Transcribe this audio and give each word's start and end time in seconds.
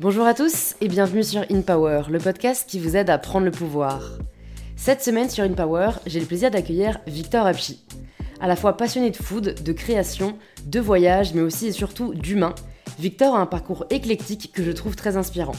Bonjour 0.00 0.26
à 0.26 0.32
tous 0.32 0.76
et 0.80 0.88
bienvenue 0.88 1.22
sur 1.22 1.42
In 1.50 1.60
Power, 1.60 2.04
le 2.08 2.18
podcast 2.18 2.66
qui 2.66 2.78
vous 2.80 2.96
aide 2.96 3.10
à 3.10 3.18
prendre 3.18 3.44
le 3.44 3.50
pouvoir. 3.50 4.18
Cette 4.74 5.02
semaine 5.02 5.28
sur 5.28 5.44
In 5.44 5.52
Power, 5.52 5.90
j'ai 6.06 6.20
le 6.20 6.24
plaisir 6.24 6.50
d'accueillir 6.50 6.98
Victor 7.06 7.44
Apchi. 7.44 7.84
À 8.40 8.48
la 8.48 8.56
fois 8.56 8.78
passionné 8.78 9.10
de 9.10 9.16
food, 9.16 9.62
de 9.62 9.72
création, 9.74 10.38
de 10.64 10.80
voyage, 10.80 11.34
mais 11.34 11.42
aussi 11.42 11.66
et 11.66 11.72
surtout 11.72 12.14
d'humain, 12.14 12.54
Victor 12.98 13.34
a 13.34 13.40
un 13.40 13.46
parcours 13.46 13.84
éclectique 13.90 14.52
que 14.54 14.62
je 14.62 14.72
trouve 14.72 14.96
très 14.96 15.18
inspirant. 15.18 15.56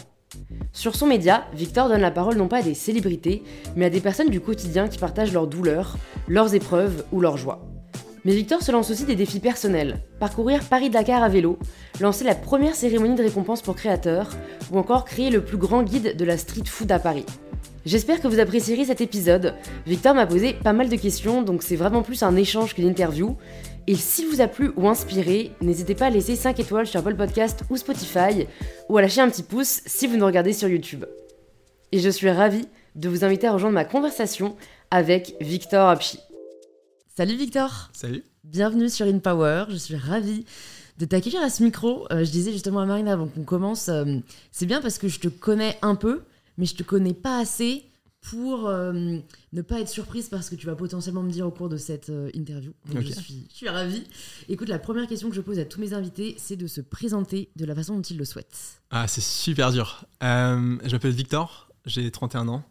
Sur 0.73 0.95
son 0.95 1.05
média, 1.05 1.45
Victor 1.53 1.89
donne 1.89 2.01
la 2.01 2.11
parole 2.11 2.37
non 2.37 2.47
pas 2.47 2.59
à 2.59 2.61
des 2.61 2.73
célébrités, 2.73 3.43
mais 3.75 3.85
à 3.85 3.89
des 3.89 3.99
personnes 3.99 4.29
du 4.29 4.39
quotidien 4.39 4.87
qui 4.87 4.97
partagent 4.97 5.33
leurs 5.33 5.47
douleurs, 5.47 5.97
leurs 6.29 6.55
épreuves 6.55 7.03
ou 7.11 7.19
leurs 7.19 7.37
joies. 7.37 7.67
Mais 8.23 8.33
Victor 8.33 8.61
se 8.61 8.71
lance 8.71 8.89
aussi 8.89 9.05
des 9.05 9.15
défis 9.15 9.39
personnels, 9.39 9.99
parcourir 10.19 10.63
Paris-Dakar 10.63 11.23
à 11.23 11.29
vélo, 11.29 11.57
lancer 11.99 12.23
la 12.23 12.35
première 12.35 12.75
cérémonie 12.75 13.15
de 13.15 13.23
récompense 13.23 13.61
pour 13.61 13.75
créateurs, 13.75 14.29
ou 14.71 14.77
encore 14.77 15.05
créer 15.05 15.29
le 15.29 15.43
plus 15.43 15.57
grand 15.57 15.83
guide 15.83 16.15
de 16.15 16.25
la 16.25 16.37
street 16.37 16.65
food 16.65 16.91
à 16.91 16.99
Paris. 16.99 17.25
J'espère 17.83 18.21
que 18.21 18.27
vous 18.27 18.39
apprécierez 18.39 18.85
cet 18.85 19.01
épisode. 19.01 19.55
Victor 19.87 20.13
m'a 20.13 20.27
posé 20.27 20.53
pas 20.53 20.71
mal 20.71 20.87
de 20.87 20.95
questions, 20.95 21.41
donc 21.41 21.63
c'est 21.63 21.75
vraiment 21.75 22.03
plus 22.03 22.21
un 22.21 22.35
échange 22.35 22.75
qu'une 22.75 22.87
interview. 22.87 23.35
Et 23.87 23.95
s'il 23.95 24.27
vous 24.27 24.41
a 24.41 24.47
plu 24.47 24.71
ou 24.75 24.87
inspiré, 24.87 25.51
n'hésitez 25.59 25.95
pas 25.95 26.07
à 26.07 26.09
laisser 26.09 26.35
5 26.35 26.59
étoiles 26.59 26.85
sur 26.85 26.99
Apple 26.99 27.15
Podcast 27.15 27.63
ou 27.69 27.77
Spotify, 27.77 28.47
ou 28.89 28.97
à 28.97 29.01
lâcher 29.01 29.21
un 29.21 29.29
petit 29.29 29.43
pouce 29.43 29.81
si 29.85 30.05
vous 30.05 30.17
nous 30.17 30.25
regardez 30.25 30.53
sur 30.53 30.67
YouTube. 30.67 31.05
Et 31.91 31.99
je 31.99 32.09
suis 32.09 32.29
ravie 32.29 32.67
de 32.95 33.09
vous 33.09 33.25
inviter 33.25 33.47
à 33.47 33.53
rejoindre 33.53 33.73
ma 33.73 33.85
conversation 33.85 34.55
avec 34.91 35.35
Victor 35.41 35.89
Apchi. 35.89 36.19
Salut 37.15 37.35
Victor 37.35 37.89
Salut 37.93 38.23
Bienvenue 38.43 38.89
sur 38.89 39.05
InPower, 39.05 39.65
je 39.69 39.75
suis 39.75 39.95
ravie 39.95 40.45
de 40.97 41.05
t'accueillir 41.05 41.41
à 41.41 41.49
ce 41.49 41.63
micro. 41.63 42.05
Euh, 42.11 42.23
je 42.23 42.31
disais 42.31 42.51
justement 42.51 42.79
à 42.81 42.85
Marine 42.85 43.07
avant 43.07 43.27
qu'on 43.27 43.43
commence, 43.43 43.89
euh, 43.89 44.17
c'est 44.51 44.65
bien 44.65 44.81
parce 44.81 44.97
que 44.97 45.07
je 45.07 45.19
te 45.19 45.27
connais 45.27 45.77
un 45.81 45.95
peu, 45.95 46.21
mais 46.57 46.65
je 46.65 46.75
te 46.75 46.83
connais 46.83 47.13
pas 47.13 47.39
assez 47.39 47.90
pour 48.21 48.67
euh, 48.67 48.93
ne 49.51 49.61
pas 49.61 49.79
être 49.79 49.89
surprise 49.89 50.29
parce 50.29 50.49
que 50.49 50.55
tu 50.55 50.67
vas 50.67 50.75
potentiellement 50.75 51.23
me 51.23 51.31
dire 51.31 51.47
au 51.47 51.51
cours 51.51 51.69
de 51.69 51.77
cette 51.77 52.11
interview. 52.33 52.71
Donc 52.85 53.01
je, 53.01 53.11
suis, 53.11 53.47
je 53.51 53.55
suis 53.55 53.69
ravie. 53.69 54.03
Écoute, 54.47 54.69
la 54.69 54.79
première 54.79 55.07
question 55.07 55.29
que 55.29 55.35
je 55.35 55.41
pose 55.41 55.59
à 55.59 55.65
tous 55.65 55.79
mes 55.79 55.93
invités, 55.93 56.35
c'est 56.37 56.55
de 56.55 56.67
se 56.67 56.81
présenter 56.81 57.49
de 57.55 57.65
la 57.65 57.75
façon 57.75 57.95
dont 57.95 58.01
ils 58.01 58.17
le 58.17 58.25
souhaitent. 58.25 58.81
Ah, 58.91 59.07
c'est 59.07 59.21
super 59.23 59.71
dur. 59.71 60.05
je 60.21 60.91
m'appelle 60.91 61.11
Victor, 61.11 61.69
j'ai 61.85 62.09
31 62.11 62.47
ans. 62.47 62.63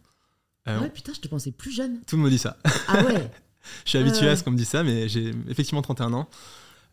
ah 0.65 0.79
ouais, 0.79 0.89
putain, 0.89 1.13
je 1.13 1.19
te 1.19 1.27
pensais 1.27 1.51
plus 1.51 1.71
jeune. 1.71 2.01
Tout 2.07 2.15
le 2.15 2.21
monde 2.21 2.31
dit 2.31 2.37
ça. 2.37 2.57
Ah 2.87 3.03
ouais 3.03 3.29
je 3.85 3.89
suis 3.89 3.99
habitué 3.99 4.27
à 4.27 4.35
ce 4.35 4.43
qu'on 4.43 4.51
me 4.51 4.57
dit 4.57 4.65
ça, 4.65 4.83
mais 4.83 5.07
j'ai 5.09 5.31
effectivement 5.49 5.81
31 5.81 6.13
ans. 6.13 6.29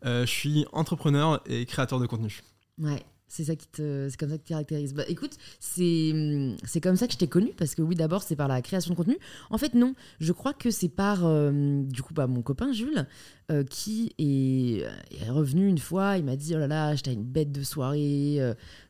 Euh, 0.05 0.25
je 0.27 0.31
suis 0.31 0.67
entrepreneur 0.73 1.43
et 1.47 1.67
créateur 1.67 1.99
de 1.99 2.07
contenu. 2.07 2.43
Ouais. 2.79 3.03
C'est 3.29 3.45
ça 3.45 3.57
qui 3.57 3.69
te, 3.69 4.09
c'est 4.11 4.17
comme 4.17 4.31
ça 4.31 4.39
que 4.39 4.43
tu 4.43 4.49
caractérises. 4.49 4.95
Bah, 4.95 5.05
écoute, 5.07 5.37
c'est, 5.61 6.57
c'est 6.65 6.81
comme 6.81 6.97
ça 6.97 7.07
que 7.07 7.13
je 7.13 7.19
t'ai 7.19 7.27
connu 7.27 7.53
parce 7.57 7.75
que 7.75 7.83
oui, 7.83 7.95
d'abord 7.95 8.23
c'est 8.23 8.37
par 8.37 8.49
la 8.49 8.63
création 8.63 8.93
de 8.93 8.97
contenu. 8.97 9.19
En 9.51 9.59
fait, 9.59 9.75
non, 9.75 9.95
je 10.19 10.33
crois 10.33 10.55
que 10.55 10.71
c'est 10.71 10.89
par 10.89 11.27
euh, 11.27 11.83
du 11.83 12.03
coup 12.03 12.15
bah, 12.15 12.27
mon 12.27 12.41
copain 12.41 12.73
Jules 12.73 13.07
euh, 13.51 13.65
qui 13.65 14.15
est, 14.19 14.85
revenu 15.29 15.69
une 15.69 15.79
fois. 15.79 16.17
Il 16.17 16.25
m'a 16.25 16.37
dit 16.37 16.55
oh 16.57 16.59
là 16.59 16.67
là, 16.67 16.95
j'étais 16.95 17.13
une 17.13 17.25
bête 17.25 17.53
de 17.53 17.63
soirée 17.63 18.41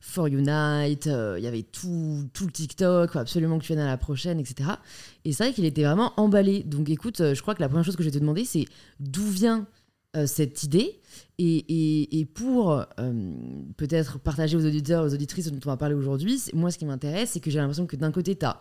for 0.01 0.27
Unite. 0.27 1.07
Il 1.07 1.43
y 1.43 1.47
avait 1.47 1.65
tout, 1.65 2.29
tout 2.33 2.47
le 2.47 2.53
TikTok, 2.53 3.17
absolument 3.17 3.59
que 3.59 3.65
tu 3.65 3.73
viennes 3.73 3.85
à 3.85 3.87
la 3.87 3.99
prochaine, 3.99 4.39
etc. 4.39 4.71
Et 5.25 5.33
c'est 5.33 5.45
vrai 5.45 5.53
qu'il 5.53 5.65
était 5.65 5.83
vraiment 5.83 6.13
emballé. 6.17 6.63
Donc 6.63 6.89
écoute, 6.91 7.19
je 7.19 7.43
crois 7.43 7.57
que 7.57 7.61
la 7.61 7.69
première 7.69 7.85
chose 7.85 7.97
que 7.97 8.05
je 8.05 8.09
vais 8.09 8.15
te 8.15 8.21
demander, 8.21 8.45
c'est 8.45 8.67
d'où 9.01 9.27
vient 9.27 9.67
cette 10.27 10.63
idée 10.63 11.01
et, 11.39 12.27
pour 12.35 12.73
euh, 12.73 12.85
peut-être 13.77 14.19
partager 14.19 14.57
aux 14.57 14.67
auditeurs, 14.67 15.05
aux 15.05 15.15
auditrices 15.15 15.51
dont 15.51 15.61
on 15.65 15.71
va 15.71 15.77
parler 15.77 15.95
aujourd'hui, 15.95 16.41
moi 16.53 16.71
ce 16.71 16.79
qui 16.79 16.85
m'intéresse, 16.85 17.31
c'est 17.33 17.41
que 17.41 17.51
j'ai 17.51 17.59
l'impression 17.59 17.87
que 17.87 17.97
d'un 17.97 18.11
côté, 18.11 18.37
tu 18.37 18.45
as 18.45 18.61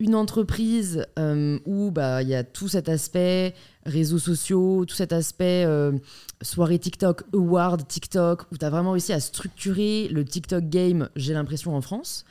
une 0.00 0.14
entreprise 0.14 1.06
euh, 1.18 1.58
où 1.66 1.90
bah, 1.90 2.22
il 2.22 2.28
y 2.28 2.34
a 2.34 2.42
tout 2.42 2.68
cet 2.68 2.88
aspect 2.88 3.54
réseaux 3.84 4.18
sociaux, 4.18 4.84
tout 4.86 4.94
cet 4.94 5.12
aspect 5.12 5.64
euh, 5.66 5.92
soirée 6.42 6.78
TikTok, 6.78 7.22
award 7.34 7.86
TikTok, 7.86 8.50
où 8.50 8.56
tu 8.56 8.64
as 8.64 8.70
vraiment 8.70 8.92
réussi 8.92 9.12
à 9.12 9.20
structurer 9.20 10.08
le 10.08 10.24
TikTok 10.24 10.68
game, 10.68 11.08
j'ai 11.16 11.34
l'impression, 11.34 11.76
en 11.76 11.80
France. 11.82 12.24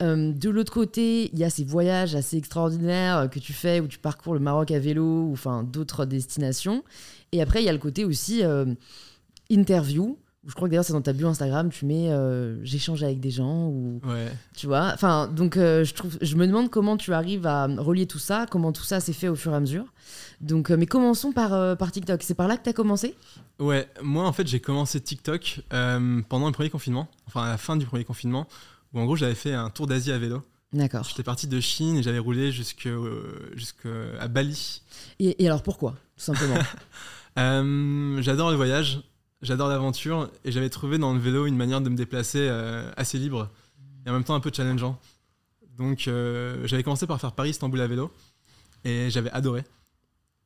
De 0.00 0.50
l'autre 0.50 0.72
côté, 0.72 1.30
il 1.32 1.38
y 1.38 1.44
a 1.44 1.50
ces 1.50 1.64
voyages 1.64 2.14
assez 2.14 2.36
extraordinaires 2.36 3.28
que 3.30 3.38
tu 3.38 3.52
fais 3.52 3.80
où 3.80 3.86
tu 3.86 3.98
parcours 3.98 4.34
le 4.34 4.40
Maroc 4.40 4.70
à 4.70 4.78
vélo 4.78 5.28
ou 5.28 5.32
enfin 5.32 5.62
d'autres 5.62 6.04
destinations. 6.04 6.82
Et 7.30 7.40
après, 7.40 7.62
il 7.62 7.66
y 7.66 7.68
a 7.68 7.72
le 7.72 7.78
côté 7.78 8.04
aussi 8.04 8.42
interview. 9.50 10.18
Je 10.44 10.54
crois 10.54 10.66
que 10.66 10.72
d'ailleurs 10.72 10.84
c'est 10.84 10.92
dans 10.92 11.02
ta 11.02 11.12
bio 11.12 11.28
Instagram, 11.28 11.70
tu 11.70 11.86
mets 11.86 12.10
euh, 12.10 12.58
j'échange 12.64 13.04
avec 13.04 13.20
des 13.20 13.30
gens 13.30 13.68
ou 13.68 14.00
tu 14.56 14.66
vois. 14.66 14.90
Enfin 14.92 15.28
donc 15.28 15.56
euh, 15.56 15.84
je 15.84 15.94
trouve, 15.94 16.18
je 16.20 16.34
me 16.34 16.48
demande 16.48 16.68
comment 16.68 16.96
tu 16.96 17.12
arrives 17.12 17.46
à 17.46 17.66
relier 17.66 18.06
tout 18.06 18.18
ça, 18.18 18.46
comment 18.50 18.72
tout 18.72 18.82
ça 18.82 18.98
s'est 18.98 19.12
fait 19.12 19.28
au 19.28 19.36
fur 19.36 19.52
et 19.52 19.54
à 19.54 19.60
mesure. 19.60 19.84
Donc 20.40 20.72
euh, 20.72 20.76
mais 20.76 20.86
commençons 20.86 21.30
par 21.30 21.76
par 21.76 21.92
TikTok. 21.92 22.24
C'est 22.24 22.34
par 22.34 22.48
là 22.48 22.56
que 22.56 22.64
tu 22.64 22.70
as 22.70 22.72
commencé? 22.72 23.14
Ouais, 23.60 23.88
moi 24.02 24.26
en 24.26 24.32
fait 24.32 24.48
j'ai 24.48 24.58
commencé 24.58 25.00
TikTok 25.00 25.60
pendant 26.28 26.46
le 26.46 26.52
premier 26.52 26.70
confinement, 26.70 27.06
enfin 27.28 27.44
à 27.44 27.50
la 27.50 27.56
fin 27.56 27.76
du 27.76 27.86
premier 27.86 28.04
confinement, 28.04 28.48
où 28.92 29.00
en 29.00 29.04
gros 29.04 29.16
j'avais 29.16 29.34
fait 29.34 29.52
un 29.52 29.70
tour 29.70 29.86
d'Asie 29.86 30.12
à 30.12 30.18
vélo. 30.18 30.42
D'accord. 30.72 31.04
J'étais 31.04 31.22
parti 31.22 31.46
de 31.48 31.60
Chine 31.60 31.96
et 31.96 32.02
j'avais 32.02 32.18
roulé 32.18 32.50
jusqu'à 32.50 32.90
Bali. 34.28 34.82
Et, 35.18 35.42
et, 35.42 35.46
alors 35.46 35.62
pourquoi, 35.62 35.92
tout 36.16 36.24
simplement? 36.24 36.58
J'adore 38.22 38.50
le 38.50 38.56
voyage 38.56 39.02
J'adore 39.42 39.68
l'aventure 39.68 40.30
et 40.44 40.52
j'avais 40.52 40.70
trouvé 40.70 40.98
dans 40.98 41.12
le 41.12 41.18
vélo 41.18 41.46
une 41.46 41.56
manière 41.56 41.80
de 41.80 41.88
me 41.88 41.96
déplacer 41.96 42.46
euh, 42.48 42.88
assez 42.96 43.18
libre 43.18 43.50
et 44.06 44.10
en 44.10 44.12
même 44.12 44.22
temps 44.22 44.36
un 44.36 44.40
peu 44.40 44.52
challengeant. 44.54 45.00
Donc 45.76 46.06
euh, 46.06 46.64
j'avais 46.68 46.84
commencé 46.84 47.08
par 47.08 47.20
faire 47.20 47.32
Paris-Istanbul 47.32 47.80
à 47.80 47.88
vélo 47.88 48.12
et 48.84 49.10
j'avais 49.10 49.30
adoré. 49.32 49.64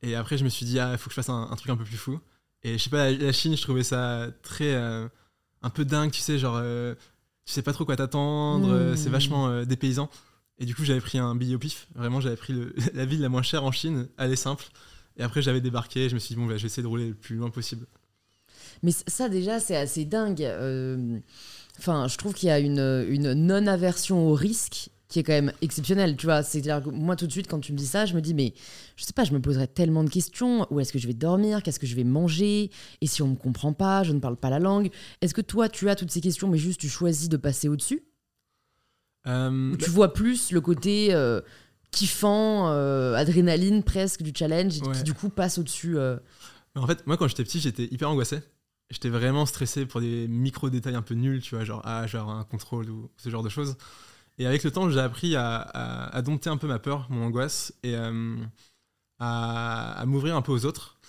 Et 0.01 0.15
après 0.15 0.39
je 0.39 0.43
me 0.43 0.49
suis 0.49 0.65
dit, 0.65 0.79
ah, 0.79 0.93
il 0.93 0.97
faut 0.97 1.09
que 1.09 1.11
je 1.11 1.15
fasse 1.15 1.29
un, 1.29 1.55
truc 1.57 1.69
un 1.69 1.77
peu 1.77 1.83
plus 1.83 1.97
fou. 1.97 2.19
Et 2.63 2.79
je 2.79 2.83
sais 2.83 2.89
pas, 2.89 3.11
la, 3.11 3.31
Chine, 3.31 3.55
je 3.55 3.61
trouvais 3.61 3.83
ça 3.83 4.27
très. 4.41 4.73
Euh, 4.73 5.07
un 5.61 5.69
peu 5.69 5.85
dingue, 5.85 6.09
tu 6.11 6.21
sais, 6.21 6.39
genre. 6.39 6.59
Tu 7.47 7.53
sais 7.53 7.63
pas 7.63 7.73
trop 7.73 7.85
quoi 7.85 7.95
t'attendre, 7.95 8.67
mmh. 8.67 8.97
c'est 8.97 9.09
vachement 9.09 9.63
dépaysant. 9.63 10.09
Et 10.59 10.65
du 10.65 10.75
coup, 10.75 10.83
j'avais 10.83 11.01
pris 11.01 11.17
un 11.17 11.35
billet 11.35 11.55
au 11.55 11.59
pif. 11.59 11.87
Vraiment, 11.95 12.19
j'avais 12.19 12.35
pris 12.35 12.53
la 12.93 13.05
ville 13.05 13.21
la 13.21 13.29
moins 13.29 13.41
chère 13.41 13.63
en 13.63 13.71
Chine, 13.71 14.07
elle 14.17 14.31
est 14.31 14.35
simple. 14.35 14.65
Et 15.17 15.23
après, 15.23 15.41
j'avais 15.41 15.61
débarqué 15.61 16.05
et 16.05 16.09
je 16.09 16.13
me 16.13 16.19
suis 16.19 16.35
dit, 16.35 16.41
bon, 16.41 16.45
bah, 16.45 16.57
je 16.57 16.63
vais 16.63 16.67
essayer 16.67 16.83
de 16.83 16.87
rouler 16.87 17.07
le 17.07 17.15
plus 17.15 17.37
loin 17.37 17.49
possible. 17.49 17.87
Mais 18.83 18.91
ça, 18.91 19.29
déjà, 19.29 19.59
c'est 19.59 19.75
assez 19.75 20.05
dingue. 20.05 20.43
Euh, 20.43 21.19
enfin, 21.79 22.07
je 22.07 22.17
trouve 22.17 22.33
qu'il 22.33 22.49
y 22.49 22.51
a 22.51 22.59
une, 22.59 23.05
une 23.09 23.33
non-aversion 23.33 24.27
au 24.27 24.33
risque 24.33 24.89
qui 25.07 25.19
est 25.19 25.23
quand 25.23 25.33
même 25.33 25.51
exceptionnelle, 25.61 26.17
tu 26.17 26.25
vois. 26.25 26.43
C'est-à-dire 26.43 26.83
que 26.83 26.89
moi, 26.89 27.15
tout 27.15 27.27
de 27.27 27.31
suite, 27.31 27.47
quand 27.47 27.59
tu 27.59 27.71
me 27.71 27.77
dis 27.77 27.87
ça, 27.87 28.05
je 28.05 28.13
me 28.13 28.21
dis, 28.21 28.33
mais 28.33 28.53
je 28.95 29.05
sais 29.05 29.13
pas, 29.13 29.23
je 29.23 29.33
me 29.33 29.39
poserais 29.39 29.67
tellement 29.67 30.03
de 30.03 30.09
questions. 30.09 30.67
Où 30.69 30.79
est-ce 30.79 30.91
que 30.91 30.99
je 30.99 31.07
vais 31.07 31.13
dormir? 31.13 31.63
Qu'est-ce 31.63 31.79
que 31.79 31.87
je 31.87 31.95
vais 31.95 32.03
manger? 32.03 32.71
Et 33.01 33.07
si 33.07 33.21
on 33.21 33.29
me 33.29 33.35
comprend 33.35 33.73
pas, 33.73 34.03
je 34.03 34.11
ne 34.11 34.19
parle 34.19 34.35
pas 34.35 34.49
la 34.49 34.59
langue. 34.59 34.89
Est-ce 35.21 35.33
que 35.33 35.41
toi, 35.41 35.69
tu 35.69 35.89
as 35.89 35.95
toutes 35.95 36.11
ces 36.11 36.21
questions, 36.21 36.47
mais 36.47 36.57
juste 36.57 36.79
tu 36.79 36.89
choisis 36.89 37.29
de 37.29 37.37
passer 37.37 37.69
au-dessus? 37.69 38.03
Euh, 39.27 39.75
Tu 39.77 39.85
bah 39.85 39.91
vois 39.91 40.13
plus 40.13 40.51
le 40.51 40.61
côté 40.61 41.13
euh, 41.13 41.41
kiffant, 41.91 42.67
adrénaline 43.13 43.83
presque 43.83 44.23
du 44.23 44.31
challenge, 44.35 44.79
qui 44.79 45.03
du 45.03 45.13
coup 45.13 45.29
passe 45.29 45.57
au-dessus 45.57 45.97
En 46.75 46.87
fait, 46.87 47.05
moi, 47.07 47.17
quand 47.17 47.27
j'étais 47.27 47.43
petit, 47.43 47.59
j'étais 47.59 47.85
hyper 47.85 48.09
angoissé 48.09 48.39
j'étais 48.89 49.09
vraiment 49.09 49.45
stressé 49.45 49.85
pour 49.85 50.01
des 50.01 50.27
micro-détails 50.27 50.95
un 50.95 51.01
peu 51.01 51.13
nuls, 51.13 51.41
tu 51.41 51.55
vois, 51.55 51.63
genre, 51.63 51.81
ah, 51.83 52.07
genre 52.07 52.29
un 52.29 52.43
contrôle 52.43 52.89
ou 52.89 53.09
ce 53.17 53.29
genre 53.29 53.43
de 53.43 53.49
choses. 53.49 53.75
Et 54.37 54.45
avec 54.45 54.63
le 54.63 54.71
temps, 54.71 54.89
j'ai 54.89 54.99
appris 54.99 55.35
à, 55.35 56.21
dompter 56.23 56.49
un 56.49 56.57
peu 56.57 56.67
ma 56.67 56.79
peur, 56.79 57.07
mon 57.09 57.25
angoisse, 57.25 57.73
et 57.83 57.95
euh, 57.95 58.35
à, 59.19 60.03
m'ouvrir 60.05 60.35
un 60.35 60.41
peu 60.41 60.51
aux 60.51 60.65
autres. 60.65 60.99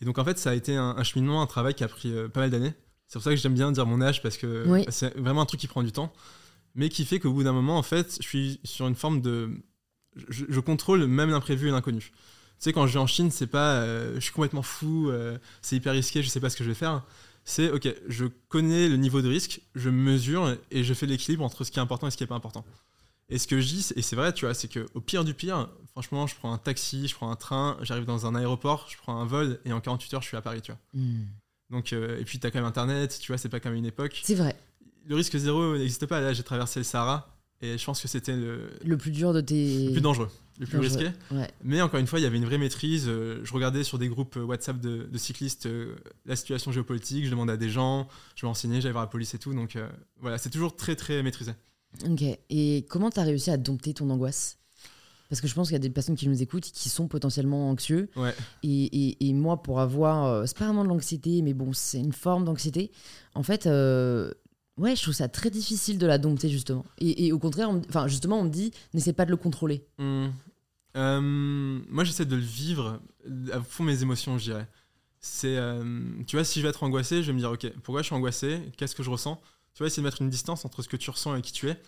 Et 0.00 0.04
donc, 0.06 0.18
en 0.18 0.24
fait, 0.24 0.38
ça 0.38 0.50
a 0.50 0.54
été 0.54 0.76
un, 0.76 1.02
cheminement, 1.02 1.42
un 1.42 1.46
travail 1.46 1.74
qui 1.74 1.84
a 1.84 1.88
pris 1.88 2.12
euh, 2.12 2.28
pas 2.28 2.40
mal 2.40 2.50
d'années. 2.50 2.72
C'est 3.06 3.14
pour 3.14 3.22
ça 3.22 3.30
que 3.30 3.36
j'aime 3.36 3.54
bien 3.54 3.70
dire 3.72 3.86
mon 3.86 4.00
âge, 4.00 4.22
parce 4.22 4.36
que 4.36 4.84
c'est 4.88 5.16
vraiment 5.18 5.42
un 5.42 5.46
truc 5.46 5.60
qui 5.60 5.66
prend 5.66 5.82
du 5.82 5.92
temps, 5.92 6.12
mais 6.74 6.88
qui 6.88 7.04
fait 7.04 7.18
qu'au 7.18 7.32
bout 7.32 7.42
d'un 7.42 7.52
moment, 7.52 7.76
en 7.76 7.82
fait, 7.82 8.16
je 8.20 8.26
suis 8.26 8.60
sur 8.64 8.86
une 8.86 8.94
forme 8.94 9.20
de... 9.20 9.50
Je, 10.28 10.44
je 10.48 10.60
contrôle 10.60 11.06
même 11.06 11.30
l'imprévu 11.30 11.68
et 11.68 11.70
l'inconnu. 11.70 12.00
Tu 12.00 12.64
sais, 12.64 12.72
quand 12.72 12.86
je 12.86 12.94
vais 12.94 12.98
en 12.98 13.06
Chine, 13.06 13.30
c'est 13.30 13.46
pas 13.46 13.74
euh, 13.74 14.14
je 14.14 14.20
suis 14.20 14.32
complètement 14.32 14.62
fou, 14.62 15.10
c'est 15.60 15.76
hyper 15.76 15.92
risqué, 15.92 16.22
je 16.22 16.28
sais 16.28 16.40
pas 16.40 16.50
ce 16.50 16.56
que 16.56 16.64
je 16.64 16.68
vais 16.68 16.74
faire. 16.74 17.02
C'est 17.50 17.68
ok, 17.68 17.92
je 18.06 18.26
connais 18.48 18.88
le 18.88 18.96
niveau 18.96 19.22
de 19.22 19.28
risque, 19.28 19.60
je 19.74 19.90
mesure 19.90 20.56
et 20.70 20.84
je 20.84 20.94
fais 20.94 21.06
l'équilibre 21.06 21.42
entre 21.42 21.64
ce 21.64 21.72
qui 21.72 21.80
est 21.80 21.82
important 21.82 22.06
et 22.06 22.12
ce 22.12 22.16
qui 22.16 22.22
est 22.22 22.28
pas 22.28 22.36
important. 22.36 22.64
Et 23.28 23.38
ce 23.38 23.48
que 23.48 23.60
je 23.60 23.66
dis, 23.66 23.88
et 23.96 24.02
c'est 24.02 24.14
vrai, 24.14 24.32
tu 24.32 24.44
vois, 24.44 24.54
c'est 24.54 24.68
qu'au 24.68 25.00
pire 25.00 25.24
du 25.24 25.34
pire, 25.34 25.68
franchement, 25.90 26.28
je 26.28 26.36
prends 26.36 26.52
un 26.52 26.58
taxi, 26.58 27.08
je 27.08 27.14
prends 27.16 27.28
un 27.28 27.34
train, 27.34 27.76
j'arrive 27.82 28.04
dans 28.04 28.24
un 28.24 28.36
aéroport, 28.36 28.86
je 28.88 28.96
prends 28.98 29.20
un 29.20 29.24
vol 29.24 29.58
et 29.64 29.72
en 29.72 29.80
48 29.80 30.14
heures, 30.14 30.22
je 30.22 30.28
suis 30.28 30.36
à 30.36 30.42
Paris, 30.42 30.62
tu 30.62 30.70
vois. 30.70 30.80
Hmm. 30.94 31.24
Donc, 31.70 31.92
euh, 31.92 32.20
et 32.20 32.24
puis, 32.24 32.38
tu 32.38 32.46
as 32.46 32.52
quand 32.52 32.60
même 32.60 32.68
Internet, 32.68 33.18
tu 33.20 33.32
vois, 33.32 33.38
c'est 33.38 33.48
pas 33.48 33.58
comme 33.58 33.74
une 33.74 33.86
époque. 33.86 34.20
C'est 34.22 34.36
vrai. 34.36 34.56
Le 35.06 35.16
risque 35.16 35.36
zéro 35.36 35.76
n'existe 35.76 36.06
pas. 36.06 36.20
Là, 36.20 36.32
j'ai 36.32 36.44
traversé 36.44 36.78
le 36.78 36.84
Sahara 36.84 37.36
Et 37.62 37.76
je 37.76 37.84
pense 37.84 38.00
que 38.00 38.08
c'était 38.08 38.36
le, 38.36 38.70
Le 38.84 38.96
plus 38.96 39.10
dur 39.10 39.32
de 39.34 39.40
tes. 39.42 39.86
le 39.86 39.92
plus 39.92 40.00
dangereux, 40.00 40.30
le 40.58 40.66
plus 40.66 40.78
Dangereux. 40.78 40.96
risqué. 41.06 41.34
Ouais. 41.34 41.48
Mais 41.62 41.82
encore 41.82 42.00
une 42.00 42.06
fois, 42.06 42.18
il 42.18 42.22
y 42.22 42.26
avait 42.26 42.38
une 42.38 42.46
vraie 42.46 42.56
maîtrise. 42.58 43.04
Euh, 43.06 43.40
Je 43.44 43.52
regardais 43.52 43.84
sur 43.84 43.98
des 43.98 44.08
groupes 44.08 44.36
euh, 44.38 44.42
WhatsApp 44.44 44.80
de, 44.80 45.04
de 45.10 45.18
cyclistes 45.18 45.66
euh, 45.66 45.94
la 46.24 46.36
situation 46.36 46.72
géopolitique, 46.72 47.26
je 47.26 47.30
demandais 47.30 47.52
à 47.52 47.56
des 47.58 47.68
gens, 47.68 48.08
je 48.34 48.46
me 48.46 48.48
renseignais, 48.48 48.80
j'allais 48.80 48.92
voir 48.92 49.04
la 49.04 49.10
police 49.10 49.34
et 49.34 49.38
tout. 49.38 49.52
Donc 49.52 49.76
euh, 49.76 49.88
voilà, 50.20 50.38
c'est 50.38 50.48
toujours 50.50 50.74
très 50.74 50.96
très 50.96 51.22
maîtrisé. 51.22 51.52
Ok. 52.08 52.22
Et 52.48 52.86
comment 52.88 53.10
t'as 53.10 53.24
réussi 53.24 53.50
à 53.50 53.56
dompter 53.58 53.92
ton 53.92 54.08
angoisse? 54.08 54.56
Parce 55.28 55.40
que 55.40 55.46
je 55.46 55.54
pense 55.54 55.68
qu'il 55.68 55.74
y 55.74 55.76
a 55.76 55.80
des 55.80 55.90
personnes 55.90 56.16
qui 56.16 56.28
nous 56.28 56.42
écoutent 56.42 56.64
qui 56.72 56.88
sont 56.88 57.06
potentiellement 57.08 57.68
anxieux. 57.70 58.08
Ouais. 58.16 58.34
Et, 58.64 58.84
et- 59.10 59.28
et 59.28 59.32
moi, 59.32 59.62
pour 59.62 59.80
avoir. 59.80 60.24
euh, 60.26 60.44
c'est 60.46 60.56
pas 60.58 60.64
vraiment 60.64 60.82
de 60.82 60.88
l'anxiété, 60.88 61.42
mais 61.42 61.52
bon, 61.54 61.72
c'est 61.72 62.00
une 62.00 62.12
forme 62.12 62.44
d'anxiété. 62.44 62.90
En 63.34 63.42
fait, 63.44 63.66
euh, 63.66 64.32
ouais, 64.76 64.96
je 64.96 65.02
trouve 65.02 65.14
ça 65.14 65.28
très 65.28 65.50
difficile 65.50 65.98
de 65.98 66.06
la 66.06 66.18
dompter, 66.18 66.48
justement. 66.48 66.84
Et, 66.98 67.26
et 67.26 67.32
au 67.32 67.38
contraire, 67.38 67.70
on 67.70 67.82
enfin, 67.88 68.08
justement, 68.08 68.40
on 68.40 68.44
me 68.44 68.50
dit 68.50 68.72
n'essaie 68.94 69.12
pas 69.12 69.24
de 69.24 69.30
le 69.30 69.36
contrôler. 69.36 69.84
Hmm. 69.98 70.28
Euh, 70.96 71.20
moi, 71.88 72.04
j'essaie 72.04 72.24
de 72.24 72.36
le 72.36 72.42
vivre 72.42 73.00
à 73.52 73.60
fond 73.60 73.84
mes 73.84 74.02
émotions, 74.02 74.38
je 74.38 74.44
dirais. 74.44 74.68
C'est, 75.20 75.56
euh, 75.56 76.02
tu 76.26 76.36
vois, 76.36 76.44
si 76.44 76.60
je 76.60 76.64
vais 76.64 76.70
être 76.70 76.82
angoissé, 76.82 77.22
je 77.22 77.28
vais 77.28 77.32
me 77.34 77.38
dire, 77.38 77.50
ok, 77.50 77.70
pourquoi 77.82 78.02
je 78.02 78.06
suis 78.06 78.14
angoissé? 78.14 78.60
Qu'est-ce 78.76 78.94
que 78.94 79.02
je 79.02 79.10
ressens? 79.10 79.40
Tu 79.74 79.78
vois, 79.78 79.86
essayer 79.86 80.02
de 80.02 80.06
mettre 80.06 80.22
une 80.22 80.30
distance 80.30 80.64
entre 80.64 80.82
ce 80.82 80.88
que 80.88 80.96
tu 80.96 81.10
ressens 81.10 81.36
et 81.36 81.42
qui 81.42 81.52
tu 81.52 81.68
es, 81.68 81.80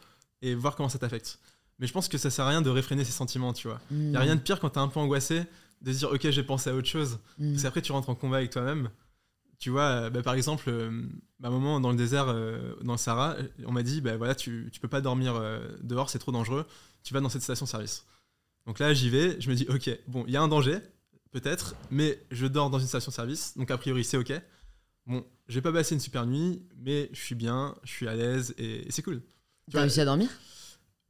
et 0.42 0.54
voir 0.54 0.76
comment 0.76 0.88
ça 0.88 0.98
t'affecte. 0.98 1.38
Mais 1.78 1.86
je 1.86 1.92
pense 1.92 2.08
que 2.08 2.18
ça 2.18 2.30
sert 2.30 2.44
à 2.44 2.50
rien 2.50 2.62
de 2.62 2.70
réfréner 2.70 3.04
ses 3.04 3.12
sentiments, 3.12 3.52
tu 3.52 3.66
vois. 3.66 3.80
Il 3.90 4.12
y 4.12 4.16
a 4.16 4.20
rien 4.20 4.36
de 4.36 4.40
pire 4.40 4.60
quand 4.60 4.70
t'es 4.70 4.78
un 4.78 4.88
peu 4.88 5.00
angoissé 5.00 5.42
de 5.80 5.92
dire, 5.92 6.12
ok, 6.12 6.30
j'ai 6.30 6.42
pensé 6.42 6.70
à 6.70 6.74
autre 6.74 6.86
chose. 6.86 7.18
Mm. 7.38 7.52
Parce 7.52 7.62
qu'après, 7.62 7.82
tu 7.82 7.92
rentres 7.92 8.10
en 8.10 8.14
combat 8.14 8.36
avec 8.36 8.50
toi-même. 8.50 8.90
Tu 9.62 9.70
vois, 9.70 9.82
euh, 9.84 10.10
bah, 10.10 10.24
par 10.24 10.34
exemple, 10.34 10.64
euh, 10.66 10.90
à 11.40 11.46
un 11.46 11.50
moment 11.50 11.78
dans 11.78 11.92
le 11.92 11.96
désert, 11.96 12.26
euh, 12.26 12.74
dans 12.82 12.94
le 12.94 12.98
Sahara, 12.98 13.36
on 13.64 13.70
m'a 13.70 13.84
dit, 13.84 14.00
bah, 14.00 14.16
voilà, 14.16 14.34
tu, 14.34 14.68
tu 14.72 14.80
peux 14.80 14.88
pas 14.88 15.00
dormir 15.00 15.36
euh, 15.36 15.60
dehors, 15.82 16.10
c'est 16.10 16.18
trop 16.18 16.32
dangereux. 16.32 16.66
Tu 17.04 17.14
vas 17.14 17.20
dans 17.20 17.28
cette 17.28 17.42
station-service. 17.42 18.04
Donc 18.66 18.80
là, 18.80 18.92
j'y 18.92 19.08
vais, 19.08 19.40
je 19.40 19.48
me 19.48 19.54
dis, 19.54 19.64
ok, 19.68 19.88
bon, 20.08 20.24
il 20.26 20.32
y 20.32 20.36
a 20.36 20.42
un 20.42 20.48
danger, 20.48 20.80
peut-être, 21.30 21.76
mais 21.92 22.20
je 22.32 22.48
dors 22.48 22.70
dans 22.70 22.80
une 22.80 22.88
station-service, 22.88 23.56
donc 23.56 23.70
a 23.70 23.78
priori, 23.78 24.02
c'est 24.02 24.16
ok. 24.16 24.32
Bon, 25.06 25.24
je 25.46 25.54
vais 25.54 25.62
pas 25.62 25.72
passer 25.72 25.94
une 25.94 26.00
super 26.00 26.26
nuit, 26.26 26.66
mais 26.78 27.08
je 27.12 27.20
suis 27.20 27.36
bien, 27.36 27.76
je 27.84 27.92
suis 27.92 28.08
à 28.08 28.16
l'aise 28.16 28.56
et, 28.58 28.88
et 28.88 28.90
c'est 28.90 29.02
cool. 29.02 29.22
Tu 29.70 29.74
vois, 29.74 29.82
réussi 29.82 30.00
à 30.00 30.04
dormir? 30.04 30.28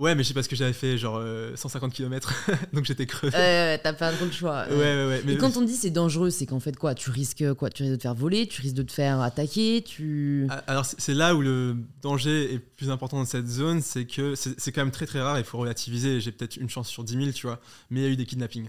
Ouais, 0.02 0.14
mais 0.16 0.24
je 0.24 0.28
sais 0.28 0.34
pas 0.34 0.42
ce 0.42 0.48
que 0.48 0.56
j'avais 0.56 0.72
fait, 0.72 0.98
genre 0.98 1.16
euh, 1.18 1.54
150 1.54 1.92
km, 1.94 2.34
donc 2.72 2.84
j'étais 2.84 3.06
crevé. 3.06 3.32
Euh, 3.36 3.78
T'as 3.82 3.92
pas 3.92 4.12
trop 4.12 4.24
le 4.24 4.32
choix. 4.32 4.66
ouais, 4.68 4.74
ouais, 4.76 5.06
ouais. 5.06 5.22
Mais 5.24 5.34
Et 5.34 5.38
quand 5.38 5.56
on 5.56 5.62
dit 5.62 5.74
c'est 5.76 5.90
dangereux, 5.90 6.30
c'est 6.30 6.44
qu'en 6.44 6.58
fait 6.58 6.76
quoi 6.76 6.94
Tu 6.96 7.10
risques 7.10 7.54
quoi 7.54 7.70
Tu 7.70 7.84
risques 7.84 7.92
de 7.92 7.96
te 7.96 8.02
faire 8.02 8.14
voler, 8.14 8.48
tu 8.48 8.60
risques 8.62 8.74
de 8.74 8.82
te 8.82 8.90
faire 8.92 9.20
attaquer, 9.20 9.82
tu. 9.86 10.46
Ah, 10.50 10.64
Alors 10.66 10.84
c'est 10.84 11.14
là 11.14 11.36
où 11.36 11.40
le 11.40 11.76
danger 12.02 12.52
est 12.52 12.58
plus 12.58 12.90
important 12.90 13.18
dans 13.18 13.24
cette 13.24 13.46
zone, 13.46 13.80
c'est 13.80 14.04
que 14.06 14.34
c'est 14.34 14.72
quand 14.72 14.80
même 14.82 14.90
très 14.90 15.06
très 15.06 15.20
rare, 15.22 15.38
il 15.38 15.44
faut 15.44 15.58
relativiser, 15.58 16.20
j'ai 16.20 16.32
peut-être 16.32 16.56
une 16.56 16.68
chance 16.68 16.88
sur 16.88 17.04
10 17.04 17.14
000, 17.16 17.30
tu 17.30 17.46
vois, 17.46 17.60
mais 17.88 18.00
il 18.00 18.02
y 18.02 18.06
a 18.06 18.10
eu 18.10 18.16
des 18.16 18.26
kidnappings. 18.26 18.68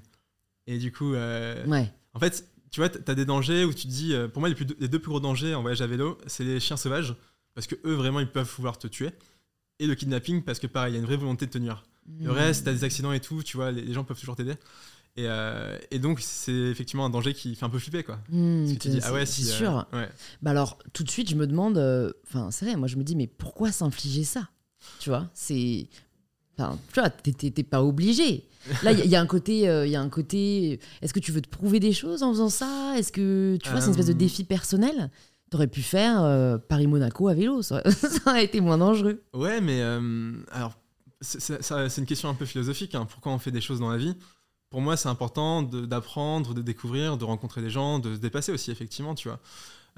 Et 0.67 0.77
du 0.77 0.91
coup, 0.91 1.15
euh, 1.15 1.65
Ouais. 1.65 1.91
en 2.13 2.19
fait, 2.19 2.47
tu 2.69 2.79
vois, 2.79 2.89
t'as 2.89 3.15
des 3.15 3.25
dangers 3.25 3.65
où 3.65 3.73
tu 3.73 3.83
te 3.83 3.87
dis, 3.91 4.13
euh, 4.13 4.27
pour 4.27 4.39
moi 4.39 4.49
les, 4.49 4.55
plus- 4.55 4.67
les 4.79 4.87
deux 4.87 4.99
plus 4.99 5.09
gros 5.09 5.19
dangers 5.19 5.55
en 5.55 5.61
voyage 5.61 5.81
à 5.81 5.87
vélo, 5.87 6.17
c'est 6.27 6.43
les 6.43 6.59
chiens 6.59 6.77
sauvages, 6.77 7.15
parce 7.55 7.65
que 7.67 7.75
eux 7.85 7.93
vraiment 7.95 8.19
ils 8.19 8.29
peuvent 8.31 8.49
vouloir 8.57 8.77
te 8.77 8.87
tuer, 8.87 9.09
et 9.83 9.87
le 9.87 9.95
kidnapping, 9.95 10.41
parce 10.43 10.59
que 10.59 10.67
pareil, 10.67 10.91
il 10.93 10.95
y 10.95 10.97
a 10.97 10.99
une 11.01 11.05
vraie 11.05 11.17
volonté 11.17 11.45
de 11.45 11.51
te 11.51 11.57
nuire. 11.57 11.83
Le 12.23 12.31
Mm. 12.31 12.35
reste, 12.35 12.65
t'as 12.65 12.73
des 12.73 12.83
accidents 12.83 13.13
et 13.13 13.19
tout, 13.19 13.43
tu 13.43 13.57
vois, 13.57 13.71
les, 13.71 13.81
les 13.81 13.93
gens 13.93 14.03
peuvent 14.03 14.19
toujours 14.19 14.35
t'aider. 14.35 14.55
Et, 15.15 15.25
euh, 15.27 15.77
et 15.91 15.99
donc 15.99 16.19
c'est 16.21 16.51
effectivement 16.51 17.05
un 17.05 17.09
danger 17.09 17.33
qui 17.33 17.55
fait 17.55 17.65
un 17.65 17.69
peu 17.69 17.77
flipper, 17.79 18.03
quoi. 18.03 18.19
Hmm, 18.29 18.63
Parce 18.63 18.73
que 18.73 18.79
tu 18.79 18.89
dis, 18.89 18.99
ah 19.03 19.13
ouais, 19.13 19.25
c'est 19.25 19.43
si, 19.43 19.49
euh, 19.49 19.57
sûr. 19.57 19.85
ouais. 19.93 20.09
Bah 20.41 20.51
alors, 20.51 20.79
tout 20.91 21.03
de 21.03 21.09
suite, 21.11 21.29
je 21.29 21.35
me 21.35 21.45
demande. 21.47 21.77
euh, 21.77 22.11
Enfin, 22.27 22.49
c'est 22.51 22.65
vrai, 22.65 22.75
moi, 22.75 22.87
je 22.87 22.95
me 22.97 23.03
dis, 23.03 23.15
mais 23.15 23.27
pourquoi 23.27 23.71
s'infliger 23.71 24.23
ça? 24.23 24.49
Tu 24.99 25.09
vois, 25.09 25.29
c'est. 25.33 25.87
Enfin, 26.57 26.79
tu 26.93 26.99
vois, 26.99 27.09
t'es- 27.09 27.63
pas 27.63 27.83
obligé. 27.83 28.43
Là, 28.83 28.91
il 28.91 29.05
y, 29.05 29.07
y 29.09 29.15
a 29.15 29.21
un 29.21 29.25
côté. 29.27 29.59
Il 29.85 29.89
y 29.91 29.95
a 29.95 30.01
un 30.01 30.09
côté. 30.09 30.79
Est-ce 31.01 31.13
que 31.13 31.19
tu 31.19 31.31
veux 31.31 31.41
te 31.41 31.49
prouver 31.49 31.79
des 31.79 31.93
choses 31.93 32.23
en 32.23 32.31
faisant 32.31 32.49
ça? 32.49 32.95
Est-ce 32.97 33.11
que. 33.11 33.57
Tu 33.61 33.69
vois, 33.69 33.79
c'est 33.81 33.87
une 33.87 33.91
espèce 33.91 34.07
de 34.07 34.13
défi 34.13 34.43
personnel? 34.43 35.09
T'aurais 35.53 35.67
pu 35.67 35.83
faire 35.83 36.23
euh, 36.23 36.57
Paris-Monaco 36.57 37.27
à 37.27 37.35
vélo, 37.35 37.61
ça, 37.61 37.83
ça 37.91 38.07
aurait 38.25 38.43
été 38.43 38.59
moins 38.59 38.79
dangereux. 38.79 39.21
Ouais, 39.35 39.61
mais 39.61 39.81
euh, 39.81 40.33
alors, 40.51 40.73
c'est- 41.21 41.61
une 41.99 42.07
question 42.07 42.27
un 42.27 42.33
peu 42.33 42.45
philosophique. 42.45 42.95
hein. 42.95 43.05
Pourquoi 43.05 43.31
on 43.31 43.37
fait 43.37 43.51
des 43.51 43.61
choses 43.61 43.79
dans 43.79 43.91
la 43.91 43.97
vie? 43.97 44.15
Pour 44.71 44.81
moi, 44.81 44.97
c'est 44.97 45.09
important 45.09 45.61
d'apprendre, 45.61 46.55
de, 46.55 46.63
découvrir, 46.63 47.17
de 47.17 47.23
rencontrer 47.23 47.61
des 47.61 47.69
gens, 47.69 47.99
de 47.99 48.15
se 48.15 48.19
dépasser 48.19 48.51
aussi, 48.51 48.71
effectivement, 48.71 49.13
tu 49.13 49.27
vois. 49.27 49.39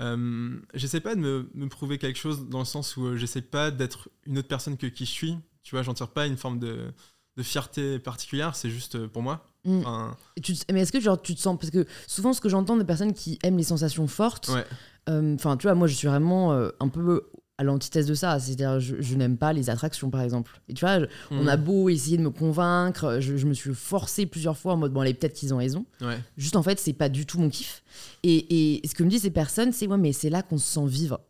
Euh, 0.02 0.60
j'essaie 0.74 1.00
pas 1.00 1.16
de 1.16 1.22
me, 1.22 1.50
me 1.54 1.70
prouver 1.70 1.98
quelque 1.98 2.20
chose 2.20 2.50
dans 2.50 2.60
le 2.60 2.66
sens 2.66 2.98
où 2.98 3.16
j'essaie 3.16 3.42
pas 3.42 3.72
d'être 3.72 4.10
une 4.26 4.38
autre 4.38 4.50
personne 4.50 4.76
que 4.76 4.88
qui 4.88 5.06
je 5.06 5.12
suis. 5.12 5.38
Tu 5.64 5.74
vois, 5.74 5.84
j'en 5.84 5.94
tire 5.94 6.10
pas 6.10 6.28
une 6.28 6.36
forme 6.36 6.60
de, 6.60 6.92
de 7.38 7.44
fierté 7.44 7.98
particulière, 8.00 8.58
c'est 8.58 8.70
juste 8.70 9.08
pour 9.08 9.22
moi. 9.22 9.48
Mm. 9.64 9.80
Enfin, 9.80 10.18
Et 10.36 10.42
tu 10.42 10.54
te- 10.54 10.72
mais 10.74 10.82
est-ce 10.82 10.92
que 10.92 11.00
genre, 11.00 11.22
tu 11.22 11.34
te 11.34 11.40
sens. 11.40 11.58
Parce 11.58 11.72
que 11.72 11.86
souvent, 12.08 12.34
ce 12.34 12.42
que 12.42 12.50
j'entends 12.50 12.76
des 12.76 12.84
personnes 12.84 13.14
qui 13.14 13.40
aiment 13.44 13.58
les 13.58 13.64
sensations 13.64 14.08
fortes, 14.08 14.50
ouais. 14.50 14.66
Euh, 15.10 15.36
Enfin, 15.36 15.58
tu 15.58 15.64
vois, 15.68 15.76
moi, 15.76 15.88
je 15.88 15.94
suis 15.96 16.08
vraiment 16.08 16.54
euh, 16.54 16.70
un 16.80 16.88
peu 16.88 17.24
à 17.58 17.64
l'antithèse 17.64 18.06
de 18.08 18.14
ça. 18.16 18.38
C'est-à-dire, 18.40 18.80
je, 18.80 18.96
je 19.00 19.16
n'aime 19.16 19.38
pas 19.38 19.54
les 19.54 19.70
attractions, 19.70 20.10
par 20.10 20.22
exemple. 20.22 20.60
Et 20.68 20.74
tu 20.74 20.82
vois, 20.82 21.00
je- 21.00 21.06
on 21.32 21.48
a 21.48 21.56
Mm. 21.56 21.64
beau 21.64 21.90
essayer 21.90 22.18
de 22.18 22.22
me 22.24 22.30
convaincre, 22.32 23.20
je, 23.22 23.38
je 23.38 23.46
me 23.46 23.54
suis 23.54 23.74
forcée 23.74 24.26
plusieurs 24.26 24.58
fois 24.58 24.74
en 24.74 24.78
mode, 24.78 24.92
bon, 24.92 25.02
allez, 25.02 25.14
peut-être 25.14 25.34
qu'ils 25.36 25.54
ont 25.54 25.58
raison. 25.58 25.86
Ouais. 26.02 26.18
Juste, 26.38 26.56
en 26.58 26.64
fait, 26.64 26.80
c'est 26.80 26.92
pas 26.94 27.08
du 27.08 27.26
tout 27.26 27.40
mon 27.40 27.50
kiff. 27.50 27.84
Et, 28.24 28.82
et 28.82 28.88
ce 28.88 28.94
que 28.94 29.04
me 29.04 29.10
disent 29.10 29.22
ces 29.22 29.30
personnes, 29.32 29.72
c'est, 29.72 29.88
ouais, 29.88 29.98
mais 29.98 30.12
c'est 30.12 30.30
là 30.30 30.42
qu'on 30.42 30.58
se 30.58 30.68
sent 30.68 30.86
vivre. 30.86 31.22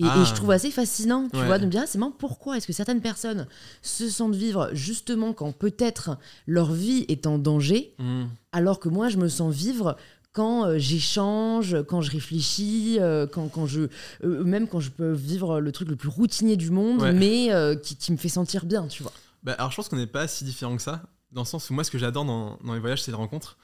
Et, 0.00 0.04
Ah. 0.04 0.16
et 0.22 0.24
je 0.24 0.32
trouve 0.32 0.52
assez 0.52 0.70
fascinant, 0.70 1.28
tu 1.28 1.36
Ouais. 1.40 1.46
vois, 1.46 1.58
de 1.58 1.66
me 1.66 1.70
dire, 1.72 1.80
ah, 1.82 1.86
c'est 1.88 1.98
marrant, 1.98 2.12
pourquoi 2.16 2.56
est-ce 2.56 2.68
que 2.68 2.72
certaines 2.72 3.00
personnes 3.00 3.48
se 3.82 4.08
sentent 4.08 4.36
vivre 4.36 4.70
justement 4.74 5.32
quand 5.32 5.50
peut-être 5.50 6.18
leur 6.46 6.70
vie 6.72 7.04
est 7.08 7.26
en 7.26 7.36
danger, 7.36 7.94
Mm. 7.98 8.26
alors 8.52 8.78
que 8.78 8.88
moi 8.88 9.08
je 9.08 9.16
me 9.16 9.26
sens 9.26 9.52
vivre 9.52 9.96
quand 10.32 10.64
euh, 10.66 10.78
j'échange, 10.78 11.82
quand 11.88 12.00
je 12.00 12.10
réfléchis, 12.10 12.98
euh, 13.00 13.26
quand, 13.26 13.48
quand 13.48 13.66
je 13.66 13.82
euh, 14.24 14.44
même 14.44 14.68
quand 14.68 14.80
je 14.80 14.90
peux 14.90 15.12
vivre 15.12 15.60
le 15.60 15.72
truc 15.72 15.88
le 15.88 15.96
plus 15.96 16.08
routinier 16.08 16.56
du 16.56 16.70
monde, 16.70 17.02
Ouais. 17.02 17.12
mais 17.12 17.50
qui, 17.82 17.96
qui 17.96 18.12
me 18.12 18.16
fait 18.16 18.28
sentir 18.28 18.64
bien, 18.66 18.86
tu 18.86 19.02
vois. 19.02 19.12
Bah, 19.42 19.54
alors 19.58 19.70
je 19.70 19.76
pense 19.76 19.88
qu'on 19.88 19.96
n'est 19.96 20.06
pas 20.06 20.26
si 20.28 20.44
différent 20.44 20.76
que 20.76 20.82
ça, 20.82 21.02
dans 21.32 21.42
le 21.42 21.46
sens 21.46 21.70
où 21.70 21.74
moi 21.74 21.84
ce 21.84 21.90
que 21.90 21.98
j'adore 21.98 22.24
dans, 22.24 22.58
dans 22.64 22.74
les 22.74 22.80
voyages 22.80 23.02
c'est 23.02 23.10
les 23.10 23.16
rencontres. 23.16 23.56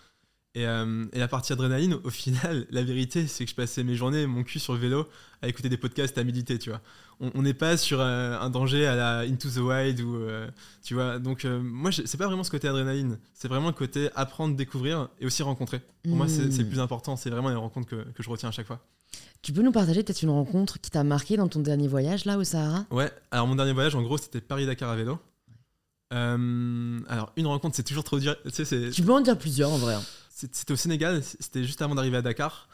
Et, 0.57 0.67
euh, 0.67 1.05
et 1.13 1.19
la 1.19 1.27
partie 1.27 1.53
adrénaline, 1.53 1.99
au 2.05 2.11
final, 2.11 2.67
la 2.71 2.83
vérité 2.83 3.27
c'est 3.27 3.45
que 3.45 3.51
je 3.51 3.57
passais 3.57 3.83
mes 3.83 3.97
journées, 3.97 4.27
mon 4.27 4.45
cul 4.45 4.61
sur 4.61 4.75
le 4.75 4.79
vélo, 4.79 5.09
à 5.43 5.49
écouter 5.49 5.69
des 5.69 5.77
podcasts, 5.77 6.17
à 6.17 6.25
méditer, 6.25 6.59
tu 6.59 6.71
vois. 6.71 6.81
On 7.21 7.43
n'est 7.43 7.55
pas 7.55 7.77
sur 7.77 8.01
euh, 8.01 8.39
un 8.41 8.51
danger 8.51 8.87
à 8.87 8.97
la 8.97 9.19
Into 9.21 9.49
the 9.49 9.59
Wild 9.59 10.01
ou 10.01 10.17
euh, 10.17 10.49
tu 10.83 10.95
vois. 10.95 11.19
Donc 11.19 11.45
euh, 11.45 11.61
moi 11.63 11.91
c'est 11.93 12.17
pas 12.17 12.27
vraiment 12.27 12.43
ce 12.43 12.51
côté 12.51 12.67
adrénaline, 12.69 13.19
c'est 13.35 13.47
vraiment 13.49 13.69
le 13.69 13.75
côté 13.75 14.11
apprendre, 14.17 14.57
découvrir 14.57 15.09
et 15.21 15.27
aussi 15.27 15.43
rencontrer. 15.43 15.81
Pour 16.03 16.17
moi 16.17 16.29
c'est 16.29 16.47
le 16.47 16.69
plus 16.69 16.81
important, 16.81 17.17
c'est 17.17 17.31
vraiment 17.31 17.51
les 17.51 17.55
rencontres 17.55 17.89
que, 17.89 17.97
que 18.13 18.23
je 18.23 18.29
retiens 18.31 18.49
à 18.49 18.53
chaque 18.53 18.67
fois. 18.67 18.81
Tu 19.43 19.53
peux 19.53 19.63
nous 19.63 19.73
partager 19.73 20.03
peut-être 20.03 20.23
une 20.23 20.31
rencontre 20.31 20.81
qui 20.81 20.91
t'a 20.91 21.05
marqué 21.05 21.37
dans 21.37 21.49
ton 21.49 21.61
dernier 21.61 21.87
voyage 21.87 22.25
là 22.25 22.37
au 22.37 22.45
Sahara? 22.45 22.85
Ouais, 22.91 23.13
alors 23.31 23.47
mon 23.47 23.55
dernier 23.55 23.73
voyage 23.73 23.95
en 23.95 24.03
gros 24.03 24.19
c'était 24.19 24.41
Paris-Dakar 24.41 24.91
à 24.91 24.97
vélo. 24.97 25.19
Alors 26.11 27.33
une 27.37 27.47
rencontre 27.47 27.77
c'est 27.77 27.83
toujours 27.83 28.05
trop 28.05 28.19
dur, 28.19 28.37
tu 28.53 28.65
sais 28.65 28.91
Tu 28.91 29.03
peux 29.03 29.13
en 29.13 29.21
dire 29.21 29.39
plusieurs 29.39 29.71
en 29.71 29.79
vrai. 29.79 29.97
C'était 30.53 30.73
au 30.73 30.77
Sénégal, 30.77 31.23
c'était 31.23 31.65
juste 31.65 31.81
avant 31.83 31.95
d'arriver 31.95 32.17
à 32.17 32.23
Dakar. 32.23 32.69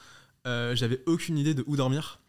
Euh, 0.46 0.74
J'avais 0.74 1.02
aucune 1.06 1.38
idée 1.38 1.54
de 1.54 1.64
où 1.66 1.76
dormir. 1.76 2.20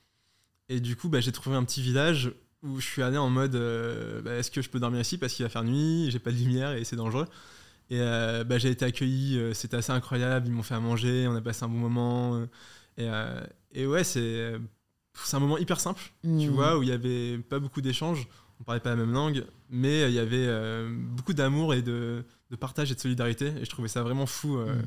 Et 0.70 0.80
du 0.80 0.96
coup, 0.96 1.10
bah, 1.10 1.20
j'ai 1.22 1.32
trouvé 1.32 1.56
un 1.56 1.64
petit 1.64 1.82
village 1.82 2.32
où 2.64 2.80
je 2.80 2.86
suis 2.86 3.02
allé 3.02 3.18
en 3.18 3.30
mode 3.30 3.56
euh, 3.56 4.22
bah, 4.22 4.36
est-ce 4.36 4.52
que 4.52 4.62
je 4.62 4.70
peux 4.70 4.80
dormir 4.80 5.02
ici 5.02 5.18
parce 5.18 5.34
qu'il 5.34 5.44
va 5.44 5.50
faire 5.50 5.64
nuit, 5.64 6.10
j'ai 6.12 6.20
pas 6.20 6.32
de 6.32 6.38
lumière 6.38 6.74
et 6.74 6.84
c'est 6.84 6.96
dangereux. 6.96 7.26
Et 7.90 8.00
euh, 8.00 8.44
bah, 8.44 8.58
j'ai 8.58 8.70
été 8.70 8.86
accueilli, 8.86 9.40
c'était 9.54 9.78
assez 9.78 9.92
incroyable, 9.92 10.48
ils 10.48 10.54
m'ont 10.54 10.64
fait 10.64 10.76
à 10.76 10.80
manger, 10.80 11.28
on 11.28 11.36
a 11.36 11.42
passé 11.42 11.64
un 11.66 11.68
bon 11.68 11.78
moment. 11.78 12.46
et, 12.98 13.10
et 13.74 13.86
ouais, 13.86 14.04
c'est 14.04 14.54
un 15.34 15.40
moment 15.40 15.58
hyper 15.58 15.80
simple, 15.80 16.02
tu 16.24 16.30
Mm. 16.30 16.50
vois, 16.52 16.78
où 16.78 16.84
il 16.84 16.90
y 16.90 16.94
avait 16.94 17.38
pas 17.40 17.60
beaucoup 17.60 17.82
d'échanges, 17.82 18.28
on 18.60 18.64
parlait 18.64 18.80
pas 18.80 18.92
la 18.92 18.96
même 18.96 19.12
langue, 19.12 19.44
mais 19.70 20.10
il 20.10 20.14
y 20.14 20.20
avait 20.20 20.48
beaucoup 20.90 21.34
d'amour 21.34 21.74
et 21.74 21.82
de, 21.82 22.24
de 22.50 22.56
partage 22.56 22.92
et 22.92 22.96
de 22.96 23.00
solidarité. 23.00 23.48
Et 23.60 23.66
je 23.66 23.70
trouvais 23.70 23.88
ça 23.90 24.04
vraiment 24.04 24.26
fou, 24.28 24.58
euh, 24.58 24.76
Mm. 24.76 24.82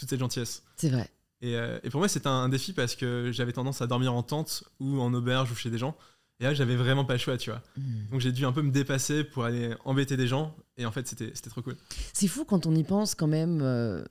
Toute 0.00 0.10
cette 0.10 0.18
gentillesse. 0.20 0.62
C'est 0.76 0.88
vrai. 0.88 1.08
Et, 1.42 1.56
euh, 1.56 1.78
et 1.84 1.90
pour 1.90 2.00
moi, 2.00 2.08
c'était 2.08 2.26
un, 2.26 2.32
un 2.32 2.48
défi 2.48 2.72
parce 2.72 2.96
que 2.96 3.30
j'avais 3.32 3.52
tendance 3.52 3.80
à 3.80 3.86
dormir 3.86 4.12
en 4.14 4.22
tente 4.22 4.64
ou 4.80 5.00
en 5.00 5.14
auberge 5.14 5.50
ou 5.52 5.54
chez 5.54 5.70
des 5.70 5.78
gens. 5.78 5.96
Et 6.40 6.44
là, 6.44 6.54
j'avais 6.54 6.76
vraiment 6.76 7.04
pas 7.04 7.12
le 7.14 7.18
choix, 7.18 7.36
tu 7.38 7.50
vois. 7.50 7.62
Mm. 7.76 7.82
Donc 8.12 8.20
j'ai 8.20 8.32
dû 8.32 8.44
un 8.46 8.52
peu 8.52 8.62
me 8.62 8.70
dépasser 8.70 9.24
pour 9.24 9.44
aller 9.44 9.74
embêter 9.84 10.16
des 10.16 10.26
gens. 10.26 10.54
Et 10.78 10.86
en 10.86 10.90
fait, 10.92 11.06
c'était 11.06 11.30
trop 11.50 11.62
cool. 11.62 11.76
C'est 12.12 12.28
fou 12.28 12.44
quand 12.44 12.66
on 12.66 12.74
y 12.74 12.82
pense 12.84 13.14
quand 13.14 13.26
même. 13.28 13.60
euh, 13.62 14.02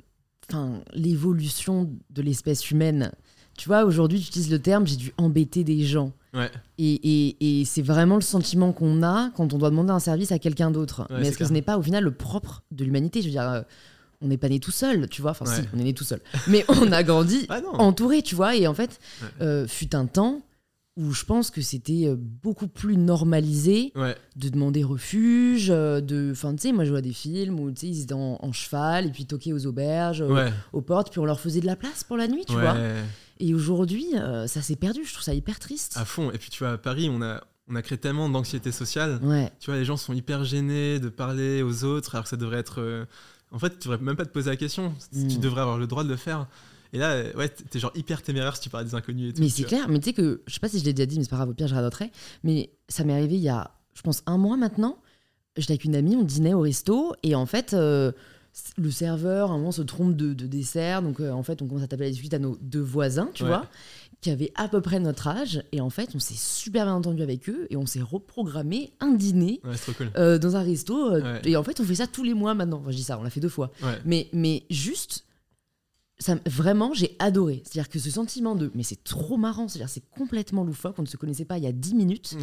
l'évolution 0.93 1.89
de 2.09 2.21
l'espèce 2.21 2.69
humaine. 2.71 3.11
Tu 3.57 3.67
vois, 3.67 3.83
aujourd'hui, 3.83 4.19
tu 4.19 4.27
utilises 4.27 4.49
le 4.51 4.59
terme 4.59 4.87
j'ai 4.87 4.95
dû 4.95 5.13
embêter 5.17 5.63
des 5.63 5.83
gens. 5.85 6.13
Ouais, 6.33 6.49
Et, 6.77 6.93
et- 6.93 7.59
et 7.61 7.65
c'est 7.65 7.81
vraiment 7.81 8.15
le 8.15 8.21
sentiment 8.21 8.71
qu'on 8.71 9.03
a 9.03 9.31
quand 9.35 9.53
on 9.53 9.57
doit 9.57 9.69
demander 9.71 9.91
un 9.91 9.99
service 9.99 10.31
à 10.31 10.39
quelqu'un 10.39 10.71
d'autre. 10.71 11.01
Ouais, 11.09 11.17
Mais 11.19 11.21
est-ce 11.23 11.31
que 11.31 11.37
clair. 11.37 11.47
ce 11.49 11.53
n'est 11.53 11.61
pas 11.63 11.77
au 11.77 11.81
final 11.81 12.03
le 12.03 12.13
propre 12.13 12.63
de 12.71 12.83
l'humanité? 12.85 13.21
Je 13.21 13.25
veux 13.27 13.31
dire, 13.31 13.49
euh, 13.49 13.61
on 14.21 14.27
n'est 14.27 14.37
pas 14.37 14.49
né 14.49 14.59
tout 14.59 14.71
seul, 14.71 15.07
tu 15.09 15.21
vois. 15.21 15.31
Enfin, 15.31 15.45
si, 15.45 15.61
on 15.73 15.79
est 15.79 15.83
né 15.83 15.93
tout 15.93 16.03
seul. 16.03 16.19
Mais 16.47 16.65
on 16.67 16.91
a 16.91 17.03
grandi 17.03 17.45
Ah 17.49 17.61
entouré, 17.73 18.21
tu 18.21 18.35
vois. 18.35 18.55
Et 18.55 18.67
en 18.67 18.73
fait, 18.73 18.99
Ouais. 19.21 19.27
euh, 19.45 19.67
fut 19.67 19.95
un 19.95 20.05
temps 20.05 20.41
où 20.97 21.13
je 21.13 21.23
pense 21.23 21.49
que 21.49 21.61
c'était 21.61 22.07
euh, 22.07 22.15
beaucoup 22.17 22.67
plus 22.67 22.97
normalisé 22.97 23.93
Ouais, 23.95 24.17
de 24.35 24.49
demander 24.49 24.83
refuge, 24.83 25.67
euh, 25.69 26.01
de... 26.01 26.29
Enfin, 26.33 26.53
tu 26.55 26.63
sais, 26.63 26.71
moi, 26.73 26.83
je 26.83 26.89
vois 26.89 26.99
des 27.01 27.13
films 27.13 27.59
où, 27.59 27.71
tu 27.71 27.81
sais, 27.81 27.87
ils 27.87 28.01
étaient 28.03 28.13
en, 28.13 28.37
en 28.41 28.51
cheval, 28.51 29.05
et 29.07 29.09
puis 29.09 29.25
toquaient 29.25 29.53
aux 29.53 29.65
auberges, 29.65 30.23
aux- 30.73 30.81
portes, 30.81 31.09
puis 31.11 31.19
on 31.19 31.25
leur 31.25 31.39
faisait 31.39 31.61
de 31.61 31.65
la 31.65 31.75
place 31.77 32.03
pour 32.03 32.17
la 32.17 32.27
nuit, 32.27 32.43
tu 32.45 32.53
vois. 32.53 32.75
Et 33.39 33.53
aujourd'hui, 33.53 34.07
euh, 34.15 34.47
ça 34.47 34.61
s'est 34.61 34.75
perdu, 34.75 35.05
je 35.05 35.13
trouve 35.13 35.23
ça 35.23 35.33
hyper 35.33 35.59
triste. 35.59 35.95
À 35.95 36.03
fond. 36.03 36.31
Et 36.31 36.37
puis 36.37 36.49
tu 36.49 36.59
vois, 36.65 36.73
à 36.73 36.77
Paris, 36.77 37.09
on 37.09 37.21
a, 37.21 37.41
on 37.69 37.75
a 37.75 37.81
créé 37.81 37.97
tellement 37.97 38.27
d'anxiété 38.27 38.73
sociale. 38.73 39.19
Ouais, 39.23 39.49
Tu 39.61 39.67
vois, 39.71 39.79
les 39.79 39.85
gens 39.85 39.95
sont 39.95 40.11
hyper 40.13 40.43
gênés 40.43 40.99
de 40.99 41.07
parler 41.07 41.61
aux 41.61 41.85
autres, 41.85 42.15
alors 42.15 42.23
que 42.25 42.29
ça 42.29 42.35
devrait 42.35 42.57
être. 42.59 42.81
euh, 42.81 43.05
En 43.51 43.59
fait, 43.59 43.79
tu 43.79 43.87
devrais 43.87 43.97
même 44.03 44.15
pas 44.15 44.25
te 44.25 44.31
poser 44.31 44.49
la 44.49 44.55
question. 44.57 44.93
Tu 45.11 45.37
devrais 45.39 45.61
avoir 45.61 45.77
le 45.77 45.87
droit 45.87 46.03
de 46.03 46.09
le 46.09 46.15
faire. 46.17 46.47
Et 46.93 46.97
là, 46.97 47.23
ouais, 47.35 47.49
t'es 47.49 47.79
genre 47.79 47.91
hyper 47.95 48.21
téméraire 48.23 48.55
si 48.55 48.63
tu 48.63 48.69
parles 48.69 48.85
des 48.85 48.95
inconnus 48.95 49.29
et 49.29 49.33
tout. 49.33 49.41
mais 49.41 49.49
c'est 49.49 49.63
clair, 49.63 49.87
mais 49.89 49.99
tu 49.99 50.05
sais 50.05 50.13
que, 50.13 50.41
je 50.47 50.53
sais 50.53 50.59
pas 50.59 50.69
si 50.69 50.79
je 50.79 50.85
l'ai 50.85 50.93
déjà 50.93 51.05
dit, 51.05 51.17
mais 51.17 51.23
c'est 51.23 51.29
pas 51.29 51.35
grave, 51.35 51.49
au 51.49 51.53
pire, 51.53 51.67
je 51.67 51.75
radoterai, 51.75 52.11
mais 52.43 52.71
ça 52.87 53.03
m'est 53.03 53.13
arrivé 53.13 53.35
il 53.35 53.41
y 53.41 53.49
a, 53.49 53.71
je 53.93 54.01
pense, 54.01 54.23
un 54.25 54.37
mois 54.37 54.57
maintenant. 54.57 54.97
J'étais 55.55 55.73
avec 55.73 55.83
une 55.85 55.95
amie, 55.95 56.15
on 56.15 56.23
dînait 56.23 56.53
au 56.55 56.61
resto, 56.61 57.13
et 57.21 57.35
en 57.35 57.45
fait, 57.45 57.73
euh, 57.75 58.11
le 58.77 58.89
serveur, 58.89 59.51
à 59.51 59.53
un 59.53 59.57
moment, 59.57 59.71
se 59.71 59.83
trompe 59.83 60.15
de, 60.15 60.33
de 60.33 60.47
dessert, 60.47 61.03
donc 61.03 61.19
euh, 61.19 61.29
en 61.31 61.43
fait, 61.43 61.61
on 61.61 61.67
commence 61.67 61.83
à 61.83 61.87
taper 61.87 62.05
la 62.09 62.13
suite 62.13 62.33
à 62.33 62.39
nos 62.39 62.57
deux 62.61 62.81
voisins, 62.81 63.29
tu 63.35 63.43
Ouais. 63.43 63.49
vois, 63.49 63.67
qui 64.21 64.29
avaient 64.31 64.51
à 64.55 64.67
peu 64.67 64.81
près 64.81 64.99
notre 64.99 65.27
âge, 65.27 65.63
et 65.71 65.79
en 65.81 65.89
fait, 65.89 66.09
on 66.13 66.19
s'est 66.19 66.33
super 66.35 66.85
bien 66.85 66.93
entendu 66.95 67.21
avec 67.21 67.47
eux, 67.49 67.67
et 67.69 67.77
on 67.77 67.85
s'est 67.85 68.01
reprogrammé 68.01 68.91
un 68.99 69.13
dîner. 69.13 69.61
Ouais, 69.63 69.75
cool. 69.97 70.11
euh, 70.17 70.37
dans 70.37 70.55
un 70.57 70.61
resto, 70.61 71.13
euh, 71.13 71.21
Ouais. 71.21 71.41
et 71.45 71.55
en 71.55 71.63
fait, 71.63 71.79
on 71.79 71.83
fait 71.85 71.95
ça 71.95 72.07
tous 72.07 72.23
les 72.23 72.33
mois 72.33 72.53
maintenant. 72.53 72.79
Enfin, 72.81 72.91
je 72.91 72.97
dis 72.97 73.03
ça, 73.03 73.17
on 73.17 73.23
l'a 73.23 73.29
fait 73.29 73.39
deux 73.39 73.47
fois. 73.49 73.71
Ouais. 73.81 73.97
Mais, 74.03 74.27
mais 74.33 74.63
juste, 74.69 75.23
ça, 76.21 76.35
vraiment, 76.45 76.93
j'ai 76.93 77.15
adoré. 77.19 77.61
C'est-à-dire 77.63 77.87
que 77.87 77.97
ce 77.97 78.11
sentiment 78.11 78.55
de. 78.55 78.69
Mais 78.75 78.83
c'est 78.83 79.01
trop 79.05 79.37
marrant. 79.37 79.69
C'est-à-dire, 79.69 79.87
c'est 79.87 80.03
complètement 80.09 80.65
loufoque. 80.65 80.95
On 80.99 81.03
ne 81.03 81.07
se 81.07 81.15
connaissait 81.15 81.45
pas 81.45 81.57
il 81.57 81.63
y 81.63 81.67
a 81.67 81.71
10 81.71 81.95
minutes. 81.95 82.35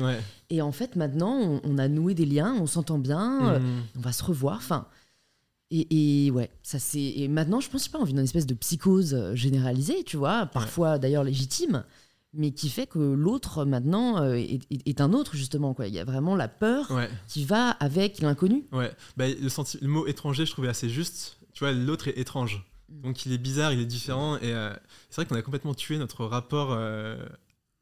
Et 0.48 0.62
en 0.62 0.72
fait, 0.72 0.96
maintenant, 0.96 1.36
on, 1.38 1.60
on 1.62 1.76
a 1.76 1.86
noué 1.86 2.14
des 2.14 2.24
liens, 2.24 2.56
on 2.58 2.66
s'entend 2.66 2.98
bien, 2.98 3.50
euh, 3.54 3.58
Mhm. 3.58 3.82
on 3.98 4.00
va 4.00 4.12
se 4.12 4.24
revoir. 4.24 4.56
Enfin. 4.56 4.86
Et, 5.70 6.26
et 6.26 6.30
ouais, 6.30 6.50
ça 6.62 6.78
c'est. 6.78 7.00
Et 7.02 7.26
maintenant, 7.28 7.60
je 7.60 7.68
pense, 7.68 7.80
je 7.80 7.84
sais 7.86 7.90
pas, 7.90 7.98
on 7.98 8.04
vit 8.04 8.12
dans 8.12 8.20
une 8.20 8.24
espèce 8.24 8.46
de 8.46 8.54
psychose 8.54 9.14
euh, 9.14 9.34
généralisée, 9.34 10.04
tu 10.04 10.16
vois, 10.16 10.46
parfois 10.46 10.98
d'ailleurs 10.98 11.24
légitime, 11.24 11.84
mais 12.32 12.52
qui 12.52 12.68
fait 12.68 12.86
que 12.86 12.98
l'autre, 13.00 13.64
maintenant, 13.64 14.22
euh, 14.22 14.34
est, 14.34 14.60
est- 14.70 14.86
est 14.88 15.00
un 15.00 15.12
autre, 15.12 15.34
justement. 15.34 15.74
Quoi. 15.74 15.88
Il 15.88 15.94
y 15.94 15.98
a 15.98 16.04
vraiment 16.04 16.36
la 16.36 16.46
peur 16.48 16.90
Ouais. 16.92 17.08
qui 17.26 17.44
va 17.44 17.70
avec 17.70 18.20
l'inconnu. 18.20 18.64
Ouais, 18.72 18.92
bah, 19.16 19.26
le, 19.28 19.48
senti- 19.48 19.78
le 19.80 19.88
mot 19.88 20.06
étranger, 20.06 20.46
je 20.46 20.52
trouvais 20.52 20.68
assez 20.68 20.88
juste. 20.88 21.38
Tu 21.52 21.60
vois, 21.64 21.72
l'autre 21.72 22.06
est 22.08 22.18
étrange. 22.18 22.64
Mm. 22.88 23.00
Donc 23.02 23.26
il 23.26 23.32
est 23.32 23.38
bizarre, 23.38 23.72
il 23.72 23.80
est 23.80 23.86
différent. 23.86 24.36
Et 24.36 24.52
euh, 24.52 24.72
c'est 25.10 25.16
vrai 25.16 25.26
qu'on 25.26 25.34
a 25.34 25.42
complètement 25.42 25.74
tué 25.74 25.98
notre 25.98 26.24
rapport 26.26 26.68
euh, 26.72 27.18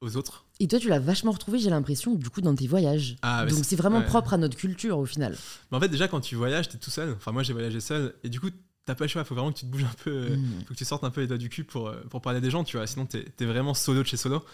aux 0.01 0.17
autres. 0.17 0.44
Et 0.61 0.69
toi, 0.69 0.79
tu 0.79 0.89
l'as 0.89 1.01
vachement 1.01 1.33
retrouvé, 1.33 1.59
j'ai 1.59 1.71
l'impression, 1.71 2.15
du 2.15 2.31
coup, 2.31 2.41
dans 2.41 2.55
tes 2.55 2.67
voyages. 2.69 3.17
Ah, 3.23 3.45
Donc 3.45 3.65
c'est 3.65 3.75
vraiment 3.77 3.99
ouais. 3.99 4.05
propre 4.07 4.35
à 4.35 4.37
notre 4.37 4.57
culture 4.57 4.99
au 4.99 5.05
final. 5.07 5.37
Mais 5.71 5.77
en 5.77 5.81
fait, 5.81 5.89
déjà, 5.89 6.07
quand 6.07 6.21
tu 6.21 6.37
voyages, 6.37 6.69
t'es 6.69 6.79
tout 6.79 6.91
seul. 6.91 7.13
Enfin, 7.17 7.33
moi, 7.33 7.43
j'ai 7.43 7.53
voyagé 7.53 7.81
seul. 7.81 8.15
Et 8.23 8.29
du 8.29 8.39
coup, 8.41 8.51
t'as 8.85 8.95
pas 8.95 9.05
le 9.05 9.09
choix. 9.09 9.25
Faut 9.25 9.35
vraiment 9.35 9.51
que 9.53 9.59
tu 9.59 9.67
te 9.67 9.71
bouges 9.71 9.85
un 9.85 9.95
peu. 10.05 10.11
euh, 10.11 10.37
Mm. 10.37 10.61
Faut 10.67 10.75
que 10.75 10.79
tu 10.79 10.85
sortes 10.85 11.03
un 11.03 11.11
peu 11.11 11.23
les 11.23 11.27
doigts 11.27 11.39
du 11.39 11.49
cul 11.49 11.65
pour, 11.65 11.89
euh, 11.89 11.97
pour 12.09 12.21
parler 12.23 12.37
à 12.39 12.41
des 12.41 12.51
gens, 12.51 12.63
tu 12.63 12.77
vois. 12.77 12.87
Sinon, 12.87 13.05
t'es 13.07 13.25
es 13.41 13.45
vraiment 13.45 13.75
solo 13.75 14.03
de 14.03 14.07
chez 14.07 14.17
solo. 14.17 14.45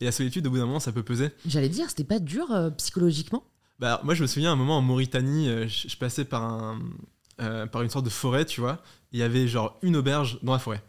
Et 0.00 0.04
la 0.04 0.12
solitude, 0.12 0.46
au 0.46 0.50
bout 0.50 0.58
d'un 0.58 0.66
moment, 0.66 0.78
ça 0.78 0.92
peut 0.92 1.02
peser. 1.02 1.30
J'allais 1.44 1.68
dire, 1.68 1.88
c'était 1.88 2.04
pas 2.04 2.20
dur 2.20 2.52
euh, 2.52 2.70
psychologiquement? 2.70 3.42
Bah, 3.80 4.00
moi, 4.04 4.14
je 4.14 4.22
me 4.22 4.28
souviens, 4.28 4.50
à 4.50 4.52
un 4.52 4.56
moment, 4.56 4.78
en 4.78 4.82
Mauritanie, 4.82 5.48
euh, 5.48 5.66
je, 5.66 5.88
je 5.88 5.96
passais 5.96 6.24
par, 6.24 6.44
un, 6.44 6.78
euh, 7.40 7.66
par 7.66 7.82
une 7.82 7.90
sorte 7.90 8.04
de 8.04 8.10
forêt, 8.10 8.44
tu 8.44 8.60
vois. 8.60 8.80
Il 9.10 9.18
y 9.18 9.24
avait 9.24 9.48
genre 9.48 9.76
une 9.82 9.96
auberge 9.96 10.38
dans 10.44 10.52
la 10.52 10.60
forêt. 10.60 10.82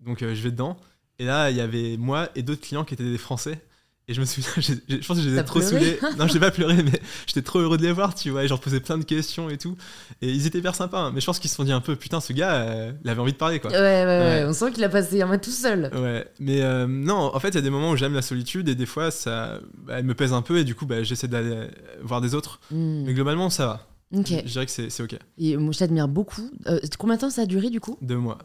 Donc, 0.00 0.20
je 0.20 0.26
vais 0.26 0.50
dedans. 0.50 0.78
Et 1.18 1.26
là, 1.26 1.50
il 1.50 1.56
y 1.58 1.60
avait 1.60 1.98
moi 1.98 2.30
et 2.34 2.42
d'autres 2.42 2.62
clients 2.62 2.84
qui 2.84 2.94
étaient 2.94 3.04
des 3.04 3.18
Français. 3.18 3.62
Et 4.08 4.14
je 4.14 4.20
me 4.20 4.24
souviens, 4.24 4.48
je 4.88 5.06
pense 5.06 5.18
que 5.20 5.34
T'as 5.34 5.42
trop 5.42 5.60
saoulés. 5.60 5.98
Non, 6.18 6.28
j'ai 6.28 6.38
pas 6.38 6.52
pleuré, 6.52 6.80
mais 6.82 7.00
j'étais 7.26 7.42
trop 7.42 7.58
heureux 7.58 7.76
de 7.76 7.82
les 7.82 7.90
voir, 7.90 8.14
tu 8.14 8.30
vois. 8.30 8.42
Et 8.44 8.46
je 8.46 8.50
leur 8.50 8.60
posais 8.60 8.78
plein 8.78 8.98
de 8.98 9.04
questions 9.04 9.50
et 9.50 9.58
tout. 9.58 9.76
Et 10.22 10.30
ils 10.30 10.46
étaient 10.46 10.58
hyper 10.58 10.76
sympas. 10.76 11.00
hein. 11.00 11.12
Mais 11.12 11.20
je 11.20 11.26
pense 11.26 11.40
qu'ils 11.40 11.50
se 11.50 11.56
sont 11.56 11.64
dit 11.64 11.72
un 11.72 11.80
peu, 11.80 11.96
putain, 11.96 12.20
ce 12.20 12.32
gars, 12.32 12.54
euh, 12.54 12.92
il 13.02 13.10
avait 13.10 13.20
envie 13.20 13.32
de 13.32 13.36
parler, 13.36 13.58
quoi. 13.58 13.70
ouais, 13.72 13.76
ouais, 13.76 14.04
ouais, 14.04 14.18
Ouais. 14.20 14.44
on 14.46 14.52
sent 14.52 14.70
qu'il 14.70 14.84
a 14.84 14.88
passé 14.88 15.20
un 15.22 15.26
mois 15.26 15.38
tout 15.38 15.50
seul. 15.50 15.90
Ouais, 15.92 16.24
mais 16.38 16.62
euh, 16.62 16.86
non, 16.86 17.34
en 17.34 17.40
fait, 17.40 17.48
il 17.48 17.54
y 17.56 17.58
a 17.58 17.62
des 17.62 17.70
moments 17.70 17.90
où 17.90 17.96
j'aime 17.96 18.14
la 18.14 18.22
solitude 18.22 18.68
et 18.68 18.76
des 18.76 18.86
fois, 18.86 19.10
ça, 19.10 19.58
bah, 19.84 19.94
elle 19.98 20.04
me 20.04 20.14
pèse 20.14 20.32
un 20.32 20.42
peu 20.42 20.58
et 20.58 20.64
du 20.64 20.76
coup, 20.76 20.86
bah, 20.86 21.02
j'essaie 21.02 21.26
d'aller 21.28 21.50
euh, 21.52 21.66
voir 22.02 22.20
des 22.20 22.34
autres. 22.36 22.60
Mm. 22.70 23.02
Mais 23.06 23.12
globalement, 23.14 23.50
ça 23.50 23.66
va. 23.66 23.86
Ok. 24.14 24.28
Je 24.30 24.52
dirais 24.52 24.66
que 24.66 24.70
c'est 24.72 24.88
c'est 24.88 25.02
ok. 25.02 25.16
Et 25.38 25.56
moi, 25.56 25.72
je 25.72 25.80
t'admire 25.80 26.06
beaucoup. 26.06 26.48
Euh, 26.68 26.78
combien 26.96 27.16
de 27.16 27.22
temps 27.22 27.30
ça 27.30 27.42
a 27.42 27.46
duré 27.46 27.70
du 27.70 27.80
coup? 27.80 27.98
Deux 28.02 28.16
mois. 28.18 28.38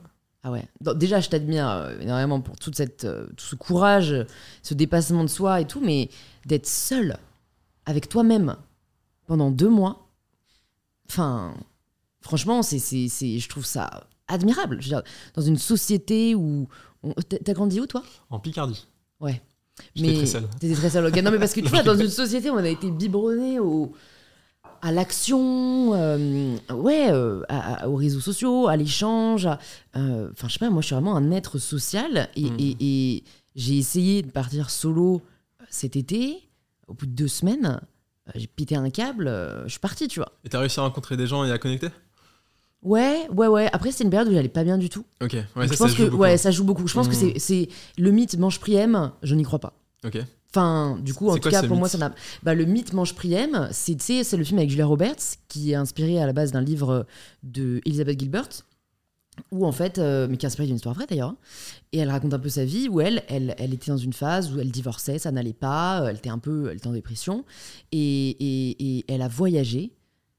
Ah 0.43 0.51
ouais. 0.51 0.63
Donc, 0.81 0.97
déjà, 0.97 1.19
je 1.19 1.29
t'admire 1.29 1.69
euh, 1.69 1.99
énormément 1.99 2.41
pour 2.41 2.57
toute 2.57 2.75
cette, 2.75 3.03
euh, 3.05 3.27
tout 3.37 3.45
ce 3.45 3.55
courage, 3.55 4.15
ce 4.63 4.73
dépassement 4.73 5.23
de 5.23 5.29
soi 5.29 5.61
et 5.61 5.65
tout, 5.67 5.81
mais 5.81 6.09
d'être 6.45 6.65
seul 6.67 7.17
avec 7.85 8.09
toi-même 8.09 8.55
pendant 9.27 9.51
deux 9.51 9.69
mois, 9.69 10.07
enfin, 11.09 11.53
franchement, 12.21 12.63
c'est, 12.63 12.79
c'est, 12.79 13.07
c'est- 13.07 13.39
je 13.39 13.49
trouve 13.49 13.65
ça 13.65 14.07
admirable. 14.27 14.77
Je 14.81 14.85
veux 14.89 14.95
dire, 14.95 15.03
dans 15.35 15.41
une 15.41 15.57
société 15.57 16.35
où. 16.35 16.67
on- 17.03 17.13
T'as 17.13 17.53
grandi 17.53 17.79
où 17.79 17.85
toi? 17.87 18.03
En 18.29 18.39
Picardie. 18.39 18.87
Ouais. 19.19 19.41
J'étais 19.95 20.15
très 20.17 20.25
seul. 20.25 20.47
T'étais 20.59 20.75
très 20.75 20.89
seul. 20.89 21.05
ok. 21.07 21.15
Non, 21.21 21.31
mais 21.31 21.39
parce 21.39 21.53
que 21.53 21.61
tu 21.61 21.67
vois, 21.69 21.83
dans 21.83 21.95
une 21.97 22.09
société 22.09 22.49
où 22.49 22.53
on 22.53 22.57
a 22.57 22.67
été 22.69 22.89
biberonné 22.91 23.59
au, 23.59 23.93
à 24.81 24.91
l'action, 24.91 25.93
euh, 25.93 26.55
ouais, 26.73 27.07
euh, 27.11 27.41
à- 27.49 27.83
à- 27.83 27.87
aux 27.87 27.95
réseaux 27.95 28.19
sociaux, 28.19 28.67
à 28.67 28.75
l'échange. 28.75 29.47
euh, 29.95 30.29
Enfin, 30.31 30.47
je 30.47 30.53
sais 30.53 30.59
pas, 30.59 30.69
moi, 30.69 30.81
je 30.81 30.87
suis 30.87 30.95
vraiment 30.95 31.15
un 31.15 31.31
être 31.31 31.57
social 31.59 32.29
et, 32.35 32.45
et- 32.59 32.77
et 33.15 33.23
j'ai 33.55 33.77
essayé 33.77 34.21
de 34.21 34.31
partir 34.31 34.69
solo 34.69 35.21
cet 35.69 35.95
été. 35.95 36.37
Au 36.87 36.93
bout 36.93 37.05
de 37.05 37.11
deux 37.11 37.27
semaines, 37.27 37.79
j'ai 38.35 38.47
pété 38.47 38.75
un 38.75 38.89
câble, 38.89 39.25
je 39.65 39.69
suis 39.69 39.79
partie, 39.79 40.07
tu 40.07 40.19
vois. 40.19 40.31
Et 40.43 40.49
t'as 40.49 40.59
réussi 40.59 40.79
à 40.79 40.83
rencontrer 40.83 41.15
des 41.17 41.27
gens 41.27 41.43
et 41.45 41.51
à 41.51 41.57
connecter? 41.57 41.89
Ouais, 42.83 43.27
ouais, 43.31 43.47
ouais. 43.47 43.69
Après, 43.73 43.91
c'est 43.91 44.03
une 44.03 44.09
période 44.09 44.27
où 44.29 44.33
j'allais 44.33 44.49
pas 44.49 44.63
bien 44.63 44.77
du 44.79 44.89
tout. 44.89 45.05
Ok, 45.21 45.33
ouais, 45.33 45.43
ça, 45.67 45.73
je 45.73 45.77
pense 45.77 45.91
ça 45.91 45.97
que 45.97 46.03
beaucoup. 46.03 46.17
ouais, 46.17 46.37
ça 46.37 46.49
joue 46.51 46.63
beaucoup. 46.63 46.87
Je 46.87 46.93
pense 46.95 47.07
que 47.07 47.15
c'est- 47.15 47.37
c'est 47.37 47.69
le 47.97 48.09
mythe 48.11 48.37
mange 48.37 48.59
priem, 48.59 49.11
je 49.21 49.35
n'y 49.35 49.43
crois 49.43 49.59
pas. 49.59 49.73
Ok. 50.03 50.17
Enfin, 50.53 50.99
du 51.01 51.13
coup, 51.13 51.29
en 51.29 51.35
tout 51.35 51.41
quoi 51.41 51.51
cas, 51.51 51.63
pour 51.63 51.77
moi, 51.77 51.87
ça 51.87 51.97
n'a. 51.97 52.13
Bah, 52.43 52.53
le 52.53 52.65
mythe 52.65 52.91
Mange 52.93 53.15
Priem, 53.15 53.69
c'est 53.71 53.95
le 53.95 54.43
film 54.43 54.57
avec 54.59 54.69
Julia 54.69 54.85
Roberts, 54.85 55.37
qui 55.47 55.71
est 55.71 55.75
inspiré 55.75 56.21
à 56.21 56.25
la 56.25 56.33
base 56.33 56.51
d'un 56.51 56.61
livre 56.61 57.05
de 57.43 57.79
Elizabeth 57.85 58.19
Gilbert, 58.19 58.49
où 59.51 59.65
en 59.65 59.71
fait, 59.71 59.97
euh, 59.97 60.27
mais 60.29 60.37
qui 60.37 60.45
est 60.45 60.47
inspiré 60.47 60.67
d'une 60.67 60.75
histoire 60.75 60.93
vraie 60.95 61.07
d'ailleurs, 61.07 61.35
et 61.93 61.99
elle 61.99 62.09
raconte 62.09 62.33
un 62.33 62.39
peu 62.39 62.49
sa 62.49 62.65
vie, 62.65 62.89
où 62.89 62.99
elle, 62.99 63.23
elle, 63.29 63.55
elle 63.57 63.73
était 63.73 63.91
dans 63.91 63.97
une 63.97 64.13
phase 64.13 64.53
où 64.53 64.59
elle 64.59 64.71
divorçait, 64.71 65.19
ça 65.19 65.31
n'allait 65.31 65.53
pas, 65.53 66.01
euh, 66.01 66.07
elle 66.09 66.17
était 66.17 66.29
un 66.29 66.39
peu, 66.39 66.69
elle 66.69 66.77
était 66.77 66.87
en 66.87 66.93
dépression, 66.93 67.45
et, 67.91 68.29
et, 68.29 68.97
et 68.97 69.05
elle 69.07 69.21
a 69.21 69.29
voyagé 69.29 69.93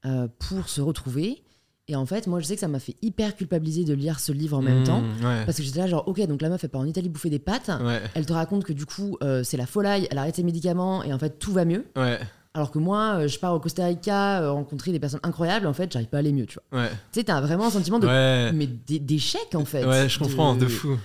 euh, 0.05 0.27
pour 0.37 0.69
se 0.69 0.81
retrouver. 0.81 1.42
Et 1.89 1.95
en 1.97 2.05
fait, 2.05 2.27
moi, 2.27 2.39
je 2.39 2.45
sais 2.45 2.53
que 2.53 2.61
ça 2.61 2.69
m'a 2.69 2.79
fait 2.79 2.95
hyper 3.01 3.35
culpabiliser 3.35 3.83
de 3.83 3.93
lire 3.93 4.19
ce 4.21 4.31
livre 4.31 4.57
en 4.57 4.61
même 4.61 4.81
Mmh, 4.81 4.85
temps, 4.85 5.01
Ouais. 5.21 5.43
parce 5.45 5.57
que 5.57 5.63
j'étais 5.63 5.79
là 5.79 5.87
genre, 5.87 6.07
ok, 6.07 6.25
donc 6.27 6.41
la 6.41 6.47
meuf, 6.47 6.63
elle 6.63 6.69
part 6.69 6.79
en 6.81 6.85
Italie 6.85 7.09
bouffer 7.09 7.29
des 7.29 7.39
pâtes. 7.39 7.69
Ouais. 7.83 8.01
Elle 8.15 8.25
te 8.25 8.31
raconte 8.31 8.63
que 8.63 8.71
du 8.71 8.85
coup, 8.85 9.17
euh, 9.21 9.43
c'est 9.43 9.57
la 9.57 9.65
folie, 9.65 10.07
elle 10.09 10.17
arrête 10.17 10.35
ses 10.37 10.43
médicaments 10.43 11.03
et 11.03 11.11
en 11.11 11.19
fait, 11.19 11.39
tout 11.39 11.51
va 11.51 11.65
mieux. 11.65 11.83
Ouais. 11.97 12.19
Alors 12.53 12.71
que 12.71 12.79
moi, 12.79 13.15
euh, 13.17 13.27
je 13.27 13.37
pars 13.37 13.53
au 13.53 13.59
Costa 13.59 13.85
Rica 13.87 14.41
euh, 14.43 14.51
rencontrer 14.51 14.91
des 14.93 14.99
personnes 14.99 15.19
incroyables, 15.23 15.67
en 15.67 15.73
fait, 15.73 15.91
j'arrive 15.91 16.07
pas 16.07 16.17
à 16.17 16.19
aller 16.21 16.31
mieux, 16.31 16.45
tu 16.45 16.57
vois. 16.71 16.83
Tu 16.87 17.19
sais, 17.19 17.23
t'as 17.25 17.41
vraiment 17.41 17.65
un 17.65 17.69
sentiment 17.71 17.99
de. 17.99 18.07
Mais 18.53 18.67
d'é- 18.67 18.99
d'échec, 18.99 19.47
en 19.55 19.65
fait. 19.65 19.85
Ouais, 19.85 20.07
je 20.07 20.19
comprends, 20.19 20.55
de 20.55 20.67
fou. 20.67 20.97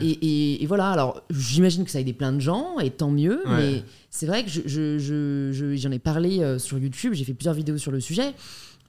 Et, 0.00 0.06
et- 0.10 0.62
et 0.62 0.66
voilà, 0.66 0.90
alors 0.92 1.22
j'imagine 1.28 1.84
que 1.84 1.90
ça 1.90 1.98
aide 2.00 2.16
plein 2.16 2.32
de 2.32 2.38
gens, 2.40 2.78
et 2.78 2.88
tant 2.90 3.10
mieux, 3.10 3.42
mais 3.48 3.82
c'est 4.10 4.26
vrai 4.26 4.44
que 4.44 4.48
je, 4.48 4.60
je- 4.64 4.98
je- 4.98 5.50
je- 5.52 5.74
j'en 5.76 5.90
ai 5.90 5.98
parlé 5.98 6.56
sur 6.58 6.78
YouTube, 6.78 7.12
j'ai 7.14 7.24
fait 7.24 7.34
plusieurs 7.34 7.54
vidéos 7.54 7.76
sur 7.78 7.90
le 7.90 7.98
sujet. 8.00 8.32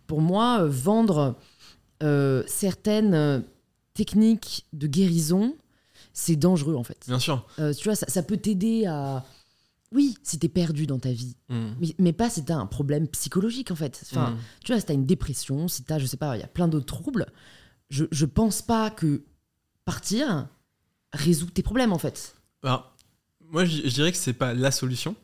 Pour 0.07 0.21
moi, 0.21 0.61
euh, 0.61 0.67
vendre 0.69 1.35
euh, 2.01 2.43
certaines 2.47 3.13
euh, 3.13 3.39
techniques 3.93 4.65
de 4.73 4.87
guérison, 4.87 5.55
c'est 6.13 6.35
dangereux, 6.35 6.75
en 6.75 6.83
fait. 6.83 7.03
Bien 7.07 7.19
sûr. 7.19 7.45
Euh, 7.59 7.73
tu 7.73 7.85
vois, 7.85 7.95
ça, 7.95 8.05
ça 8.07 8.23
peut 8.23 8.37
t'aider 8.37 8.85
à. 8.85 9.25
Oui, 9.91 10.15
si 10.23 10.39
t'es 10.39 10.49
perdu 10.49 10.87
dans 10.87 10.97
ta 10.97 11.11
vie, 11.11 11.35
Mmh. 11.49 11.65
mais, 11.79 11.95
mais 11.99 12.13
pas 12.13 12.27
si 12.29 12.43
t'as 12.43 12.55
un 12.55 12.65
problème 12.65 13.07
psychologique 13.09 13.69
en 13.69 13.75
fait. 13.75 14.03
Enfin, 14.11 14.31
Mmh. 14.31 14.37
tu 14.65 14.71
vois, 14.71 14.79
si 14.79 14.85
t'as 14.87 14.93
une 14.95 15.05
dépression, 15.05 15.67
si 15.67 15.83
t'as, 15.83 15.99
je 15.99 16.07
sais 16.07 16.17
pas, 16.17 16.35
il 16.35 16.39
y 16.39 16.43
a 16.43 16.47
plein 16.47 16.67
d'autres 16.67 16.87
troubles, 16.87 17.27
je, 17.91 18.05
je 18.11 18.25
pense 18.25 18.63
pas 18.63 18.89
que 18.89 19.23
partir 19.85 20.47
résout 21.13 21.45
tes 21.51 21.61
problèmes 21.61 21.93
en 21.93 21.99
fait. 21.99 22.35
Alors, 22.63 22.91
moi, 23.51 23.65
je, 23.65 23.83
je 23.83 23.93
dirais 23.93 24.11
que 24.11 24.17
c'est 24.17 24.33
pas 24.33 24.55
la 24.55 24.71
solution. 24.71 25.15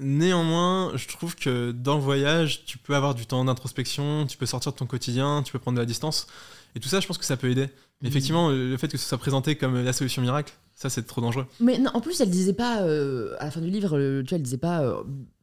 Néanmoins, 0.00 0.92
je 0.96 1.06
trouve 1.08 1.36
que 1.36 1.72
dans 1.72 1.94
le 1.96 2.00
voyage, 2.02 2.64
tu 2.64 2.78
peux 2.78 2.96
avoir 2.96 3.14
du 3.14 3.26
temps 3.26 3.44
d'introspection, 3.44 4.26
tu 4.26 4.36
peux 4.38 4.46
sortir 4.46 4.72
de 4.72 4.76
ton 4.78 4.86
quotidien, 4.86 5.42
tu 5.44 5.52
peux 5.52 5.58
prendre 5.58 5.76
de 5.76 5.80
la 5.82 5.86
distance. 5.86 6.26
Et 6.74 6.80
tout 6.80 6.88
ça, 6.88 7.00
je 7.00 7.06
pense 7.06 7.18
que 7.18 7.24
ça 7.24 7.36
peut 7.36 7.50
aider. 7.50 7.66
Mais 8.00 8.08
Mhm. 8.08 8.08
effectivement, 8.08 8.48
le 8.50 8.76
fait 8.78 8.88
que 8.88 8.96
ce 8.96 9.06
soit 9.06 9.18
présenté 9.18 9.56
comme 9.56 9.82
la 9.84 9.92
solution 9.92 10.22
miracle, 10.22 10.52
ça, 10.74 10.88
c'est 10.88 11.02
trop 11.02 11.20
dangereux. 11.20 11.46
Mais 11.60 11.78
non, 11.78 11.90
en 11.92 12.00
plus, 12.00 12.18
elle 12.20 12.30
disait 12.30 12.54
pas, 12.54 12.82
euh, 12.82 13.34
à 13.38 13.44
la 13.44 13.50
fin 13.50 13.60
du 13.60 13.68
livre, 13.70 13.90
tu 14.22 14.28
vois, 14.30 14.36
elle 14.36 14.42
disait 14.42 14.56
pas, 14.56 14.80
euh, 14.82 15.02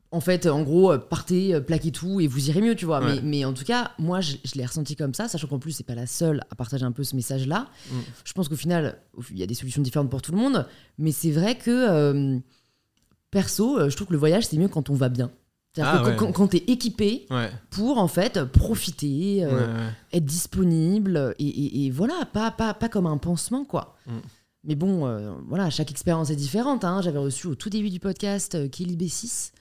en 0.10 0.22
fait, 0.22 0.48
en 0.48 0.64
gros, 0.64 0.94
euh, 0.94 0.98
partez, 0.98 1.60
plaquez 1.62 1.92
tout 1.92 2.20
et 2.20 2.28
vous 2.28 2.50
irez 2.50 2.62
mieux, 2.62 2.76
tu 2.76 2.86
vois. 2.86 3.00
Mais, 3.02 3.14
Ouais. 3.16 3.22
mais 3.24 3.46
en 3.46 3.54
tout 3.54 3.66
cas, 3.66 3.92
moi, 4.00 4.22
je, 4.22 4.38
je 4.44 4.56
l'ai 4.56 4.66
ressenti 4.66 4.96
comme 4.96 5.14
ça, 5.14 5.28
sachant 5.28 5.48
qu'en 5.48 5.60
plus, 5.60 5.74
c'est 5.74 5.84
pas 5.86 5.94
la 5.96 6.08
seule 6.08 6.42
à 6.50 6.56
partager 6.56 6.86
un 6.86 6.92
peu 6.94 7.04
ce 7.04 7.16
message-là. 7.16 7.68
Mm. 7.92 7.96
Je 8.24 8.34
pense 8.34 8.50
qu'au 8.50 8.56
final, 8.56 8.98
il 9.32 9.38
y 9.38 9.44
a 9.44 9.48
des 9.48 9.54
solutions 9.54 9.82
différentes 9.84 10.10
pour 10.10 10.22
tout 10.24 10.32
le 10.32 10.38
monde, 10.40 10.66
mais 10.98 11.12
c'est 11.12 11.32
vrai 11.32 11.58
que 11.58 11.70
euh, 11.70 12.40
perso, 13.32 13.78
euh, 13.80 13.90
je 13.90 13.96
trouve 13.96 14.08
que 14.08 14.14
le 14.14 14.20
voyage, 14.20 14.48
c'est 14.48 14.58
mieux 14.58 14.68
quand 14.68 14.90
on 14.90 14.94
va 14.96 15.10
bien. 15.10 15.32
C'est-à-dire 15.76 15.94
Ah, 16.02 16.04
que 16.04 16.10
ouais. 16.10 16.16
quand, 16.16 16.32
quand 16.32 16.48
t'es 16.48 16.64
équipé 16.68 17.26
Ouais. 17.30 17.52
pour, 17.70 17.98
en 18.00 18.08
fait, 18.08 18.44
profiter, 18.46 19.44
euh, 19.46 19.68
ouais, 19.68 19.90
être 20.14 20.26
disponible, 20.26 21.36
et, 21.40 21.46
et- 21.48 21.86
et 21.86 21.92
voilà, 21.92 22.26
pas, 22.34 22.50
pas, 22.52 22.74
pas 22.74 22.90
comme 22.90 23.06
un 23.06 23.18
pansement, 23.18 23.64
quoi. 23.66 23.96
Mm. 24.08 24.12
Mais 24.64 24.76
bon, 24.76 25.06
euh, 25.08 25.34
voilà, 25.48 25.70
chaque 25.70 25.92
expérience 25.92 26.30
est 26.30 26.36
différente. 26.36 26.84
hein. 26.84 27.02
J'avais 27.04 27.20
reçu 27.20 27.48
au 27.48 27.56
tout 27.56 27.70
début 27.70 27.90
du 27.90 28.00
podcast 28.00 28.56
euh, 28.56 28.68
Kelly 28.68 28.98
B6, 28.98 29.52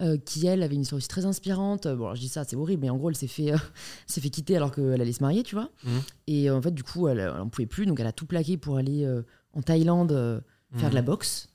euh, 0.00 0.18
qui, 0.18 0.46
elle, 0.46 0.62
avait 0.62 0.74
une 0.74 0.82
histoire 0.82 0.98
aussi 0.98 1.08
très 1.08 1.24
inspirante. 1.24 1.88
Bon, 1.88 2.04
alors, 2.04 2.16
je 2.16 2.20
dis 2.20 2.28
ça, 2.28 2.44
c'est 2.44 2.54
horrible, 2.56 2.82
mais 2.82 2.90
en 2.90 2.96
gros, 2.96 3.08
elle 3.08 3.16
s'est 3.16 3.26
fait, 3.26 3.52
s'est 4.06 4.20
fait 4.20 4.30
quitter 4.30 4.56
alors 4.56 4.72
qu'elle 4.72 5.00
allait 5.00 5.12
se 5.12 5.22
marier, 5.22 5.42
tu 5.42 5.54
vois. 5.54 5.70
Mhm. 5.84 6.00
Et 6.26 6.50
en 6.50 6.60
fait, 6.60 6.72
du 6.72 6.82
coup, 6.82 7.08
elle 7.08 7.24
n'en 7.24 7.48
pouvait 7.48 7.66
plus, 7.66 7.86
donc 7.86 7.98
elle 7.98 8.06
a 8.06 8.12
tout 8.12 8.26
plaqué 8.26 8.56
pour 8.58 8.76
aller 8.76 9.08
en 9.54 9.62
Thaïlande 9.62 10.42
faire 10.76 10.90
de 10.90 10.94
la 10.94 11.00
Mhm. 11.02 11.06
boxe. 11.06 11.48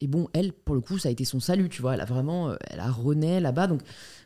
Et 0.00 0.06
bon, 0.06 0.28
elle, 0.32 0.52
pour 0.52 0.74
le 0.74 0.80
coup, 0.80 0.98
ça 0.98 1.08
a 1.08 1.12
été 1.12 1.24
son 1.24 1.40
salut, 1.40 1.68
tu 1.68 1.80
vois. 1.80 1.94
Elle 1.94 2.00
a 2.00 2.04
vraiment, 2.04 2.50
euh, 2.50 2.56
elle 2.68 2.80
a 2.80 2.90
rené 2.90 3.40
là-bas. 3.40 3.68
Donc 3.68 3.80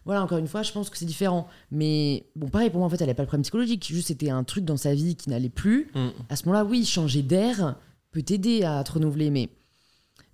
voilà, 0.05 0.23
encore 0.23 0.39
une 0.39 0.49
fois, 0.49 0.63
je 0.63 0.73
pense 0.73 0.91
que 0.91 0.97
c'est 0.97 1.05
différent. 1.05 1.47
Mais 1.71 2.27
bon, 2.35 2.49
pareil, 2.49 2.71
pour 2.71 2.79
moi, 2.79 2.87
en 2.87 2.91
fait, 2.91 2.97
elle 2.97 3.03
n'avait 3.03 3.15
pas 3.15 3.23
le 3.23 3.29
problème 3.29 3.43
psychologique. 3.43 3.87
Juste, 3.87 4.09
c'était 4.09 4.31
un 4.31 4.45
truc 4.45 4.65
dans 4.65 4.77
sa 4.77 4.95
vie 4.95 5.15
qui 5.15 5.29
n'allait 5.31 5.51
plus. 5.51 5.91
Mm. 5.95 6.09
À 6.31 6.37
ce 6.37 6.47
moment-là, 6.47 6.65
oui, 6.65 6.85
changer 6.85 7.23
d'air 7.23 7.77
peut 8.11 8.23
t'aider 8.23 8.65
à 8.65 8.83
te 8.83 8.93
renouveler. 8.93 9.31
Mais, 9.31 9.51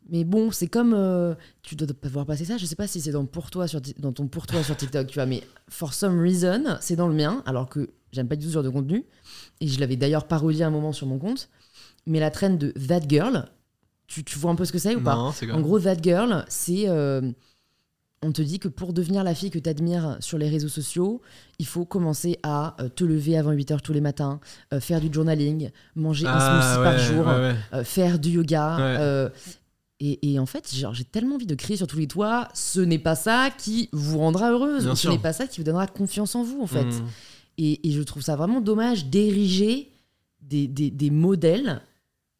mais 0.08 0.24
bon, 0.24 0.50
c'est 0.50 0.68
comme. 0.68 0.94
euh, 0.94 1.34
tu 1.62 1.74
dois 1.76 1.88
pas 1.88 2.08
voir 2.08 2.26
passer 2.26 2.44
ça. 2.44 2.56
Je 2.56 2.64
sais 2.64 2.76
pas 2.76 2.86
si 2.86 3.00
c'est 3.00 3.10
dans, 3.12 3.26
pour 3.26 3.50
toi 3.50 3.66
sur, 3.66 3.80
dans 3.98 4.12
ton 4.12 4.28
pour 4.28 4.46
toi 4.46 4.62
sur 4.62 4.76
TikTok, 4.76 5.08
tu 5.08 5.14
vois. 5.14 5.26
Mais 5.26 5.42
for 5.68 5.92
some 5.92 6.18
reason, 6.20 6.76
c'est 6.80 6.96
dans 6.96 7.08
le 7.08 7.14
mien. 7.14 7.42
Alors 7.44 7.68
que 7.68 7.90
j'aime 8.12 8.28
pas 8.28 8.36
du 8.36 8.44
tout 8.44 8.50
ce 8.50 8.54
genre 8.54 8.62
de 8.62 8.70
contenu. 8.70 9.04
Et 9.60 9.66
je 9.66 9.80
l'avais 9.80 9.96
d'ailleurs 9.96 10.26
parodié 10.28 10.62
à 10.62 10.68
un 10.68 10.70
moment 10.70 10.92
sur 10.92 11.06
mon 11.06 11.18
compte. 11.18 11.50
Mais 12.06 12.20
la 12.20 12.30
traîne 12.30 12.56
de 12.56 12.70
That 12.70 13.08
Girl, 13.08 13.46
tu, 14.06 14.24
tu 14.24 14.38
vois 14.38 14.50
un 14.50 14.54
peu 14.54 14.64
ce 14.64 14.72
que 14.72 14.78
c'est 14.78 14.94
ou 14.94 15.00
pas 15.00 15.14
Non, 15.16 15.32
en 15.52 15.60
gros, 15.60 15.80
That 15.80 15.96
Girl, 16.02 16.44
c'est. 16.48 16.88
euh, 16.88 17.22
on 18.26 18.32
te 18.32 18.40
dit 18.40 18.58
que 18.58 18.68
pour 18.68 18.94
devenir 18.94 19.22
la 19.22 19.34
fille 19.34 19.50
que 19.50 19.58
tu 19.58 19.68
admires 19.68 20.16
sur 20.20 20.38
les 20.38 20.48
réseaux 20.48 20.68
sociaux, 20.70 21.20
il 21.58 21.66
faut 21.66 21.84
commencer 21.84 22.38
à 22.42 22.74
euh, 22.80 22.88
te 22.88 23.04
lever 23.04 23.36
avant 23.36 23.52
8 23.52 23.70
heures 23.72 23.82
tous 23.82 23.92
les 23.92 24.00
matins, 24.00 24.40
euh, 24.72 24.80
faire 24.80 25.00
du 25.02 25.12
journaling, 25.12 25.70
manger 25.94 26.26
un 26.26 26.32
Ah, 26.34 26.62
smoothie 26.62 26.78
ouais, 26.78 26.84
par 26.84 26.98
jour, 26.98 27.26
ouais, 27.26 27.54
ouais. 27.78 27.84
faire 27.84 28.18
du 28.18 28.30
yoga. 28.30 29.30
Et, 30.00 30.32
et 30.32 30.38
en 30.38 30.46
fait, 30.46 30.70
j'ai 30.74 31.04
tellement 31.04 31.36
envie 31.36 31.46
de 31.46 31.54
crier 31.54 31.76
sur 31.76 31.86
tous 31.86 31.98
les 31.98 32.08
toits, 32.08 32.48
ce 32.52 32.80
n'est 32.80 32.98
pas 32.98 33.14
ça 33.14 33.50
qui 33.56 33.88
vous 33.92 34.18
rendra 34.18 34.50
heureuse, 34.50 34.84
Bien 34.84 34.94
ce 34.96 35.08
n'est 35.08 35.18
pas 35.18 35.32
ça 35.32 35.46
qui 35.46 35.60
vous 35.60 35.64
donnera 35.64 35.86
confiance 35.86 36.34
en 36.34 36.42
vous, 36.42 36.60
en 36.62 36.66
fait. 36.66 36.84
Mm. 36.84 37.06
Et, 37.58 37.88
et 37.88 37.92
je 37.92 38.02
trouve 38.02 38.22
ça 38.22 38.34
vraiment 38.36 38.60
dommage 38.60 39.06
d'ériger 39.06 39.92
des, 40.42 40.66
des- 40.66 40.90
des 40.90 41.10
modèles 41.10 41.80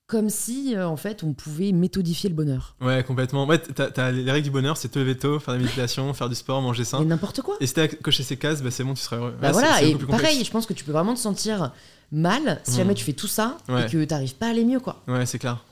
comme 0.07 0.29
si, 0.29 0.75
euh, 0.77 0.87
en 0.87 0.97
fait, 0.97 1.23
on 1.23 1.33
pouvait 1.33 1.73
méthodifier 1.73 2.29
le 2.29 2.35
bonheur. 2.35 2.77
Ouais, 2.81 3.03
complètement. 3.03 3.47
Ouais, 3.47 3.59
t'as, 3.59 3.91
t'as 3.91 4.11
les 4.11 4.31
règles 4.31 4.45
du 4.45 4.51
bonheur, 4.51 4.77
c'est 4.77 4.89
te 4.91 4.99
lever 4.99 5.17
tôt, 5.17 5.39
faire 5.41 5.55
de 5.55 5.59
la 5.61 5.65
méditation, 5.65 6.13
faire 6.13 6.29
du 6.29 6.35
sport, 6.35 6.61
manger 6.61 6.85
sain. 6.85 7.03
n'importe 7.05 7.41
quoi. 7.41 7.57
Et 7.61 7.67
si 7.67 7.73
t'as 7.75 7.89
coché 7.89 8.23
ces 8.23 8.37
cases, 8.37 8.63
bah, 8.63 8.71
c'est 8.71 8.85
bon, 8.85 8.93
tu 8.95 9.01
seras 9.01 9.17
heureux. 9.17 9.35
Bah 9.41 9.49
Ouais, 9.49 9.53
voilà, 9.55 9.75
c'est, 9.79 9.85
c'est 9.87 9.91
et 9.93 10.07
pareil, 10.07 10.45
je 10.45 10.51
pense 10.51 10.67
que 10.67 10.75
tu 10.75 10.85
peux 10.85 10.93
vraiment 10.93 11.15
te 11.15 11.21
sentir 11.21 11.73
mal 12.13 12.61
si 12.65 12.73
Mm. 12.73 12.77
jamais 12.77 12.95
tu 12.95 13.05
fais 13.05 13.15
tout 13.15 13.27
ça 13.29 13.57
Ouais. 13.69 13.87
et 13.87 13.91
que 13.91 14.05
t'arrives 14.05 14.35
pas 14.35 14.47
à 14.47 14.51
aller 14.51 14.65
mieux, 14.65 14.81
quoi. 14.81 15.03
Ouais, 15.09 15.25
c'est 15.27 15.39
clair. 15.39 15.65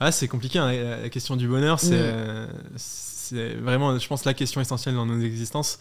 Ah, 0.00 0.10
c'est 0.10 0.26
compliqué, 0.28 0.58
hein, 0.58 0.72
la, 0.72 1.02
la 1.02 1.08
question 1.08 1.36
du 1.36 1.46
bonheur, 1.46 1.78
c'est, 1.78 1.90
Mm. 1.90 2.12
euh, 2.12 2.46
c'est 2.76 3.54
vraiment, 3.54 3.96
je 3.98 4.08
pense, 4.08 4.24
la 4.24 4.34
question 4.34 4.60
essentielle 4.60 4.96
dans 4.96 5.06
nos 5.06 5.20
existences. 5.20 5.78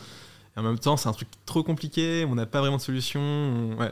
En 0.60 0.64
même 0.64 0.78
temps, 0.80 0.98
c'est 0.98 1.08
un 1.10 1.14
truc 1.14 1.28
trop 1.46 1.64
compliqué, 1.64 2.26
on 2.30 2.36
n'a 2.36 2.46
pas 2.46 2.60
vraiment 2.60 2.78
de 2.78 2.82
solution. 2.82 3.20
on- 3.22 3.76
Ouais, 3.80 3.92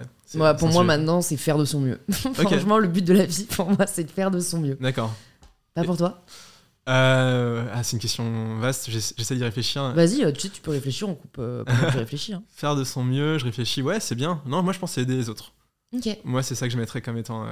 pour 0.56 0.68
moi, 0.70 0.84
maintenant, 0.84 1.22
c'est 1.22 1.38
faire 1.38 1.58
de 1.58 1.66
son 1.66 1.80
mieux. 1.80 2.00
Franchement, 2.34 2.78
le 2.78 2.88
but 2.88 3.04
de 3.06 3.14
la 3.14 3.26
vie, 3.26 3.46
pour 3.46 3.68
moi, 3.70 3.88
c'est 3.88 4.04
de 4.04 4.12
faire 4.12 4.30
de 4.32 4.40
son 4.40 4.60
mieux. 4.60 4.78
D'accord. 4.82 5.14
Pas 5.74 5.84
pour 5.84 5.98
toi 5.98 6.24
Euh, 6.90 7.66
ah, 7.74 7.84
c'est 7.84 7.94
une 7.98 8.02
question 8.02 8.58
vaste, 8.60 8.90
j'essa- 8.90 9.14
j'essaie 9.18 9.36
d'y 9.36 9.44
réfléchir. 9.44 9.94
Vas-y, 9.94 10.24
euh, 10.24 10.32
tu 10.32 10.42
sais, 10.42 10.50
tu 10.50 10.62
peux 10.62 10.72
réfléchir, 10.72 11.10
on 11.10 11.16
coupe 11.16 11.36
euh, 11.40 11.64
pendant 11.66 11.80
que 11.88 11.92
tu 11.92 11.98
réfléchis. 11.98 12.34
hein. 12.34 12.44
Faire 12.56 12.76
de 12.78 12.84
son 12.86 13.04
mieux, 13.04 13.38
je 13.38 13.44
réfléchis, 13.46 13.82
ouais, 13.82 14.00
c'est 14.00 14.16
bien. 14.16 14.42
Non, 14.46 14.64
moi, 14.64 14.72
je 14.74 14.80
pense 14.80 14.98
aider 14.98 15.16
les 15.16 15.30
autres. 15.30 15.52
Moi, 16.24 16.44
c'est 16.44 16.56
ça 16.56 16.68
que 16.68 16.74
je 16.74 16.78
mettrais 16.78 17.02
comme 17.02 17.18
étant. 17.18 17.46
euh, 17.46 17.52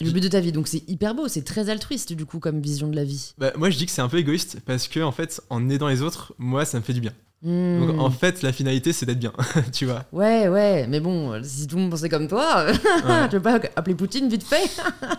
Le 0.00 0.10
but 0.12 0.20
de 0.20 0.28
ta 0.28 0.40
vie, 0.40 0.52
donc 0.52 0.68
c'est 0.68 0.88
hyper 0.88 1.14
beau, 1.14 1.26
c'est 1.28 1.42
très 1.42 1.70
altruiste, 1.70 2.12
du 2.12 2.24
coup, 2.24 2.38
comme 2.38 2.60
vision 2.60 2.88
de 2.88 2.94
la 2.96 3.04
vie. 3.04 3.34
Bah, 3.38 3.52
moi, 3.56 3.68
je 3.70 3.78
dis 3.78 3.86
que 3.86 3.92
c'est 3.92 4.02
un 4.02 4.08
peu 4.08 4.18
égoïste 4.18 4.58
parce 4.64 4.86
que, 4.88 5.00
en 5.00 5.12
fait, 5.12 5.40
en 5.50 5.68
aidant 5.68 5.88
les 5.88 6.02
autres, 6.02 6.32
moi, 6.38 6.64
ça 6.64 6.78
me 6.78 6.84
fait 6.84 6.92
du 6.94 7.00
bien. 7.00 7.12
Hmm. 7.42 7.86
Donc, 7.86 7.98
en 8.00 8.10
fait, 8.10 8.42
la 8.42 8.52
finalité, 8.52 8.92
c'est 8.92 9.04
d'être 9.04 9.18
bien, 9.18 9.32
tu 9.72 9.84
vois. 9.86 10.04
Ouais, 10.12 10.46
ouais, 10.48 10.86
mais 10.86 11.00
bon, 11.00 11.42
si 11.42 11.66
tout 11.66 11.74
le 11.76 11.82
monde 11.82 11.90
pensait 11.90 12.08
comme 12.08 12.28
toi, 12.28 12.66
Ouais. 13.04 13.28
tu 13.28 13.36
veux 13.36 13.42
pas 13.42 13.60
appeler 13.74 13.96
Poutine 13.96 14.28
vite 14.28 14.44
fait 14.44 14.70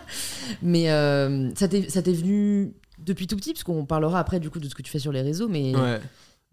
Mais 0.62 0.90
euh, 0.90 1.50
ça 1.54 1.68
t'est 1.68 2.12
venu 2.12 2.72
depuis 2.98 3.26
tout 3.26 3.36
petit, 3.36 3.52
parce 3.52 3.64
qu'on 3.64 3.84
parlera 3.84 4.18
après 4.20 4.40
du 4.40 4.48
coup 4.50 4.58
de 4.60 4.68
ce 4.68 4.74
que 4.74 4.82
tu 4.82 4.90
fais 4.90 4.98
sur 4.98 5.12
les 5.12 5.20
réseaux, 5.22 5.48
mais 5.48 5.76
Ouais. 5.76 6.00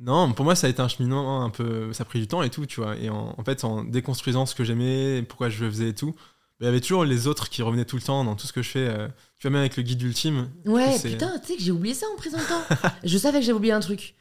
Non, 0.03 0.34
pour 0.34 0.43
moi, 0.45 0.55
ça 0.55 0.65
a 0.65 0.69
été 0.71 0.81
un 0.81 0.88
cheminement 0.88 1.43
un 1.43 1.51
peu. 1.51 1.93
Ça 1.93 2.01
a 2.01 2.05
pris 2.05 2.19
du 2.19 2.27
temps 2.27 2.41
et 2.41 2.49
tout, 2.49 2.65
tu 2.65 2.81
vois. 2.81 2.97
Et 2.97 3.10
en, 3.12 3.36
en 3.38 3.43
fait, 3.43 3.63
en 3.63 3.84
déconstruisant 3.84 4.47
ce 4.47 4.55
que 4.55 4.63
j'aimais, 4.63 5.21
pourquoi 5.21 5.49
je 5.49 5.63
le 5.63 5.69
faisais 5.69 5.89
et 5.89 5.93
tout, 5.93 6.15
il 6.60 6.65
y 6.65 6.67
avait 6.67 6.81
toujours 6.81 7.05
les 7.05 7.27
autres 7.27 7.49
qui 7.49 7.62
revenaient 7.62 7.86
tout 7.86 7.97
le 7.97 8.01
temps 8.01 8.23
dans 8.23 8.36
tout 8.36 8.47
ce 8.47 8.51
que 8.53 8.63
je 8.63 8.69
fais. 8.69 8.88
euh, 8.88 9.07
tu 9.38 9.47
vois, 9.47 9.51
même 9.51 9.60
avec 9.62 9.77
le 9.77 9.84
guide 9.84 10.01
ultime. 10.01 10.49
Ouais, 10.65 10.97
putain, 10.99 11.38
tu 11.39 11.47
sais 11.51 11.55
que 11.55 11.62
j'ai 11.63 11.71
oublié 11.71 11.93
ça 11.93 12.07
en 12.12 12.17
présentant. 12.17 12.62
je 13.03 13.17
savais 13.17 13.39
que 13.39 13.45
j'avais 13.45 13.55
oublié 13.57 13.73
un 13.73 13.79
truc. 13.79 14.15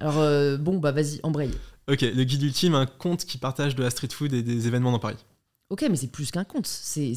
Alors, 0.00 0.18
euh, 0.18 0.56
bon, 0.56 0.78
bah 0.78 0.92
vas-y, 0.92 1.20
embraye. 1.22 1.50
Ok, 1.88 2.00
le 2.02 2.24
guide 2.24 2.42
ultime, 2.42 2.74
un 2.74 2.86
compte 2.86 3.24
qui 3.24 3.38
partage 3.38 3.74
de 3.74 3.82
la 3.82 3.90
street 3.90 4.08
food 4.12 4.32
et 4.32 4.42
des 4.42 4.66
événements 4.66 4.92
dans 4.92 4.98
Paris. 4.98 5.16
Ok, 5.70 5.86
mais 5.88 5.94
c'est 5.94 6.08
plus 6.08 6.32
qu'un 6.32 6.42
compte, 6.42 6.66
c'est 6.66 7.14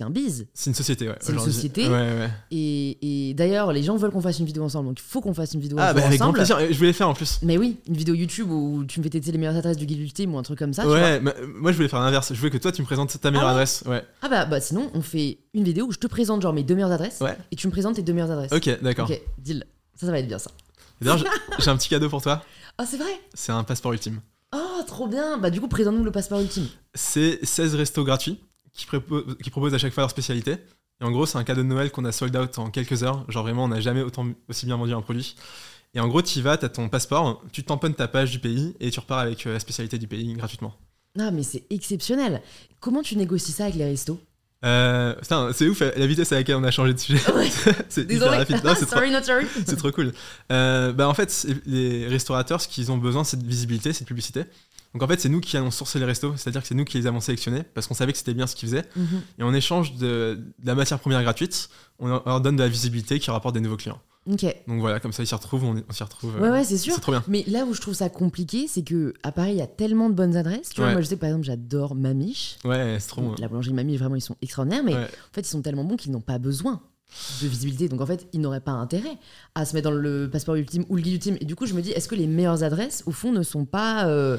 un 0.00 0.10
bise. 0.10 0.46
C'est 0.52 0.68
une 0.68 0.74
société, 0.74 1.08
ouais. 1.08 1.16
C'est 1.20 1.32
une 1.32 1.38
société. 1.38 1.84
Ouais, 1.86 1.90
ouais. 1.90 2.28
Et, 2.50 3.30
et 3.30 3.32
d'ailleurs, 3.34 3.72
les 3.72 3.82
gens 3.82 3.96
veulent 3.96 4.10
qu'on 4.10 4.20
fasse 4.20 4.38
une 4.40 4.44
vidéo 4.44 4.62
ensemble, 4.62 4.88
donc 4.88 4.98
il 5.00 5.02
faut 5.02 5.22
qu'on 5.22 5.32
fasse 5.32 5.54
une 5.54 5.60
vidéo 5.60 5.78
Ah, 5.80 5.88
un 5.90 5.94
bah, 5.94 6.04
avec 6.04 6.18
grand 6.18 6.26
ensemble. 6.28 6.36
plaisir. 6.36 6.58
Et 6.60 6.70
Je 6.74 6.76
voulais 6.78 6.92
faire 6.92 7.08
en 7.08 7.14
plus. 7.14 7.38
Mais 7.42 7.56
oui, 7.56 7.76
une 7.88 7.96
vidéo 7.96 8.14
YouTube 8.14 8.50
où 8.50 8.84
tu 8.86 9.00
me 9.00 9.04
fais 9.04 9.08
tester 9.08 9.32
les 9.32 9.38
meilleures 9.38 9.56
adresses 9.56 9.78
du 9.78 9.86
guide 9.86 10.00
ultime 10.00 10.34
ou 10.34 10.38
un 10.38 10.42
truc 10.42 10.58
comme 10.58 10.74
ça. 10.74 10.82
tu 10.82 10.88
vois. 10.88 10.98
ouais, 11.00 11.20
mais, 11.20 11.34
euh, 11.38 11.46
moi, 11.46 11.72
je 11.72 11.76
voulais 11.78 11.88
faire 11.88 12.00
l'inverse. 12.00 12.34
Je 12.34 12.38
voulais 12.38 12.50
que 12.50 12.58
toi, 12.58 12.72
tu 12.72 12.82
me 12.82 12.86
présentes 12.86 13.18
ta 13.18 13.30
meilleure 13.30 13.46
Ah 13.48 13.52
adresse. 13.52 13.84
Ouais. 13.86 14.04
Ah 14.20 14.28
bah, 14.28 14.44
bah 14.44 14.60
sinon, 14.60 14.90
on 14.92 15.00
fait 15.00 15.38
une 15.54 15.64
vidéo 15.64 15.86
où 15.86 15.92
je 15.92 15.98
te 15.98 16.06
présente 16.06 16.42
genre 16.42 16.52
mes 16.52 16.64
deux 16.64 16.74
meilleures 16.74 16.92
adresses 16.92 17.20
Ouais. 17.22 17.38
et 17.50 17.56
tu 17.56 17.66
me 17.68 17.72
présentes 17.72 17.96
tes 17.96 18.02
deux 18.02 18.12
meilleures 18.12 18.30
adresses. 18.32 18.52
Ok, 18.52 18.68
d'accord. 18.82 19.10
Ok, 19.10 19.18
deal. 19.38 19.64
Ça, 19.98 20.04
ça 20.06 20.12
va 20.12 20.18
être 20.18 20.28
bien 20.28 20.38
ça. 20.38 20.50
D'ailleurs, 21.02 21.24
j'ai- 21.58 21.70
un 21.70 21.76
petit 21.76 21.88
cadeau 21.88 22.08
pour 22.08 22.22
toi. 22.22 22.44
Ah, 22.78 22.86
c'est 22.86 22.96
vrai? 22.96 23.20
C'est 23.34 23.52
un 23.52 23.64
passeport 23.64 23.92
ultime. 23.92 24.20
Oh, 24.54 24.82
trop 24.86 25.06
bien 25.08 25.38
Bah, 25.38 25.50
du 25.50 25.60
coup, 25.60 25.68
présente-nous 25.68 26.04
le 26.04 26.10
passeport 26.12 26.40
ultime. 26.40 26.66
C'est 26.94 27.44
16 27.44 27.74
restos 27.74 28.04
gratuits 28.04 28.38
qui, 28.72 28.86
prépo- 28.86 29.34
qui 29.42 29.50
proposent 29.50 29.74
à 29.74 29.78
chaque 29.78 29.92
fois 29.92 30.02
leur 30.02 30.10
spécialité. 30.10 30.56
Et 31.00 31.04
en 31.04 31.10
gros, 31.10 31.26
c'est 31.26 31.38
un 31.38 31.44
cadeau 31.44 31.62
de 31.62 31.66
Noël 31.68 31.90
qu'on 31.90 32.04
a 32.04 32.12
sold 32.12 32.36
out 32.36 32.58
en 32.58 32.70
quelques 32.70 33.02
heures. 33.02 33.24
Genre 33.30 33.42
vraiment, 33.42 33.64
on 33.64 33.68
n'a 33.68 33.80
jamais 33.80 34.02
autant, 34.02 34.26
aussi 34.48 34.66
bien 34.66 34.76
vendu 34.76 34.92
un 34.94 35.00
produit. 35.02 35.34
Et 35.94 36.00
en 36.00 36.08
gros, 36.08 36.22
tu 36.22 36.38
y 36.38 36.42
vas, 36.42 36.56
tu 36.56 36.64
as 36.64 36.68
ton 36.70 36.88
passeport, 36.88 37.42
tu 37.52 37.64
tamponnes 37.64 37.94
ta 37.94 38.08
page 38.08 38.30
du 38.30 38.38
pays 38.38 38.74
et 38.80 38.90
tu 38.90 39.00
repars 39.00 39.18
avec 39.18 39.46
euh, 39.46 39.52
la 39.52 39.60
spécialité 39.60 39.98
du 39.98 40.06
pays 40.06 40.32
gratuitement. 40.34 40.74
Ah, 41.18 41.30
mais 41.30 41.42
c'est 41.42 41.64
exceptionnel. 41.70 42.40
Comment 42.80 43.02
tu 43.02 43.16
négocies 43.16 43.52
ça 43.52 43.64
avec 43.64 43.74
les 43.76 43.84
restos? 43.84 44.18
Euh, 44.64 45.14
c'est 45.52 45.68
ouf 45.68 45.80
la 45.80 46.06
vitesse 46.06 46.30
à 46.32 46.36
laquelle 46.36 46.54
on 46.56 46.64
a 46.64 46.70
changé 46.70 46.94
de 46.94 46.98
sujet. 46.98 47.20
Ouais. 47.34 47.50
c'est 49.66 49.76
trop, 49.76 49.90
cool. 49.90 50.12
Euh, 50.50 50.92
bah 50.92 51.08
en 51.08 51.14
fait, 51.14 51.46
les 51.66 52.06
restaurateurs, 52.06 52.60
ce 52.60 52.68
qu'ils 52.68 52.92
ont 52.92 52.98
besoin, 52.98 53.24
c'est 53.24 53.38
de 53.38 53.46
visibilité, 53.46 53.92
c'est 53.92 54.04
de 54.04 54.08
publicité. 54.08 54.44
Donc 54.94 55.02
en 55.02 55.08
fait, 55.08 55.20
c'est 55.20 55.28
nous 55.30 55.40
qui 55.40 55.56
allons 55.56 55.70
sourcer 55.70 55.98
les 55.98 56.04
restos, 56.04 56.34
c'est-à-dire 56.36 56.60
que 56.62 56.68
c'est 56.68 56.74
nous 56.74 56.84
qui 56.84 56.98
les 56.98 57.06
avons 57.06 57.20
sélectionnés 57.20 57.62
parce 57.62 57.86
qu'on 57.86 57.94
savait 57.94 58.12
que 58.12 58.18
c'était 58.18 58.34
bien 58.34 58.46
ce 58.46 58.54
qu'ils 58.54 58.68
faisaient. 58.68 58.84
Mhm. 58.94 59.22
Et 59.38 59.42
en 59.42 59.54
échange 59.54 59.94
de, 59.96 60.38
de 60.58 60.66
la 60.66 60.74
matière 60.74 60.98
première 60.98 61.22
gratuite, 61.22 61.68
on 61.98 62.08
leur- 62.08 62.40
donne 62.40 62.56
de 62.56 62.62
la 62.62 62.68
visibilité 62.68 63.18
qui 63.18 63.30
rapporte 63.30 63.54
des 63.54 63.60
nouveaux 63.60 63.76
clients. 63.78 64.00
Donc 64.26 64.80
voilà, 64.80 65.00
comme 65.00 65.12
ça 65.12 65.22
ils 65.24 65.26
s'y 65.26 65.34
retrouvent, 65.34 65.64
on, 65.64 65.82
on 65.88 65.92
s'y 65.92 66.02
retrouve. 66.04 66.36
Ouais, 66.36 66.46
euh, 66.48 66.52
ouais, 66.52 66.62
c'est 66.64 66.78
sûr. 66.78 66.94
C'est 66.94 67.00
trop 67.00 67.10
bien. 67.10 67.24
Mais 67.26 67.42
là 67.48 67.64
où 67.64 67.74
je 67.74 67.80
trouve 67.80 67.94
ça 67.94 68.08
compliqué, 68.08 68.66
c'est 68.68 68.82
que 68.84 69.14
à 69.24 69.32
Paris, 69.32 69.50
il 69.52 69.56
y 69.56 69.62
a 69.62 69.66
tellement 69.66 70.08
de 70.10 70.14
bonnes 70.14 70.36
adresses. 70.36 70.68
Tu 70.68 70.76
vois, 70.76 70.86
Ouais. 70.88 70.92
moi, 70.92 71.00
je 71.02 71.06
sais 71.08 71.16
que 71.16 71.20
par 71.20 71.28
exemple, 71.30 71.44
j'adore 71.46 71.96
Mamiche. 71.96 72.56
Ouais, 72.64 72.98
c'est 73.00 73.08
trop 73.08 73.22
bon. 73.22 73.34
La 73.40 73.48
boulangerie 73.48 73.72
Mamiche, 73.74 73.98
vraiment, 73.98 74.14
ils 74.14 74.20
sont 74.20 74.36
extraordinaires. 74.40 74.84
Mais 74.84 74.94
Ouais. 74.94 75.04
en 75.04 75.34
fait, 75.34 75.40
ils 75.40 75.46
sont 75.46 75.62
tellement 75.62 75.82
bons 75.84 75.96
qu'ils 75.96 76.12
n'ont 76.12 76.20
pas 76.20 76.38
besoin 76.38 76.80
de 77.42 77.48
visibilité. 77.48 77.88
Donc 77.88 78.00
en 78.00 78.06
fait, 78.06 78.28
ils 78.32 78.40
n'auraient 78.40 78.60
pas 78.60 78.70
intérêt 78.70 79.18
à 79.56 79.64
se 79.64 79.74
mettre 79.74 79.90
dans 79.90 79.96
le 79.96 80.30
passeport 80.30 80.54
ultime 80.54 80.84
ou 80.88 80.94
le 80.96 81.02
guide 81.02 81.14
ultime. 81.14 81.36
Et 81.40 81.44
du 81.44 81.56
coup, 81.56 81.66
je 81.66 81.74
me 81.74 81.82
dis, 81.82 81.90
est-ce 81.90 82.08
que 82.08 82.14
les 82.14 82.28
meilleures 82.28 82.62
adresses, 82.62 83.02
au 83.06 83.10
fond, 83.10 83.32
ne 83.32 83.42
sont 83.42 83.64
pas 83.64 84.06
euh, 84.06 84.38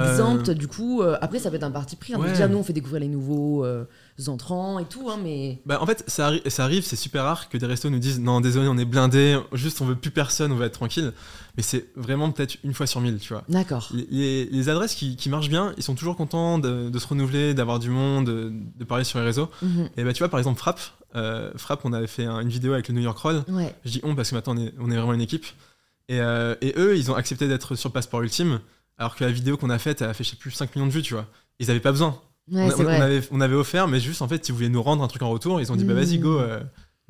exemptes 0.00 0.50
Du 0.50 0.68
coup, 0.68 1.02
euh, 1.02 1.16
après, 1.20 1.38
ça 1.38 1.50
peut 1.50 1.56
être 1.56 1.62
un 1.64 1.70
parti 1.70 1.96
pris. 1.96 2.14
hein, 2.14 2.18
Ouais. 2.18 2.32
dire, 2.32 2.48
nous, 2.48 2.58
on 2.58 2.62
fait 2.62 2.72
découvrir 2.72 3.00
les 3.00 3.08
nouveaux 3.08 3.64
euh, 3.64 3.84
entrants 4.28 4.78
et 4.78 4.84
tout. 4.84 5.10
hein, 5.10 5.18
mais 5.22 5.60
Bah, 5.66 5.78
en 5.80 5.86
fait, 5.86 6.04
ça, 6.06 6.30
arri- 6.30 6.48
ça 6.48 6.64
arrive, 6.64 6.84
c'est 6.84 6.96
super 6.96 7.24
rare 7.24 7.48
que 7.48 7.58
des 7.58 7.66
restos 7.66 7.90
nous 7.90 7.98
disent 7.98 8.20
non, 8.20 8.40
désolé, 8.40 8.68
on 8.68 8.78
est 8.78 8.84
blindé, 8.84 9.38
juste 9.52 9.80
on 9.80 9.84
veut 9.86 9.96
plus 9.96 10.10
personne, 10.10 10.52
on 10.52 10.56
va 10.56 10.66
être 10.66 10.74
tranquille. 10.74 11.12
Mais 11.56 11.62
c'est 11.62 11.88
vraiment 11.96 12.30
peut-être 12.30 12.56
une 12.64 12.72
fois 12.74 12.86
sur 12.86 13.00
mille, 13.00 13.18
tu 13.18 13.32
vois. 13.34 13.44
d'accord. 13.48 13.88
Les, 13.92 14.06
les- 14.10 14.44
les 14.46 14.68
adresses 14.68 14.94
qui, 14.94 15.16
qui 15.16 15.28
marchent 15.28 15.50
bien, 15.50 15.74
ils 15.76 15.82
sont 15.82 15.94
toujours 15.94 16.16
contents 16.16 16.58
de, 16.58 16.88
de 16.88 16.98
se 16.98 17.06
renouveler, 17.06 17.52
d'avoir 17.54 17.78
du 17.78 17.90
monde, 17.90 18.26
de, 18.26 18.52
de 18.78 18.84
parler 18.84 19.04
sur 19.04 19.18
les 19.18 19.24
réseaux. 19.26 19.50
Mhm. 19.62 19.90
Et 19.96 20.04
bah, 20.04 20.12
tu 20.12 20.20
vois, 20.20 20.28
par 20.30 20.38
exemple, 20.40 20.58
Frappe, 20.58 20.80
euh, 21.14 21.50
Frappe, 21.56 21.80
on 21.84 21.92
avait 21.92 22.06
fait 22.06 22.24
un- 22.24 22.40
une 22.40 22.48
vidéo 22.48 22.72
avec 22.72 22.88
le 22.88 22.94
New 22.94 23.02
York 23.02 23.18
Roll. 23.18 23.42
Ouais. 23.48 23.74
Je 23.84 23.90
dis 23.90 24.00
on 24.02 24.14
parce 24.14 24.30
que 24.30 24.34
maintenant 24.36 24.54
on 24.56 24.58
est, 24.66 24.72
on 24.80 24.90
est 24.90 24.96
vraiment 24.96 25.12
une 25.12 25.20
équipe. 25.20 25.44
Et, 26.08 26.20
euh, 26.20 26.54
et 26.62 26.72
eux, 26.78 26.96
ils 26.96 27.10
ont 27.10 27.14
accepté 27.14 27.48
d'être 27.48 27.74
sur 27.74 27.92
passeport 27.92 28.22
ultime, 28.22 28.60
alors 29.02 29.16
que 29.16 29.24
la 29.24 29.30
vidéo 29.30 29.56
qu'on 29.56 29.70
a 29.70 29.78
faite, 29.78 30.00
elle 30.02 30.08
a 30.10 30.14
fait, 30.14 30.24
je 30.24 30.30
sais 30.30 30.36
plus, 30.36 30.50
5 30.50 30.74
millions 30.76 30.86
de 30.86 30.92
vues, 30.92 31.02
tu 31.02 31.14
vois. 31.14 31.26
Ils 31.58 31.70
avaient 31.70 31.80
pas 31.80 31.90
besoin. 31.92 32.20
Ouais, 32.50 32.64
on, 32.72 32.76
c'est 32.76 32.86
avait, 32.86 33.20
on 33.30 33.40
avait 33.40 33.54
offert, 33.54 33.86
mais 33.88 34.00
juste 34.00 34.22
en 34.22 34.28
fait, 34.28 34.48
ils 34.48 34.52
voulaient 34.52 34.68
nous 34.68 34.82
rendre 34.82 35.02
un 35.02 35.08
truc 35.08 35.22
en 35.22 35.30
retour. 35.30 35.60
Ils 35.60 35.70
ont 35.70 35.76
dit, 35.76 35.84
bah 35.84 35.92
Mm. 35.94 35.96
vas-y, 35.96 36.18
go, 36.18 36.38
euh, 36.38 36.60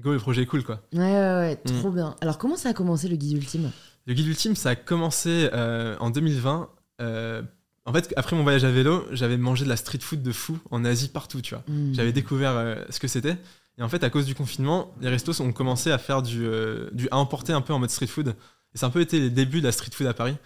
go, 0.00 0.12
le 0.12 0.18
projet 0.18 0.42
est 0.42 0.46
cool, 0.46 0.62
quoi. 0.64 0.80
Ouais, 0.92 1.00
ouais, 1.00 1.10
ouais, 1.10 1.60
Mm. 1.66 1.78
trop 1.80 1.90
bien. 1.90 2.16
Alors, 2.20 2.36
comment 2.38 2.56
ça 2.56 2.70
a 2.70 2.72
commencé 2.74 3.08
le 3.08 3.16
guide 3.16 3.36
ultime? 3.38 3.70
Le 4.06 4.14
guide 4.14 4.26
ultime, 4.26 4.56
ça 4.56 4.70
a 4.70 4.74
commencé 4.74 5.48
euh, 5.52 5.96
en 6.00 6.10
2020. 6.10 6.68
euh, 7.00 7.42
en 7.84 7.92
fait, 7.92 8.12
après 8.16 8.36
mon 8.36 8.42
voyage 8.44 8.62
à 8.64 8.70
vélo, 8.70 9.04
j'avais 9.10 9.36
mangé 9.36 9.64
de 9.64 9.68
la 9.68 9.76
street 9.76 9.98
food 10.00 10.22
de 10.22 10.30
fou 10.32 10.58
en 10.70 10.84
Asie 10.84 11.08
partout, 11.08 11.40
tu 11.40 11.54
vois. 11.54 11.64
Mm. 11.66 11.94
J'avais 11.94 12.12
découvert 12.12 12.76
ce 12.90 13.00
que 13.00 13.08
c'était. 13.08 13.36
Et 13.78 13.82
en 13.82 13.88
fait, 13.88 14.04
à 14.04 14.10
cause 14.10 14.24
du 14.26 14.34
confinement, 14.36 14.94
les 15.00 15.08
restos 15.08 15.40
ont 15.40 15.52
commencé 15.52 15.90
à 15.90 15.98
faire 15.98 16.22
du, 16.22 16.46
du 16.92 17.08
à 17.10 17.16
emporter 17.16 17.52
un 17.52 17.60
peu 17.60 17.72
en 17.72 17.78
mode 17.80 17.90
street 17.90 18.06
food. 18.06 18.34
Et 18.74 18.78
ça 18.78 18.86
a 18.86 18.88
un 18.88 18.92
peu 18.92 19.00
été 19.00 19.18
les 19.18 19.30
débuts 19.30 19.60
de 19.60 19.66
la 19.66 19.72
street 19.72 19.90
food 19.92 20.06
à 20.06 20.14
Paris. 20.14 20.36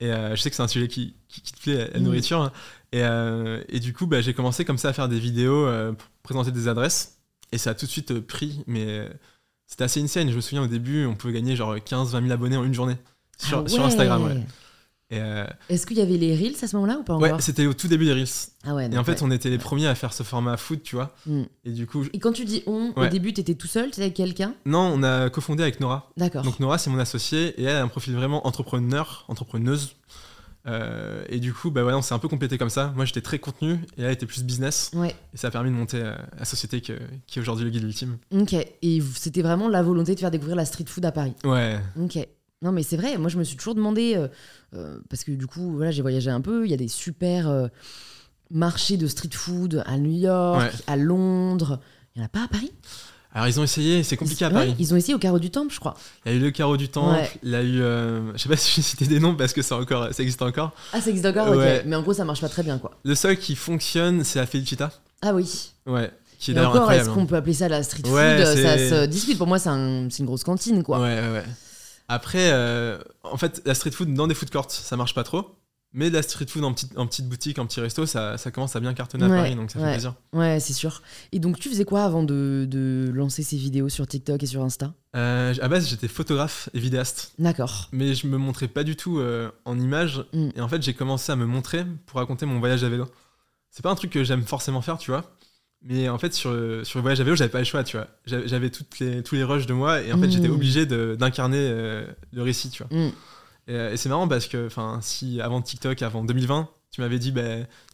Et 0.00 0.12
euh, 0.12 0.36
je 0.36 0.40
sais 0.40 0.50
que 0.50 0.56
c'est 0.56 0.62
un 0.62 0.68
sujet 0.68 0.86
qui, 0.88 1.14
qui, 1.28 1.40
qui 1.42 1.52
te 1.52 1.60
plaît, 1.62 1.90
la 1.92 1.98
Mm. 2.00 2.02
nourriture. 2.02 2.40
hein. 2.40 2.52
Et, 2.92 3.02
euh, 3.02 3.62
et 3.68 3.80
du 3.80 3.92
coup, 3.92 4.06
bah, 4.06 4.20
j'ai 4.20 4.32
commencé 4.34 4.64
comme 4.64 4.78
ça 4.78 4.88
à 4.90 4.92
faire 4.92 5.08
des 5.08 5.18
vidéos 5.18 5.66
euh, 5.66 5.92
pour 5.92 6.08
présenter 6.22 6.50
des 6.52 6.68
adresses. 6.68 7.18
Et 7.52 7.58
ça 7.58 7.70
a 7.70 7.74
tout 7.74 7.86
de 7.86 7.90
suite 7.90 8.20
pris. 8.20 8.62
Mais 8.66 9.08
c'était 9.66 9.84
assez 9.84 10.00
insane. 10.02 10.30
Je 10.30 10.36
me 10.36 10.40
souviens 10.40 10.62
au 10.62 10.66
début, 10.68 11.04
on 11.06 11.14
pouvait 11.14 11.32
gagner 11.32 11.56
genre 11.56 11.74
15-20 11.76 12.10
000 12.22 12.30
abonnés 12.30 12.56
en 12.56 12.64
une 12.64 12.74
journée 12.74 12.96
sur, 13.38 13.64
Ah 13.66 13.68
sur. 13.68 13.84
Instagram. 13.84 14.22
Ouais. 14.24 14.40
Euh, 15.10 15.46
Est-ce 15.70 15.86
qu'il 15.86 15.96
y 15.96 16.02
avait 16.02 16.18
les 16.18 16.36
Reels 16.36 16.56
à 16.62 16.66
ce 16.68 16.76
moment-là 16.76 16.98
ou 16.98 17.02
pas 17.02 17.16
ouais, 17.16 17.28
encore 17.28 17.40
c'était 17.40 17.64
au 17.66 17.72
tout 17.72 17.88
début 17.88 18.04
des 18.04 18.12
Reels. 18.12 18.26
Ah 18.64 18.74
ouais. 18.74 18.90
Et 18.92 18.98
en 18.98 19.04
fait, 19.04 19.12
ouais. 19.12 19.18
on 19.22 19.30
était 19.30 19.48
les 19.48 19.56
premiers 19.56 19.86
à 19.86 19.94
faire 19.94 20.12
ce 20.12 20.22
format 20.22 20.58
food, 20.58 20.82
tu 20.82 20.96
vois. 20.96 21.14
Mm. 21.24 21.42
Et 21.64 21.70
du 21.72 21.86
coup, 21.86 22.04
je- 22.04 22.10
Et 22.12 22.18
quand 22.18 22.32
tu 22.32 22.44
dis 22.44 22.62
on, 22.66 22.92
au 22.94 23.00
Ouais. 23.00 23.08
début, 23.08 23.32
t'étais 23.32 23.54
tout 23.54 23.66
seul, 23.68 23.86
t'étais 23.86 24.02
avec 24.02 24.14
quelqu'un? 24.14 24.54
Non, 24.66 24.80
on 24.94 25.02
a 25.02 25.30
cofondé 25.30 25.62
avec 25.62 25.80
Nora. 25.80 26.10
D'accord. 26.18 26.42
Donc 26.42 26.60
Nora, 26.60 26.76
c'est 26.76 26.90
mon 26.90 26.98
associée 26.98 27.58
et 27.58 27.64
elle 27.64 27.76
a 27.76 27.82
un 27.82 27.88
profil 27.88 28.14
vraiment 28.14 28.46
entrepreneur, 28.46 29.24
entrepreneuse. 29.28 29.96
Euh, 30.66 31.24
et 31.30 31.38
du 31.40 31.54
coup, 31.54 31.70
bah 31.70 31.82
ouais, 31.84 31.94
on 31.94 32.02
s'est 32.02 32.12
un 32.12 32.18
peu 32.18 32.28
complété 32.28 32.58
comme 32.58 32.68
ça. 32.68 32.92
Moi, 32.94 33.06
j'étais 33.06 33.22
très 33.22 33.38
contenu 33.38 33.74
et 33.96 34.02
elle 34.02 34.12
était 34.12 34.26
plus 34.26 34.42
business. 34.44 34.90
Ouais. 34.94 35.14
Et 35.32 35.38
ça 35.38 35.48
a 35.48 35.50
permis 35.50 35.70
de 35.70 35.74
monter 35.76 36.00
euh, 36.02 36.14
la 36.38 36.44
société 36.44 36.82
que- 36.82 36.98
qui 37.26 37.38
est 37.38 37.42
aujourd'hui 37.42 37.64
le 37.64 37.70
guide 37.70 37.84
ultime. 37.84 38.18
Ok. 38.32 38.54
Et 38.82 39.02
c'était 39.14 39.40
vraiment 39.40 39.68
la 39.68 39.82
volonté 39.82 40.14
de 40.14 40.20
faire 40.20 40.30
découvrir 40.30 40.56
la 40.56 40.66
street 40.66 40.84
food 40.86 41.06
à 41.06 41.12
Paris? 41.12 41.32
Ouais, 41.44 41.78
Ok. 41.98 42.18
Non, 42.62 42.72
mais 42.72 42.82
c'est 42.82 42.96
vrai, 42.96 43.16
moi 43.18 43.28
je 43.28 43.38
me 43.38 43.44
suis 43.44 43.56
toujours 43.56 43.74
demandé, 43.76 44.14
euh, 44.16 44.26
euh, 44.74 44.98
parce 45.08 45.22
que 45.24 45.30
du 45.30 45.46
coup, 45.46 45.76
voilà, 45.76 45.90
j'ai 45.92 46.02
voyagé 46.02 46.30
un 46.30 46.40
peu, 46.40 46.64
il 46.64 46.70
y 46.70 46.74
a 46.74 46.76
des 46.76 46.88
super 46.88 47.48
euh, 47.48 47.68
marchés 48.50 48.96
de 48.96 49.06
street 49.06 49.30
food 49.32 49.82
à 49.86 49.96
New 49.96 50.10
York, 50.18 50.60
Ouais. 50.60 50.70
à 50.86 50.96
Londres. 50.96 51.78
Il 52.14 52.18
n'y 52.18 52.22
en 52.24 52.26
a 52.26 52.28
pas 52.28 52.44
à 52.44 52.48
Paris? 52.48 52.72
Alors 53.32 53.46
ils 53.46 53.60
ont 53.60 53.62
essayé, 53.62 54.02
c'est 54.02 54.16
compliqué 54.16 54.44
à 54.44 54.48
Ouais, 54.48 54.54
Paris. 54.54 54.74
Ils 54.78 54.92
ont 54.92 54.96
essayé 54.96 55.14
au 55.14 55.18
carreau 55.18 55.38
du 55.38 55.50
Temple, 55.50 55.72
je 55.72 55.78
crois. 55.78 55.94
Il 56.26 56.32
y 56.32 56.34
a 56.34 56.38
eu 56.38 56.40
le 56.40 56.50
carreau 56.50 56.76
du 56.76 56.88
temple, 56.88 57.12
Ouais. 57.20 57.30
il 57.44 57.50
y 57.50 57.54
a 57.54 57.62
eu, 57.62 57.80
euh, 57.80 58.32
je 58.32 58.38
sais 58.42 58.48
pas 58.48 58.56
si 58.56 58.70
je 58.72 58.76
vais 58.76 58.82
citer 58.82 59.06
des 59.06 59.20
noms 59.20 59.36
parce 59.36 59.52
que 59.52 59.62
ça 59.62 59.76
encore, 59.76 60.12
ça 60.12 60.22
existe 60.22 60.42
encore. 60.42 60.72
Ah, 60.92 61.00
ça 61.00 61.10
existe 61.10 61.26
encore 61.26 61.50
Ouais. 61.50 61.78
Ok. 61.80 61.84
Mais 61.86 61.94
en 61.94 62.02
gros, 62.02 62.14
ça 62.14 62.24
marche 62.24 62.40
pas 62.40 62.48
très 62.48 62.62
bien, 62.64 62.78
quoi. 62.78 62.98
Le 63.04 63.14
seul 63.14 63.36
qui 63.38 63.54
fonctionne, 63.54 64.24
c'est 64.24 64.40
la 64.40 64.46
Felicita. 64.46 64.90
Ah 65.22 65.32
oui. 65.34 65.70
Ouais, 65.86 66.10
qui 66.40 66.50
est 66.50 66.54
Et 66.54 66.58
encore, 66.58 66.70
est-ce 66.90 67.02
incroyable. 67.02 67.10
qu'on 67.12 67.26
peut 67.26 67.36
appeler 67.36 67.54
ça 67.54 67.68
la 67.68 67.82
street 67.84 68.02
food 68.04 68.14
Ouais, 68.14 68.42
Ça 68.44 68.78
se 68.78 69.04
discute. 69.06 69.38
Pour 69.38 69.46
moi, 69.46 69.58
c'est 69.60 69.68
un- 69.68 70.08
c'est 70.10 70.20
une 70.20 70.26
grosse 70.26 70.42
cantine, 70.44 70.82
quoi. 70.82 70.98
Ouais, 70.98 71.14
ouais, 71.20 71.32
ouais. 71.34 71.44
Après, 72.08 72.50
euh, 72.52 72.98
en 73.22 73.36
fait, 73.36 73.62
la 73.64 73.74
street 73.74 73.90
food 73.90 74.12
dans 74.14 74.26
des 74.26 74.34
food 74.34 74.50
courts, 74.50 74.70
ça 74.70 74.96
marche 74.96 75.14
pas 75.14 75.24
trop. 75.24 75.54
Mais 75.94 76.10
la 76.10 76.20
street 76.20 76.46
food 76.46 76.64
en 76.64 76.74
petite, 76.74 76.98
en 76.98 77.06
petite 77.06 77.28
boutique, 77.28 77.58
en 77.58 77.64
petit 77.66 77.80
resto, 77.80 78.04
ça, 78.04 78.36
ça 78.36 78.50
commence 78.50 78.76
à 78.76 78.80
bien 78.80 78.92
cartonner 78.92 79.24
à 79.24 79.28
Ouais, 79.28 79.36
Paris, 79.38 79.54
donc 79.54 79.70
ça 79.70 79.78
fait 79.78 79.90
plaisir. 79.92 80.14
Ouais, 80.34 80.60
c'est 80.60 80.74
sûr. 80.74 81.02
Et 81.32 81.38
donc, 81.38 81.58
tu 81.58 81.70
faisais 81.70 81.86
quoi 81.86 82.04
avant 82.04 82.22
de, 82.22 82.66
de 82.68 83.10
lancer 83.14 83.42
ces 83.42 83.56
vidéos 83.56 83.88
sur 83.88 84.06
TikTok 84.06 84.42
et 84.42 84.46
sur 84.46 84.62
Insta? 84.62 84.92
Euh, 85.16 85.54
à 85.62 85.68
base, 85.68 85.88
j'étais 85.88 86.08
photographe 86.08 86.68
et 86.74 86.78
vidéaste. 86.78 87.32
D'accord. 87.38 87.88
Mais 87.92 88.14
je 88.14 88.26
me 88.26 88.36
montrais 88.36 88.68
pas 88.68 88.84
du 88.84 88.96
tout 88.96 89.18
euh, 89.18 89.50
en 89.64 89.78
images. 89.80 90.24
Mm. 90.34 90.48
Et 90.56 90.60
en 90.60 90.68
fait, 90.68 90.82
j'ai 90.82 90.92
commencé 90.92 91.32
à 91.32 91.36
me 91.36 91.46
montrer 91.46 91.86
pour 92.04 92.18
raconter 92.18 92.44
mon 92.44 92.58
voyage 92.58 92.84
à 92.84 92.90
vélo. 92.90 93.06
C'est 93.70 93.82
pas 93.82 93.90
un 93.90 93.94
truc 93.94 94.10
que 94.10 94.24
j'aime 94.24 94.42
forcément 94.44 94.82
faire, 94.82 94.98
tu 94.98 95.10
vois. 95.10 95.24
Mais 95.82 96.08
en 96.08 96.18
fait, 96.18 96.34
sur 96.34 96.50
sur 96.84 96.98
le 96.98 97.02
voyage 97.02 97.20
à 97.20 97.24
vélo, 97.24 97.36
j'avais 97.36 97.50
pas 97.50 97.58
le 97.60 97.64
choix, 97.64 97.84
tu 97.84 97.96
vois. 97.96 98.08
J'avais 98.26 98.68
toutes 98.70 98.98
les, 98.98 99.22
tous 99.22 99.36
les 99.36 99.44
rushs 99.44 99.66
de 99.66 99.74
moi. 99.74 100.02
Et 100.02 100.12
en 100.12 100.18
fait, 100.20 100.30
j'étais 100.30 100.48
obligé 100.48 100.86
de- 100.86 101.16
d'incarner 101.18 101.58
euh, 101.60 102.04
le 102.32 102.42
récit, 102.42 102.70
tu 102.70 102.82
vois. 102.82 102.96
Mm. 102.98 103.12
Et, 103.68 103.74
euh, 103.74 103.92
et 103.92 103.96
c'est 103.96 104.08
marrant 104.08 104.26
parce 104.26 104.48
que, 104.48 104.66
enfin, 104.66 104.98
si 105.02 105.40
avant 105.40 105.62
TikTok, 105.62 106.02
avant 106.02 106.24
2020, 106.24 106.68
tu 106.90 107.00
m'avais 107.00 107.18
dit, 107.18 107.30
bah, 107.32 107.42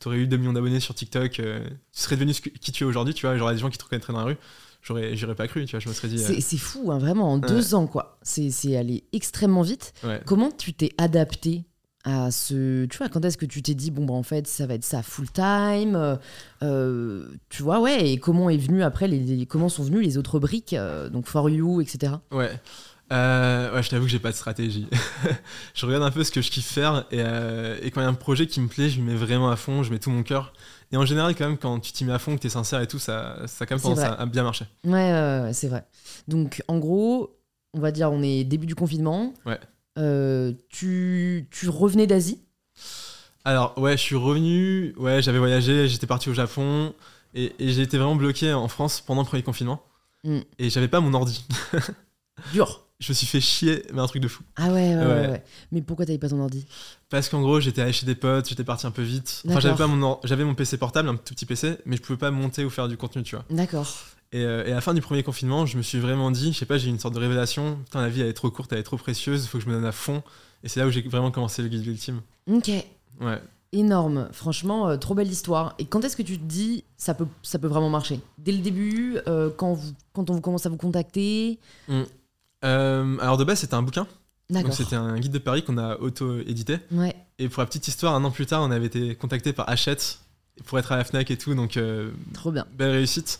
t'aurais 0.00 0.16
eu 0.18 0.26
2 0.26 0.36
millions 0.38 0.52
d'abonnés 0.54 0.80
sur 0.80 0.94
TikTok, 0.94 1.40
euh, 1.40 1.60
tu 1.92 2.00
serais 2.00 2.16
devenu 2.16 2.32
ce 2.32 2.40
que- 2.40 2.48
qui 2.48 2.72
tu 2.72 2.84
es 2.84 2.86
aujourd'hui, 2.86 3.12
tu 3.12 3.26
vois. 3.26 3.36
J'aurais 3.36 3.54
des 3.54 3.60
gens 3.60 3.68
qui 3.70 3.76
te 3.78 3.84
reconnaîtraient 3.84 4.12
dans 4.12 4.20
la 4.20 4.24
rue. 4.26 4.36
J'aurais, 4.82 5.16
j'aurais 5.16 5.34
pas 5.34 5.48
cru, 5.48 5.64
tu 5.66 5.72
vois. 5.72 5.80
Je 5.80 5.88
me 5.88 5.94
serais 5.94 6.08
dit, 6.08 6.18
C'est 6.18 6.56
fou, 6.58 6.90
hein, 6.92 6.98
vraiment, 6.98 7.32
en 7.32 7.38
deux 7.38 7.74
ans, 7.74 7.86
quoi. 7.86 8.18
C'est 8.22 8.50
c'est 8.50 8.76
allé 8.76 9.04
extrêmement 9.12 9.62
vite. 9.62 9.92
ouais. 10.04 10.20
Comment 10.24 10.50
tu 10.50 10.72
t'es 10.74 10.90
adapté 10.96 11.64
à 12.04 12.30
ce. 12.30 12.84
Tu 12.86 12.98
vois, 12.98 13.08
quand 13.08 13.24
est-ce 13.24 13.36
que 13.38 13.46
tu 13.46 13.62
t'es 13.62 13.74
dit, 13.74 13.90
bon, 13.90 14.04
bah, 14.04 14.14
en 14.14 14.22
fait, 14.22 14.46
ça 14.46 14.66
va 14.66 14.74
être 14.74 14.84
ça 14.84 15.02
full 15.02 15.30
time 15.30 15.96
euh, 15.96 16.16
euh, 16.62 17.26
Tu 17.48 17.62
vois, 17.62 17.80
ouais, 17.80 18.12
et 18.12 18.18
comment 18.18 18.50
est 18.50 18.56
venu 18.58 18.82
après, 18.82 19.08
les, 19.08 19.18
les- 19.20 19.46
comment 19.46 19.68
sont 19.68 19.82
venues 19.82 20.02
les 20.02 20.18
autres 20.18 20.38
briques, 20.38 20.74
euh, 20.74 21.08
donc 21.08 21.26
For 21.26 21.48
You, 21.48 21.80
etc. 21.80 22.14
Ouais. 22.30 22.50
Euh, 23.12 23.74
ouais, 23.74 23.82
je 23.82 23.90
t'avoue 23.90 24.04
que 24.04 24.10
j'ai 24.10 24.18
pas 24.18 24.30
de 24.30 24.36
stratégie. 24.36 24.86
je 25.74 25.86
regarde 25.86 26.02
un 26.02 26.10
peu 26.10 26.24
ce 26.24 26.30
que 26.30 26.40
je 26.40 26.50
kiffe 26.50 26.66
faire 26.66 27.04
et, 27.10 27.18
et 27.18 27.90
quand 27.90 28.00
il 28.00 28.04
y 28.04 28.06
a 28.06 28.08
un 28.08 28.14
projet 28.14 28.46
qui 28.46 28.60
me 28.60 28.68
plaît, 28.68 28.88
je 28.88 29.00
mets 29.00 29.14
vraiment 29.14 29.50
à 29.50 29.56
fond, 29.56 29.82
je 29.82 29.92
mets 29.92 29.98
tout 29.98 30.10
mon 30.10 30.22
cœur. 30.22 30.52
Et 30.90 30.96
en 30.96 31.04
général, 31.04 31.34
quand 31.34 31.46
même, 31.46 31.58
quand 31.58 31.80
tu 31.80 31.92
t'y 31.92 32.04
mets 32.04 32.12
à 32.14 32.18
fond, 32.18 32.34
que 32.36 32.40
t'es 32.40 32.48
sincère 32.48 32.80
et 32.80 32.86
tout, 32.86 32.98
ça, 32.98 33.38
ça 33.46 33.64
a 33.64 33.66
quand 33.66 33.74
même 33.74 33.82
tendance 33.82 34.00
à, 34.00 34.24
bien 34.26 34.42
marcher. 34.42 34.64
Ouais, 34.84 35.50
c'est 35.52 35.68
vrai. 35.68 35.84
Donc, 36.28 36.62
en 36.66 36.78
gros, 36.78 37.36
on 37.74 37.80
va 37.80 37.90
dire, 37.90 38.10
on 38.10 38.22
est 38.22 38.42
début 38.44 38.66
du 38.66 38.74
confinement. 38.74 39.34
Ouais. 39.44 39.58
Euh, 39.98 40.52
tu, 40.70 41.48
tu 41.50 41.68
revenais 41.68 42.06
d'Asie? 42.06 42.40
Alors, 43.44 43.76
ouais, 43.78 43.92
je 43.96 44.02
suis 44.02 44.16
revenu, 44.16 44.94
ouais, 44.96 45.20
j'avais 45.22 45.38
voyagé, 45.38 45.86
j'étais 45.86 46.06
parti 46.06 46.30
au 46.30 46.34
Japon 46.34 46.94
et, 47.34 47.52
et 47.58 47.72
j'ai 47.72 47.82
été 47.82 47.98
vraiment 47.98 48.16
bloqué 48.16 48.52
en 48.52 48.68
France 48.68 49.00
pendant 49.00 49.22
le 49.22 49.26
premier 49.26 49.42
confinement. 49.42 49.82
Mm. 50.24 50.40
Et 50.58 50.70
j'avais 50.70 50.88
pas 50.88 51.00
mon 51.00 51.12
ordi. 51.14 51.44
Dur. 52.52 52.86
je 52.98 53.12
me 53.12 53.14
suis 53.14 53.26
fait 53.26 53.40
chier, 53.40 53.84
mais 53.92 54.00
un 54.00 54.06
truc 54.06 54.22
de 54.22 54.28
fou. 54.28 54.42
Ah 54.56 54.68
ouais, 54.68 54.72
ouais, 54.72 54.96
ouais. 54.96 55.04
Ouais. 55.04 55.28
ouais. 55.28 55.44
Mais 55.72 55.82
pourquoi 55.82 56.06
t'avais 56.06 56.18
pas 56.18 56.28
ton 56.28 56.40
ordi? 56.40 56.66
Parce 57.10 57.28
qu'en 57.28 57.42
gros, 57.42 57.60
j'étais 57.60 57.82
allé 57.82 57.92
chez 57.92 58.06
des 58.06 58.14
potes, 58.14 58.48
j'étais 58.48 58.64
parti 58.64 58.86
un 58.86 58.90
peu 58.90 59.02
vite. 59.02 59.42
Enfin, 59.46 59.60
j'avais 59.60 59.76
pas 59.76 59.86
mon 59.86 60.18
j'avais 60.24 60.44
mon 60.44 60.54
PC 60.54 60.78
portable, 60.78 61.08
un 61.10 61.16
tout 61.16 61.34
petit 61.34 61.46
PC, 61.46 61.78
mais 61.84 61.96
je 61.96 62.02
pouvais 62.02 62.18
pas 62.18 62.30
monter 62.30 62.64
ou 62.64 62.70
faire 62.70 62.88
du 62.88 62.96
contenu, 62.96 63.22
tu 63.22 63.36
vois. 63.36 63.44
D'accord. 63.50 63.86
Et, 64.34 64.44
euh, 64.44 64.66
et 64.66 64.72
à 64.72 64.74
la 64.74 64.80
fin 64.80 64.94
du 64.94 65.00
premier 65.00 65.22
confinement, 65.22 65.64
je 65.64 65.76
me 65.76 65.82
suis 65.82 66.00
vraiment 66.00 66.32
dit, 66.32 66.52
je 66.52 66.58
sais 66.58 66.66
pas, 66.66 66.76
j'ai 66.76 66.88
eu 66.88 66.90
une 66.90 66.98
sorte 66.98 67.14
de 67.14 67.20
révélation. 67.20 67.78
Putain, 67.84 68.02
la 68.02 68.08
vie 68.08 68.20
elle 68.20 68.26
est 68.26 68.32
trop 68.32 68.50
courte, 68.50 68.72
elle 68.72 68.80
est 68.80 68.82
trop 68.82 68.96
précieuse, 68.96 69.44
il 69.44 69.48
faut 69.48 69.58
que 69.58 69.64
je 69.64 69.68
me 69.68 69.74
donne 69.74 69.84
à 69.84 69.92
fond. 69.92 70.24
Et 70.64 70.68
c'est 70.68 70.80
là 70.80 70.88
où 70.88 70.90
j'ai 70.90 71.02
vraiment 71.02 71.30
commencé 71.30 71.62
le 71.62 71.68
guide 71.68 71.86
ultime. 71.86 72.20
Ok. 72.50 72.68
Ouais. 73.20 73.40
Énorme. 73.70 74.28
Franchement, 74.32 74.88
euh, 74.88 74.96
trop 74.96 75.14
belle 75.14 75.30
histoire. 75.30 75.76
Et 75.78 75.84
quand 75.84 76.04
est-ce 76.04 76.16
que 76.16 76.22
tu 76.22 76.36
te 76.36 76.44
dis, 76.44 76.82
ça 76.96 77.14
peut, 77.14 77.28
ça 77.44 77.60
peut 77.60 77.68
vraiment 77.68 77.90
marcher? 77.90 78.18
Dès 78.38 78.50
le 78.50 78.58
début, 78.58 79.18
euh, 79.28 79.50
quand, 79.56 79.72
vous, 79.74 79.92
quand 80.12 80.28
on 80.30 80.40
commence 80.40 80.66
à 80.66 80.68
vous 80.68 80.78
contacter? 80.78 81.60
Euh, 82.64 83.18
alors 83.20 83.36
de 83.36 83.44
base, 83.44 83.60
c'était 83.60 83.74
un 83.74 83.82
bouquin. 83.82 84.08
D'accord. 84.50 84.70
Donc 84.70 84.76
c'était 84.76 84.96
un 84.96 85.16
guide 85.20 85.32
de 85.32 85.38
Paris 85.38 85.62
qu'on 85.62 85.78
a 85.78 85.96
auto-édité. 85.98 86.78
Ouais. 86.90 87.14
Et 87.38 87.48
pour 87.48 87.62
la 87.62 87.66
petite 87.66 87.86
histoire, 87.86 88.14
un 88.16 88.24
an 88.24 88.32
plus 88.32 88.46
tard, 88.46 88.62
on 88.62 88.72
avait 88.72 88.86
été 88.86 89.14
contacté 89.14 89.52
par 89.52 89.68
Hachette 89.68 90.18
pour 90.64 90.80
être 90.80 90.90
à 90.90 90.96
la 90.96 91.04
Fnac 91.04 91.30
et 91.30 91.38
tout. 91.38 91.54
Donc 91.54 91.78
Trop 92.32 92.50
bien. 92.50 92.66
belle 92.76 92.90
réussite. 92.90 93.38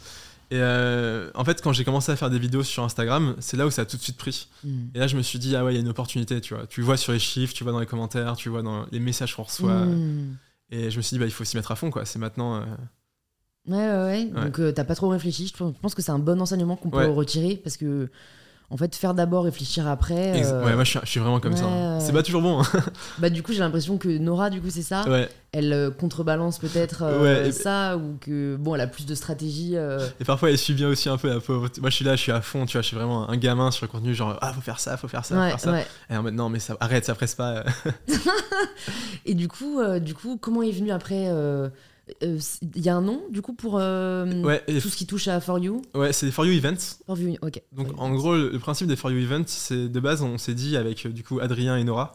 Et 0.55 0.61
euh, 0.61 1.31
en 1.35 1.45
fait, 1.45 1.61
quand 1.61 1.73
j'ai 1.73 1.85
commencé 1.85 2.13
à 2.13 2.17
faire 2.17 2.31
des 2.31 2.39
vidéos 2.39 2.63
sur 2.63 2.85
Instagram, 2.85 3.35
c'est 3.41 3.57
là 3.57 3.67
où 3.67 3.71
ça 3.71 3.83
a 3.83 3.85
tout 3.87 3.97
de 3.97 4.03
suite 4.03 4.17
pris. 4.17 4.47
Mm. 4.63 4.69
Et 4.95 4.99
là, 5.01 5.07
je 5.09 5.17
me 5.17 5.23
suis 5.23 5.41
dit, 5.41 5.57
ah 5.57 5.65
ouais, 5.65 5.73
il 5.73 5.75
y 5.75 5.79
a 5.79 5.81
une 5.81 5.89
opportunité, 5.89 6.41
tu 6.41 6.55
vois. 6.55 6.67
Tu 6.69 6.81
vois 6.81 6.97
sur 6.97 7.13
les 7.13 7.19
chiffres, 7.19 7.53
tu 7.55 7.65
vois 7.65 7.73
dans 7.73 7.81
les 7.81 7.87
commentaires, 7.87 8.37
tu 8.37 8.51
vois 8.51 8.63
dans 8.63 8.87
les 8.93 9.01
messages 9.01 9.35
qu'on 9.35 9.43
reçoit. 9.43 9.85
Mm. 9.87 10.37
Et 10.71 10.91
je 10.93 10.97
me 10.97 11.03
suis 11.03 11.15
dit, 11.17 11.19
bah, 11.19 11.25
il 11.27 11.33
faut 11.33 11.43
s'y 11.45 11.57
mettre 11.57 11.73
à 11.73 11.77
fond, 11.77 11.91
quoi. 11.91 12.05
C'est 12.05 12.19
maintenant. 12.21 12.57
euh, 12.57 12.65
Ouais, 13.67 13.77
ouais, 13.77 13.83
ouais. 13.83 14.31
Ouais. 14.33 14.45
Donc, 14.45 14.61
euh, 14.61 14.73
t'as 14.73 14.85
pas 14.85 14.95
trop 14.95 15.09
réfléchi. 15.09 15.49
Je 15.49 15.57
pense- 15.57 15.75
je 15.75 15.81
pense 15.81 15.95
que 15.95 16.03
c'est 16.03 16.13
un 16.13 16.19
bon 16.19 16.41
enseignement 16.41 16.77
qu'on 16.77 16.91
peut 16.91 16.99
Ouais. 16.99 17.07
retirer 17.07 17.57
parce 17.57 17.77
que, 17.77 18.11
en 18.71 18.77
fait, 18.77 18.95
faire 18.97 19.15
d'abord, 19.15 19.45
réfléchir 19.45 19.87
après. 19.87 20.43
euh, 20.43 20.65
Ouais, 20.65 20.75
moi, 20.75 20.85
je 20.85 20.99
suis, 21.05 21.21
vraiment 21.21 21.39
comme 21.41 21.57
ça. 21.57 21.67
hein. 21.67 22.01
C'est 22.01 22.13
pas 22.13 22.23
toujours 22.23 22.43
bon. 22.43 22.61
hein. 22.63 22.67
Bah, 23.19 23.31
du 23.31 23.43
coup, 23.43 23.53
j'ai 23.53 23.61
l'impression 23.61 23.99
que 23.99 24.09
Nora, 24.19 24.51
du 24.51 24.61
coup, 24.61 24.71
c'est 24.71 24.83
ça? 24.83 25.09
ouais. 25.09 25.29
Elle 25.57 25.73
euh, 25.73 25.91
contrebalance 25.93 26.59
peut-être 26.59 27.03
euh, 27.05 27.45
Ouais, 27.45 27.53
ça 27.53 27.97
ou 27.97 28.17
que, 28.21 28.57
bon, 28.57 28.75
elle 28.75 28.81
a 28.81 28.89
plus 28.89 29.07
de 29.07 29.15
stratégie. 29.15 29.77
Et 30.19 30.25
parfois, 30.25 30.51
elle 30.51 30.59
suit 30.59 30.75
bien 30.75 30.89
aussi 30.89 31.09
un 31.09 31.17
peu 31.17 31.29
la 31.29 31.39
pauvre. 31.41 31.69
Moi, 31.81 31.91
je 31.91 31.95
suis 31.95 32.05
là, 32.05 32.17
je 32.17 32.23
suis 32.23 32.33
à 32.33 32.41
fond, 32.41 32.67
tu 32.67 32.73
vois. 32.73 32.83
Je 32.83 32.89
suis 32.89 32.97
vraiment 32.97 33.31
un 33.31 33.37
gamin 33.37 33.71
sur 33.71 33.87
le 33.87 33.91
contenu, 33.93 34.15
genre, 34.15 34.37
ah, 34.41 34.53
faut 34.53 34.61
faire 34.61 34.81
ça, 34.81 34.97
faut 34.97 35.07
faire 35.07 35.25
ça, 35.25 35.37
faut 35.37 35.41
Ouais, 35.41 35.49
faire 35.51 35.61
ça. 35.61 35.71
ouais. 35.73 35.87
Et 36.11 36.17
en 36.17 36.23
mode, 36.25 36.35
non, 36.35 36.49
mais 36.49 36.59
ça, 36.59 36.77
arrête, 36.81 37.05
ça 37.05 37.15
presse 37.15 37.37
pas. 37.37 37.63
Et 39.27 39.35
du 39.35 39.49
coup, 39.49 39.81
du 40.01 40.15
coup, 40.15 40.37
comment 40.41 40.63
est 40.63 40.71
venu 40.73 40.91
après 40.91 41.29
Il 42.21 42.81
y 42.83 42.89
a 42.89 42.97
un 42.97 43.01
nom, 43.01 43.23
du 43.31 43.41
coup, 43.41 43.55
pour 43.55 43.79
euh, 43.79 44.43
ouais, 44.43 44.63
tout 44.67 44.89
ce 44.89 44.97
qui 44.97 45.07
touche 45.07 45.29
à 45.29 45.41
For 45.41 45.59
You? 45.59 45.81
Ouais 45.95 46.13
c'est 46.13 46.27
des 46.27 46.33
For 46.33 46.45
You 46.45 46.53
Events. 46.53 46.99
For 47.07 47.19
You, 47.19 47.37
ok. 47.41 47.63
Donc, 47.73 47.89
For 47.89 47.97
You. 47.97 48.03
en 48.03 48.15
gros, 48.15 48.37
le, 48.37 48.59
principe 48.59 48.89
des 48.89 48.97
For 48.97 49.11
You 49.11 49.19
Events, 49.19 49.47
c'est 49.47 49.89
de 49.89 50.01
base, 50.01 50.23
on 50.23 50.37
s'est 50.37 50.55
dit 50.55 50.77
avec 50.77 51.07
euh, 51.07 51.11
du 51.11 51.25
coup 51.25 51.41
Adrien 51.41 51.77
et 51.77 51.85
Nora, 51.85 52.15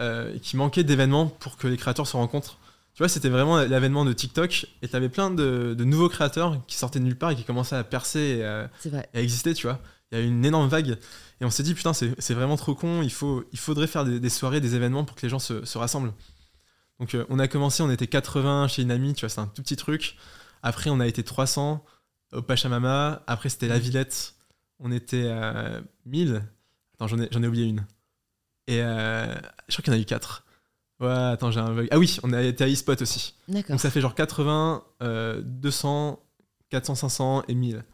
euh, 0.00 0.36
qu'il 0.42 0.58
manquait 0.58 0.84
d'événements 0.84 1.26
pour 1.26 1.56
que 1.56 1.68
les 1.68 1.76
créateurs 1.76 2.06
se 2.06 2.16
rencontrent. 2.16 2.58
Tu 2.94 2.98
vois, 3.02 3.08
c'était 3.08 3.28
vraiment 3.28 3.56
l'avènement 3.56 4.04
de 4.04 4.12
TikTok 4.12 4.66
et 4.82 4.88
t'avais 4.88 5.08
plein 5.08 5.30
de, 5.30 5.74
de 5.78 5.84
nouveaux 5.84 6.08
créateurs 6.08 6.58
qui 6.66 6.76
sortaient 6.76 6.98
de 6.98 7.04
nulle 7.04 7.16
part 7.16 7.30
et 7.30 7.36
qui 7.36 7.44
commençaient 7.44 7.76
à 7.76 7.84
percer 7.84 8.40
et 8.40 8.44
à, 8.44 8.70
et 9.14 9.20
exister, 9.20 9.54
tu 9.54 9.66
vois. 9.66 9.78
Il 10.12 10.18
y 10.18 10.20
a 10.20 10.24
eu 10.24 10.26
une 10.26 10.44
énorme 10.44 10.68
vague 10.68 10.98
et 11.40 11.44
on 11.44 11.50
s'est 11.50 11.62
dit, 11.62 11.72
putain, 11.72 11.92
c'est 11.94 12.10
c'est 12.18 12.34
vraiment 12.34 12.56
trop 12.56 12.74
con, 12.74 13.00
il, 13.02 13.12
faut, 13.12 13.44
il 13.52 13.58
faudrait 13.58 13.86
faire 13.86 14.04
des, 14.04 14.20
des 14.20 14.28
soirées, 14.28 14.60
des 14.60 14.74
événements 14.74 15.04
pour 15.04 15.16
que 15.16 15.22
les 15.22 15.30
gens 15.30 15.38
se, 15.38 15.64
se 15.64 15.78
rassemblent. 15.78 16.12
Donc, 17.00 17.14
euh, 17.14 17.24
on 17.28 17.38
a 17.38 17.48
commencé, 17.48 17.82
on 17.82 17.90
était 17.90 18.06
80 18.06 18.68
chez 18.68 18.82
une 18.82 18.90
amie, 18.90 19.14
tu 19.14 19.20
vois, 19.22 19.30
c'est 19.30 19.40
un 19.40 19.46
tout 19.46 19.62
petit 19.62 19.76
truc. 19.76 20.16
Après, 20.62 20.90
on 20.90 21.00
a 21.00 21.06
été 21.06 21.24
300 21.24 21.84
au 22.32 22.42
Pachamama. 22.42 23.22
Après, 23.26 23.48
c'était 23.48 23.68
la 23.68 23.78
Villette. 23.78 24.34
on 24.78 24.92
était 24.92 25.28
à 25.28 25.80
1000. 26.06 26.42
Attends, 26.94 27.08
j'en 27.08 27.18
ai, 27.18 27.28
j'en 27.32 27.42
ai 27.42 27.46
oublié 27.46 27.66
une. 27.66 27.84
Et 28.66 28.82
euh, 28.82 29.34
je 29.68 29.74
crois 29.74 29.82
qu'il 29.82 29.92
y 29.92 29.96
en 29.96 29.98
a 29.98 30.02
eu 30.02 30.04
4. 30.04 30.44
Ouais, 31.00 31.08
attends, 31.08 31.50
j'ai 31.50 31.60
un 31.60 31.74
bug. 31.74 31.88
Ah 31.90 31.98
oui, 31.98 32.18
on 32.22 32.32
a 32.32 32.42
été 32.42 32.64
à 32.64 32.68
eSpot 32.68 33.00
aussi. 33.00 33.34
D'accord. 33.48 33.70
Donc 33.70 33.80
ça 33.80 33.90
fait 33.90 34.00
genre 34.00 34.14
80, 34.14 34.84
euh, 35.02 35.40
200, 35.42 36.22
400, 36.68 36.94
500 36.94 37.44
et 37.48 37.54
1000. 37.54 37.84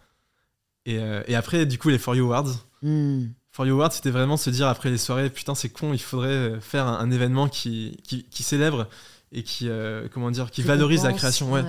Et, 0.86 0.98
euh, 0.98 1.22
et 1.26 1.36
après, 1.36 1.66
du 1.66 1.78
coup, 1.78 1.88
les 1.88 1.98
For 1.98 2.14
You 2.16 2.26
Awards. 2.26 2.66
Hmm. 2.82 3.26
For 3.56 3.64
You 3.66 3.76
Awards, 3.76 3.92
c'était 3.92 4.10
vraiment 4.10 4.36
se 4.36 4.50
dire 4.50 4.68
après 4.68 4.90
les 4.90 4.98
soirées, 4.98 5.30
putain, 5.30 5.54
c'est 5.54 5.70
con, 5.70 5.94
il 5.94 5.98
faudrait 5.98 6.60
faire 6.60 6.86
un, 6.86 6.98
un 6.98 7.10
événement 7.10 7.48
qui, 7.48 7.96
qui, 8.04 8.24
qui 8.24 8.42
célèbre 8.42 8.86
et 9.32 9.44
qui, 9.44 9.70
euh, 9.70 10.08
comment 10.12 10.30
dire, 10.30 10.50
qui 10.50 10.60
valorise 10.60 11.04
la 11.04 11.14
création. 11.14 11.50
Ouais. 11.50 11.62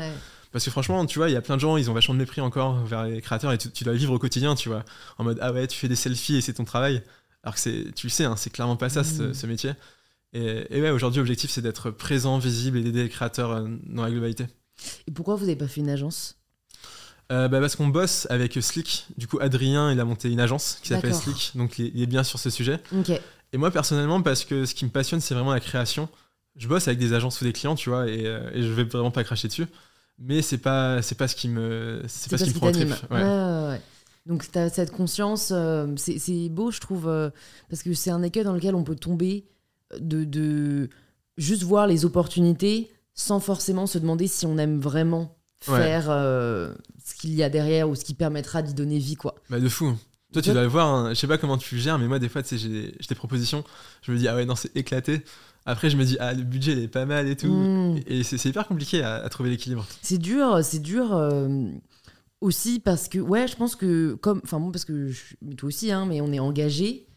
Parce 0.51 0.65
que 0.65 0.69
franchement, 0.71 1.05
tu 1.05 1.17
vois, 1.17 1.29
il 1.29 1.33
y 1.33 1.37
a 1.37 1.41
plein 1.41 1.55
de 1.55 1.61
gens, 1.61 1.77
ils 1.77 1.89
ont 1.89 1.93
vachement 1.93 2.13
de 2.13 2.19
mépris 2.19 2.41
encore 2.41 2.83
vers 2.83 3.05
les 3.05 3.21
créateurs 3.21 3.53
et 3.53 3.57
tu, 3.57 3.71
tu 3.71 3.85
dois 3.85 3.93
vivre 3.93 4.13
au 4.13 4.19
quotidien, 4.19 4.53
tu 4.55 4.67
vois. 4.67 4.83
En 5.17 5.23
mode, 5.23 5.37
ah 5.41 5.53
ouais, 5.53 5.65
tu 5.65 5.77
fais 5.77 5.87
des 5.87 5.95
selfies 5.95 6.35
et 6.35 6.41
c'est 6.41 6.55
ton 6.55 6.65
travail. 6.65 7.03
Alors 7.43 7.53
que 7.55 7.61
c'est, 7.61 7.93
tu 7.95 8.07
le 8.07 8.11
sais, 8.11 8.25
hein, 8.25 8.35
c'est 8.35 8.49
clairement 8.49 8.75
pas 8.75 8.89
ça, 8.89 9.05
ce, 9.05 9.23
Mm. 9.23 9.33
ce 9.33 9.47
métier. 9.47 9.71
Et, 10.33 10.67
et 10.69 10.81
ouais, 10.81 10.89
aujourd'hui, 10.89 11.19
l'objectif, 11.19 11.49
c'est 11.51 11.61
d'être 11.61 11.89
présent, 11.91 12.37
visible 12.37 12.79
et 12.79 12.83
d'aider 12.83 13.03
les 13.03 13.09
créateurs 13.09 13.51
euh, 13.51 13.65
dans 13.85 14.03
la 14.03 14.11
globalité. 14.11 14.47
Et 15.07 15.11
pourquoi 15.11 15.35
vous 15.35 15.45
n'avez 15.45 15.55
pas 15.55 15.69
fait 15.69 15.79
une 15.79 15.89
agence? 15.89 16.36
Euh, 17.31 17.47
bah, 17.47 17.59
parce 17.59 17.75
qu'on 17.75 17.87
bosse 17.87 18.27
avec 18.29 18.57
Slick. 18.61 19.07
Du 19.17 19.27
coup, 19.27 19.37
Adrien, 19.41 19.91
il 19.91 19.99
a 19.99 20.05
monté 20.05 20.31
une 20.31 20.39
agence 20.39 20.79
qui 20.81 20.89
s'appelle. 20.89 21.13
Slick. 21.13 21.51
Donc, 21.55 21.79
il 21.79 22.01
est, 22.01 22.05
bien 22.05 22.23
sur 22.23 22.39
ce 22.39 22.49
sujet. 22.49 22.79
Et 23.53 23.57
moi, 23.57 23.71
personnellement, 23.71 24.21
parce 24.21 24.45
que 24.45 24.65
ce 24.65 24.75
qui 24.75 24.85
me 24.85 24.89
passionne, 24.89 25.21
c'est 25.21 25.33
vraiment 25.33 25.53
la 25.53 25.59
création. 25.59 26.09
Je 26.55 26.67
bosse 26.67 26.87
avec 26.87 26.99
des 26.99 27.13
agences 27.13 27.39
ou 27.41 27.45
des 27.45 27.53
clients, 27.53 27.75
tu 27.75 27.89
vois, 27.89 28.07
et, 28.07 28.25
euh, 28.25 28.49
et 28.53 28.63
je 28.63 28.71
vais 28.71 28.83
vraiment 28.83 29.11
pas 29.11 29.23
cracher 29.23 29.47
dessus. 29.47 29.67
Mais 30.19 30.41
c'est 30.41 30.57
pas, 30.57 31.01
c'est 31.01 31.15
pas 31.15 31.27
ce 31.27 31.35
qui 31.35 31.47
me, 31.47 32.01
c'est 32.07 32.31
pas 32.31 32.37
ce 32.37 32.45
qui 32.45 32.49
me 32.49 32.55
prend 32.55 32.71
trip. 32.71 32.89
t'anime. 32.89 32.97
Ouais. 33.11 33.17
Ouais, 33.17 33.23
ouais, 33.23 33.67
ouais. 33.69 33.81
Donc 34.25 34.51
tu 34.51 34.57
as 34.57 34.69
cette 34.69 34.91
conscience, 34.91 35.51
euh, 35.55 35.87
c'est 35.95 36.19
c'est 36.19 36.49
beau 36.49 36.69
je 36.69 36.79
trouve, 36.79 37.07
euh, 37.07 37.29
parce 37.69 37.81
que 37.81 37.93
c'est 37.93 38.09
un 38.09 38.23
écueil 38.23 38.43
dans 38.43 38.53
lequel 38.53 38.75
on 38.75 38.83
peut 38.83 38.95
tomber 38.95 39.45
de, 39.97 40.25
de 40.25 40.89
juste 41.37 41.63
voir 41.63 41.87
les 41.87 42.03
opportunités 42.03 42.91
sans 43.13 43.39
forcément 43.39 43.87
se 43.87 43.97
demander 43.97 44.27
si 44.27 44.45
on 44.45 44.57
aime 44.57 44.79
vraiment 44.81 45.36
Ouais. 45.67 45.77
faire 45.79 46.07
euh, 46.09 46.73
ce 47.03 47.15
qu'il 47.15 47.33
y 47.33 47.43
a 47.43 47.49
derrière 47.49 47.89
ou 47.89 47.95
ce 47.95 48.05
qui 48.05 48.13
permettra 48.13 48.61
d'y 48.61 48.73
donner 48.73 48.99
vie. 48.99 49.15
quoi. 49.15 49.35
Bah, 49.49 49.59
de 49.59 49.67
fou. 49.69 49.95
Toi, 50.33 50.41
tu 50.41 50.51
dois 50.51 50.61
le 50.61 50.67
voir, 50.67 50.87
hein. 50.93 51.09
je 51.13 51.19
sais 51.19 51.25
pas 51.27 51.37
comment 51.37 51.57
tu 51.57 51.79
gères, 51.79 51.97
mais 51.97 52.07
moi, 52.07 52.19
des 52.19 52.27
fois, 52.29 52.43
tu 52.43 52.49
sais, 52.49 52.57
j'ai 52.57 52.91
des, 52.91 53.15
propositions. 53.15 53.63
Je 54.01 54.11
me 54.11 54.17
dis, 54.17 54.27
ah 54.27 54.35
ouais, 54.35 54.45
non, 54.45 54.55
c'est 54.55 54.75
éclaté. 54.75 55.21
Après, 55.65 55.89
je 55.89 55.97
me 55.97 56.03
dis, 56.03 56.17
ah, 56.19 56.33
le 56.33 56.43
budget, 56.43 56.73
il 56.73 56.79
est 56.79 56.87
pas 56.89 57.05
mal 57.05 57.27
et 57.27 57.35
tout. 57.37 57.47
Mm. 57.51 58.01
Et 58.07 58.23
c'est 58.23 58.43
hyper 58.49 58.67
compliqué 58.67 59.01
à, 59.01 59.15
à 59.15 59.29
trouver 59.29 59.49
l'équilibre. 59.49 59.85
C'est 60.01 60.17
dur, 60.17 60.59
c'est 60.63 60.79
dur 60.79 61.15
euh, 61.15 61.69
aussi 62.41 62.79
parce 62.79 63.07
que, 63.07 63.19
ouais, 63.19 63.47
je 63.47 63.55
pense 63.55 63.75
que, 63.75 64.13
comme, 64.15 64.41
enfin, 64.43 64.59
moi, 64.59 64.71
parce 64.71 64.85
que, 64.85 65.07
je, 65.07 65.21
mais 65.41 65.55
toi 65.55 65.67
aussi, 65.67 65.91
hein, 65.91 66.05
mais 66.05 66.21
on 66.21 66.31
est 66.33 66.39
engagé. 66.39 67.07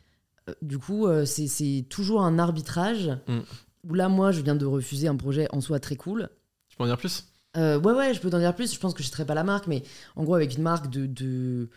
Euh, 0.49 0.55
du 0.63 0.79
coup, 0.79 1.07
c'est- 1.27 1.85
toujours 1.91 2.23
un 2.23 2.39
arbitrage 2.39 3.09
Mm. 3.29 3.41
où 3.89 3.95
là, 3.95 4.09
moi, 4.09 4.31
je 4.33 4.41
viens 4.41 4.55
de 4.57 4.67
refuser 4.67 5.09
un 5.09 5.17
projet 5.17 5.47
en 5.51 5.61
soi 5.61 5.81
très 5.81 5.97
cool. 5.97 6.29
Tu 6.69 6.77
peux 6.77 6.85
en 6.85 6.87
dire 6.87 6.97
plus? 6.97 7.25
Euh, 7.57 7.81
ouais, 7.81 7.93
ouais, 7.93 8.15
je 8.15 8.21
peux 8.21 8.31
t'en 8.31 8.39
dire 8.39 8.55
plus. 8.55 8.75
Je 8.75 8.79
pense 8.79 8.95
que 8.95 9.03
je 9.03 9.09
ne 9.09 9.13
serai 9.13 9.25
pas 9.25 9.35
la 9.35 9.45
marque, 9.45 9.67
mais 9.67 9.83
en 10.17 10.25
gros, 10.25 10.35
avec 10.35 10.57
une 10.57 10.63
marque 10.63 10.91
de, 10.91 11.07
de 11.07 11.69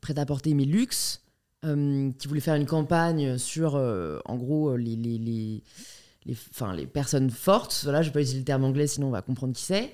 prêt-à-porter, 0.00 0.54
mais 0.54 0.64
luxe, 0.64 1.20
euh, 1.64 2.10
qui 2.18 2.28
voulait 2.28 2.40
faire 2.40 2.54
une 2.54 2.66
campagne 2.66 3.38
sur, 3.38 3.76
euh, 3.76 4.18
en 4.24 4.36
gros, 4.36 4.76
les, 4.76 4.96
les, 4.96 5.18
les, 5.18 5.62
enfin, 6.50 6.74
les 6.74 6.86
personnes 6.86 7.30
fortes. 7.30 7.80
Voilà, 7.84 8.02
je 8.02 8.08
vais 8.08 8.12
pas 8.12 8.20
utiliser 8.20 8.38
le 8.40 8.44
terme 8.44 8.64
anglais, 8.64 8.86
sinon 8.86 9.08
on 9.08 9.10
va 9.10 9.22
comprendre 9.22 9.52
qui 9.54 9.62
c'est. 9.62 9.92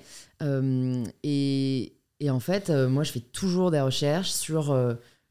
Et, 1.23 1.93
et 2.19 2.29
en 2.29 2.39
fait, 2.39 2.69
moi, 2.69 3.03
je 3.03 3.11
fais 3.11 3.19
toujours 3.19 3.71
des 3.71 3.81
recherches 3.81 4.31
sur 4.31 4.73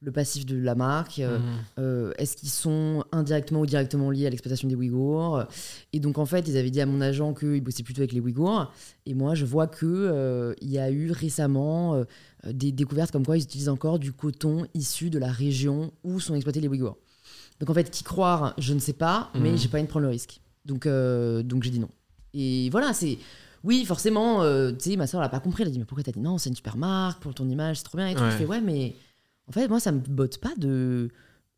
le 0.00 0.12
passif 0.12 0.46
de 0.46 0.56
la 0.56 0.74
marque. 0.74 1.18
euh, 1.18 1.38
Mhm. 1.38 1.44
euh, 1.80 2.12
Est-ce 2.18 2.36
qu'ils 2.36 2.48
sont 2.50 3.04
indirectement 3.12 3.60
ou 3.60 3.66
directement 3.66 4.10
liés 4.10 4.26
à 4.26 4.30
l'exploitation 4.30 4.68
des 4.68 4.74
Ouïghours? 4.76 5.44
Et 5.92 5.98
donc, 6.00 6.18
en 6.18 6.26
fait, 6.26 6.46
ils 6.48 6.56
avaient 6.56 6.70
dit 6.70 6.80
à 6.80 6.86
mon 6.86 7.00
agent 7.00 7.34
qu'ils 7.34 7.60
bossaient 7.62 7.82
plutôt 7.82 8.00
avec 8.02 8.12
les 8.12 8.20
Ouïghours. 8.20 8.72
Et 9.06 9.14
moi, 9.14 9.34
je 9.34 9.44
vois 9.44 9.66
qu'il 9.66 10.54
il 10.60 10.70
y 10.70 10.78
a 10.78 10.90
eu 10.90 11.10
récemment 11.10 11.94
euh, 11.94 12.04
des 12.52 12.70
découvertes 12.72 13.10
comme 13.10 13.26
quoi 13.26 13.36
ils 13.36 13.42
utilisent 13.42 13.68
encore 13.68 13.98
du 13.98 14.12
coton 14.12 14.66
issu 14.74 15.10
de 15.10 15.18
la 15.18 15.32
région 15.32 15.92
où 16.04 16.20
sont 16.20 16.34
exploités 16.34 16.60
les 16.60 16.68
Ouïghours. 16.68 16.96
Donc, 17.58 17.70
en 17.70 17.74
fait, 17.74 17.90
qui 17.90 18.04
croire, 18.04 18.54
je 18.58 18.72
ne 18.74 18.78
sais 18.78 18.92
pas, 18.92 19.30
mais 19.34 19.50
Mhm. 19.50 19.56
j'ai 19.56 19.68
pas 19.68 19.78
envie 19.78 19.86
de 19.86 19.90
prendre 19.90 20.04
le 20.06 20.10
risque. 20.12 20.40
Donc, 20.64 20.86
euh, 20.86 21.42
donc 21.42 21.64
j'ai 21.64 21.70
dit 21.70 21.80
non. 21.80 21.88
Et 22.34 22.68
voilà, 22.70 22.92
c'est. 22.92 23.18
Oui, 23.64 23.84
forcément, 23.84 24.42
euh, 24.44 24.70
tu 24.70 24.90
sais, 24.90 24.96
ma 24.96 25.08
soeur, 25.08 25.20
elle 25.20 25.26
a 25.26 25.28
pas 25.30 25.40
compris. 25.40 25.62
Elle 25.64 25.68
a 25.70 25.72
dit, 25.72 25.80
mais 25.80 25.84
pourquoi 25.84 26.04
t'as 26.04 26.12
dit 26.12 26.20
non, 26.20 26.38
c'est 26.38 26.48
une 26.50 26.54
super 26.54 26.76
marque 26.76 27.20
pour 27.20 27.34
ton 27.34 27.48
image, 27.48 27.78
c'est 27.78 27.82
trop 27.84 27.98
bien 27.98 28.06
et 28.06 28.14
tout. 28.14 28.22
Ouais. 28.22 28.30
Je 28.30 28.36
fais, 28.36 28.44
ouais, 28.46 28.60
mais 28.60 28.94
en 29.48 29.52
fait, 29.52 29.68
moi, 29.68 29.80
ça 29.80 29.92
me 29.92 29.98
botte 30.00 30.38
pas 30.38 30.54
de, 30.56 31.08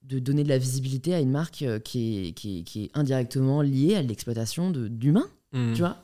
de 0.03 0.19
donner 0.19 0.45
de 0.45 0.49
la 0.49 0.59
visibilité 0.59 1.15
à 1.15 1.21
une 1.21 1.31
marque 1.31 1.63
euh, 1.63 1.79
qui 1.79 2.29
est, 2.29 2.33
qui 2.33 2.61
est, 2.61 2.63
qui 2.63 2.85
est 2.85 2.91
indirectement 2.95 3.63
liée 3.63 3.95
à 3.97 4.03
l'exploitation 4.03 4.71
d'humains, 4.71 5.29
Mhm. 5.53 5.73
tu 5.75 5.81
vois. 5.81 5.99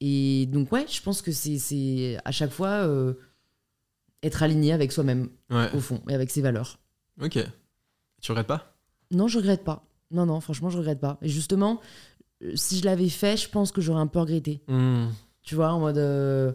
Et 0.00 0.46
donc, 0.46 0.72
ouais, 0.72 0.84
je 0.88 1.00
pense 1.00 1.22
que 1.22 1.30
c'est- 1.32 1.58
c'est 1.58 2.18
à 2.24 2.32
chaque 2.32 2.50
fois 2.50 2.86
euh, 2.86 3.14
être 4.22 4.42
aligné 4.42 4.72
avec 4.72 4.92
soi-même, 4.92 5.28
Ouais. 5.50 5.70
au 5.74 5.80
fond, 5.80 6.00
et 6.08 6.14
avec 6.14 6.30
ses 6.30 6.42
valeurs. 6.42 6.78
Ok. 7.20 7.38
Tu 8.20 8.32
regrettes 8.32 8.46
pas? 8.48 8.76
Non, 9.10 9.28
je 9.28 9.38
regrette 9.38 9.64
pas. 9.64 9.84
Non, 10.10 10.26
non, 10.26 10.40
franchement, 10.40 10.70
je 10.70 10.78
regrette 10.78 11.00
pas. 11.00 11.18
Et 11.22 11.28
justement, 11.28 11.80
euh, 12.42 12.52
si 12.56 12.78
je 12.78 12.84
l'avais 12.84 13.08
fait, 13.08 13.36
je 13.36 13.48
pense 13.48 13.72
que 13.72 13.80
j'aurais 13.80 14.00
un 14.00 14.06
peu 14.06 14.18
regretté. 14.20 14.62
Mhm. 14.68 15.10
Tu 15.42 15.54
vois, 15.54 15.72
en 15.72 15.80
mode. 15.80 15.98
euh, 15.98 16.52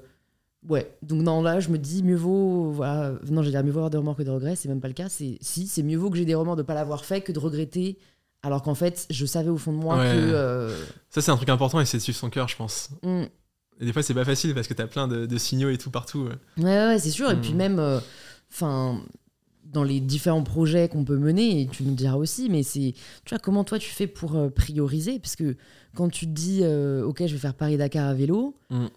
Ouais, 0.70 0.92
donc 1.02 1.22
non, 1.22 1.42
là, 1.42 1.60
je 1.60 1.70
me 1.70 1.78
dis, 1.78 2.04
mieux 2.04 2.16
vaut. 2.18 2.72
Voilà, 2.72 3.14
non, 3.30 3.42
j'allais 3.42 3.52
dire 3.52 3.64
mieux 3.64 3.72
vaut 3.72 3.80
avoir 3.80 3.90
des 3.90 3.98
remords 3.98 4.18
que 4.18 4.24
des 4.24 4.30
regrets, 4.32 4.56
c'est 4.56 4.68
même 4.68 4.82
pas 4.82 4.88
le 4.90 4.94
cas. 4.94 5.08
C'est 5.10 5.38
Si, 5.40 5.66
c'est 5.68 5.84
mieux 5.84 5.98
vaut 5.98 6.10
que 6.10 6.18
j'ai 6.18 6.26
des 6.26 6.36
remords 6.36 6.56
de 6.58 6.64
pas 6.64 6.74
l'avoir 6.74 7.06
fait 7.06 7.22
que 7.22 7.32
de 7.32 7.40
regretter, 7.40 7.98
alors 8.44 8.62
qu'en 8.64 8.76
fait, 8.76 9.06
je 9.10 9.26
savais 9.26 9.50
au 9.50 9.58
fond 9.58 9.72
de 9.72 9.78
moi 9.78 9.98
Ouais. 9.98 10.12
que. 10.12 10.18
euh, 10.18 10.70
Ça, 11.10 11.22
c'est 11.22 11.32
un 11.32 11.38
truc 11.38 11.50
important 11.50 11.80
et 11.80 11.86
c'est 11.86 11.98
de 11.98 12.02
suivre 12.04 12.18
son 12.18 12.30
cœur, 12.30 12.48
je 12.50 12.58
pense. 12.58 12.90
hmm, 13.04 13.24
Et 13.80 13.86
des 13.86 13.94
fois, 13.94 14.04
c'est 14.04 14.14
pas 14.14 14.26
facile 14.26 14.54
parce 14.54 14.68
que 14.68 14.74
t'as 14.74 14.88
plein 14.88 15.08
de, 15.08 15.26
de 15.26 15.38
signaux 15.38 15.70
et 15.70 15.78
tout 15.78 15.90
partout. 15.92 16.28
ouais. 16.58 16.64
Ouais, 16.64 16.88
ouais, 16.88 17.00
c'est 17.00 17.12
sûr. 17.12 17.32
Et 17.32 17.36
Mm. 17.36 17.42
puis 17.42 17.54
même, 17.54 17.80
euh, 17.80 18.00
enfin, 18.52 19.02
dans 19.64 19.84
les 19.84 20.00
différents 20.02 20.44
projets 20.44 20.88
qu'on 20.90 21.04
peut 21.06 21.18
mener, 21.18 21.62
et 21.62 21.68
tu 21.68 21.84
nous 21.84 21.94
diras 21.94 22.16
aussi, 22.16 22.50
mais 22.50 22.64
c'est, 22.64 22.94
tu 23.26 23.30
vois, 23.30 23.40
comment 23.40 23.64
toi 23.64 23.80
tu 23.80 23.90
fais 23.92 24.08
pour 24.08 24.36
euh, 24.36 24.50
prioriser? 24.50 25.20
Parce 25.20 25.36
que 25.36 25.56
quand 25.96 26.10
tu 26.10 26.26
te 26.26 26.32
dis, 26.32 26.60
euh, 26.64 27.04
ok, 27.06 27.20
je 27.26 27.34
vais 27.34 27.40
faire 27.40 27.54
Paris-Dakar 27.54 28.06
à 28.08 28.14
vélo, 28.14 28.56
Mm. 28.70 28.88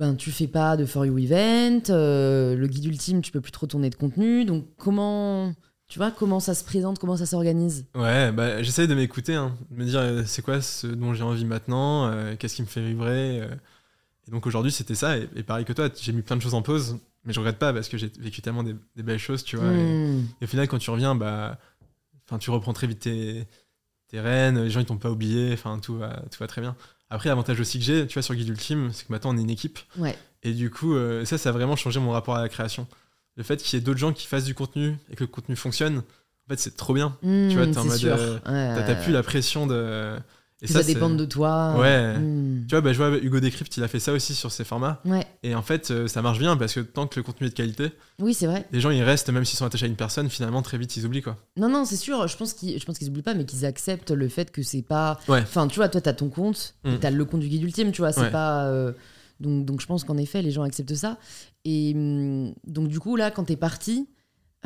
Ben 0.00 0.16
tu 0.16 0.32
fais 0.32 0.48
pas 0.48 0.76
de 0.76 0.84
For 0.86 1.06
You 1.06 1.18
Event, 1.18 1.82
euh, 1.90 2.56
le 2.56 2.66
guide 2.66 2.86
ultime, 2.86 3.20
tu 3.22 3.30
peux 3.30 3.40
plus 3.40 3.52
trop 3.52 3.66
tourner 3.66 3.90
de 3.90 3.94
contenu. 3.94 4.44
Donc 4.44 4.64
comment, 4.78 5.54
tu 5.88 5.98
vois, 5.98 6.10
comment 6.10 6.40
ça 6.40 6.54
se 6.54 6.64
présente, 6.64 6.98
comment 6.98 7.16
ça 7.16 7.26
s'organise? 7.26 7.84
Ouais, 7.94 8.32
bah, 8.32 8.62
j'essaye 8.62 8.88
de 8.88 8.94
m'écouter, 8.94 9.34
hein, 9.34 9.54
de 9.70 9.76
me 9.76 9.84
dire 9.84 10.00
euh, 10.00 10.22
c'est 10.26 10.42
quoi 10.42 10.60
ce 10.62 10.86
dont 10.88 11.14
j'ai 11.14 11.22
envie 11.22 11.44
maintenant, 11.44 12.06
euh, 12.06 12.34
qu'est-ce 12.36 12.56
qui 12.56 12.62
me 12.62 12.66
fait 12.66 12.80
vibrer. 12.80 13.46
Et 14.26 14.30
donc 14.30 14.46
aujourd'hui, 14.46 14.72
c'était 14.72 14.94
ça. 14.94 15.18
Et, 15.18 15.28
et 15.36 15.42
pareil 15.42 15.64
que 15.64 15.72
toi, 15.72 15.88
j'ai 16.00 16.12
mis 16.12 16.22
plein 16.22 16.36
de 16.36 16.42
choses 16.42 16.54
en 16.54 16.62
pause, 16.62 16.98
mais 17.24 17.32
je 17.32 17.38
regrette 17.38 17.58
pas 17.58 17.72
parce 17.72 17.88
que 17.88 17.98
j'ai 17.98 18.10
vécu 18.18 18.40
tellement 18.42 18.62
des, 18.62 18.74
des 18.96 19.02
belles 19.02 19.18
choses, 19.18 19.44
tu 19.44 19.56
vois. 19.56 19.72
et- 19.74 19.92
Hmm. 19.92 20.24
Et, 20.40 20.44
au 20.44 20.48
final, 20.48 20.66
quand 20.66 20.78
tu 20.78 20.90
reviens, 20.90 21.14
bah, 21.14 21.58
tu 22.38 22.50
reprends 22.50 22.72
très 22.72 22.86
vite 22.86 23.00
tes, 23.00 23.46
tes 24.08 24.20
rênes, 24.20 24.62
les 24.62 24.70
gens 24.70 24.80
ils 24.80 24.86
t'ont 24.86 24.96
pas 24.98 25.10
oublié, 25.10 25.52
enfin 25.52 25.78
tout 25.78 25.96
va, 25.98 26.22
tout 26.30 26.38
va 26.38 26.46
très 26.46 26.60
bien. 26.60 26.76
Après, 27.10 27.28
l'avantage 27.28 27.58
aussi 27.60 27.78
que 27.78 27.84
j'ai, 27.84 28.06
tu 28.06 28.14
vois, 28.14 28.22
sur 28.22 28.34
Guide 28.34 28.48
Ultime, 28.48 28.90
c'est 28.92 29.06
que 29.06 29.12
maintenant 29.12 29.34
on 29.34 29.38
est 29.38 29.42
une 29.42 29.50
équipe. 29.50 29.78
Ouais. 29.98 30.16
Et 30.42 30.52
du 30.52 30.70
coup, 30.70 30.94
euh, 30.94 31.24
ça, 31.24 31.38
ça 31.38 31.48
a 31.48 31.52
vraiment 31.52 31.76
changé 31.76 31.98
mon 32.00 32.12
rapport 32.12 32.36
à 32.36 32.40
la 32.42 32.48
création. 32.48 32.86
Le 33.36 33.42
fait 33.42 33.56
qu'il 33.62 33.78
y 33.78 33.82
ait 33.82 33.84
d'autres 33.84 33.98
gens 33.98 34.12
qui 34.12 34.26
fassent 34.26 34.44
du 34.44 34.54
contenu 34.54 34.96
et 35.10 35.16
que 35.16 35.24
le 35.24 35.28
contenu 35.28 35.56
fonctionne, 35.56 35.98
en 35.98 36.48
fait, 36.48 36.58
c'est 36.58 36.76
trop 36.76 36.94
bien. 36.94 37.16
Tu 37.22 37.50
vois, 37.56 37.66
t'es 37.66 37.78
en 37.78 37.82
c'est 37.82 37.88
mode, 37.88 37.98
sûr. 37.98 38.16
euh, 38.16 38.38
T'as 38.44 38.82
t'as 38.82 38.94
ouais, 38.94 39.02
plus 39.02 39.12
la 39.12 39.22
pression 39.22 39.66
de. 39.66 40.16
Et 40.62 40.66
ça, 40.66 40.82
c'est- 40.82 40.92
dépend 40.94 41.08
de 41.10 41.24
toi. 41.24 41.76
Ouais. 41.78 42.16
Hmm. 42.18 42.66
Tu 42.68 42.74
vois, 42.74 42.80
bah, 42.82 42.92
je 42.92 42.98
vois 42.98 43.16
Hugo 43.16 43.40
Décrypte, 43.40 43.76
il 43.76 43.82
a 43.82 43.88
fait 43.88 43.98
ça 44.00 44.12
aussi 44.12 44.34
sur 44.34 44.52
ses 44.52 44.64
formats. 44.64 45.00
Ouais. 45.06 45.24
Et 45.42 45.54
en 45.54 45.62
fait, 45.62 45.90
euh, 45.90 46.06
ça 46.06 46.20
marche 46.22 46.38
bien 46.38 46.56
parce 46.56 46.74
que 46.74 46.80
tant 46.80 47.06
que 47.06 47.18
le 47.18 47.22
contenu 47.22 47.46
est 47.46 47.50
de 47.50 47.54
qualité, 47.54 47.92
Oui, 48.18 48.34
c'est 48.34 48.46
vrai. 48.46 48.66
les 48.70 48.80
gens 48.80 48.90
ils 48.90 49.02
restent, 49.02 49.30
même 49.30 49.44
s'ils 49.46 49.58
sont 49.58 49.64
attachés 49.64 49.86
à 49.86 49.88
une 49.88 49.96
personne, 49.96 50.28
finalement, 50.28 50.60
très 50.62 50.76
vite 50.76 50.94
ils 50.96 51.06
oublient 51.06 51.22
quoi. 51.22 51.36
Non, 51.56 51.68
non, 51.70 51.84
c'est 51.86 51.96
sûr. 51.96 52.28
Je 52.28 52.36
pense 52.36 52.52
qu'ils, 52.52 52.78
je 52.78 52.84
pense 52.84 52.98
qu'ils 52.98 53.08
oublient 53.08 53.22
pas, 53.22 53.32
mais 53.34 53.46
qu'ils 53.46 53.64
acceptent 53.64 54.10
le 54.10 54.28
fait 54.28 54.50
que 54.50 54.62
c'est 54.62 54.82
pas. 54.82 55.18
Ouais. 55.28 55.40
Enfin, 55.40 55.66
tu 55.66 55.76
vois, 55.76 55.88
toi, 55.88 56.00
t'as 56.02 56.12
ton 56.12 56.28
compte, 56.28 56.74
Mm. 56.84 56.90
et 56.90 56.98
t'as 56.98 57.10
le 57.10 57.24
compte 57.24 57.40
du 57.40 57.48
guide 57.48 57.62
ultime, 57.62 57.90
tu 57.92 58.02
vois. 58.02 58.12
C'est 58.12 58.20
Ouais. 58.22 58.30
pas. 58.30 58.66
euh, 58.66 58.92
Donc, 59.40 59.64
donc, 59.64 59.80
je 59.80 59.86
pense 59.86 60.04
qu'en 60.04 60.18
effet, 60.18 60.42
les 60.42 60.50
gens 60.50 60.60
acceptent 60.64 60.94
ça. 60.94 61.16
Et 61.64 61.92
hum, 61.96 62.52
donc, 62.66 62.88
du 62.88 63.00
coup, 63.00 63.16
là, 63.16 63.30
quand 63.30 63.44
t'es 63.44 63.56
parti, 63.56 64.06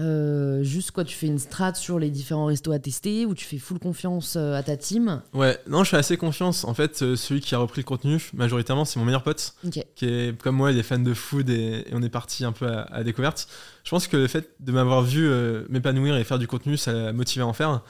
euh, 0.00 0.64
juste 0.64 0.90
quoi, 0.90 1.04
tu 1.04 1.14
fais 1.14 1.28
une 1.28 1.38
strat 1.38 1.74
sur 1.74 2.00
les 2.00 2.10
différents 2.10 2.46
restos 2.46 2.72
à 2.72 2.78
tester, 2.80 3.26
ou 3.26 3.34
tu 3.34 3.44
fais 3.44 3.58
full 3.58 3.78
confiance 3.78 4.34
euh, 4.36 4.54
à 4.54 4.62
ta 4.62 4.76
team? 4.76 5.22
Ouais, 5.32 5.58
non, 5.68 5.84
je 5.84 5.90
fais 5.90 5.96
assez 5.96 6.16
confiance. 6.16 6.64
En 6.64 6.74
fait, 6.74 7.02
euh, 7.02 7.14
celui 7.14 7.40
qui 7.40 7.54
a 7.54 7.58
repris 7.58 7.82
le 7.82 7.86
contenu, 7.86 8.20
majoritairement, 8.34 8.84
c'est 8.84 8.98
mon 8.98 9.04
meilleur 9.04 9.22
pote, 9.22 9.54
Ok. 9.64 9.84
qui 9.94 10.06
est 10.06 10.40
comme 10.42 10.56
moi, 10.56 10.72
il 10.72 10.78
est 10.78 10.82
fan 10.82 11.04
de 11.04 11.14
food 11.14 11.48
et, 11.48 11.84
et 11.86 11.92
on 11.92 12.02
est 12.02 12.08
parti 12.08 12.44
un 12.44 12.52
peu 12.52 12.66
à, 12.66 13.04
découverte. 13.04 13.46
Je 13.84 13.90
pense 13.90 14.08
que 14.08 14.16
le 14.16 14.26
fait 14.26 14.50
de 14.60 14.72
m'avoir 14.72 15.02
vu 15.02 15.28
euh, 15.28 15.64
m'épanouir 15.68 16.16
et 16.16 16.24
faire 16.24 16.38
du 16.38 16.48
contenu, 16.48 16.76
ça 16.76 16.92
l'a 16.92 17.12
motivé 17.12 17.42
à 17.42 17.46
en 17.46 17.52
faire. 17.52 17.82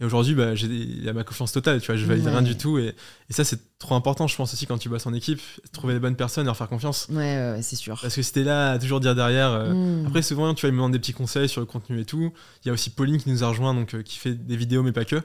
Et 0.00 0.04
aujourd'hui, 0.04 0.34
bah, 0.34 0.54
j'ai 0.54 0.66
il 0.68 1.02
y 1.04 1.08
a 1.08 1.12
ma 1.12 1.24
confiance 1.24 1.50
totale, 1.50 1.80
tu 1.80 1.86
vois, 1.88 1.96
je 1.96 2.06
valide 2.06 2.24
Ouais. 2.24 2.30
rien 2.30 2.42
du 2.42 2.56
tout. 2.56 2.78
Et, 2.78 2.94
et 3.28 3.32
ça, 3.32 3.42
c'est 3.42 3.78
trop 3.80 3.96
important, 3.96 4.28
je 4.28 4.36
pense 4.36 4.54
aussi, 4.54 4.64
quand 4.66 4.78
tu 4.78 4.88
bosses 4.88 5.06
en 5.06 5.12
équipe, 5.12 5.40
trouver 5.72 5.94
les 5.94 5.98
bonnes 6.00 6.14
personnes 6.14 6.46
leur 6.46 6.56
faire 6.56 6.68
confiance. 6.68 7.06
Ouais, 7.10 7.16
ouais, 7.16 7.50
ouais, 7.56 7.62
c'est 7.62 7.74
sûr. 7.76 7.98
Parce 8.00 8.14
que 8.14 8.20
t'es 8.32 8.44
là 8.44 8.72
à 8.72 8.78
toujours 8.78 9.00
dire 9.00 9.14
derrière. 9.16 9.50
euh, 9.50 9.74
Mm. 9.74 10.06
Après, 10.06 10.22
souvent, 10.22 10.54
tu 10.54 10.60
vois, 10.60 10.68
ils 10.68 10.72
me 10.72 10.76
demandent 10.78 10.92
des 10.92 11.00
petits 11.00 11.12
conseils 11.14 11.48
sur 11.48 11.60
le 11.60 11.66
contenu 11.66 11.98
et 12.00 12.04
tout. 12.04 12.32
Il 12.64 12.68
y 12.68 12.70
a 12.70 12.72
aussi 12.74 12.90
Pauline 12.90 13.18
qui 13.18 13.28
nous 13.30 13.42
a 13.42 13.48
rejoint, 13.48 13.74
donc, 13.74 13.94
euh, 13.94 14.02
qui 14.02 14.18
fait 14.18 14.34
des 14.34 14.56
vidéos, 14.56 14.82
mais 14.84 14.92
pas 14.92 15.04
que. 15.04 15.16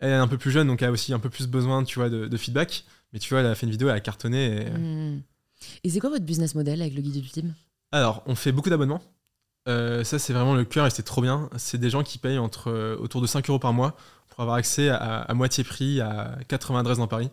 Elle 0.00 0.10
est 0.10 0.14
un 0.14 0.28
peu 0.28 0.36
plus 0.38 0.50
jeune, 0.50 0.66
donc 0.68 0.82
elle 0.82 0.88
a 0.88 0.92
aussi 0.92 1.12
un 1.14 1.18
peu 1.18 1.30
plus 1.30 1.46
besoin, 1.48 1.82
tu 1.84 1.98
vois, 1.98 2.10
de, 2.10 2.26
de 2.26 2.36
feedback. 2.36 2.84
Mais 3.14 3.18
tu 3.18 3.30
vois, 3.30 3.40
elle 3.40 3.46
a 3.46 3.54
fait 3.54 3.64
une 3.64 3.72
vidéo, 3.72 3.88
elle 3.88 3.96
a 3.96 4.00
cartonné. 4.00 4.66
Et... 4.66 4.70
Mm. 4.70 5.22
Et 5.84 5.88
c'est 5.90 6.00
quoi 6.00 6.10
votre 6.10 6.24
business 6.26 6.54
model 6.54 6.82
avec 6.82 6.94
le 6.94 7.00
guide 7.00 7.16
ultime 7.16 7.54
Alors, 7.92 8.22
on 8.26 8.34
fait 8.34 8.52
beaucoup 8.52 8.68
d'abonnements. 8.68 9.00
Euh, 9.68 10.04
ça, 10.04 10.18
c'est 10.18 10.32
vraiment 10.32 10.54
le 10.54 10.64
cœur 10.64 10.86
et 10.86 10.90
c'est 10.90 11.02
trop 11.02 11.20
bien. 11.20 11.50
C'est 11.56 11.78
des 11.78 11.90
gens 11.90 12.02
qui 12.02 12.18
payent 12.18 12.38
entre, 12.38 12.70
euh, 12.70 12.96
autour 12.98 13.20
de 13.20 13.26
5 13.26 13.48
euros 13.50 13.58
par 13.58 13.72
mois 13.72 13.96
pour 14.38 14.44
avoir 14.44 14.58
accès 14.58 14.88
à, 14.88 15.22
à 15.22 15.34
moitié 15.34 15.64
prix 15.64 16.00
à 16.00 16.38
80 16.46 16.78
adresses 16.78 16.98
dans 16.98 17.08
Paris. 17.08 17.28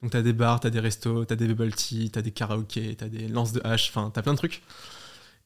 Donc, 0.00 0.12
tu 0.12 0.16
as 0.16 0.22
des 0.22 0.32
bars, 0.32 0.60
tu 0.60 0.68
as 0.68 0.70
des 0.70 0.78
restos, 0.78 1.24
tu 1.24 1.32
as 1.32 1.36
des 1.36 1.48
bubble 1.48 1.74
tea, 1.74 2.12
tu 2.12 2.16
as 2.16 2.22
des 2.22 2.30
karaokés, 2.30 2.94
tu 2.94 3.02
as 3.02 3.08
des 3.08 3.26
lances 3.26 3.50
de 3.50 3.60
hache, 3.64 3.88
enfin, 3.88 4.12
tu 4.14 4.20
as 4.20 4.22
plein 4.22 4.34
de 4.34 4.38
trucs. 4.38 4.62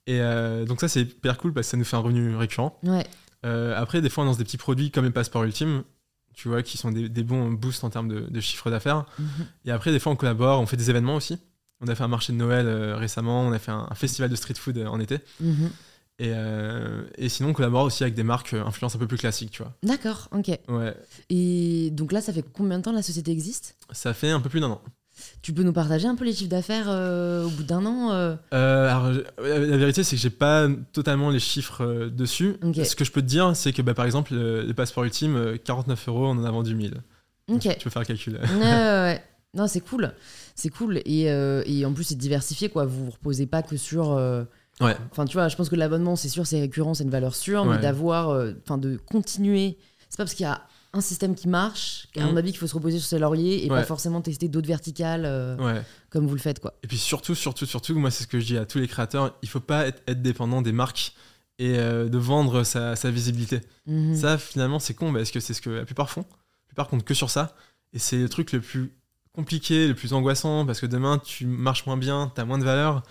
Et 0.07 0.21
euh, 0.21 0.66
donc, 0.66 0.81
ça, 0.81 0.88
c'est 0.88 1.01
hyper 1.01 1.38
cool 1.38 1.55
parce 1.55 1.66
que 1.66 1.71
ça 1.71 1.77
nous 1.79 1.85
fait 1.85 1.97
un 1.97 2.01
revenu 2.01 2.37
récurrent. 2.37 2.79
Ouais. 2.83 3.07
Euh, 3.47 3.75
après, 3.75 4.03
des 4.03 4.11
fois, 4.11 4.23
on 4.23 4.27
lance 4.27 4.37
des 4.37 4.44
petits 4.44 4.59
produits 4.59 4.90
comme 4.90 5.07
les 5.07 5.11
passeports 5.11 5.44
ultimes, 5.44 5.83
tu 6.35 6.49
vois, 6.49 6.62
qui 6.62 6.77
sont 6.77 6.90
des, 6.90 7.09
des 7.09 7.23
bons 7.23 7.53
boosts 7.53 7.85
en 7.85 7.88
termes 7.88 8.09
de, 8.09 8.21
de 8.29 8.40
chiffre 8.40 8.71
d'affaires. 8.71 9.07
Mhm. 9.18 9.47
Et 9.64 9.71
après, 9.71 9.92
des 9.92 10.01
fois, 10.01 10.12
on 10.12 10.16
collabore, 10.16 10.61
on 10.61 10.66
fait 10.66 10.77
des 10.77 10.90
événements 10.90 11.14
aussi. 11.14 11.38
On 11.81 11.88
a 11.88 11.94
fait 11.94 12.05
un 12.05 12.09
marché 12.09 12.35
de 12.35 12.37
Noël 12.37 12.66
euh, 12.66 12.97
récemment, 12.99 13.47
on 13.49 13.53
a 13.53 13.59
fait 13.59 13.71
un, 13.71 13.87
un 13.88 13.94
festival 13.94 14.29
de 14.29 14.37
street 14.37 14.57
food 14.57 14.77
en 14.77 15.01
été. 15.01 15.21
Mhm. 15.40 15.71
Et, 16.20 16.33
euh, 16.35 17.04
et 17.16 17.28
sinon, 17.28 17.50
on 17.50 17.52
collabore 17.52 17.85
aussi 17.85 18.02
avec 18.02 18.14
des 18.14 18.24
marques 18.24 18.52
euh, 18.54 18.64
influence 18.64 18.94
un 18.96 18.98
peu 18.98 19.07
plus 19.07 19.18
classiques, 19.18 19.52
tu 19.52 19.62
vois. 19.62 19.72
D'accord, 19.85 20.28
ok. 20.33 20.48
Ouais, 20.68 20.94
Et 21.31 21.90
donc 21.92 22.11
là, 22.12 22.20
ça 22.20 22.33
fait 22.33 22.42
combien 22.52 22.78
de 22.78 22.83
temps 22.83 22.92
la 22.92 23.02
société 23.02 23.31
existe? 23.31 23.76
Ça 23.92 24.12
fait 24.14 24.31
un 24.31 24.40
peu 24.40 24.48
plus 24.48 24.59
d'un 24.61 24.70
an. 24.70 24.81
Tu 25.42 25.52
peux 25.52 25.62
nous 25.64 25.72
partager 25.72 26.07
un 26.07 26.14
peu 26.14 26.24
les 26.24 26.33
chiffres 26.33 26.50
d'affaires 26.50 26.87
euh, 26.88 27.44
au 27.44 27.48
bout 27.50 27.62
d'un 27.64 27.85
an 27.87 28.12
euh? 28.12 28.37
Alors, 28.52 29.11
la 29.42 29.76
vérité, 29.76 30.02
c'est 30.04 30.14
que 30.16 30.22
j'ai 30.22 30.31
pas 30.31 30.68
totalement 30.92 31.31
les 31.31 31.40
chiffres 31.40 32.09
dessus. 32.09 32.57
Ce 32.85 32.94
que 32.96 33.04
je 33.04 33.11
peux 33.12 33.22
te 33.22 33.26
dire, 33.26 33.54
c'est 33.57 33.72
que 33.72 33.83
bah, 33.83 33.94
par 33.94 34.04
exemple, 34.04 34.35
le- 34.35 34.62
les 34.62 34.74
passeports 34.74 35.04
ultimes, 35.04 35.37
euh, 35.37 35.57
49 35.57 36.09
euros, 36.09 36.26
on 36.26 36.38
en 36.38 36.44
a 36.44 36.50
vendu 36.50 36.74
1000. 36.74 37.00
Ok. 37.50 37.62
Tu 37.78 37.85
peux 37.85 37.90
faire 37.90 38.02
le 38.02 38.07
calcul. 38.07 38.35
ouais, 38.35 38.57
ouais, 38.59 38.61
ouais. 38.61 39.22
Non, 39.54 39.66
c'est 39.66 39.81
cool. 39.81 40.12
C'est 40.54 40.68
cool. 40.68 40.98
Et, 41.04 41.22
et 41.24 41.85
en 41.87 41.92
plus, 41.92 42.04
c'est 42.04 42.14
diversifié, 42.18 42.68
quoi. 42.68 42.85
Vous 42.87 43.07
vous 43.07 43.11
reposez 43.12 43.46
pas 43.46 43.62
que 43.62 43.76
sur. 43.76 44.20
Ouais. 44.80 44.96
Enfin, 45.10 45.24
tu 45.24 45.34
vois, 45.34 45.48
je 45.48 45.56
pense 45.56 45.68
que 45.68 45.76
l'abonnement, 45.76 46.14
c'est 46.16 46.28
sûr, 46.28 46.46
c'est 46.46 46.60
récurrent, 46.60 46.94
c'est 46.94 47.04
une 47.04 47.10
valeur 47.10 47.34
sûre, 47.34 47.64
mais 47.64 47.78
d'avoir. 47.78 48.28
euh, 48.30 48.52
Enfin, 48.64 48.78
de 48.78 48.96
continuer. 48.96 49.76
C'est 50.08 50.16
pas 50.16 50.24
parce 50.24 50.34
qu'il 50.34 50.44
y 50.44 50.48
a 50.48 50.62
un 50.94 51.00
système 51.02 51.34
qui 51.34 51.48
marche, 51.48 52.08
qu'à 52.12 52.24
mon 52.24 52.36
avis, 52.36 52.50
qu'il 52.50 52.58
faut 52.60 52.66
se 52.66 52.74
reposer 52.74 52.98
sur 52.98 53.08
ses 53.08 53.18
lauriers 53.18 53.66
et 53.66 53.70
Ouais. 53.70 53.80
pas 53.80 53.84
forcément 53.84 54.20
tester 54.22 54.48
d'autres 54.48 54.66
verticales 54.68 55.24
euh, 55.26 55.56
Ouais. 55.58 55.82
comme 56.10 56.26
vous 56.26 56.34
le 56.34 56.40
faites, 56.40 56.60
quoi. 56.60 56.74
Et 56.82 56.86
puis 56.86 56.96
surtout, 56.96 57.34
surtout, 57.34 57.66
surtout, 57.66 57.98
moi 57.98 58.10
c'est 58.10 58.22
ce 58.22 58.28
que 58.28 58.40
je 58.40 58.46
dis 58.46 58.56
à 58.56 58.64
tous 58.64 58.78
les 58.78 58.88
créateurs, 58.88 59.36
il 59.42 59.48
faut 59.50 59.60
pas 59.60 59.86
être, 59.86 60.02
être 60.06 60.22
dépendant 60.22 60.62
des 60.62 60.72
marques 60.72 61.12
et 61.58 61.78
euh, 61.78 62.08
de 62.08 62.16
vendre 62.16 62.62
sa, 62.64 62.96
sa 62.96 63.10
visibilité. 63.10 63.60
Mhm. 63.86 64.14
Ça 64.16 64.38
finalement 64.38 64.78
c'est 64.78 64.94
con 64.94 65.12
parce 65.12 65.30
que 65.30 65.40
c'est 65.40 65.52
ce 65.54 65.60
que 65.60 65.68
la 65.70 65.84
plupart 65.84 66.08
font. 66.08 66.22
La 66.22 66.66
plupart 66.68 66.88
comptent 66.88 67.04
que 67.04 67.14
sur 67.14 67.28
ça. 67.30 67.54
Et 67.92 67.98
c'est 67.98 68.16
le 68.18 68.28
truc 68.30 68.52
le 68.52 68.60
plus 68.62 68.92
compliqué, 69.34 69.88
le 69.88 69.94
plus 69.94 70.14
angoissant 70.14 70.64
parce 70.64 70.80
que 70.80 70.86
demain 70.86 71.18
tu 71.18 71.46
marches 71.46 71.84
moins 71.86 71.96
bien, 71.98 72.32
tu 72.34 72.40
as 72.40 72.44
moins 72.46 72.58
de 72.58 72.64
valeur. 72.64 73.02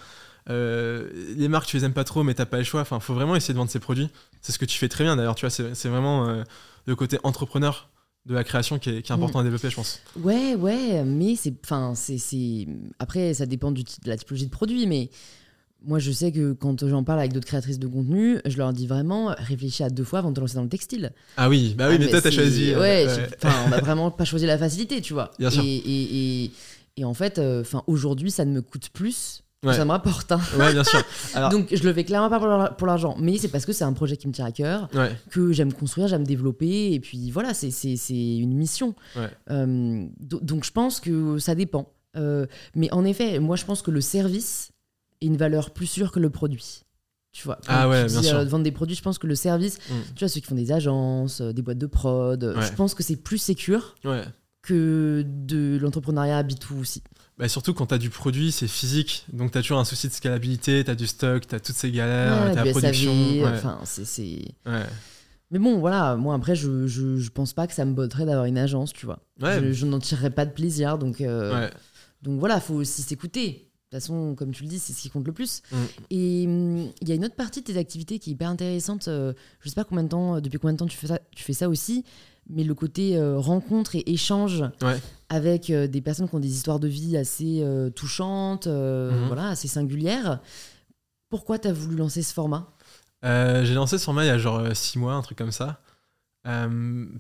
Euh, 0.50 1.10
les 1.36 1.48
marques 1.50 1.68
tu 1.68 1.76
les 1.78 1.84
aimes 1.84 1.94
pas 1.94 2.06
trop 2.06 2.24
mais 2.24 2.34
t'as 2.34 2.46
pas 2.46 2.58
le 2.58 2.64
choix. 2.64 2.82
Enfin, 2.82 3.00
faut 3.00 3.14
vraiment 3.14 3.36
essayer 3.36 3.54
de 3.54 3.58
vendre 3.60 3.72
ses 3.72 3.80
produits. 3.80 4.10
C'est 4.42 4.52
ce 4.52 4.60
que 4.60 4.66
tu 4.66 4.78
fais 4.78 4.88
très 4.90 5.04
bien 5.04 5.16
d'ailleurs. 5.16 5.36
Tu 5.36 5.46
vois, 5.46 5.50
c'est 5.50 5.90
vraiment 5.90 6.28
euh, 6.28 6.44
le 6.86 6.96
côté 6.96 7.18
entrepreneur 7.24 7.90
de 8.26 8.34
la 8.34 8.44
création 8.44 8.78
qui 8.80 8.90
est, 8.90 9.02
qui 9.02 9.12
est 9.12 9.16
important 9.16 9.40
à 9.40 9.44
développer, 9.44 9.70
je 9.70 9.76
pense. 9.76 10.02
Ouais, 10.20 10.56
ouais, 10.56 11.04
mais 11.06 11.36
c'est. 11.36 11.54
Enfin, 11.64 11.94
c'est. 11.96 12.68
Après, 13.00 13.34
ça 13.34 13.46
dépend 13.46 13.72
du 13.72 13.84
de 13.84 13.90
la 14.06 14.18
typologie 14.18 14.46
de 14.46 14.52
produit, 14.52 14.86
mais. 14.88 15.10
Moi, 15.86 16.00
je 16.00 16.12
sais 16.12 16.32
que 16.32 16.54
quand 16.54 16.86
j'en 16.88 17.04
parle 17.04 17.20
avec 17.20 17.34
d'autres 17.34 17.46
créatrices 17.46 17.78
de 17.78 17.86
contenu, 17.88 18.40
je 18.46 18.58
leur 18.58 18.74
dis 18.74 18.88
vraiment 18.88 19.36
réfléchis 19.38 19.84
à 19.84 19.92
deux 19.92 20.04
fois 20.04 20.20
avant 20.20 20.32
de 20.32 20.36
te 20.36 20.40
lancer 20.40 20.56
dans 20.56 20.64
le 20.64 20.70
textile. 20.70 21.14
Ah 21.38 21.50
oui, 21.50 21.76
bah 21.78 21.88
oui, 21.90 21.98
Ah, 21.98 22.04
mais, 22.04 22.10
toi 22.10 22.20
t'as 22.20 22.32
choisi. 22.32 22.72
euh, 22.74 22.80
Ouais, 22.80 23.06
ouais. 23.06 23.14
j'ai- 23.16 23.36
enfin, 23.48 23.56
on 23.68 23.70
n'a 23.70 23.80
vraiment 23.80 24.10
pas 24.10 24.26
choisi 24.26 24.48
la 24.48 24.58
facilité, 24.58 25.02
tu 25.02 25.14
vois. 25.14 25.32
Bien 25.38 25.52
sûr. 25.52 25.64
Et, 25.64 25.76
et, 25.76 26.44
et, 26.46 26.52
et 26.98 27.06
en 27.06 27.14
fait, 27.14 27.38
euh, 27.38 27.64
aujourd'hui, 27.86 28.32
ça 28.32 28.44
ne 28.44 28.52
me 28.54 28.62
coûte 28.64 28.90
plus. 28.90 29.44
Ouais. 29.66 29.74
Ça 29.74 29.86
me 29.86 29.92
rapporte. 29.92 30.32
hein. 30.32 30.40
Ouais, 30.60 30.72
bien 30.72 30.84
sûr. 30.84 31.02
Alors- 31.34 31.50
Donc, 31.50 31.74
je 31.74 31.84
le 31.84 31.92
fais 31.94 32.04
clairement 32.04 32.30
pas 32.30 32.38
pour 32.38 32.48
l'ar- 32.48 32.76
pour 32.76 32.86
l'argent, 32.88 33.16
mais 33.20 33.38
c'est 33.38 33.48
parce 33.48 33.66
que 33.66 33.74
c'est 33.74 33.84
un 33.84 33.94
projet 33.94 34.16
qui 34.16 34.28
me 34.28 34.34
tient 34.34 34.46
à 34.46 34.52
cœur, 34.52 34.88
Ouais. 34.94 35.12
que 35.32 35.52
j'aime 35.52 35.74
construire, 35.74 36.08
j'aime 36.08 36.24
développer, 36.26 36.94
et 36.94 37.00
puis 37.00 37.32
voilà, 37.32 37.54
c'est- 37.56 37.72
une 38.38 38.54
mission. 38.54 38.94
Ouais. 39.16 39.30
Euh, 39.50 40.06
do- 40.20 40.40
donc, 40.42 40.64
je 40.64 40.72
pense 40.72 41.00
que 41.00 41.40
ça 41.40 41.56
dépend. 41.56 41.92
Euh, 42.16 42.46
mais 42.76 42.92
en 42.94 43.04
effet, 43.04 43.40
moi, 43.40 43.56
je 43.56 43.66
pense 43.66 43.82
que 43.82 43.92
le 43.92 44.02
service 44.02 44.70
est 45.22 45.26
une 45.26 45.38
valeur 45.38 45.72
plus 45.72 45.88
sûre 45.88 46.12
que 46.12 46.20
le 46.20 46.30
produit. 46.30 46.82
Tu 47.34 47.44
vois, 47.44 47.60
Ah 47.68 47.84
Quand 47.84 47.90
ouais, 47.90 48.06
tu 48.06 48.12
bien 48.14 48.22
dis, 48.22 48.28
sûr. 48.28 48.38
euh, 48.38 48.46
de 48.46 48.50
vendre 48.50 48.64
des 48.64 48.72
produits, 48.72 48.96
je 48.96 49.02
pense 49.04 49.18
que 49.20 49.28
le 49.28 49.36
service, 49.36 49.78
Mm. 49.90 49.94
tu 50.16 50.20
vois, 50.20 50.28
ceux 50.30 50.40
qui 50.40 50.48
font 50.48 50.56
des 50.56 50.72
agences, 50.72 51.42
euh, 51.42 51.52
des 51.52 51.62
boîtes 51.62 51.78
de 51.78 51.86
prod, 51.86 52.44
euh, 52.44 52.62
je 52.62 52.72
pense 52.74 52.94
que 52.96 53.04
c'est 53.04 53.16
plus 53.16 53.38
sécure 53.38 53.96
Ouais. 54.06 54.24
Que 54.68 55.24
de 55.26 55.78
l'entrepreneuriat 55.82 56.44
B2 56.44 56.80
aussi. 56.80 57.02
Bah 57.38 57.48
surtout 57.48 57.74
quand 57.74 57.88
tu 57.88 57.94
as 57.94 57.98
du 58.00 58.10
produit, 58.10 58.52
c'est 58.52 58.68
physique. 58.68 59.26
Donc 59.32 59.52
tu 59.52 59.58
as 59.58 59.62
toujours 59.62 59.78
un 59.80 59.86
souci 59.86 60.08
de 60.08 60.14
scalabilité, 60.14 60.84
tu 60.84 60.90
as 60.92 60.96
du 60.96 61.06
stock, 61.08 61.48
tu 61.48 61.54
as 61.56 61.60
toutes 61.60 61.76
ces 61.76 61.92
galères, 61.92 62.46
Ouais, 62.48 62.54
tu 62.54 62.60
as 62.60 62.66
la 62.66 62.72
production. 62.72 63.14
SAV, 63.14 63.44
ouais. 63.44 63.50
enfin, 63.54 63.80
c'est-. 63.84 64.24
Ouais. 64.66 64.84
Mais 65.52 65.60
bon, 65.60 65.80
voilà, 65.80 66.16
moi 66.16 66.36
après, 66.36 66.56
je, 66.56 66.88
je, 66.88 67.18
je 67.18 67.30
pense 67.30 67.54
pas 67.54 67.68
que 67.68 67.74
ça 67.74 67.86
me 67.86 67.94
botterait 67.94 68.26
d'avoir 68.26 68.46
une 68.46 68.58
agence, 68.58 68.92
tu 68.92 69.06
vois. 69.06 69.20
Je, 69.40 69.72
je 69.72 69.86
n'en 69.86 70.00
tirerais 70.00 70.32
pas 70.32 70.46
de 70.46 70.52
plaisir, 70.52 70.98
donc, 70.98 71.22
euh, 71.22 71.70
donc 72.24 72.40
voilà, 72.40 72.60
faut 72.60 72.74
aussi 72.74 73.02
s'écouter. 73.04 73.50
De 73.92 73.96
toute 73.98 74.02
façon, 74.04 74.36
comme 74.36 74.52
tu 74.52 74.64
le 74.64 74.70
dis, 74.70 74.80
c'est 74.80 74.92
ce 74.92 75.02
qui 75.02 75.10
compte 75.10 75.26
le 75.26 75.32
plus. 75.32 75.62
Mm. 75.72 75.76
Et 76.10 76.44
hum, 76.48 76.92
il 77.02 77.08
y 77.08 77.12
a 77.14 77.16
une 77.16 77.24
autre 77.24 77.36
partie 77.36 77.62
de 77.62 77.66
tes 77.66 77.78
activités 77.78 78.20
qui 78.20 78.32
est 78.32 78.34
hyper 78.34 78.50
intéressante. 78.50 79.08
euh, 79.08 79.32
je 79.62 79.70
sais 79.70 79.76
pas 79.76 79.86
combien 79.86 80.04
de 80.04 80.10
temps, 80.10 80.42
depuis 80.42 80.58
combien 80.60 80.74
de 80.74 80.80
temps 80.80 80.88
tu 80.88 80.98
fais 80.98 81.08
ça, 81.08 81.20
tu 81.34 81.44
fais 81.44 81.54
ça 81.54 81.70
aussi, 81.70 82.04
mais 82.50 82.64
le 82.64 82.74
côté 82.74 83.18
euh, 83.18 83.38
rencontre 83.38 83.96
et 83.96 84.04
échange 84.08 84.64
Ouais. 84.82 85.00
avec 85.30 85.70
euh, 85.70 85.88
des 85.88 86.02
personnes 86.02 86.28
qui 86.30 86.36
ont 86.36 86.40
des 86.40 86.52
histoires 86.54 86.80
de 86.80 86.88
vie 86.88 87.18
assez 87.18 87.60
euh, 87.62 87.90
touchantes, 87.90 88.68
Mhm. 88.68 89.28
voilà, 89.28 89.50
assez 89.50 89.68
singulières. 89.68 90.40
Pourquoi 91.30 91.60
tu 91.60 91.68
as 91.68 91.74
voulu 91.74 91.96
lancer 91.98 92.22
ce 92.24 92.34
format? 92.34 92.72
J'ai 93.24 93.74
lancé 93.74 93.98
ce 93.98 94.04
format 94.06 94.24
il 94.24 94.28
y 94.28 94.32
a 94.32 94.38
genre 94.38 94.62
6 94.74 94.98
mois, 95.00 95.14
un 95.14 95.22
truc 95.22 95.38
comme 95.38 95.52
ça. 95.52 95.82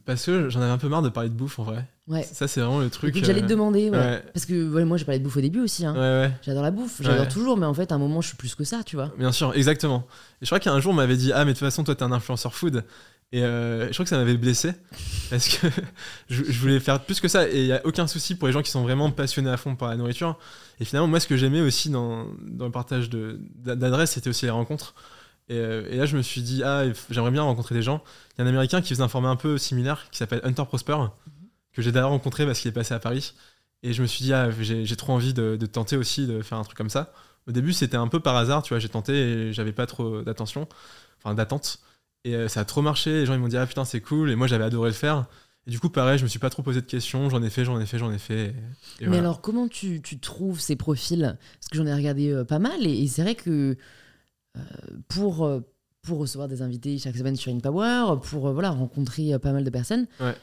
Parce 0.05 0.25
que 0.25 0.49
j'en 0.49 0.61
avais 0.61 0.71
un 0.71 0.77
peu 0.77 0.87
marre 0.87 1.01
de 1.01 1.09
parler 1.09 1.29
de 1.29 1.33
bouffe 1.33 1.59
en 1.59 1.63
vrai. 1.63 1.85
Ouais. 2.07 2.23
Ça, 2.23 2.47
c'est 2.47 2.61
vraiment 2.61 2.79
le 2.79 2.89
truc. 2.89 3.13
J'allais 3.21 3.41
te 3.41 3.47
demander, 3.47 3.89
ouais. 3.89 3.97
ouais. 3.97 4.23
Parce 4.33 4.45
que 4.45 4.83
moi, 4.85 4.95
j'ai 4.95 5.03
parlé 5.03 5.19
de 5.19 5.23
bouffe 5.25 5.35
au 5.35 5.41
début 5.41 5.59
aussi. 5.59 5.85
hein. 5.85 5.93
Ouais, 5.93 5.99
ouais. 6.27 6.31
J'adore 6.43 6.63
la 6.63 6.71
bouffe, 6.71 7.01
j'adore 7.01 7.27
toujours, 7.27 7.57
mais 7.57 7.65
en 7.65 7.73
fait, 7.73 7.91
à 7.91 7.95
un 7.95 7.97
moment, 7.97 8.21
je 8.21 8.29
suis 8.29 8.37
plus 8.37 8.55
que 8.55 8.63
ça, 8.63 8.83
tu 8.85 8.95
vois. 8.95 9.11
Bien 9.17 9.33
sûr, 9.33 9.53
exactement. 9.55 10.07
Et 10.41 10.45
je 10.45 10.47
crois 10.47 10.59
qu'un 10.61 10.79
jour, 10.79 10.93
on 10.93 10.95
m'avait 10.95 11.17
dit 11.17 11.33
Ah, 11.33 11.43
mais 11.43 11.51
de 11.51 11.57
toute 11.57 11.67
façon, 11.67 11.83
toi, 11.83 11.95
t'es 11.95 12.03
un 12.03 12.13
influenceur 12.13 12.53
food. 12.53 12.85
Et 13.33 13.43
euh, 13.43 13.87
je 13.87 13.93
crois 13.93 14.05
que 14.05 14.09
ça 14.09 14.17
m'avait 14.17 14.37
blessé. 14.37 14.73
Parce 15.29 15.49
que 15.49 15.67
je, 16.29 16.43
je 16.43 16.59
voulais 16.59 16.79
faire 16.79 17.03
plus 17.03 17.19
que 17.19 17.27
ça. 17.27 17.47
Et 17.49 17.59
il 17.59 17.65
n'y 17.65 17.73
a 17.73 17.85
aucun 17.85 18.07
souci 18.07 18.35
pour 18.35 18.47
les 18.47 18.53
gens 18.53 18.61
qui 18.61 18.71
sont 18.71 18.83
vraiment 18.83 19.11
passionnés 19.11 19.49
à 19.49 19.57
fond 19.57 19.75
par 19.75 19.89
la 19.89 19.97
nourriture. 19.97 20.37
Et 20.79 20.85
finalement, 20.85 21.07
moi, 21.07 21.19
ce 21.19 21.27
que 21.27 21.35
j'aimais 21.35 21.61
aussi 21.61 21.89
dans, 21.89 22.27
dans 22.41 22.65
le 22.65 22.71
partage 22.71 23.09
d'adresses, 23.09 24.11
c'était 24.11 24.29
aussi 24.29 24.45
les 24.45 24.51
rencontres. 24.51 24.93
Et, 25.49 25.57
euh, 25.57 25.87
et 25.89 25.97
là, 25.97 26.05
je 26.05 26.15
me 26.17 26.21
suis 26.21 26.41
dit 26.41 26.63
Ah, 26.63 26.83
j'aimerais 27.09 27.31
bien 27.31 27.43
rencontrer 27.43 27.75
des 27.75 27.81
gens. 27.81 28.03
Il 28.33 28.41
y 28.41 28.41
a 28.41 28.45
un 28.45 28.49
américain 28.49 28.81
qui 28.81 28.89
faisait 28.89 29.03
un 29.03 29.07
format 29.09 29.29
un 29.29 29.35
peu 29.35 29.57
similaire 29.57 30.07
qui 30.11 30.17
s'appelle 30.17 30.41
Hunter 30.43 30.63
Prosper, 30.65 30.97
que 31.73 31.81
j'ai 31.81 31.91
d'ailleurs 31.91 32.09
rencontré 32.09 32.45
parce 32.45 32.59
qu'il 32.59 32.69
est 32.69 32.73
passé 32.73 32.93
à 32.93 32.99
Paris. 32.99 33.33
Et 33.83 33.93
je 33.93 34.01
me 34.01 34.07
suis 34.07 34.23
dit 34.23 34.33
Ah, 34.33 34.49
j'ai 34.59 34.85
j'ai 34.85 34.95
trop 34.95 35.13
envie 35.13 35.33
de, 35.33 35.57
de 35.59 35.65
tenter 35.65 35.97
aussi 35.97 36.27
de 36.27 36.41
faire 36.41 36.57
un 36.57 36.63
truc 36.63 36.77
comme 36.77 36.89
ça. 36.89 37.13
Au 37.47 37.51
début, 37.51 37.73
c'était 37.73 37.97
un 37.97 38.07
peu 38.07 38.19
par 38.19 38.35
hasard, 38.35 38.63
tu 38.63 38.73
vois, 38.73 38.79
j'ai 38.79 38.89
tenté 38.89 39.13
et 39.13 39.53
j'avais 39.53 39.71
pas 39.71 39.85
trop 39.85 40.21
d'attention, 40.21 40.67
enfin 41.19 41.33
d'attente. 41.33 41.79
Et 42.27 42.35
euh, 42.35 42.47
ça 42.47 42.59
a 42.61 42.65
trop 42.65 42.81
marché, 42.81 43.11
les 43.11 43.25
gens 43.25 43.33
ils 43.33 43.39
m'ont 43.39 43.47
dit 43.47 43.57
ah 43.57 43.65
putain 43.65 43.85
c'est 43.85 44.01
cool, 44.01 44.29
et 44.31 44.35
moi 44.35 44.47
j'avais 44.47 44.63
adoré 44.65 44.89
le 44.89 44.95
faire. 44.95 45.25
Et 45.65 45.69
du 45.71 45.79
coup, 45.79 45.89
pareil, 45.89 46.17
je 46.17 46.23
me 46.23 46.29
suis 46.29 46.39
pas 46.39 46.49
trop 46.49 46.61
posé 46.63 46.79
de 46.81 46.85
questions, 46.85 47.29
j'en 47.29 47.43
ai 47.43 47.49
fait, 47.49 47.65
j'en 47.65 47.79
ai 47.79 47.85
fait, 47.85 47.97
j'en 47.99 48.11
ai 48.11 48.17
fait. 48.17 48.45
et- 48.47 48.53
Mais 49.01 49.07
voilà. 49.07 49.19
alors, 49.19 49.41
comment 49.41 49.67
tu, 49.67 50.01
tu 50.01 50.17
trouves 50.19 50.59
ces 50.61 50.75
profils? 50.77 51.37
Parce 51.59 51.67
que 51.69 51.77
j'en 51.77 51.85
ai 51.85 51.93
regardé 51.93 52.31
euh, 52.31 52.45
pas 52.45 52.59
mal, 52.59 52.85
et, 52.85 53.03
et 53.03 53.07
c'est 53.07 53.21
vrai 53.21 53.35
que 53.35 53.75
euh, 54.57 54.59
pour, 55.09 55.45
euh, 55.45 55.59
pour 56.03 56.19
recevoir 56.19 56.47
des 56.47 56.61
invités 56.61 56.97
chaque 56.97 57.17
semaine 57.17 57.35
sur 57.35 57.51
InPower, 57.51 58.19
pour 58.23 58.51
voilà, 58.53 58.69
rencontrer 58.71 59.37
pas 59.39 59.51
mal 59.51 59.63
de 59.65 59.69
personnes, 59.69 60.07
Ouais. 60.21 60.35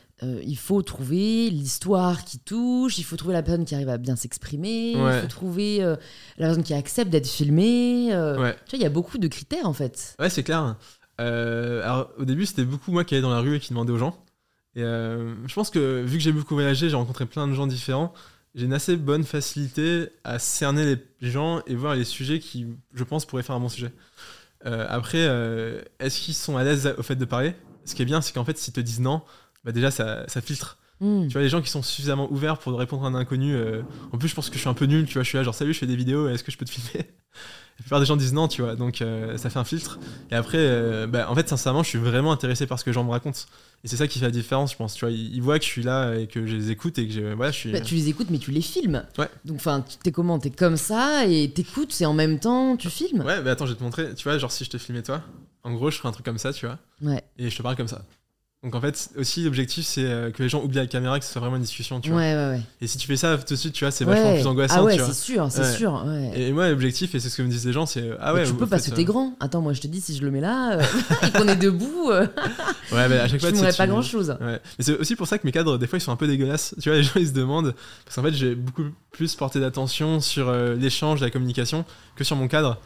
il 0.47 0.57
faut 0.59 0.83
trouver 0.83 1.49
l'histoire 1.51 2.25
qui 2.25 2.39
touche, 2.39 2.99
il 2.99 3.03
faut 3.05 3.17
trouver 3.17 3.33
la 3.33 3.43
personne 3.43 3.65
qui 3.65 3.75
arrive 3.75 3.89
à 3.89 3.97
bien 3.99 4.17
s'exprimer, 4.17 4.95
Ouais. 4.97 5.17
il 5.19 5.21
faut 5.23 5.27
trouver 5.29 5.79
la 5.79 5.97
personne 6.49 6.63
qui 6.65 6.75
accepte 6.75 7.11
d'être 7.11 7.27
filmée. 7.29 8.09
Ouais. 8.11 8.57
Tu 8.67 8.77
vois, 8.77 8.79
il 8.79 8.83
y 8.83 8.87
a 8.87 8.91
beaucoup 8.91 9.17
de 9.17 9.27
critères 9.29 9.67
en 9.67 9.73
fait. 9.73 10.17
Ouais, 10.19 10.29
c'est 10.29 10.43
clair. 10.43 10.77
Euh, 11.21 11.83
alors, 11.83 12.11
au 12.19 12.25
début, 12.25 12.47
c'était 12.47 12.65
beaucoup 12.65 12.93
moi 12.93 13.05
qui 13.05 13.15
allais 13.15 13.23
dans 13.23 13.31
la 13.31 13.41
rue 13.41 13.57
et 13.57 13.61
qui 13.61 13.71
demandais 13.71 13.93
aux 13.93 13.99
gens. 13.99 14.25
Et 14.77 14.83
euh, 14.83 15.35
je 15.47 15.55
pense 15.55 15.71
que 15.71 16.03
vu 16.03 16.19
que 16.19 16.23
j'ai 16.23 16.33
beaucoup 16.33 16.55
voyagé, 16.55 16.91
j'ai 16.91 16.97
rencontré 16.97 17.27
plein 17.27 17.47
de 17.47 17.53
gens 17.53 17.67
différents. 17.67 18.13
J'ai 18.55 18.67
une 18.67 18.73
assez 18.73 18.97
bonne 18.97 19.25
facilité 19.25 20.09
à 20.23 20.39
cerner 20.39 20.85
les 21.21 21.31
gens 21.31 21.63
et 21.67 21.75
voir 21.75 21.95
les 21.95 22.05
sujets 22.05 22.39
qui, 22.39 22.67
je 22.93 23.05
pense, 23.05 23.25
pourraient 23.27 23.43
faire 23.43 23.57
un 23.57 23.61
bon 23.61 23.69
sujet. 23.69 23.93
Euh, 24.67 24.87
après, 24.89 25.27
euh, 25.29 25.83
est-ce 25.99 26.21
qu'ils 26.21 26.35
sont 26.35 26.57
à 26.57 26.65
l'aise 26.65 26.95
au 26.97 27.03
fait 27.03 27.17
de 27.17 27.25
parler? 27.25 27.55
Ce 27.85 27.95
qui 27.95 28.03
est 28.03 28.07
bien, 28.07 28.21
c'est 28.21 28.33
qu'en 28.33 28.45
fait, 28.45 28.57
s'ils 28.57 28.73
te 28.73 28.81
disent 28.81 29.01
non, 29.01 29.23
bah 29.65 29.73
déjà 29.73 29.91
ça, 29.91 30.27
ça 30.29 30.41
filtre. 30.41 30.79
Hmm. 31.01 31.27
Tu 31.27 31.33
vois, 31.33 31.43
les 31.43 31.49
gens 31.49 31.61
qui 31.61 31.69
sont 31.69 31.83
suffisamment 31.83 32.31
ouverts 32.33 32.59
pour 32.59 32.79
répondre 32.79 33.05
à 33.05 33.09
un 33.09 33.15
inconnu. 33.15 33.55
euh, 33.55 33.83
en 34.13 34.19
plus, 34.19 34.29
je 34.29 34.35
pense 34.35 34.49
que 34.49 34.55
je 34.55 34.61
suis 34.61 34.69
un 34.69 34.75
peu 34.75 34.87
nul, 34.87 35.07
tu 35.07 35.15
vois. 35.15 35.23
Je 35.23 35.29
suis 35.29 35.39
là, 35.39 35.45
genre, 35.45 35.55
salut, 35.55 35.75
je 35.75 35.79
fais 35.81 35.87
des 35.87 35.97
vidéos, 35.97 36.29
est-ce 36.29 36.45
que 36.45 36.53
je 36.53 36.57
peux 36.57 36.65
te 36.65 36.71
filmer? 36.71 37.07
La 37.79 37.83
plupart 37.83 37.99
des 38.01 38.07
gens 38.07 38.17
disent 38.17 38.33
non, 38.33 38.47
tu 38.49 38.63
vois. 38.63 38.77
Donc, 38.77 39.03
euh, 39.03 39.37
ça 39.37 39.51
fait 39.51 39.59
un 39.59 39.65
filtre. 39.65 39.99
Et 40.31 40.35
après, 40.37 40.59
euh, 40.59 41.07
bah, 41.09 41.29
en 41.29 41.35
fait, 41.35 41.49
sincèrement, 41.49 41.83
je 41.83 41.89
suis 41.89 41.99
vraiment 41.99 42.31
intéressé 42.33 42.67
par 42.67 42.79
ce 42.79 42.85
que 42.85 42.91
les 42.91 42.95
gens 42.95 43.03
me 43.05 43.11
racontent. 43.11 43.41
Et 43.83 43.89
c'est 43.89 43.97
ça 43.97 44.07
qui 44.07 44.19
fait 44.21 44.25
la 44.25 44.31
différence, 44.31 44.73
je 44.73 44.77
pense. 44.77 44.95
Tu 44.95 45.05
vois, 45.05 45.11
ils, 45.13 45.35
ils 45.35 45.43
voient 45.43 45.59
que 45.59 45.65
je 45.65 45.71
suis 45.71 45.83
là 45.83 46.15
et 46.15 46.27
que 46.29 46.47
je 46.47 46.55
les 46.55 46.71
écoute 46.71 46.99
et 46.99 47.07
que 47.09 47.13
je, 47.13 47.35
voilà, 47.35 47.51
je 47.51 47.59
suis. 47.59 47.73
Bah, 47.73 47.81
tu 47.81 47.95
les 47.97 48.09
écoutes, 48.09 48.31
mais 48.31 48.39
tu 48.39 48.53
les 48.53 48.63
filmes. 48.63 49.05
Ouais. 49.19 49.29
Donc, 49.45 49.57
enfin, 49.57 49.83
tu- 49.87 49.97
t'es 49.99 50.13
comment? 50.13 50.39
T'es 50.39 50.51
comme 50.51 50.77
ça 50.77 51.27
et 51.27 51.51
t'écoutes 51.51 52.01
et 52.01 52.07
en 52.07 52.15
même 52.15 52.39
temps 52.39 52.77
tu 52.77 52.89
filmes? 52.91 53.21
Ouais, 53.23 53.43
mais 53.43 53.51
attends, 53.51 53.67
je 53.67 53.73
vais 53.73 53.79
te 53.79 53.83
montrer. 53.85 54.15
Tu 54.15 54.23
vois, 54.25 54.39
genre, 54.39 54.53
si 54.53 54.65
je 54.65 54.71
te 54.71 54.79
filmais 54.79 55.03
toi, 55.03 55.21
en 55.65 55.73
gros, 55.75 55.91
je 55.91 55.97
ferais 55.99 56.09
un 56.09 56.13
truc 56.13 56.25
comme 56.25 56.39
ça, 56.39 56.53
tu 56.53 56.67
vois. 56.67 56.79
Ouais. 57.03 57.23
Et 57.39 57.51
je 57.51 57.57
te 57.57 57.63
parle 57.63 57.77
comme 57.77 57.89
ça. 57.89 58.03
Donc, 58.65 58.75
en 58.75 58.81
fait, 58.81 59.11
aussi, 59.19 59.45
l'objectif, 59.45 59.85
c'est 59.85 60.05
euh, 60.05 60.31
que 60.31 60.43
les 60.43 60.49
gens 60.49 60.63
oublient 60.63 60.79
la 60.79 60.87
caméra, 60.87 61.19
que 61.19 61.25
ce 61.27 61.31
soit 61.31 61.41
vraiment 61.43 61.57
une 61.57 61.63
discussion, 61.63 62.01
tu 62.01 62.09
vois. 62.09 62.19
Ouais, 62.21 62.35
ouais, 62.35 62.49
ouais. 62.49 62.61
Et 62.81 62.87
si 62.87 62.97
tu 62.97 63.07
fais 63.07 63.19
ça 63.19 63.37
tout 63.37 63.53
de 63.53 63.59
suite, 63.59 63.75
tu 63.75 63.85
vois, 63.85 63.91
c'est 63.91 64.07
vachement 64.07 64.33
plus 64.33 64.47
angoissant, 64.47 64.77
Ah 64.79 64.85
ouais, 64.85 64.97
c'est 64.99 65.13
sûr, 65.13 65.49
c'est 65.51 65.77
sûr. 65.77 66.03
Et 66.35 66.51
moi, 66.51 66.71
l'objectif, 66.71 67.15
et 67.15 67.21
c'est 67.21 67.29
ce 67.29 67.37
que 67.37 67.43
me 67.43 67.49
disent 67.49 67.67
les 67.67 67.75
gens, 67.75 67.85
c'est 67.85 68.11
ah 68.21 68.33
Mais 68.33 68.41
ouais. 68.41 68.47
tu 68.47 68.55
peux 68.55 68.67
parce 68.67 68.89
que 68.89 68.95
t'es 68.95 69.03
euh, 69.03 69.05
grand. 69.05 69.35
Attends, 69.39 69.61
moi 69.61 69.75
je 69.75 69.83
te 69.83 69.87
dis, 69.87 70.01
si 70.01 70.17
je 70.17 70.23
le 70.23 70.31
mets 70.31 70.41
là 70.41 70.79
euh, 70.79 70.83
et 71.27 71.31
qu'on 71.31 71.47
est 71.47 71.57
debout, 71.57 72.11
euh, 72.11 72.27
Ouais, 72.93 73.07
mais 73.09 73.19
à 73.19 73.29
chaque 73.29 73.41
je 73.41 73.47
fois, 73.55 73.71
tu- 73.71 73.77
pas 73.77 73.87
grand 73.87 74.03
chose. 74.03 74.35
Mais 74.41 74.61
c'est 74.79 74.99
aussi 74.99 75.15
pour 75.15 75.27
ça 75.27 75.37
que 75.37 75.47
mes 75.47 75.53
cadres, 75.53 75.77
des 75.77 75.87
fois, 75.87 75.99
ils 75.99 76.03
sont 76.03 76.13
un 76.13 76.17
peu 76.17 76.27
dégueulasses. 76.27 76.75
Tu 76.81 76.89
vois, 76.89 76.97
les 76.97 77.05
gens, 77.05 77.13
ils 77.17 77.29
se 77.29 77.33
demandent. 77.33 77.75
Parce 78.07 78.17
qu'en 78.17 78.23
fait, 78.23 78.33
j'ai 78.33 78.55
beaucoup 78.55 78.85
plus 79.11 79.35
porté 79.35 79.61
d'attention 79.61 80.21
sur 80.21 80.49
euh, 80.49 80.75
l'échange, 80.75 81.21
la 81.21 81.29
communication, 81.31 81.85
que 82.17 82.25
sur 82.25 82.37
mon 82.37 82.49
cadre. 82.49 82.79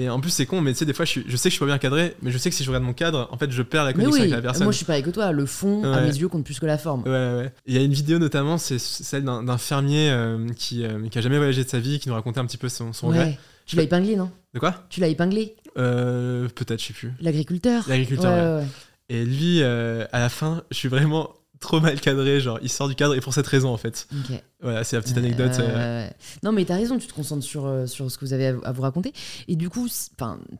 Et 0.00 0.08
en 0.08 0.20
plus, 0.20 0.30
c'est 0.30 0.46
con, 0.46 0.60
mais 0.60 0.72
tu 0.72 0.78
sais, 0.78 0.84
des 0.84 0.92
fois, 0.92 1.04
je, 1.04 1.10
suis- 1.10 1.24
je 1.26 1.36
sais 1.36 1.48
que 1.48 1.50
je 1.50 1.54
suis 1.56 1.60
pas 1.60 1.66
bien 1.66 1.78
cadré, 1.78 2.14
mais 2.22 2.30
je 2.30 2.38
sais 2.38 2.50
que 2.50 2.54
si 2.56 2.62
je 2.62 2.68
regarde 2.70 2.84
mon 2.84 2.92
cadre, 2.92 3.28
en 3.32 3.36
fait, 3.36 3.50
je 3.50 3.62
perds 3.62 3.84
la 3.84 3.92
connexion 3.92 4.12
oui, 4.14 4.20
avec 4.20 4.32
la 4.32 4.42
personne. 4.42 4.62
moi 4.64 4.72
je 4.72 4.76
suis 4.76 4.86
pareil 4.86 5.02
que 5.02 5.10
toi. 5.10 5.32
Le 5.32 5.44
fond, 5.44 5.82
à 5.84 5.96
Ouais. 5.96 6.02
mes 6.02 6.16
yeux, 6.16 6.28
compte 6.28 6.44
plus 6.44 6.60
que 6.60 6.66
la 6.66 6.78
forme. 6.78 7.02
Ouais, 7.02 7.10
ouais, 7.10 7.34
ouais. 7.38 7.52
Il 7.66 7.74
y 7.74 7.78
a 7.78 7.82
une 7.82 7.92
vidéo 7.92 8.18
notamment, 8.18 8.58
c'est 8.58 8.78
celle 8.78 9.24
d'un 9.24 9.58
fermier 9.58 10.10
euh, 10.10 10.46
qui, 10.56 10.84
euh, 10.84 11.08
qui 11.08 11.18
a 11.18 11.20
jamais 11.20 11.36
voyagé 11.38 11.64
de 11.64 11.68
sa 11.68 11.80
vie, 11.80 11.98
qui 11.98 12.08
nous 12.08 12.14
racontait 12.14 12.38
un 12.38 12.46
petit 12.46 12.58
peu 12.58 12.68
son, 12.68 12.92
son 12.92 13.08
regret. 13.08 13.24
Ouais. 13.24 13.38
Tu 13.66 13.76
l'as 13.76 13.82
épinglé, 13.82 14.14
non? 14.16 14.30
De 14.54 14.60
quoi? 14.60 14.86
Tu 14.88 15.00
l'as 15.00 15.08
épinglé? 15.08 15.56
Euh, 15.76 16.48
Peut-être, 16.54 16.80
je 16.80 16.86
sais 16.86 16.92
plus. 16.92 17.12
L'agriculteur? 17.20 17.84
L'agriculteur, 17.88 18.32
Ouais, 18.32 18.40
ouais. 18.40 18.46
ouais, 18.56 18.60
ouais. 18.62 18.66
Et 19.10 19.24
lui, 19.24 19.62
euh, 19.62 20.04
à 20.12 20.20
la 20.20 20.28
fin, 20.28 20.62
je 20.70 20.76
suis 20.76 20.88
vraiment 20.88 21.30
trop 21.60 21.80
mal 21.80 22.00
cadré, 22.00 22.40
genre, 22.40 22.58
il 22.62 22.68
sort 22.68 22.88
du 22.88 22.94
cadre, 22.94 23.14
et 23.14 23.20
pour 23.20 23.34
cette 23.34 23.46
raison, 23.46 23.70
en 23.70 23.76
fait. 23.76 24.06
Ok. 24.12 24.40
Voilà, 24.60 24.84
c'est 24.84 24.96
la 24.96 25.02
petite 25.02 25.18
anecdote. 25.18 25.52
euh. 25.60 26.08
Non, 26.42 26.52
mais 26.52 26.64
t'as 26.64 26.76
raison, 26.76 26.98
tu 26.98 27.06
te 27.06 27.12
concentres 27.14 27.44
sur, 27.44 27.66
euh, 27.66 27.86
sur 27.86 28.10
ce 28.10 28.18
que 28.18 28.24
vous 28.24 28.32
avez 28.32 28.48
à, 28.48 28.56
à 28.64 28.72
vous 28.72 28.82
raconter. 28.82 29.12
Et 29.48 29.56
du 29.56 29.68
coup, 29.68 29.88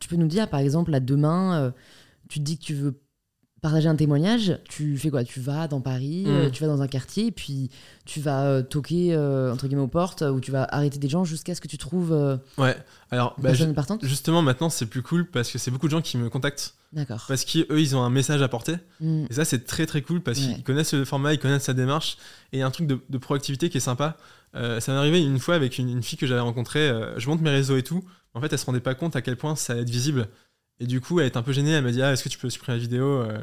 tu 0.00 0.08
peux 0.08 0.16
nous 0.16 0.26
dire, 0.28 0.48
par 0.48 0.60
exemple, 0.60 0.90
là, 0.90 1.00
demain, 1.00 1.60
euh, 1.60 1.70
tu 2.28 2.38
te 2.40 2.44
dis 2.44 2.58
que 2.58 2.64
tu 2.64 2.74
veux 2.74 3.00
partager 3.60 3.88
un 3.88 3.96
témoignage, 3.96 4.58
tu 4.68 4.96
fais 4.98 5.10
quoi? 5.10 5.24
Tu 5.24 5.40
vas 5.40 5.66
dans 5.68 5.80
Paris, 5.80 6.24
Mm. 6.26 6.30
euh, 6.30 6.50
tu 6.50 6.62
vas 6.62 6.68
dans 6.68 6.80
un 6.82 6.86
quartier, 6.88 7.26
et 7.26 7.30
puis 7.32 7.70
tu 8.04 8.20
vas 8.20 8.44
euh, 8.44 8.62
toquer, 8.62 9.14
euh, 9.14 9.52
entre 9.52 9.66
guillemets, 9.66 9.82
aux 9.82 9.88
portes, 9.88 10.22
ou 10.22 10.40
tu 10.40 10.50
vas 10.52 10.64
arrêter 10.70 10.98
des 10.98 11.08
gens 11.08 11.24
jusqu'à 11.24 11.54
ce 11.54 11.60
que 11.60 11.66
tu 11.68 11.76
trouves 11.78 12.12
Ouais, 12.56 12.76
alors, 13.10 13.34
bah, 13.38 13.54
ju- 13.54 13.72
partante 13.74 14.04
justement, 14.04 14.42
maintenant, 14.42 14.70
c'est 14.70 14.86
plus 14.86 15.02
cool 15.02 15.26
parce 15.26 15.50
que 15.50 15.58
c'est 15.58 15.70
beaucoup 15.70 15.86
de 15.86 15.90
gens 15.92 16.02
qui 16.02 16.16
me 16.18 16.30
contactent 16.30 16.74
D'accord. 16.92 17.24
parce 17.26 17.44
qu'eux, 17.44 17.66
ils 17.80 17.96
ont 17.96 18.02
un 18.02 18.10
message 18.10 18.42
à 18.42 18.48
porter. 18.48 18.76
Mm. 19.00 19.24
Et 19.30 19.32
ça, 19.34 19.44
c'est 19.44 19.64
très 19.66 19.86
très 19.86 20.02
cool 20.02 20.20
parce 20.22 20.38
Ouais. 20.38 20.54
qu'ils 20.54 20.62
connaissent 20.62 20.94
le 20.94 21.04
format, 21.04 21.32
ils 21.34 21.38
connaissent 21.38 21.64
sa 21.64 21.74
démarche. 21.74 22.16
Et 22.52 22.58
il 22.58 22.60
y 22.60 22.62
a 22.62 22.66
un 22.66 22.70
truc 22.70 22.86
de, 22.86 22.98
de 23.08 23.18
proactivité 23.18 23.68
qui 23.70 23.78
est 23.78 23.80
sympa. 23.80 24.16
Ça 24.54 24.92
m'est 24.92 24.98
arrivé 24.98 25.20
une 25.22 25.38
fois 25.38 25.54
avec 25.56 25.78
une, 25.78 25.88
une 25.90 26.02
fille 26.02 26.18
que 26.18 26.26
j'avais 26.26 26.40
rencontrée. 26.40 26.90
je 27.16 27.28
monte 27.28 27.40
mes 27.42 27.50
réseaux 27.50 27.76
et 27.76 27.82
tout. 27.82 28.02
En 28.34 28.40
fait, 28.40 28.52
elle 28.52 28.58
se 28.58 28.64
rendait 28.66 28.80
pas 28.80 28.94
compte 28.94 29.14
à 29.16 29.22
quel 29.22 29.36
point 29.36 29.56
ça 29.56 29.72
allait 29.72 29.82
être 29.82 29.90
visible. 29.90 30.28
Et 30.80 30.86
du 30.86 31.00
coup, 31.00 31.20
elle 31.20 31.26
est 31.26 31.36
un 31.36 31.42
peu 31.42 31.52
gênée. 31.52 31.72
Elle 31.72 31.84
m'a 31.84 31.90
dit 31.92 32.02
Ah, 32.02 32.12
est-ce 32.12 32.24
que 32.24 32.28
tu 32.28 32.38
peux 32.38 32.50
supprimer 32.50 32.76
la 32.78 32.82
vidéo 32.82 33.04
Euh, 33.22 33.38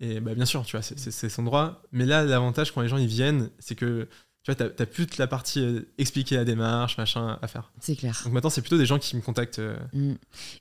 Et 0.00 0.20
bah, 0.20 0.34
bien 0.34 0.44
sûr, 0.44 0.62
tu 0.64 0.76
vois, 0.76 0.82
c'est- 0.82 1.28
son 1.28 1.42
droit. 1.42 1.82
Mais 1.92 2.04
là, 2.06 2.22
l'avantage 2.24 2.72
quand 2.72 2.82
les 2.82 2.88
gens 2.88 2.98
ils 2.98 3.06
viennent, 3.06 3.48
c'est 3.58 3.74
que 3.74 4.06
tu 4.42 4.52
vois, 4.52 4.68
t'as 4.68 4.86
plus 4.86 5.06
toute 5.06 5.18
la 5.18 5.26
partie 5.26 5.58
euh, 5.60 5.80
expliquer 5.98 6.36
la 6.36 6.44
démarche, 6.44 6.96
machin 6.98 7.36
à 7.42 7.48
faire. 7.48 7.72
C'est 7.80 7.96
clair. 7.96 8.20
Donc 8.24 8.32
maintenant, 8.32 8.48
c'est 8.50 8.60
plutôt 8.60 8.78
des 8.78 8.86
gens 8.86 8.98
qui 9.00 9.16
me 9.16 9.20
contactent. 9.20 9.58
euh, 9.58 9.76
Mm. 9.92 10.12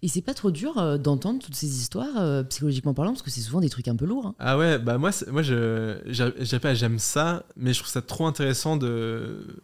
Et 0.01 0.07
c'est 0.07 0.23
pas 0.23 0.33
trop 0.33 0.49
dur 0.49 0.75
euh, 0.79 0.97
d'entendre 0.97 1.39
toutes 1.43 1.53
ces 1.53 1.67
histoires, 1.67 2.43
psychologiquement 2.45 2.95
parlant, 2.95 3.11
parce 3.11 3.21
que 3.21 3.29
c'est 3.29 3.41
souvent 3.41 3.59
des 3.61 3.69
trucs 3.69 3.87
un 3.87 3.95
peu 3.95 4.05
lourds. 4.05 4.25
hein. 4.27 4.35
Ah 4.39 4.57
ouais, 4.57 4.79
bah 4.79 4.97
moi, 4.97 5.11
moi 5.27 5.43
je, 5.43 6.57
pas 6.57 6.73
j'aime 6.73 6.97
ça, 6.97 7.43
mais 7.57 7.73
je 7.73 7.79
trouve 7.79 7.91
ça 7.91 8.01
trop 8.01 8.25
intéressant 8.25 8.75
de, 8.77 9.61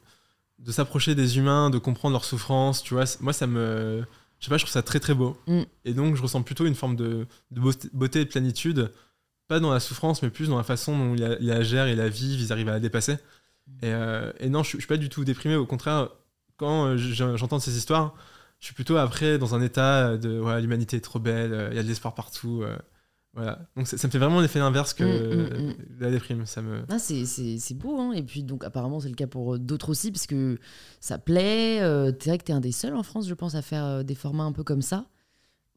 de 0.60 0.72
s'approcher 0.72 1.16
des 1.16 1.38
humains, 1.40 1.72
de 1.72 1.80
comprendre 1.80 2.12
leurs 2.14 2.26
souffrances, 2.26 2.84
tu 2.84 2.94
vois. 2.94 3.06
Moi, 3.22 3.34
ça 3.34 3.48
me. 3.48 4.04
Je 4.42 4.46
sais 4.46 4.50
pas, 4.50 4.58
je 4.58 4.64
trouve 4.66 4.74
ça 4.74 4.82
très 4.82 5.00
très 5.00 5.14
beau. 5.14 5.38
Mm. 5.48 5.62
Et 5.86 5.94
donc, 5.94 6.16
je 6.18 6.22
ressens 6.22 6.42
plutôt 6.44 6.66
une 6.66 6.76
forme 6.76 6.98
de, 6.98 7.28
de 7.52 7.62
beauté- 7.62 8.22
et 8.22 8.26
de 8.26 8.30
plénitude, 8.30 8.92
pas 9.48 9.60
dans 9.62 9.72
la 9.72 9.80
souffrance, 9.80 10.22
mais 10.24 10.30
plus 10.30 10.50
dans 10.50 10.58
la 10.58 10.64
façon 10.64 10.98
dont 10.98 11.14
il 11.16 11.22
la, 11.22 11.38
il 11.40 11.48
la 11.48 11.64
gère 11.64 11.88
et 11.88 11.96
la 11.96 12.10
vivent, 12.10 12.42
ils 12.42 12.52
arrivent 12.52 12.70
à 12.70 12.74
la 12.74 12.80
dépasser. 12.80 13.14
Et, 13.84 13.94
euh, 13.94 14.32
et 14.40 14.50
non, 14.50 14.64
je, 14.64 14.70
suis- 14.70 14.78
je 14.80 14.82
suis 14.82 14.88
pas 14.88 14.98
du 14.98 15.08
tout 15.10 15.24
déprimé, 15.24 15.56
au 15.56 15.66
contraire, 15.66 16.10
quand 16.58 16.88
euh, 16.88 16.98
je- 16.98 17.38
j'entends 17.38 17.60
ces 17.60 17.78
histoires, 17.78 18.16
je 18.60 18.66
suis 18.66 18.74
plutôt 18.76 18.98
après 18.98 19.38
dans 19.38 19.56
un 19.56 19.62
état 19.62 20.18
de 20.18 20.42
l'humanité 20.60 20.98
est 20.98 21.02
trop 21.02 21.20
belle, 21.20 21.54
euh, 21.54 21.70
il 21.72 21.76
y 21.76 21.80
a 21.80 21.84
de 21.84 21.88
l'espoir 21.88 22.14
partout. 22.16 22.64
Voilà. 23.34 23.60
Donc 23.78 23.88
ça, 23.88 23.98
ça 23.98 24.08
me 24.08 24.12
fait 24.12 24.18
vraiment 24.18 24.42
l'effet 24.42 24.60
inverse 24.60 24.94
que 24.94 25.04
Mm, 25.04 25.64
mm, 25.64 25.68
mm. 25.70 25.76
la 26.00 26.12
déprime. 26.12 26.46
Ça 26.46 26.62
me... 26.62 26.84
Ah, 26.90 27.00
c'est- 27.00 27.26
c'est 27.26 27.58
c'est 27.60 27.74
beau, 27.76 27.98
hein. 28.00 28.12
et 28.14 28.24
puis 28.24 28.44
donc 28.44 28.64
apparemment 28.66 29.00
c'est 29.00 29.10
le 29.10 29.16
cas 29.16 29.28
pour 29.28 29.56
euh, 29.56 29.58
d'autres 29.60 29.90
aussi, 29.90 30.12
parce 30.12 30.28
que 30.28 30.58
ça 31.00 31.18
plaît. 31.18 31.82
euh, 31.82 32.12
c'est 32.20 32.30
vrai 32.30 32.38
que 32.38 32.44
t'es 32.44 32.54
un 32.54 32.60
des 32.60 32.72
seuls 32.74 32.96
en 32.96 33.04
France, 33.04 33.28
je 33.28 33.34
pense, 33.34 33.56
à 33.56 33.62
faire 33.62 33.86
euh, 33.86 34.04
des 34.04 34.16
formats 34.16 34.44
un 34.44 34.52
peu 34.52 34.64
comme 34.64 34.82
ça. 34.82 35.08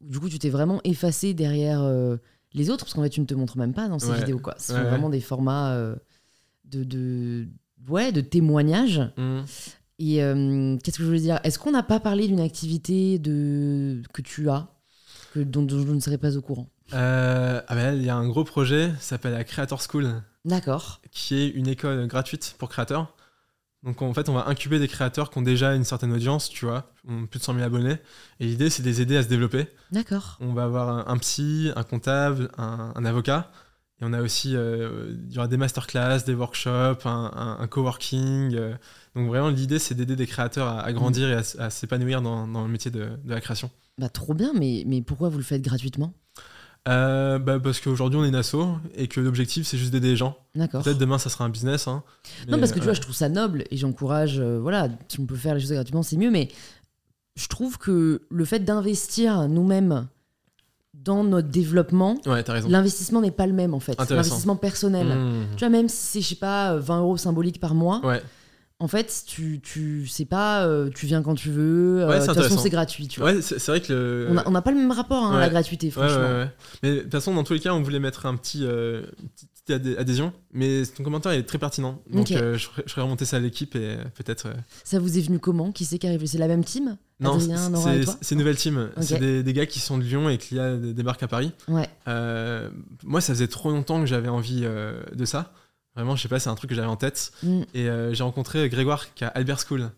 Du 0.00 0.18
coup, 0.20 0.28
tu 0.28 0.38
t'es 0.38 0.50
vraiment 0.50 0.80
effacé 0.84 1.32
derrière 1.32 1.80
euh, 1.82 2.16
les 2.52 2.70
autres, 2.70 2.84
parce 2.84 2.94
qu'en 2.94 3.02
fait, 3.02 3.09
tu 3.11 3.20
ne 3.20 3.26
te 3.26 3.34
montres 3.34 3.57
même 3.57 3.72
pas 3.72 3.88
dans 3.88 3.98
ces 3.98 4.11
Ouais. 4.11 4.18
vidéos. 4.18 4.38
Quoi. 4.38 4.55
Ce 4.59 4.72
sont 4.72 4.78
Ouais, 4.78 4.84
vraiment 4.88 5.09
des 5.09 5.20
formats 5.20 5.72
euh, 5.74 5.96
de, 6.66 6.84
de, 6.84 7.46
ouais, 7.88 8.12
de 8.12 8.20
témoignages. 8.20 9.00
Mm. 9.16 9.40
Et 10.00 10.16
qu'est-ce 10.82 10.98
que 10.98 11.05
je 11.05 11.09
veux 11.11 11.18
dire? 11.18 11.38
Est-ce 11.44 11.59
qu'on 11.59 11.70
n'a 11.70 11.82
pas 11.84 12.00
parlé 12.00 12.26
d'une 12.26 12.40
activité 12.40 13.18
de... 13.20 14.02
que 14.12 14.22
tu 14.22 14.50
as, 14.50 14.68
que, 15.32 15.40
dont, 15.40 15.62
dont 15.62 15.78
je 15.86 15.92
ne 15.92 16.00
serais 16.00 16.18
pas 16.18 16.36
au 16.36 16.42
courant? 16.42 16.68
Euh, 16.93 17.61
ah 17.66 17.74
là, 17.74 17.95
il 17.95 18.03
y 18.03 18.11
a 18.11 18.16
un 18.16 18.28
gros 18.28 18.45
projet, 18.45 18.91
ça 19.01 19.01
s'appelle 19.01 19.32
la 19.32 19.45
Creator 19.45 19.80
School, 19.80 20.22
D'accord. 20.45 21.01
qui 21.11 21.35
est 21.37 21.49
une 21.49 21.68
école 21.68 22.07
gratuite 22.07 22.55
pour 22.59 22.68
créateurs. 22.68 23.14
Donc 23.82 24.01
en 24.01 24.14
fait, 24.14 24.28
on 24.30 24.35
va 24.35 24.49
incuber 24.49 24.78
des 24.78 24.89
créateurs 24.89 25.30
qui 25.30 25.39
ont 25.39 25.43
déjà 25.43 25.74
une 25.74 25.85
certaine 25.85 26.12
audience, 26.12 26.49
tu 26.49 26.64
vois, 26.64 26.91
plus 27.07 27.39
de 27.39 27.45
100 27.45 27.55
000 27.55 27.64
abonnés. 27.66 27.99
Et 28.41 28.47
l'idée, 28.47 28.70
c'est 28.70 28.82
de 28.82 28.89
les 28.89 29.01
aider 29.03 29.16
à 29.16 29.22
se 29.22 29.28
développer. 29.28 29.66
D'accord. 29.93 30.39
On 30.41 30.55
va 30.55 30.64
avoir 30.64 30.89
un, 30.89 31.05
un 31.07 31.18
psy, 31.18 31.70
un 31.76 31.82
comptable, 31.82 32.51
un, 32.57 32.93
un 32.95 33.05
avocat. 33.05 33.51
Et 34.01 34.05
on 34.05 34.12
a 34.14 34.22
aussi, 34.22 34.57
euh, 34.57 35.14
il 35.28 35.35
y 35.35 35.39
aura 35.39 35.49
des 35.49 35.59
masterclass, 35.59 36.20
des 36.24 36.35
workshops, 36.35 37.05
un, 37.05 37.66
coworking. 37.70 38.55
euh. 38.55 38.74
donc 39.14 39.28
vraiment, 39.28 39.51
l'idée, 39.51 39.78
c'est 39.78 39.95
d'aider 39.95 40.16
des 40.16 40.26
créateurs 40.26 40.66
à, 40.66 40.80
à 40.80 40.93
grandir 40.95 41.28
et 41.28 41.43
à, 41.59 41.70
s'épanouir 41.70 42.22
dans, 42.22 42.49
dans 42.49 42.62
le 42.62 42.68
métier 42.68 42.91
de, 42.91 43.11
de 43.22 43.30
la 43.30 43.41
création. 43.41 43.70
Bah, 43.99 44.09
trop 44.09 44.32
bien, 44.35 44.53
mais, 44.55 44.82
mais 44.87 45.03
pourquoi 45.03 45.28
vous 45.28 45.39
le 45.39 45.45
faites 45.45 45.62
gratuitement? 45.62 46.14
Euh, 46.87 47.39
bah, 47.39 47.59
parce 47.59 47.80
qu'aujourd'hui, 47.80 48.18
on 48.20 48.24
est 48.24 48.28
une 48.28 48.35
asso 48.35 48.57
et 48.95 49.09
que 49.09 49.18
l'objectif, 49.20 49.66
c'est 49.66 49.78
juste 49.78 49.91
d'aider 49.93 50.09
les 50.09 50.16
gens. 50.16 50.37
D'accord. 50.55 50.82
Peut-être 50.82 50.99
demain, 50.99 51.18
ça 51.18 51.30
sera 51.30 51.45
un 51.45 51.49
business. 51.49 51.89
hein. 51.89 52.03
Non, 52.49 52.59
parce 52.59 52.72
que 52.72 52.74
tu 52.76 52.80
ouais. 52.80 52.85
vois, 52.87 52.93
je 52.95 53.01
trouve 53.01 53.14
ça 53.14 53.28
noble 53.30 53.64
et 53.70 53.76
j'encourage, 53.76 54.39
euh, 54.39 54.59
voilà, 54.61 54.89
si 55.09 55.18
on 55.20 55.26
peut 55.26 55.37
faire 55.37 55.55
les 55.55 55.61
choses 55.61 55.72
gratuitement, 55.72 56.03
c'est 56.03 56.16
mieux, 56.16 56.30
mais 56.30 56.49
je 57.37 57.47
trouve 57.49 57.78
que 57.78 58.22
le 58.30 58.45
fait 58.45 58.61
d'investir 58.61 59.49
nous-mêmes 59.49 60.07
dans 60.93 61.24
notre 61.24 61.49
développement, 61.49 62.16
Ouais, 62.26 62.45
l'investissement 62.68 63.20
n'est 63.20 63.30
pas 63.30 63.47
le 63.47 63.53
même 63.53 63.74
en 63.74 63.80
fait. 63.80 63.99
L'investissement 64.11 64.57
personnel. 64.57 65.07
Mmh. 65.09 65.47
Tu 65.57 65.61
vois, 65.61 65.68
même 65.70 65.89
si 65.89 65.97
c'est, 65.97 66.20
je 66.20 66.28
sais 66.28 66.35
pas, 66.37 66.76
20 66.76 67.01
euros 67.01 67.16
symboliques 67.16 67.61
par 67.61 67.74
mois, 67.74 68.01
Ouais, 68.05 68.22
en 68.85 68.89
fait, 68.89 69.22
tu, 69.26 69.61
tu 69.62 70.07
sais 70.07 70.26
pas, 70.26 70.66
euh, 70.66 70.91
tu 70.95 71.07
viens 71.07 71.22
quand 71.22 71.35
tu 71.35 71.49
veux, 71.49 72.03
euh, 72.03 72.07
Ouais, 72.09 72.20
de 72.20 72.26
toute 72.26 72.35
façon, 72.35 72.59
c'est 72.59 72.68
gratuit, 72.68 73.09
tu 73.09 73.18
vois. 73.18 73.32
ouais 73.32 73.41
c'est 73.41 73.66
vrai 73.66 73.80
que 73.80 73.93
le. 74.30 74.43
On 74.45 74.51
n'a 74.51 74.61
pas 74.61 74.72
le 74.72 74.76
même 74.76 74.93
rapport 74.93 75.24
hein, 75.24 75.37
à 75.37 75.41
la 75.41 75.49
gratuité, 75.49 75.91
franchement. 75.91 76.45
Mais 76.82 76.97
de 76.97 77.01
toute 77.01 77.12
façon, 77.12 77.35
dans 77.35 77.45
tous 77.45 77.55
les 77.55 77.61
cas, 77.61 77.72
on 77.72 77.80
voulait 77.82 77.99
mettre 77.99 78.26
un 78.26 78.37
petit, 78.37 78.61
euh, 78.64 79.03
une 79.22 79.28
petite 79.30 79.70
adhé- 79.70 79.97
adhésion. 79.99 80.35
Mais 80.53 80.82
ton 80.95 81.03
commentaire 81.03 81.32
est 81.32 81.45
très 81.45 81.57
pertinent. 81.57 82.03
Donc, 82.11 82.30
euh, 82.32 82.59
je, 82.59 82.66
ferai, 82.66 82.82
je 82.87 82.91
ferai 82.93 83.01
remonter 83.01 83.24
ça 83.24 83.39
à 83.39 83.41
l'équipe 83.41 83.74
et 83.74 83.97
peut-être. 84.16 84.49
Ça 84.85 84.99
vous 84.99 85.16
est 85.16 85.22
venu 85.22 85.39
comment? 85.39 85.72
Qui 85.72 85.87
c'est 85.87 85.99
qui 85.99 86.07
arrive 86.07 86.26
C'est 86.26 86.37
la 86.37 86.47
même 86.49 86.62
team? 86.64 86.99
Non, 87.20 87.39
c'est- 87.41 88.32
une 88.32 88.39
nouvelle 88.39 88.57
team. 88.57 88.91
C'est 89.01 89.18
des, 89.18 89.43
des 89.43 89.53
gars 89.55 89.64
qui 89.64 89.80
sont 89.80 89.97
de 89.97 90.03
Lyon 90.05 90.28
et 90.28 90.37
qui 90.37 90.57
là, 90.57 90.76
débarquent 90.76 91.22
à 91.22 91.28
Paris. 91.28 91.53
Ouais. 91.68 91.89
Moi, 93.03 93.20
ça 93.22 93.32
faisait 93.32 93.49
trop 93.49 93.70
longtemps 93.70 94.01
que 94.01 94.07
j'avais 94.07 94.28
envie 94.28 94.61
de 94.62 95.24
ça. 95.24 95.53
Vraiment, 95.97 96.16
je 96.16 96.22
sais 96.22 96.28
pas, 96.28 96.40
c'est 96.40 96.51
un 96.51 96.55
truc 96.57 96.70
que 96.70 96.76
j'avais 96.76 96.88
en 96.88 96.97
tête. 96.97 97.32
Mm. 97.42 97.62
Et 97.74 97.88
euh, 97.88 98.12
j'ai 98.14 98.22
rencontré 98.24 98.68
Grégoire 98.68 99.14
qui 99.14 99.24
a 99.24 99.28
Albert 99.28 99.61
School. 99.61 99.90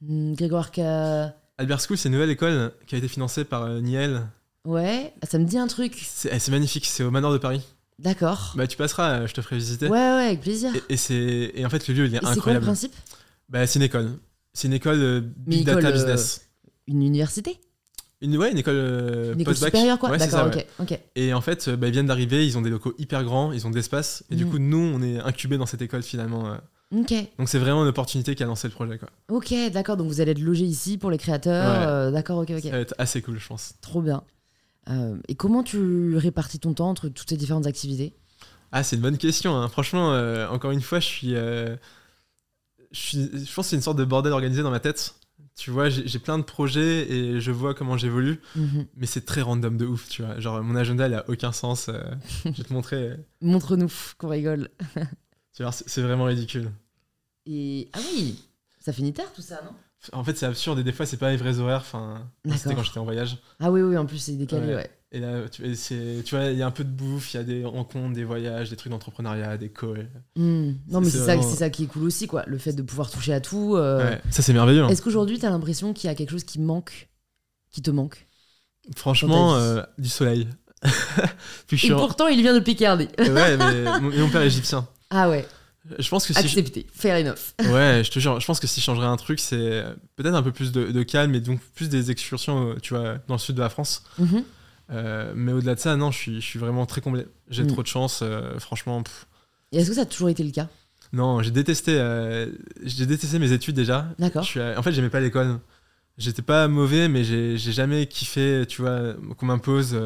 Mm, 0.00 0.34
Grégoire 0.34 0.70
Ca- 0.74 1.34
Albert 1.58 1.80
School, 1.80 1.96
c'est 1.98 2.08
une 2.08 2.14
nouvelle 2.14 2.30
école 2.30 2.72
qui 2.86 2.94
a 2.94 2.98
été 2.98 3.08
financée 3.08 3.44
par 3.44 3.62
euh, 3.64 3.80
Niel. 3.80 4.22
Ouais, 4.64 5.12
ça 5.22 5.38
me 5.38 5.44
dit 5.44 5.58
un 5.58 5.66
truc. 5.68 5.94
C'est 6.06 6.30
eh, 6.34 6.50
magnifique, 6.50 6.86
c'est 6.86 7.02
au 7.04 7.10
Manoir 7.10 7.32
de 7.32 7.38
Paris. 7.38 7.62
D'accord. 7.98 8.52
Bah, 8.56 8.66
tu 8.66 8.76
passeras, 8.76 9.20
euh, 9.20 9.26
je 9.26 9.32
te 9.34 9.40
ferai 9.40 9.56
visiter. 9.56 9.86
Ouais, 9.86 9.92
ouais, 9.92 10.26
avec 10.26 10.40
plaisir. 10.40 10.74
Et, 10.74 10.82
et 10.94 10.96
c'est 10.96 11.52
et 11.54 11.64
en 11.64 11.70
fait 11.70 11.86
le 11.88 11.94
lieu 11.94 12.06
il 12.06 12.14
est 12.14 12.18
Et 12.18 12.20
c'est 12.20 12.24
quoi 12.24 12.30
le 12.32 12.38
incroyable. 12.38 12.64
principe? 12.66 12.94
Bah, 13.48 13.66
c'est 13.66 13.78
une 13.78 13.84
école. 13.84 14.18
C'est 14.52 14.68
une 14.68 14.74
école 14.74 15.00
euh, 15.00 15.20
big 15.20 15.64
data 15.64 15.78
école, 15.78 15.92
euh, 15.92 15.94
business. 15.94 16.48
Une 16.88 17.02
université? 17.02 17.58
Une, 18.22 18.36
ouais, 18.38 18.50
une 18.50 18.58
école 18.58 18.76
euh, 18.76 19.34
Une 19.34 19.40
école 19.42 19.56
supérieure, 19.56 19.98
quoi 19.98 20.10
Ouais, 20.10 20.18
c'est 20.18 20.30
D'accord, 20.30 20.52
ça, 20.52 20.56
ouais. 20.58 20.66
ok. 20.80 20.90
ok. 20.92 21.00
Et 21.16 21.34
en 21.34 21.40
fait, 21.42 21.68
euh, 21.68 21.76
bah, 21.76 21.88
ils 21.88 21.92
viennent 21.92 22.06
d'arriver, 22.06 22.46
ils 22.46 22.56
ont 22.56 22.62
des 22.62 22.70
locaux 22.70 22.94
hyper 22.98 23.22
grands, 23.24 23.52
ils 23.52 23.66
ont 23.66 23.70
de 23.70 23.76
l'espace. 23.76 24.24
Et 24.30 24.36
du 24.36 24.44
Mhm. 24.46 24.50
coup, 24.50 24.58
nous, 24.58 24.78
on 24.94 25.02
est 25.02 25.18
incubés 25.20 25.58
dans 25.58 25.66
cette 25.66 25.82
école 25.82 26.02
finalement. 26.02 26.48
euh. 26.48 26.56
Donc 26.92 27.48
c'est 27.48 27.58
vraiment 27.58 27.82
une 27.82 27.88
opportunité 27.88 28.34
qui 28.36 28.42
a 28.42 28.46
lancé 28.46 28.68
le 28.68 28.72
projet. 28.72 28.96
Quoi. 28.98 29.08
ok, 29.28 29.52
d'accord. 29.72 29.96
Donc 29.96 30.06
vous 30.06 30.20
allez 30.20 30.30
être 30.30 30.38
logé 30.40 30.64
ici 30.64 30.96
pour 30.98 31.10
les 31.10 31.18
créateurs. 31.18 31.80
Ouais. 31.80 31.86
euh, 31.86 32.10
d'accord, 32.12 32.38
ok, 32.38 32.50
ok. 32.56 32.62
Ça 32.62 32.70
va 32.70 32.78
être 32.78 32.94
assez 32.96 33.20
cool, 33.22 33.38
je 33.38 33.46
pense. 33.48 33.74
Trop 33.82 34.00
bien. 34.00 34.22
Euh, 34.88 35.16
et 35.28 35.34
comment 35.34 35.62
tu 35.64 36.16
répartis 36.16 36.60
ton 36.60 36.72
temps 36.74 36.88
entre 36.88 37.08
toutes 37.08 37.28
ces 37.28 37.36
différentes 37.36 37.66
activités? 37.66 38.14
Ah, 38.72 38.82
c'est 38.84 38.96
une 38.96 39.02
bonne 39.02 39.18
question. 39.18 39.56
hein. 39.56 39.68
Franchement, 39.68 40.12
euh, 40.14 40.48
encore 40.48 40.70
une 40.70 40.80
fois, 40.80 41.00
je 41.00 41.06
suis, 41.06 41.30
je 41.32 41.76
suis. 42.92 43.18
Je 43.44 43.52
pense 43.54 43.66
que 43.66 43.70
c'est 43.70 43.76
une 43.76 43.82
sorte 43.82 43.98
de 43.98 44.04
bordel 44.04 44.32
organisé 44.32 44.62
dans 44.62 44.70
ma 44.70 44.80
tête. 44.80 45.14
Tu 45.56 45.70
vois, 45.70 45.88
j'ai 45.88 46.18
plein 46.18 46.36
de 46.38 46.42
projets 46.44 47.10
et 47.10 47.40
je 47.40 47.50
vois 47.50 47.72
comment 47.74 47.96
j'évolue, 47.96 48.40
Mhm. 48.56 48.86
mais 48.94 49.06
c'est 49.06 49.24
très 49.24 49.40
random 49.40 49.78
de 49.78 49.86
ouf, 49.86 50.06
tu 50.08 50.22
vois. 50.22 50.38
Genre, 50.38 50.62
mon 50.62 50.76
agenda, 50.76 51.08
il 51.08 51.14
a 51.14 51.24
aucun 51.30 51.50
sens. 51.52 51.88
euh, 51.88 51.98
je 52.44 52.50
vais 52.50 52.64
te 52.64 52.72
montrer. 52.74 52.96
euh, 52.96 53.16
Montre-nous 53.40 53.90
qu'on 54.18 54.28
rigole. 54.28 54.68
Tu 55.54 55.62
vois, 55.62 55.72
c'est 55.72 55.88
c'est 55.88 56.02
vraiment 56.02 56.24
ridicule. 56.24 56.70
Et 57.46 57.88
ah 57.94 57.98
oui, 58.12 58.38
ça 58.80 58.92
finit 58.92 59.14
tard 59.14 59.32
tout 59.32 59.40
ça, 59.40 59.62
non? 59.64 59.70
En 60.12 60.24
fait, 60.24 60.36
c'est 60.36 60.46
absurde 60.46 60.78
et 60.78 60.84
des 60.84 60.92
fois, 60.92 61.06
c'est 61.06 61.16
pas 61.16 61.30
les 61.30 61.36
vrais 61.36 61.58
horaires. 61.58 61.80
Enfin, 61.80 62.28
c'était 62.56 62.74
quand 62.74 62.82
j'étais 62.82 62.98
en 62.98 63.04
voyage. 63.04 63.38
Ah 63.60 63.70
oui, 63.70 63.80
oui, 63.82 63.96
en 63.96 64.06
plus 64.06 64.18
c'est 64.18 64.32
décalé, 64.32 64.68
Ouais. 64.68 64.74
ouais. 64.76 64.90
Et 65.12 65.20
là, 65.20 65.48
tu, 65.48 65.64
et 65.64 65.74
c'est- 65.76 66.22
tu 66.24 66.34
vois, 66.34 66.46
il 66.46 66.58
y 66.58 66.62
a 66.62 66.66
un 66.66 66.70
peu 66.72 66.82
de 66.84 66.90
bouffe, 66.90 67.32
il 67.32 67.36
y 67.36 67.40
a 67.40 67.44
des 67.44 67.64
rencontres, 67.64 68.14
des 68.14 68.24
voyages, 68.24 68.70
des 68.70 68.76
trucs 68.76 68.90
d'entrepreneuriat, 68.90 69.56
des 69.56 69.70
calls. 69.70 70.10
Hmm. 70.34 70.72
Non, 70.88 71.00
mais 71.00 71.08
C'est 71.08 71.18
ça, 71.56 71.70
qui 71.70 71.84
est 71.84 71.86
cool 71.86 72.02
aussi, 72.04 72.26
quoi. 72.26 72.44
Le 72.46 72.58
fait 72.58 72.72
de 72.72 72.82
pouvoir 72.82 73.10
toucher 73.10 73.32
à 73.32 73.40
tout. 73.40 73.76
euh. 73.76 74.10
Ouais, 74.10 74.20
ça, 74.30 74.42
c'est 74.42 74.52
merveilleux. 74.52 74.82
hein. 74.82 74.88
Est-ce 74.88 75.02
qu'aujourd'hui, 75.02 75.38
tu 75.38 75.46
as 75.46 75.50
l'impression 75.50 75.92
qu'il 75.92 76.08
y 76.08 76.10
a 76.10 76.14
quelque 76.16 76.30
chose 76.30 76.44
qui 76.44 76.60
manque, 76.60 77.08
qui 77.70 77.82
te 77.82 77.90
manque? 77.90 78.26
Franchement, 78.96 79.54
euh, 79.56 79.82
du 79.98 80.08
soleil. 80.08 80.48
Puis 81.66 81.86
Et 81.86 81.92
en- 81.92 81.96
pourtant, 81.98 82.26
il 82.28 82.40
vient 82.42 82.54
de 82.54 82.60
Picardie. 82.60 83.08
Ouais, 83.18 83.56
mais 83.56 84.00
mon, 84.00 84.28
père 84.30 84.42
est 84.42 84.46
égyptien. 84.46 84.86
ah 85.10 85.28
ouais, 85.30 85.46
Je 85.98 86.08
pense 86.08 86.26
que 86.26 86.34
si. 86.34 86.48
je- 86.48 86.80
fair 86.92 87.16
enough. 87.24 87.54
Ouais, 87.72 88.02
je 88.04 88.10
te 88.10 88.18
jure, 88.18 88.40
je 88.40 88.46
pense 88.46 88.60
que 88.60 88.66
si 88.66 88.80
je 88.80 88.84
changerais 88.84 89.06
un 89.06 89.16
truc, 89.16 89.38
c'est 89.40 89.84
peut-être 90.16 90.34
un 90.34 90.42
peu 90.42 90.52
plus 90.52 90.72
de, 90.72 90.90
de 90.90 91.02
calme 91.02 91.34
et 91.34 91.40
donc 91.40 91.60
plus 91.74 91.88
des 91.88 92.10
excursions, 92.10 92.70
euh, 92.70 92.74
tu 92.82 92.94
vois, 92.94 93.16
dans 93.28 93.34
le 93.34 93.38
sud 93.38 93.54
de 93.56 93.60
la 93.60 93.68
France. 93.68 94.02
Mhm. 94.18 94.44
Euh, 94.92 95.32
mais 95.34 95.52
au-delà 95.52 95.74
de 95.74 95.80
ça, 95.80 95.96
non, 95.96 96.10
je 96.10 96.18
suis, 96.18 96.34
je 96.40 96.46
suis 96.46 96.58
vraiment 96.58 96.86
très 96.86 97.00
comblé. 97.00 97.26
J'ai 97.50 97.64
Mm. 97.64 97.68
trop 97.68 97.82
de 97.82 97.88
chance, 97.88 98.20
euh, 98.22 98.58
franchement. 98.58 99.02
pff. 99.02 99.26
Et 99.72 99.78
est-ce 99.78 99.88
que 99.90 99.94
ça 99.96 100.02
a 100.02 100.06
toujours 100.06 100.28
été 100.28 100.44
le 100.44 100.50
cas? 100.52 100.68
Non, 101.12 101.42
j'ai 101.42 101.50
détesté, 101.50 101.96
euh, 101.98 102.46
j'ai 102.84 103.06
détesté 103.06 103.38
mes 103.38 103.52
études 103.52 103.74
déjà. 103.76 104.06
D'accord. 104.18 104.46
En 104.76 104.82
fait, 104.82 104.92
j'aimais 104.92 105.10
pas 105.10 105.20
l'école. 105.20 105.58
J'étais 106.18 106.42
pas 106.42 106.66
mauvais, 106.68 107.08
mais 107.08 107.24
j'ai 107.24 107.58
jamais 107.58 108.06
kiffé, 108.06 108.64
tu 108.68 108.80
vois, 108.82 109.14
qu'on 109.36 109.46
m'impose 109.46 109.96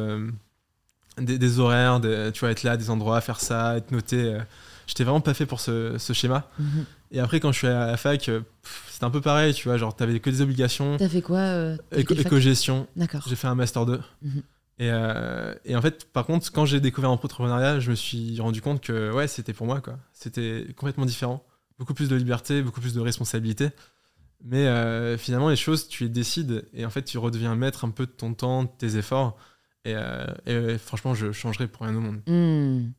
des, 1.17 1.37
des 1.37 1.59
horaires, 1.59 1.99
de, 1.99 2.29
tu 2.31 2.39
vois, 2.41 2.51
être 2.51 2.63
là, 2.63 2.77
des 2.77 2.89
endroits, 2.89 3.21
faire 3.21 3.39
ça, 3.39 3.77
être 3.77 3.91
noté. 3.91 4.37
J'étais 4.91 5.05
vraiment 5.05 5.21
pas 5.21 5.33
fait 5.33 5.45
pour 5.45 5.61
ce, 5.61 5.97
ce 5.97 6.11
schéma. 6.11 6.49
Mhm. 6.59 6.85
Et 7.11 7.21
après, 7.21 7.39
quand 7.39 7.53
je 7.53 7.59
suis 7.59 7.67
à 7.67 7.87
la 7.87 7.95
fac, 7.95 8.27
euh, 8.27 8.41
c'était 8.89 9.05
un 9.05 9.09
peu 9.09 9.21
pareil, 9.21 9.53
tu 9.53 9.69
vois, 9.69 9.77
genre, 9.77 9.95
t'avais 9.95 10.19
que 10.19 10.29
des 10.29 10.41
obligations. 10.41 10.97
T'as 10.97 11.07
fait 11.07 11.21
quoi 11.21 11.37
euh, 11.37 11.77
Éco-gestion, 11.93 12.87
D'accord. 12.97 13.23
j'ai 13.25 13.37
fait 13.37 13.47
un 13.47 13.55
Master 13.55 13.85
2. 13.85 14.01
Mhm. 14.21 14.43
Et, 14.79 14.89
euh, 14.91 15.55
et 15.63 15.77
en 15.77 15.81
fait, 15.81 16.11
par 16.11 16.25
contre, 16.25 16.51
quand 16.51 16.65
j'ai 16.65 16.81
découvert 16.81 17.09
l'entrepreneuriat, 17.09 17.79
je 17.79 17.89
me 17.91 17.95
suis 17.95 18.37
rendu 18.41 18.61
compte 18.61 18.81
que 18.81 19.13
ouais, 19.13 19.29
c'était 19.29 19.53
pour 19.53 19.65
moi. 19.65 19.79
quoi. 19.79 19.97
C'était 20.11 20.67
complètement 20.75 21.05
différent. 21.05 21.41
Beaucoup 21.79 21.93
plus 21.93 22.09
de 22.09 22.17
liberté, 22.17 22.61
beaucoup 22.61 22.81
plus 22.81 22.93
de 22.93 22.99
responsabilité. 22.99 23.69
Mais 24.43 24.67
euh, 24.67 25.17
finalement, 25.17 25.47
les 25.47 25.55
choses, 25.55 25.87
tu 25.87 26.03
les 26.03 26.09
décides. 26.09 26.65
Et 26.73 26.85
en 26.85 26.89
fait, 26.89 27.03
tu 27.03 27.17
redeviens 27.17 27.55
maître 27.55 27.85
un 27.85 27.91
peu 27.91 28.05
de 28.05 28.11
ton 28.11 28.33
temps, 28.33 28.63
de 28.63 28.69
tes 28.77 28.97
efforts. 28.97 29.37
Et, 29.85 29.95
et, 30.47 30.77
franchement, 30.77 31.13
je 31.13 31.31
changerais 31.31 31.67
pour 31.67 31.85
rien 31.85 31.95
au 31.95 32.01
monde. 32.01 32.21
Hmm. 32.27 32.91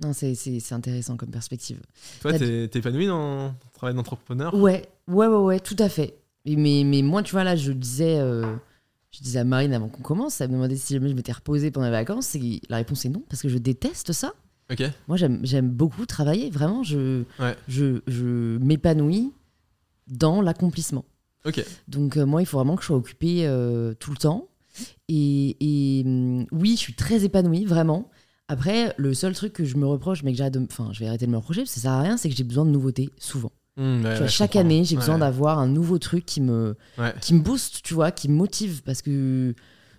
Non, 0.00 0.12
c'est- 0.12 0.72
intéressant 0.72 1.16
comme 1.16 1.30
perspective. 1.30 1.80
Toi, 2.20 2.32
t'es 2.38 2.68
t'es 2.68 2.78
épanoui 2.80 3.06
dans 3.06 3.50
ton 3.50 3.68
travail 3.74 3.94
d'entrepreneur? 3.94 4.54
Ouais, 4.54 4.88
ouais, 5.08 5.26
ouais, 5.26 5.36
ouais, 5.36 5.60
tout 5.60 5.76
à 5.78 5.88
fait. 5.88 6.16
Mais, 6.46 6.82
mais 6.84 7.02
moi, 7.02 7.22
tu 7.22 7.32
vois, 7.32 7.44
là, 7.44 7.54
je 7.54 7.70
disais, 7.72 8.18
euh, 8.18 8.56
je 9.12 9.20
disais 9.22 9.38
à 9.38 9.44
Marine 9.44 9.72
avant 9.72 9.88
qu'on 9.88 10.02
commence, 10.02 10.40
elle 10.40 10.48
me 10.48 10.54
demandait 10.54 10.76
si 10.76 10.94
jamais 10.94 11.08
je 11.08 11.14
m'étais 11.14 11.30
reposée 11.32 11.70
pendant 11.70 11.86
les 11.86 11.92
vacances. 11.92 12.34
Et 12.34 12.60
la 12.68 12.78
réponse 12.78 13.04
est 13.04 13.10
non, 13.10 13.22
parce 13.28 13.42
que 13.42 13.48
je 13.48 13.58
déteste 13.58 14.12
ça. 14.12 14.32
Ok. 14.72 14.82
Moi, 15.06 15.16
j'aime 15.16 15.68
beaucoup 15.68 16.06
travailler. 16.06 16.50
Vraiment, 16.50 16.82
je, 16.82 17.22
Ouais. 17.38 17.54
je, 17.68 18.00
je 18.08 18.56
m'épanouis 18.58 19.32
dans 20.08 20.40
l'accomplissement. 20.42 21.04
Ok. 21.44 21.64
Donc, 21.88 22.16
euh, 22.16 22.24
moi, 22.26 22.42
il 22.42 22.46
faut 22.46 22.56
vraiment 22.56 22.74
que 22.76 22.82
je 22.82 22.86
sois 22.86 22.96
occupée 22.96 23.46
euh, 23.46 23.94
tout 23.94 24.10
le 24.10 24.16
temps. 24.16 24.48
Et, 25.08 25.56
et, 25.60 26.02
hum, 26.04 26.46
oui, 26.50 26.72
je 26.72 26.80
suis 26.80 26.94
très 26.94 27.24
épanouie, 27.24 27.66
vraiment. 27.66 28.10
Après, 28.52 28.94
le 28.98 29.14
seul 29.14 29.34
truc 29.34 29.52
que 29.54 29.64
je 29.64 29.76
me 29.76 29.86
reproche, 29.86 30.22
mais 30.22 30.32
que 30.32 30.38
j'arrête 30.38 30.54
de. 30.54 30.60
Enfin, 30.70 30.90
je 30.92 31.00
vais 31.00 31.06
arrêter 31.08 31.26
de 31.26 31.30
me 31.30 31.36
reprocher, 31.38 31.62
parce 31.62 31.70
que 31.70 31.76
ça 31.76 31.82
sert 31.82 31.92
à 31.92 32.02
rien, 32.02 32.16
c'est 32.16 32.28
que 32.28 32.36
j'ai 32.36 32.44
besoin 32.44 32.64
de 32.66 32.70
nouveautés, 32.70 33.08
souvent. 33.18 33.52
Mmh, 33.76 33.82
ouais, 33.82 33.96
Tu 33.96 34.00
vois, 34.02 34.10
ouais, 34.10 34.26
je 34.26 34.32
chaque 34.32 34.56
année, 34.56 34.84
j'ai 34.84 34.96
Ouais. 34.96 35.00
besoin 35.00 35.18
d'avoir 35.18 35.58
un 35.58 35.66
nouveau 35.68 35.98
truc 35.98 36.26
qui 36.26 36.40
me, 36.42 36.76
qui 37.20 37.32
me 37.34 37.40
booste, 37.40 37.80
tu 37.82 37.94
vois, 37.94 38.10
qui 38.10 38.28
me 38.28 38.34
motive. 38.34 38.82
Parce 38.84 39.00
que 39.00 39.54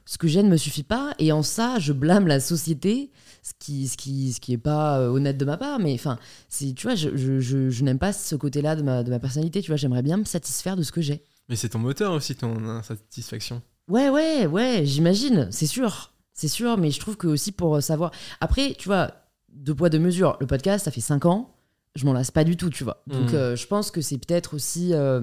ce 0.05 0.17
que 0.17 0.27
j'ai 0.27 0.43
ne 0.43 0.49
me 0.49 0.57
suffit 0.57 0.83
pas. 0.83 1.13
Et 1.17 1.31
en 1.31 1.41
ça, 1.43 1.79
je 1.79 1.91
blâme 1.93 2.27
la 2.27 2.39
société, 2.39 3.09
ce 3.41 3.53
qui, 3.57 3.87
ce 3.87 3.97
qui, 3.97 4.31
ce 4.33 4.39
qui 4.39 4.53
est 4.53 4.57
pas 4.57 4.99
euh, 4.99 5.07
honnête 5.07 5.37
de 5.37 5.45
ma 5.45 5.57
part. 5.57 5.79
Mais 5.79 5.93
enfin, 5.95 6.19
tu 6.49 6.73
vois, 6.83 6.93
je, 6.95 7.15
je, 7.17 7.39
je, 7.39 7.69
je 7.71 7.83
n'aime 7.83 7.97
pas 7.99 8.13
ce 8.13 8.35
côté-là 8.35 8.75
de 8.75 8.83
ma, 8.83 9.01
de 9.03 9.09
ma 9.09 9.17
personnalité. 9.19 9.61
Tu 9.61 9.71
vois, 9.71 9.77
j'aimerais 9.77 10.03
bien 10.03 10.17
me 10.17 10.25
satisfaire 10.25 10.75
de 10.75 10.83
ce 10.83 10.91
que 10.91 11.01
j'ai. 11.01 11.23
Mais 11.49 11.55
c'est 11.55 11.69
ton 11.69 11.79
moteur 11.79 12.13
aussi, 12.13 12.35
ton 12.35 12.63
insatisfaction. 12.67 13.61
Ouais, 13.89 14.09
ouais, 14.09 14.45
ouais, 14.45 14.83
j'imagine, 14.85 15.47
c'est 15.51 15.65
sûr. 15.67 16.12
C'est 16.33 16.47
sûr, 16.47 16.77
mais 16.77 16.91
je 16.91 16.99
trouve 16.99 17.15
que 17.17 17.27
aussi 17.27 17.51
pour 17.51 17.75
euh, 17.75 17.81
savoir. 17.81 18.11
Après, 18.41 18.75
tu 18.77 18.87
vois, 18.87 19.11
deux 19.53 19.75
poids, 19.75 19.89
deux 19.89 19.99
mesures. 19.99 20.37
Le 20.39 20.47
podcast, 20.47 20.85
ça 20.85 20.91
fait 20.91 21.01
cinq 21.01 21.25
ans. 21.25 21.49
Je 21.95 22.05
m'en 22.05 22.13
lasse 22.13 22.31
pas 22.31 22.43
du 22.43 22.57
tout, 22.57 22.69
tu 22.71 22.83
vois. 22.83 23.03
Donc, 23.07 23.29
Mhm. 23.31 23.35
euh, 23.35 23.55
je 23.55 23.67
pense 23.67 23.91
que 23.91 24.01
c'est 24.01 24.17
peut-être 24.17 24.55
aussi. 24.55 24.93
euh, 24.93 25.21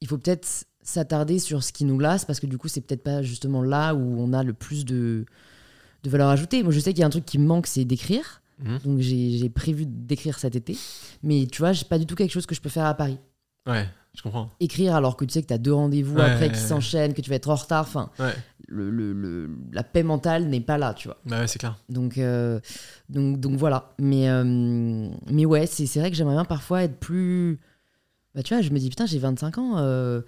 il 0.00 0.06
faut 0.08 0.18
peut-être 0.18 0.46
s'attarder 0.82 1.38
sur 1.38 1.62
ce 1.64 1.72
qui 1.72 1.86
nous 1.86 1.98
lasse, 1.98 2.26
parce 2.26 2.40
que 2.40 2.46
du 2.46 2.58
coup, 2.58 2.68
c'est 2.68 2.82
peut-être 2.82 3.02
pas 3.02 3.22
justement 3.22 3.62
là 3.62 3.94
où 3.94 4.20
on 4.20 4.34
a 4.34 4.42
le 4.42 4.52
plus 4.52 4.84
de, 4.84 5.24
de 6.02 6.10
valeur 6.10 6.28
ajoutée. 6.28 6.62
Moi, 6.62 6.72
je 6.72 6.78
sais 6.80 6.92
qu'il 6.92 7.00
y 7.00 7.04
a 7.04 7.06
un 7.06 7.10
truc 7.10 7.24
qui 7.24 7.38
me 7.38 7.46
manque, 7.46 7.66
c'est 7.66 7.86
d'écrire. 7.86 8.42
Mhm. 8.62 8.78
Donc, 8.84 8.98
j'ai 9.00 9.48
prévu 9.48 9.86
d'écrire 9.86 10.38
cet 10.38 10.56
été. 10.56 10.76
Mais 11.22 11.46
tu 11.50 11.62
vois, 11.62 11.72
j'ai 11.72 11.86
pas 11.86 11.98
du 11.98 12.04
tout 12.04 12.14
quelque 12.16 12.32
chose 12.32 12.44
que 12.44 12.54
je 12.54 12.60
peux 12.60 12.68
faire 12.68 12.84
à 12.84 12.92
Paris. 12.92 13.16
Ouais, 13.66 13.88
je 14.14 14.20
comprends. 14.20 14.50
Écrire 14.60 14.94
alors 14.94 15.16
que 15.16 15.24
tu 15.24 15.32
sais 15.32 15.40
que 15.42 15.46
tu 15.48 15.54
as 15.54 15.58
deux 15.58 15.72
rendez-vous 15.72 16.16
Ouais. 16.16 16.22
après 16.30 16.52
qui 16.52 16.60
s'enchaînent, 16.60 17.14
que 17.14 17.22
tu 17.22 17.30
vas 17.30 17.36
être 17.36 17.48
en 17.48 17.54
retard. 17.54 17.86
Enfin, 17.88 18.10
Ouais, 18.18 18.34
le, 18.74 18.90
le- 18.90 19.12
le- 19.12 19.50
la 19.72 19.82
paix 19.84 20.02
mentale 20.02 20.46
n'est 20.48 20.60
pas 20.60 20.76
là, 20.78 20.92
tu 20.94 21.08
vois. 21.08 21.18
bah 21.24 21.40
ouais, 21.40 21.46
c'est 21.46 21.58
clair. 21.58 21.76
Donc, 21.88 22.18
euh, 22.18 22.60
donc, 23.08 23.40
donc 23.40 23.56
voilà. 23.56 23.94
Mais, 23.98 24.28
euh, 24.28 24.44
mais 25.30 25.44
ouais, 25.46 25.66
c'est 25.66 25.86
c'est 25.86 26.00
vrai 26.00 26.10
que 26.10 26.16
j'aimerais 26.16 26.34
bien 26.34 26.44
parfois 26.44 26.82
être 26.82 26.98
plus. 26.98 27.60
Bah, 28.34 28.42
tu 28.42 28.52
vois, 28.54 28.62
je 28.62 28.70
me 28.70 28.78
dis, 28.78 28.88
putain, 28.90 29.06
j'ai 29.06 29.18
25 29.18 29.58
ans. 29.58 29.78
euh, 29.78 30.20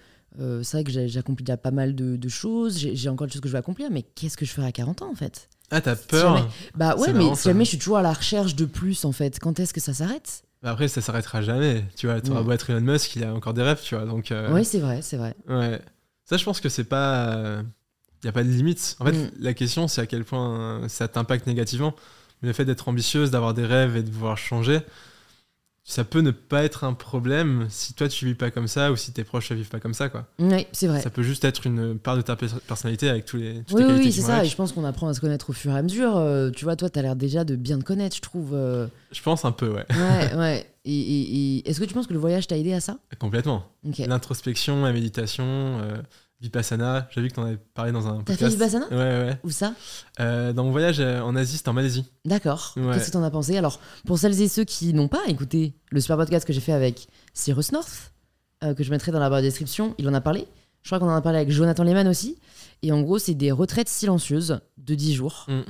c'est 0.63 0.77
vrai 0.77 0.85
que 0.85 0.91
j'ai- 0.91 1.09
j'accomplis 1.09 1.45
déjà 1.45 1.57
pas 1.57 1.71
mal 1.71 1.95
de, 1.95 2.17
de 2.17 2.29
choses. 2.29 2.79
J'ai 2.79 2.95
j'ai 2.95 3.09
encore 3.09 3.27
des 3.27 3.33
choses 3.33 3.41
que 3.41 3.49
je 3.49 3.53
veux 3.55 3.59
accomplir, 3.59 3.91
mais 3.91 4.03
qu'est-ce 4.03 4.37
que 4.37 4.45
je 4.45 4.53
ferai 4.53 4.67
à 4.67 4.73
40 4.73 5.01
ans 5.03 5.11
en 5.11 5.15
fait? 5.15 5.49
Ah, 5.71 5.81
t'as 5.81 5.97
Si 5.97 6.07
peur 6.07 6.37
jamais- 6.37 6.49
Bah 6.77 6.95
ouais, 6.97 7.07
C'est 7.07 7.13
mais 7.15 7.19
marrant, 7.21 7.35
si 7.35 7.45
jamais 7.49 7.65
je 7.65 7.71
suis 7.71 7.79
toujours 7.79 7.97
à 7.99 8.03
la 8.03 8.13
recherche 8.13 8.55
de 8.55 8.67
plus 8.67 9.05
en 9.07 9.13
fait, 9.13 9.39
quand 9.41 9.59
est-ce 9.59 9.73
que 9.73 9.81
ça 9.81 9.95
s'arrête? 9.95 10.43
Bah 10.63 10.71
Après, 10.73 10.89
ça 10.89 11.01
s'arrêtera 11.01 11.41
jamais. 11.43 11.85
Tu 11.97 12.07
vois, 12.07 12.17
Mm. 12.19 12.45
beau 12.45 12.53
être 12.53 12.69
Elon 12.71 12.81
Musk, 12.83 13.17
il 13.17 13.25
a 13.25 13.35
encore 13.35 13.55
des 13.55 13.63
rêves, 13.63 13.81
tu 13.83 13.95
vois. 13.97 14.05
Donc, 14.05 14.31
euh, 14.31 14.53
Oui, 14.53 14.65
c'est 14.65 14.79
vrai, 14.79 15.01
c'est 15.03 15.17
vrai. 15.17 15.35
ouais. 15.49 15.81
Ça, 16.25 16.37
je 16.37 16.45
pense 16.45 16.61
que 16.61 16.69
c'est 16.69 16.85
pas. 16.85 17.63
Il 18.23 18.27
n'y 18.27 18.31
a 18.31 18.33
pas 18.33 18.43
de 18.45 18.49
limite. 18.51 18.97
En 19.01 19.05
fait, 19.05 19.13
Mm. 19.13 19.31
la 19.41 19.55
question, 19.55 19.89
c'est 19.89 20.01
à 20.01 20.07
quel 20.07 20.25
point 20.25 20.89
ça 20.89 21.07
t'impacte 21.09 21.47
négativement. 21.47 21.95
Mais 22.43 22.49
le 22.49 22.53
fait 22.53 22.65
d'être 22.65 22.89
ambitieuse, 22.89 23.31
d'avoir 23.31 23.55
des 23.55 23.65
rêves 23.65 23.97
et 23.97 24.03
de 24.03 24.11
vouloir 24.11 24.37
changer, 24.37 24.81
ça 25.85 26.03
peut 26.03 26.21
ne 26.21 26.33
pas 26.33 26.65
être 26.65 26.83
un 26.83 26.95
problème 26.95 27.67
si 27.71 27.95
toi 27.95 28.09
tu 28.09 28.27
vis 28.27 28.35
pas 28.35 28.51
comme 28.51 28.67
ça 28.67 28.91
ou 28.91 28.97
si 28.97 29.13
tes 29.13 29.23
proches 29.23 29.51
ne 29.53 29.57
vivent 29.57 29.69
pas 29.69 29.79
comme 29.79 29.95
ça, 29.95 30.09
quoi. 30.09 30.27
Oui, 30.41 30.67
c'est 30.73 30.89
vrai. 30.89 31.01
Ça 31.01 31.11
peut 31.11 31.23
juste 31.23 31.45
être 31.45 31.65
une 31.65 31.97
part 31.97 32.17
de 32.17 32.23
ta 32.23 32.35
pe- 32.35 32.47
personnalité 32.67 33.09
avec 33.09 33.25
tous 33.25 33.37
les, 33.37 33.63
toutes 33.63 33.79
Oui, 33.79 33.85
les 33.87 33.93
oui, 33.95 34.13
c'est 34.13 34.23
ça. 34.23 34.45
Et 34.45 34.49
je 34.49 34.57
pense 34.57 34.73
qu'on 34.73 34.85
apprend 34.85 35.07
à 35.07 35.15
se 35.15 35.21
connaître 35.21 35.51
au 35.51 35.53
fur 35.53 35.71
et 35.71 35.79
à 35.79 35.83
mesure. 35.83 36.17
Euh, 36.17 36.51
tu 36.51 36.65
vois, 36.65 36.75
toi, 36.75 36.91
tu 36.91 36.99
as 36.99 37.03
l'air 37.03 37.15
déjà 37.15 37.45
de 37.45 37.55
bien 37.55 37.79
te 37.79 37.85
connaître, 37.85 38.17
je 38.17 38.21
trouve. 38.21 38.51
euh. 38.53 38.89
Je 39.13 39.23
pense 39.23 39.45
un 39.45 39.53
peu, 39.53 39.69
ouais. 39.69 39.87
Ouais, 39.91 40.35
ouais. 40.35 40.67
Et, 40.85 40.93
et- 40.93 41.57
et 41.59 41.71
est-ce 41.71 41.79
que 41.79 41.85
tu 41.85 41.95
penses 41.95 42.09
que 42.09 42.13
le 42.15 42.19
voyage 42.19 42.49
t'a 42.49 42.57
aidé 42.59 42.73
à 42.73 42.81
ça? 42.81 42.99
Complètement. 43.21 43.65
L'introspection, 43.99 44.83
la 44.85 44.93
méditation, 44.93 45.45
euh, 45.47 45.97
Vipassana. 46.41 47.09
J'ai 47.11 47.23
vu 47.23 47.29
que 47.29 47.35
tu 47.35 47.41
en 47.41 47.45
avais 47.45 47.59
parlé 47.75 47.93
dans 47.93 48.07
un 48.07 48.19
T'as 48.19 48.35
podcast. 48.35 48.41
fait 48.43 48.49
Vipassana 48.49 48.87
Ouais, 48.91 48.97
ouais. 48.97 49.41
Où 49.43 49.51
ça? 49.51 49.75
Euh, 50.21 50.53
dans 50.53 50.65
mon 50.65 50.71
voyage 50.71 51.01
euh, 51.01 51.21
en 51.21 51.35
Asie, 51.35 51.57
c'était 51.57 51.71
en 51.71 51.73
Malaisie. 51.75 52.05
D'accord. 52.25 52.75
Ouais. 52.77 52.93
Qu'est-ce 52.93 53.07
que 53.07 53.13
t'en 53.13 53.23
as 53.23 53.31
pensé? 53.31 53.57
Alors, 53.57 53.81
pour 54.05 54.19
celles 54.19 54.41
et 54.41 54.49
ceux 54.49 54.65
qui 54.65 54.93
n'ont 54.93 55.09
pas 55.09 55.23
écouté 55.29 55.75
le 55.91 56.01
super 56.01 56.17
podcast 56.17 56.47
que 56.47 56.53
j'ai 56.53 56.61
fait 56.61 56.73
avec 56.73 57.09
Cyrus 57.33 57.73
North, 57.73 58.13
euh, 58.65 58.75
que 58.75 58.85
je 58.85 58.91
mettrai 58.91 59.13
dans 59.13 59.19
la 59.21 59.31
barre 59.31 59.41
de 59.41 59.47
description, 59.47 59.95
il 59.99 60.09
en 60.09 60.15
a 60.15 60.21
parlé. 60.21 60.47
Je 60.83 60.89
crois 60.89 60.99
qu'on 60.99 61.09
en 61.11 61.17
a 61.17 61.23
parlé 61.23 61.39
avec 61.39 61.51
Jonathan 61.51 61.83
Lehman 61.85 62.07
aussi. 62.07 62.39
Et 62.83 62.93
en 62.93 63.01
gros, 63.01 63.19
c'est 63.19 63.35
des 63.35 63.51
retraites 63.51 63.89
silencieuses 63.89 64.61
de 64.77 64.95
10 64.95 65.15
jours. 65.15 65.47
Mm. 65.49 65.61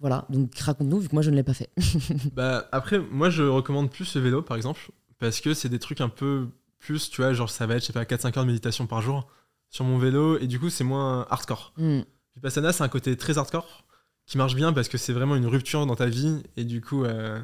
Voilà. 0.00 0.26
Donc, 0.28 0.54
raconte-nous, 0.58 0.98
vu 0.98 1.08
que 1.08 1.14
moi, 1.14 1.22
je 1.22 1.30
ne 1.30 1.36
l'ai 1.36 1.42
pas 1.44 1.54
fait. 1.54 1.70
Bah, 2.34 2.68
après, 2.72 2.98
moi, 2.98 3.30
je 3.30 3.44
recommande 3.44 3.90
plus 3.90 4.14
le 4.16 4.20
vélo, 4.20 4.42
par 4.42 4.56
exemple, 4.56 4.90
parce 5.18 5.40
que 5.40 5.54
c'est 5.54 5.68
des 5.68 5.78
trucs 5.78 6.00
un 6.00 6.08
peu 6.08 6.48
plus, 6.78 7.08
tu 7.08 7.22
vois, 7.22 7.32
genre 7.32 7.48
ça 7.48 7.66
va 7.66 7.76
être, 7.76 7.82
je 7.82 7.86
sais 7.86 7.92
pas, 7.92 8.04
4-5 8.04 8.36
heures 8.38 8.44
de 8.44 8.48
méditation 8.48 8.86
par 8.86 9.00
jour. 9.00 9.26
Sur 9.70 9.84
mon 9.84 9.98
vélo 9.98 10.38
et 10.38 10.46
du 10.46 10.58
coup 10.60 10.70
c'est 10.70 10.84
moins 10.84 11.26
hardcore. 11.30 11.72
Hmm. 11.76 12.00
Vipassana 12.34 12.72
c'est 12.72 12.84
un 12.84 12.88
côté 12.88 13.16
très 13.16 13.38
hardcore 13.38 13.84
qui 14.26 14.38
marche 14.38 14.54
bien 14.54 14.72
parce 14.72 14.88
que 14.88 14.98
c'est 14.98 15.12
vraiment 15.12 15.36
une 15.36 15.46
rupture 15.46 15.86
dans 15.86 15.96
ta 15.96 16.06
vie 16.06 16.42
et 16.56 16.64
du 16.64 16.80
coup 16.80 17.04
euh, 17.04 17.40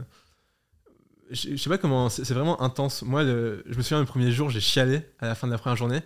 je 1.30 1.50
je 1.50 1.56
sais 1.56 1.70
pas 1.70 1.78
comment 1.78 2.08
c'est 2.08 2.24
c'est 2.24 2.34
vraiment 2.34 2.60
intense. 2.62 3.02
Moi 3.02 3.22
le- 3.24 3.62
je 3.66 3.76
me 3.76 3.82
souviens 3.82 4.00
le 4.00 4.06
premier 4.06 4.30
jour 4.32 4.50
j'ai 4.50 4.60
chialé 4.60 5.02
à 5.18 5.26
la 5.26 5.34
fin 5.34 5.46
de 5.46 5.52
la 5.52 5.58
première 5.58 5.76
journée. 5.76 6.00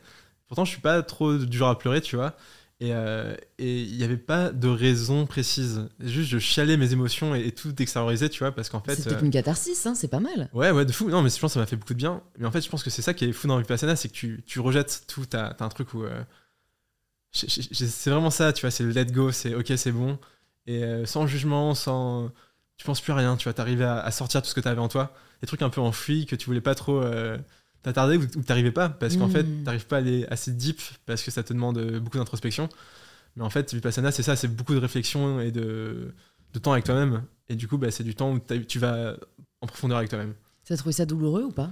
Pourtant 0.48 0.64
je 0.64 0.70
suis 0.70 0.80
pas 0.80 1.02
trop 1.02 1.36
du 1.36 1.56
genre 1.56 1.70
à 1.70 1.78
pleurer 1.78 2.00
tu 2.00 2.16
vois. 2.16 2.36
Et 2.78 2.92
euh, 2.92 3.34
et 3.58 3.82
il 3.82 3.96
n'y 3.96 4.04
avait 4.04 4.18
pas 4.18 4.50
de 4.52 4.68
raison 4.68 5.24
précise. 5.24 5.88
Juste 5.98 6.28
je 6.28 6.38
chialais 6.38 6.76
mes 6.76 6.92
émotions 6.92 7.34
et, 7.34 7.46
et 7.46 7.52
tout 7.52 7.74
extériorisé 7.80 8.28
tu 8.28 8.40
vois 8.40 8.52
parce 8.52 8.68
qu'en 8.68 8.80
fait 8.80 8.94
c'est 8.96 9.04
peut-être 9.04 9.22
euh, 9.22 9.24
une 9.24 9.30
catharsis, 9.30 9.86
hein, 9.86 9.94
c'est 9.94 10.08
pas 10.08 10.20
mal. 10.20 10.50
Ouais, 10.52 10.70
ouais, 10.70 10.84
de 10.84 10.92
fou. 10.92 11.08
Non, 11.08 11.22
mais 11.22 11.30
je 11.30 11.38
pense 11.38 11.52
que 11.52 11.54
ça 11.54 11.60
m'a 11.60 11.66
fait 11.66 11.76
beaucoup 11.76 11.94
de 11.94 11.98
bien. 11.98 12.22
Mais 12.38 12.46
en 12.46 12.50
fait, 12.50 12.60
je 12.60 12.68
pense 12.68 12.82
que 12.82 12.90
c'est 12.90 13.00
ça 13.00 13.14
qui 13.14 13.24
est 13.24 13.32
fou 13.32 13.48
dans 13.48 13.56
Vipassana, 13.58 13.96
c'est 13.96 14.08
que 14.08 14.14
tu, 14.14 14.42
tu 14.46 14.60
rejettes 14.60 15.04
tout. 15.08 15.24
T'as 15.24 15.54
un 15.58 15.68
truc 15.70 15.94
où. 15.94 16.04
euh, 16.04 16.22
c'est 17.32 18.10
vraiment 18.10 18.30
ça, 18.30 18.52
tu 18.52 18.62
vois, 18.62 18.70
c'est 18.70 18.84
le 18.84 18.90
let 18.90 19.06
go, 19.06 19.30
c'est 19.30 19.54
ok, 19.54 19.72
c'est 19.76 19.92
bon. 19.92 20.18
Et 20.66 20.82
euh, 20.84 21.06
sans 21.06 21.26
jugement, 21.26 21.74
sans. 21.74 22.30
Tu 22.76 22.84
penses 22.84 23.00
plus 23.00 23.12
à 23.12 23.16
rien, 23.16 23.36
tu 23.36 23.44
vois, 23.44 23.54
t'arrives 23.54 23.82
à, 23.82 24.00
à 24.00 24.10
sortir 24.10 24.42
tout 24.42 24.48
ce 24.48 24.54
que 24.54 24.60
t'avais 24.60 24.80
en 24.80 24.88
toi. 24.88 25.14
Des 25.40 25.46
trucs 25.46 25.62
un 25.62 25.70
peu 25.70 25.80
enfouis 25.80 26.26
que 26.26 26.36
tu 26.36 26.46
voulais 26.46 26.60
pas 26.60 26.74
trop 26.74 27.02
euh, 27.78 27.82
t'attarder 27.82 28.16
ou, 28.16 28.26
t'arrivais 28.42 28.72
pas, 28.72 28.88
parce 28.88 29.16
qu'en 29.16 29.28
fait, 29.28 29.46
t'arrives 29.64 29.86
pas 29.86 29.96
à 29.96 29.98
aller 30.00 30.26
assez 30.30 30.52
deep, 30.52 30.80
parce 31.06 31.22
que 31.22 31.30
ça 31.30 31.42
te 31.42 31.52
demande 31.52 31.78
euh, 31.78 32.00
beaucoup 32.00 32.18
d'introspection. 32.18 32.68
Mais 33.36 33.44
en 33.44 33.50
fait, 33.50 33.74
Vipassana, 33.74 34.10
c'est 34.12 34.22
ça, 34.22 34.34
c'est 34.36 34.48
beaucoup 34.48 34.74
de 34.74 34.78
réflexion 34.78 35.40
et 35.40 35.50
de, 35.50 36.14
de 36.52 36.58
temps 36.58 36.72
avec 36.72 36.84
toi-même. 36.84 37.22
Et 37.48 37.54
du 37.54 37.68
coup, 37.68 37.78
bah, 37.78 37.90
c'est 37.90 38.04
du 38.04 38.14
temps 38.14 38.32
où 38.32 38.38
t'as- 38.38 38.58
tu 38.58 38.78
vas 38.78 39.16
en 39.60 39.66
profondeur 39.66 39.98
avec 39.98 40.10
toi-même. 40.10 40.34
Tu 40.64 40.72
as 40.72 40.76
trouvé 40.76 40.92
ça 40.92 41.06
douloureux 41.06 41.44
ou 41.44 41.52
pas? 41.52 41.70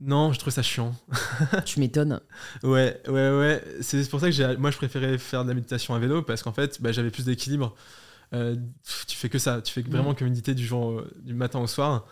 Non, 0.00 0.32
je 0.32 0.38
trouve 0.38 0.52
ça 0.52 0.62
chiant. 0.62 0.94
Tu 1.64 1.80
m'étonnes. 1.80 2.20
Ouais, 2.62 3.00
ouais, 3.08 3.30
ouais. 3.30 3.64
C'est 3.80 4.08
pour 4.08 4.20
ça 4.20 4.30
que 4.30 4.56
moi, 4.56 4.70
je 4.70 4.76
préférais 4.76 5.18
faire 5.18 5.44
de 5.44 5.48
la 5.48 5.54
méditation 5.54 5.94
à 5.94 5.98
vélo 5.98 6.22
parce 6.22 6.42
qu'en 6.42 6.52
fait, 6.52 6.80
bah, 6.80 6.92
j'avais 6.92 7.10
plus 7.10 7.24
d'équilibre. 7.24 7.74
Euh, 8.32 8.56
tu 9.06 9.16
fais 9.16 9.28
que 9.28 9.38
ça. 9.38 9.62
Tu 9.62 9.72
fais 9.72 9.82
vraiment 9.82 10.14
que 10.14 10.24
méditer 10.24 10.54
du, 10.54 10.64
jour, 10.66 11.02
du 11.22 11.34
matin 11.34 11.60
au 11.60 11.66
soir. 11.66 12.06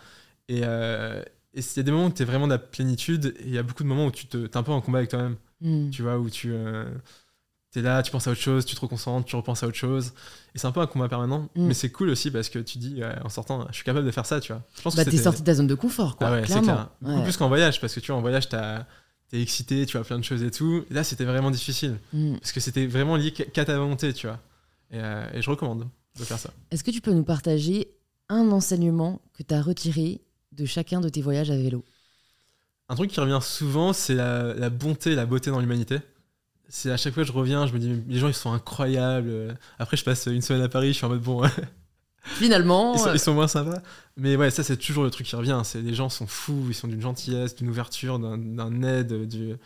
Et 0.48 0.60
euh, 0.64 1.22
et 1.54 1.60
il 1.60 1.76
y 1.76 1.80
a 1.80 1.82
des 1.82 1.90
moments 1.90 2.06
où 2.06 2.10
tu 2.12 2.22
es 2.22 2.24
vraiment 2.24 2.46
dans 2.46 2.54
la 2.54 2.58
plénitude 2.58 3.34
et 3.40 3.44
il 3.44 3.52
y 3.54 3.58
a 3.58 3.62
beaucoup 3.62 3.82
de 3.82 3.88
moments 3.88 4.06
où 4.06 4.10
tu 4.10 4.26
te, 4.26 4.36
es 4.46 4.56
un 4.56 4.62
peu 4.62 4.72
en 4.72 4.80
combat 4.80 4.98
avec 4.98 5.10
toi-même. 5.10 5.36
Hmm. 5.60 5.90
Tu 5.90 6.02
vois, 6.02 6.18
où 6.18 6.28
tu 6.30 6.52
es 6.54 7.82
là, 7.82 8.02
tu 8.02 8.10
penses 8.10 8.26
à 8.26 8.30
autre 8.32 8.40
chose, 8.40 8.64
tu 8.66 8.74
te 8.74 8.80
reconcentres, 8.80 9.26
tu 9.26 9.36
repenses 9.36 9.62
à 9.62 9.66
autre 9.66 9.76
chose. 9.76 10.12
Et 10.54 10.58
c'est 10.58 10.66
un 10.66 10.72
peu 10.72 10.80
un 10.80 10.86
combat 10.86 11.08
permanent. 11.08 11.48
Mm. 11.54 11.66
Mais 11.68 11.74
c'est 11.74 11.90
cool 11.90 12.10
aussi 12.10 12.30
parce 12.30 12.50
que 12.50 12.58
tu 12.58 12.76
dis, 12.78 13.02
ouais, 13.02 13.14
en 13.24 13.30
sortant, 13.30 13.66
je 13.70 13.76
suis 13.76 13.84
capable 13.84 14.04
de 14.04 14.10
faire 14.10 14.26
ça, 14.26 14.40
tu 14.40 14.52
vois. 14.52 14.62
Je 14.76 14.82
pense 14.82 14.94
Bah, 14.94 15.04
t'es 15.06 15.16
sorti 15.16 15.40
de 15.40 15.46
ta 15.46 15.54
zone 15.54 15.66
de 15.68 15.74
confort, 15.74 16.16
quoi. 16.16 16.26
ah 16.28 16.32
ouais, 16.32 16.44
c'est 16.46 16.60
clair. 16.60 16.90
Beaucoup 17.00 17.16
Ouais. 17.16 17.22
plus 17.24 17.36
qu'en 17.38 17.48
voyage, 17.48 17.80
parce 17.80 17.94
que 17.94 18.00
tu 18.00 18.08
vois, 18.12 18.16
en 18.18 18.20
voyage, 18.20 18.48
t'as- 18.50 18.86
t'es 19.30 19.40
excité, 19.40 19.86
tu 19.86 19.96
vois 19.96 20.04
plein 20.04 20.18
de 20.18 20.24
choses 20.24 20.42
et 20.42 20.50
tout. 20.50 20.84
Et 20.90 20.94
là, 20.94 21.02
c'était 21.02 21.24
vraiment 21.24 21.50
difficile. 21.50 21.96
Hmm. 22.12 22.34
Parce 22.36 22.52
que 22.52 22.60
c'était 22.60 22.86
vraiment 22.86 23.16
lié 23.16 23.32
qu'à 23.32 23.64
ta 23.64 23.78
volonté, 23.78 24.12
tu 24.12 24.26
vois. 24.26 24.38
Et, 24.90 24.98
euh, 24.98 25.24
et 25.32 25.40
je 25.40 25.48
recommande 25.48 25.88
de 26.18 26.24
faire 26.24 26.38
ça. 26.38 26.50
Est-ce 26.70 26.84
que 26.84 26.90
tu 26.90 27.00
peux 27.00 27.12
nous 27.14 27.24
partager 27.24 27.88
un 28.28 28.50
enseignement 28.50 29.22
que 29.32 29.42
tu 29.42 29.54
as 29.54 29.62
retiré 29.62 30.20
de 30.52 30.66
chacun 30.66 31.00
de 31.00 31.08
tes 31.08 31.22
voyages 31.22 31.50
à 31.50 31.56
vélo 31.56 31.84
Un 32.88 32.94
truc 32.94 33.10
qui 33.10 33.20
revient 33.20 33.40
souvent, 33.42 33.92
c'est 33.92 34.14
la, 34.14 34.54
la 34.54 34.70
bonté 34.70 35.12
et 35.12 35.14
la 35.14 35.26
beauté 35.26 35.50
dans 35.50 35.60
l'humanité. 35.60 35.98
C'est 36.68 36.90
à 36.90 36.96
chaque 36.96 37.12
fois 37.14 37.22
que 37.22 37.28
je 37.28 37.32
reviens, 37.32 37.66
je 37.66 37.74
me 37.74 37.78
dis, 37.78 38.02
les 38.08 38.18
gens, 38.18 38.28
ils 38.28 38.34
sont 38.34 38.52
incroyables. 38.52 39.58
Après, 39.78 39.96
je 39.96 40.04
passe 40.04 40.26
une 40.26 40.40
semaine 40.40 40.62
à 40.62 40.68
Paris, 40.68 40.88
je 40.88 40.92
suis 40.94 41.04
en 41.04 41.10
mode, 41.10 41.20
bon, 41.22 41.42
Finalement, 42.24 42.94
ils, 42.94 43.00
sont, 43.00 43.12
ils 43.14 43.18
sont 43.18 43.34
moins 43.34 43.48
sympas. 43.48 43.82
Mais 44.16 44.36
ouais, 44.36 44.50
ça, 44.50 44.62
c'est 44.62 44.76
toujours 44.76 45.02
le 45.02 45.10
truc 45.10 45.26
qui 45.26 45.34
revient. 45.34 45.60
C'est 45.64 45.82
les 45.82 45.94
gens 45.94 46.08
sont 46.08 46.26
fous, 46.26 46.66
ils 46.68 46.74
sont 46.74 46.86
d'une 46.86 47.00
gentillesse, 47.00 47.56
d'une 47.56 47.68
ouverture, 47.68 48.18
d'un- 48.18 48.82
aide, 48.82 49.26
d'une 49.26 49.58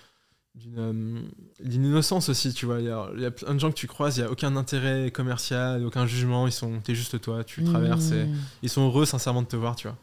euh, 0.78 1.20
d'une 1.62 1.84
innocence 1.84 2.30
aussi, 2.30 2.54
tu 2.54 2.64
vois. 2.64 2.80
Il 2.80 2.86
y, 2.86 2.90
a, 2.90 3.10
il 3.14 3.20
y 3.20 3.26
a 3.26 3.30
plein 3.30 3.54
de 3.54 3.60
gens 3.60 3.68
que 3.68 3.76
tu 3.76 3.86
croises, 3.86 4.16
il 4.16 4.20
n'y 4.20 4.26
a 4.26 4.30
aucun 4.30 4.56
intérêt 4.56 5.10
commercial, 5.10 5.84
aucun 5.84 6.06
jugement. 6.06 6.46
Ils 6.46 6.52
sont, 6.52 6.80
t'es 6.80 6.94
juste 6.94 7.20
toi, 7.20 7.44
tu 7.44 7.62
traverses 7.62 8.12
et 8.12 8.24
hmm. 8.24 8.36
ils 8.62 8.70
sont 8.70 8.86
heureux 8.86 9.04
sincèrement 9.04 9.42
de 9.42 9.48
te 9.48 9.56
voir, 9.56 9.76
tu 9.76 9.88
vois. 9.88 9.98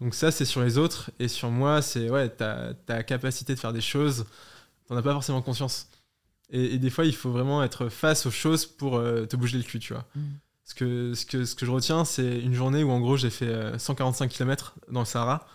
Donc 0.00 0.14
ça, 0.14 0.30
c'est 0.30 0.44
sur 0.44 0.62
les 0.62 0.78
autres. 0.78 1.10
Et 1.18 1.28
sur 1.28 1.50
moi, 1.50 1.82
c'est 1.82 2.08
ouais, 2.10 2.28
ta, 2.28 2.74
ta 2.86 3.02
capacité 3.02 3.54
de 3.54 3.60
faire 3.60 3.72
des 3.72 3.80
choses, 3.80 4.26
t'en 4.88 4.96
as 4.96 5.02
pas 5.02 5.12
forcément 5.12 5.42
conscience. 5.42 5.88
Et, 6.50 6.74
et 6.74 6.78
des 6.78 6.90
fois, 6.90 7.04
il 7.04 7.14
faut 7.14 7.30
vraiment 7.30 7.62
être 7.62 7.88
face 7.88 8.26
aux 8.26 8.30
choses 8.30 8.66
pour 8.66 8.96
euh, 8.96 9.26
te 9.26 9.36
bouger 9.36 9.58
le 9.58 9.64
cul, 9.64 9.78
tu 9.78 9.92
vois. 9.92 10.06
Mm. 10.14 10.20
Ce 10.64 10.74
que, 10.74 11.14
ce, 11.14 11.26
que, 11.26 11.44
ce 11.44 11.54
que 11.54 11.66
je 11.66 11.70
retiens, 11.70 12.04
c'est 12.04 12.40
une 12.40 12.54
journée 12.54 12.84
où 12.84 12.90
en 12.90 13.00
gros 13.00 13.16
j'ai 13.16 13.30
fait 13.30 13.48
euh, 13.48 13.76
145 13.76 14.28
km 14.28 14.74
dans 14.90 15.00
le 15.00 15.06
Sahara. 15.06 15.46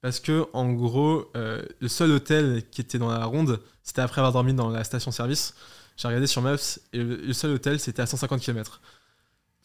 Parce 0.00 0.20
que 0.20 0.46
en 0.52 0.72
gros, 0.72 1.30
euh, 1.36 1.62
le 1.80 1.88
seul 1.88 2.10
hôtel 2.10 2.62
qui 2.70 2.80
était 2.80 2.98
dans 2.98 3.10
la 3.10 3.24
ronde, 3.24 3.60
c'était 3.82 4.02
après 4.02 4.20
avoir 4.20 4.32
dormi 4.32 4.54
dans 4.54 4.68
la 4.68 4.84
station-service. 4.84 5.54
J'ai 5.96 6.08
regardé 6.08 6.26
sur 6.26 6.42
Maps 6.42 6.56
et 6.92 6.98
le, 6.98 7.16
le 7.16 7.32
seul 7.32 7.52
hôtel 7.52 7.78
c'était 7.78 8.02
à 8.02 8.06
150 8.06 8.40
km. 8.40 8.80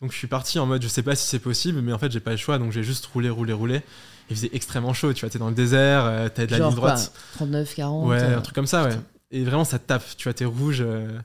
Donc 0.02 0.12
je 0.12 0.18
suis 0.18 0.28
parti 0.28 0.60
en 0.60 0.66
mode 0.68 0.84
je 0.84 0.88
sais 0.88 1.02
pas 1.02 1.16
si 1.16 1.28
c'est 1.28 1.40
possible, 1.40 1.82
mais 1.82 1.94
en 1.94 1.98
fait 1.98 2.12
j'ai 2.12 2.20
pas 2.20 2.32
le 2.32 2.38
choix 2.38 2.60
donc 2.60 2.72
j'ai 2.72 2.84
juste 2.84 3.06
roulé, 3.08 3.30
roulé, 3.30 3.54
roulé. 3.54 3.82
Il 4.30 4.36
faisait 4.36 4.50
extrêmement 4.54 4.94
chaud, 4.94 5.14
tu 5.14 5.22
vois, 5.22 5.30
t'es 5.30 5.40
dans 5.40 5.50
le 5.50 5.56
désert, 5.56 6.06
euh, 6.06 6.28
t'as 6.34 6.46
de 6.46 6.52
la 6.52 6.58
Genre 6.58 6.70
ligne 6.72 6.80
quoi, 6.80 6.92
droite. 6.94 7.12
39, 7.34 7.76
40 7.76 8.08
Ouais, 8.10 8.22
euh, 8.22 8.38
un 8.38 8.42
truc 8.42 8.56
comme 8.56 8.68
ça, 8.68 8.84
ouais. 8.86 8.96
Et 9.32 9.44
vraiment, 9.44 9.64
ça 9.64 9.80
te 9.80 9.88
tape, 9.88 10.04
tu 10.18 10.24
vois, 10.26 10.34
t'es 10.34 10.46
rouge. 10.46 10.82
euh, 10.82 11.20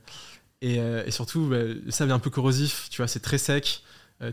et, 0.61 0.77
et 0.77 1.11
surtout, 1.11 1.47
bah, 1.47 1.59
le 1.63 1.91
sable 1.91 2.11
est 2.13 2.15
un 2.15 2.19
peu 2.21 2.31
corrosif, 2.31 2.87
tu 2.91 2.99
vois, 2.99 3.09
c'est 3.09 3.19
très 3.21 3.39
sec, 3.39 3.83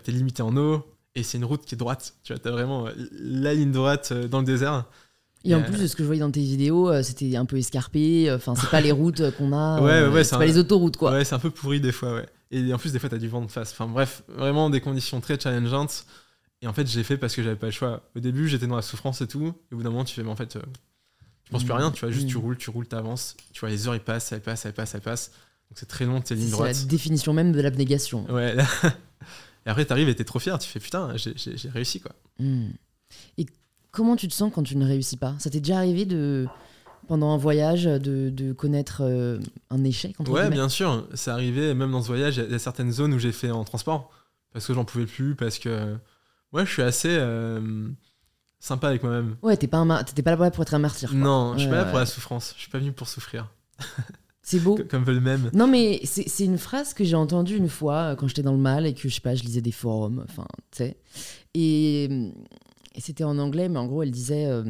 t'es 0.04 0.12
limité 0.12 0.44
en 0.44 0.56
eau, 0.58 0.86
et 1.16 1.24
c'est 1.24 1.40
une 1.40 1.46
route 1.46 1.66
qui 1.66 1.74
est 1.74 1.78
droite. 1.78 2.14
Tu 2.24 2.32
vois, 2.34 2.40
t'as 2.40 2.52
vraiment 2.52 2.88
la 3.20 3.54
ligne 3.56 3.72
droite 3.72 4.14
dans 4.14 4.40
le 4.40 4.46
désert. 4.46 4.86
Et 5.46 5.56
en 5.56 5.64
plus 5.64 5.80
de 5.82 5.88
ce 5.88 5.96
que 5.96 6.04
je 6.04 6.06
voyais 6.08 6.20
dans 6.22 6.30
tes 6.30 6.42
vidéos, 6.42 7.02
c'était 7.02 7.36
un 7.36 7.46
peu 7.46 7.58
escarpé. 7.58 8.32
Enfin, 8.32 8.54
c'est 8.56 8.70
pas 8.70 8.82
les 8.82 8.92
routes 8.92 9.32
qu'on 9.38 9.54
a. 9.54 9.80
Ouais, 9.82 10.08
ouais, 10.08 10.24
c'est 10.24 10.32
c'est 10.32 10.38
pas 10.38 10.44
un- 10.44 10.48
les 10.48 10.58
autoroutes, 10.60 10.98
quoi. 10.98 11.12
Ouais, 11.14 11.26
c'est 11.26 11.34
un 11.34 11.40
peu 11.40 11.50
pourri 11.50 11.80
des 11.82 11.92
fois, 11.92 12.14
ouais. 12.14 12.26
Et 12.52 12.72
en 12.74 12.78
plus, 12.78 12.92
des 12.92 13.00
fois, 13.00 13.10
t'as 13.10 13.18
du 13.18 13.28
vent 13.28 13.42
de 13.42 13.50
face. 13.50 13.72
Enfin 13.72 13.88
bref, 13.88 14.22
vraiment 14.28 14.70
des 14.70 14.82
conditions 14.82 15.20
très 15.22 15.40
challengeantes. 15.40 16.06
Et 16.62 16.68
en 16.68 16.74
fait, 16.74 16.86
j'ai 16.88 17.04
fait 17.04 17.18
parce 17.18 17.36
que 17.36 17.42
j'avais 17.44 17.56
pas 17.56 17.68
le 17.68 17.72
choix. 17.72 18.02
Au 18.16 18.20
début, 18.20 18.48
j'étais 18.50 18.68
dans 18.68 18.76
la 18.76 18.82
souffrance 18.82 19.22
et 19.22 19.28
tout. 19.28 19.54
Et 19.72 19.74
au 19.74 19.78
bout 19.78 19.84
d'un 19.84 19.90
moment, 19.92 20.04
tu 20.04 20.14
fais, 20.14 20.24
mais 20.24 20.30
en 20.30 20.36
fait, 20.36 20.56
euh, 20.58 20.62
tu 21.46 21.52
penses 21.52 21.64
plus 21.64 21.72
à 21.74 21.78
rien, 21.78 21.92
tu 21.92 22.02
vois, 22.02 22.12
juste 22.12 22.26
Mm. 22.26 22.30
tu 22.32 22.38
roules, 22.38 22.58
tu 22.58 22.70
roules, 22.70 22.88
t'avances. 22.88 23.38
Tu 23.54 23.62
vois, 23.62 23.70
les 23.70 23.88
heures, 23.88 23.96
ils 23.96 24.02
passent, 24.02 24.32
elles 24.34 24.42
passent, 24.42 24.66
elles 24.66 24.74
passent, 24.74 24.94
elles 24.96 25.02
passent. 25.02 25.30
Donc 25.70 25.78
c'est 25.78 25.86
très 25.88 26.06
long, 26.06 26.20
tes 26.20 26.36
lignes 26.36 26.46
C'est 26.46 26.52
la 26.52 26.58
droites. 26.74 26.88
définition 26.88 27.32
même 27.34 27.52
de 27.54 27.62
l'abnégation. 27.62 28.26
Ouais. 28.32 28.54
là- 28.56 28.66
Et 29.66 29.70
après, 29.70 29.86
t'arrives 29.86 30.10
et 30.10 30.16
t'es 30.16 30.24
trop 30.24 30.40
fier. 30.40 30.58
Tu 30.58 30.68
fais 30.70 30.80
putain, 30.80 31.14
j'ai- 31.16 31.36
réussi 31.70 32.00
quoi. 32.00 32.12
Hmm. 32.40 32.70
Et 33.38 33.46
comment 33.92 34.16
tu 34.16 34.28
te 34.28 34.34
sens 34.34 34.52
quand 34.54 34.64
tu 34.64 34.76
ne 34.78 34.86
réussis 34.86 35.18
pas? 35.18 35.36
Ça 35.40 35.50
t'est 35.50 35.60
déjà 35.60 35.78
arrivé 35.78 36.06
de 36.06 36.48
pendant 37.08 37.34
un 37.34 37.38
voyage 37.38 37.84
de, 37.86 38.30
de 38.30 38.54
connaître 38.54 39.02
euh, 39.04 39.40
un 39.70 39.84
échec 39.84 40.16
entre 40.20 40.32
Ouais, 40.32 40.50
bien 40.50 40.70
sûr. 40.70 41.08
C'est 41.14 41.32
arrivé, 41.32 41.74
même 41.74 41.92
dans 41.92 42.02
ce 42.02 42.08
voyage, 42.08 42.38
il 42.38 42.52
y, 42.52 42.56
a 42.56 42.60
certaines 42.60 42.92
zones 42.92 43.14
où 43.14 43.20
j'ai 43.20 43.32
fait 43.32 43.52
en 43.52 43.64
transport. 43.64 44.12
Parce 44.54 44.66
que 44.66 44.74
j'en 44.74 44.86
pouvais 44.86 45.06
plus, 45.06 45.36
parce 45.36 45.60
que. 45.60 45.96
Moi, 46.52 46.66
je 46.66 46.72
suis 46.72 46.82
assez 46.82 47.10
euh, 47.12 47.90
sympa 48.60 48.88
avec 48.90 49.04
moi-même. 49.04 49.38
Ouais, 49.42 49.56
t'es 49.58 49.68
pas, 49.68 49.78
un 49.78 49.86
mar- 49.86 50.04
t'étais 50.06 50.24
pas 50.24 50.36
là 50.36 50.52
pour 50.52 50.64
être 50.64 50.74
un 50.74 50.80
martyr. 50.80 51.10
quoi. 51.10 51.18
Non, 51.20 51.54
je 51.54 51.60
suis 51.60 51.68
Ouais, 51.68 51.72
pas 51.72 51.78
là 51.78 51.86
pour 51.86 51.94
ouais. 51.96 52.00
la 52.02 52.06
souffrance. 52.06 52.54
Je 52.56 52.62
suis 52.62 52.72
pas 52.72 52.80
venu 52.80 52.92
pour 52.92 53.08
souffrir. 53.08 53.50
C'est 54.42 54.60
beau. 54.60 54.76
Co- 54.76 54.84
Comme 54.90 55.04
veut 55.04 55.14
le 55.14 55.22
même. 55.22 55.52
Non, 55.54 55.68
mais 55.68 56.02
c'est 56.06 56.44
une 56.44 56.58
phrase 56.58 56.96
que 56.96 57.04
j'ai 57.04 57.16
entendue 57.16 57.56
une 57.58 57.70
fois 57.70 57.98
euh, 57.98 58.16
quand 58.16 58.28
j'étais 58.28 58.42
dans 58.42 58.54
le 58.54 58.58
mal 58.58 58.88
et 58.88 58.96
que 58.96 59.08
je 59.08 59.14
sais 59.14 59.22
pas, 59.22 59.36
je 59.36 59.44
lisais 59.44 59.62
des 59.62 59.72
forums, 59.72 60.26
enfin, 60.28 60.48
tu 60.72 60.78
sais. 60.78 60.98
Et, 61.54 62.08
euh, 62.10 62.32
et 62.96 63.02
c'était 63.02 63.24
en 63.26 63.38
anglais, 63.38 63.70
mais 63.70 63.78
en 63.78 63.86
gros, 63.86 64.02
elle 64.02 64.10
disait 64.10 64.48
euh, 64.48 64.64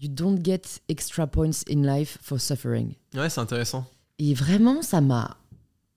You 0.00 0.08
don't 0.08 0.38
get 0.44 0.62
extra 0.88 1.26
points 1.26 1.64
in 1.68 1.82
life 1.82 2.18
for 2.22 2.40
suffering. 2.40 2.94
Ouais, 3.16 3.28
c'est 3.28 3.40
intéressant. 3.40 3.84
Et 4.20 4.32
vraiment, 4.32 4.80
ça 4.82 5.00
m'a 5.00 5.36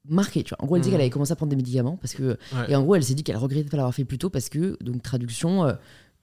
marqué. 0.07 0.43
Tu 0.43 0.49
vois. 0.49 0.63
En 0.63 0.67
gros, 0.67 0.75
elle 0.75 0.81
dit 0.81 0.87
Mhm. 0.89 0.93
qu'elle 0.93 1.01
avait 1.01 1.09
commencé 1.09 1.31
à 1.31 1.35
prendre 1.35 1.49
des 1.49 1.55
médicaments 1.55 1.97
parce 1.97 2.13
que. 2.13 2.37
Ouais. 2.53 2.69
Et 2.69 2.75
en 2.75 2.83
gros, 2.83 2.95
elle 2.95 3.03
s'est 3.03 3.13
dit 3.13 3.23
qu'elle 3.23 3.37
regrettait 3.37 3.65
de 3.65 3.69
pas 3.69 3.77
l'avoir 3.77 3.93
fait 3.93 4.05
plus 4.05 4.17
tôt 4.17 4.29
parce 4.29 4.49
que, 4.49 4.77
donc, 4.81 5.01
traduction, 5.03 5.65
euh, 5.65 5.73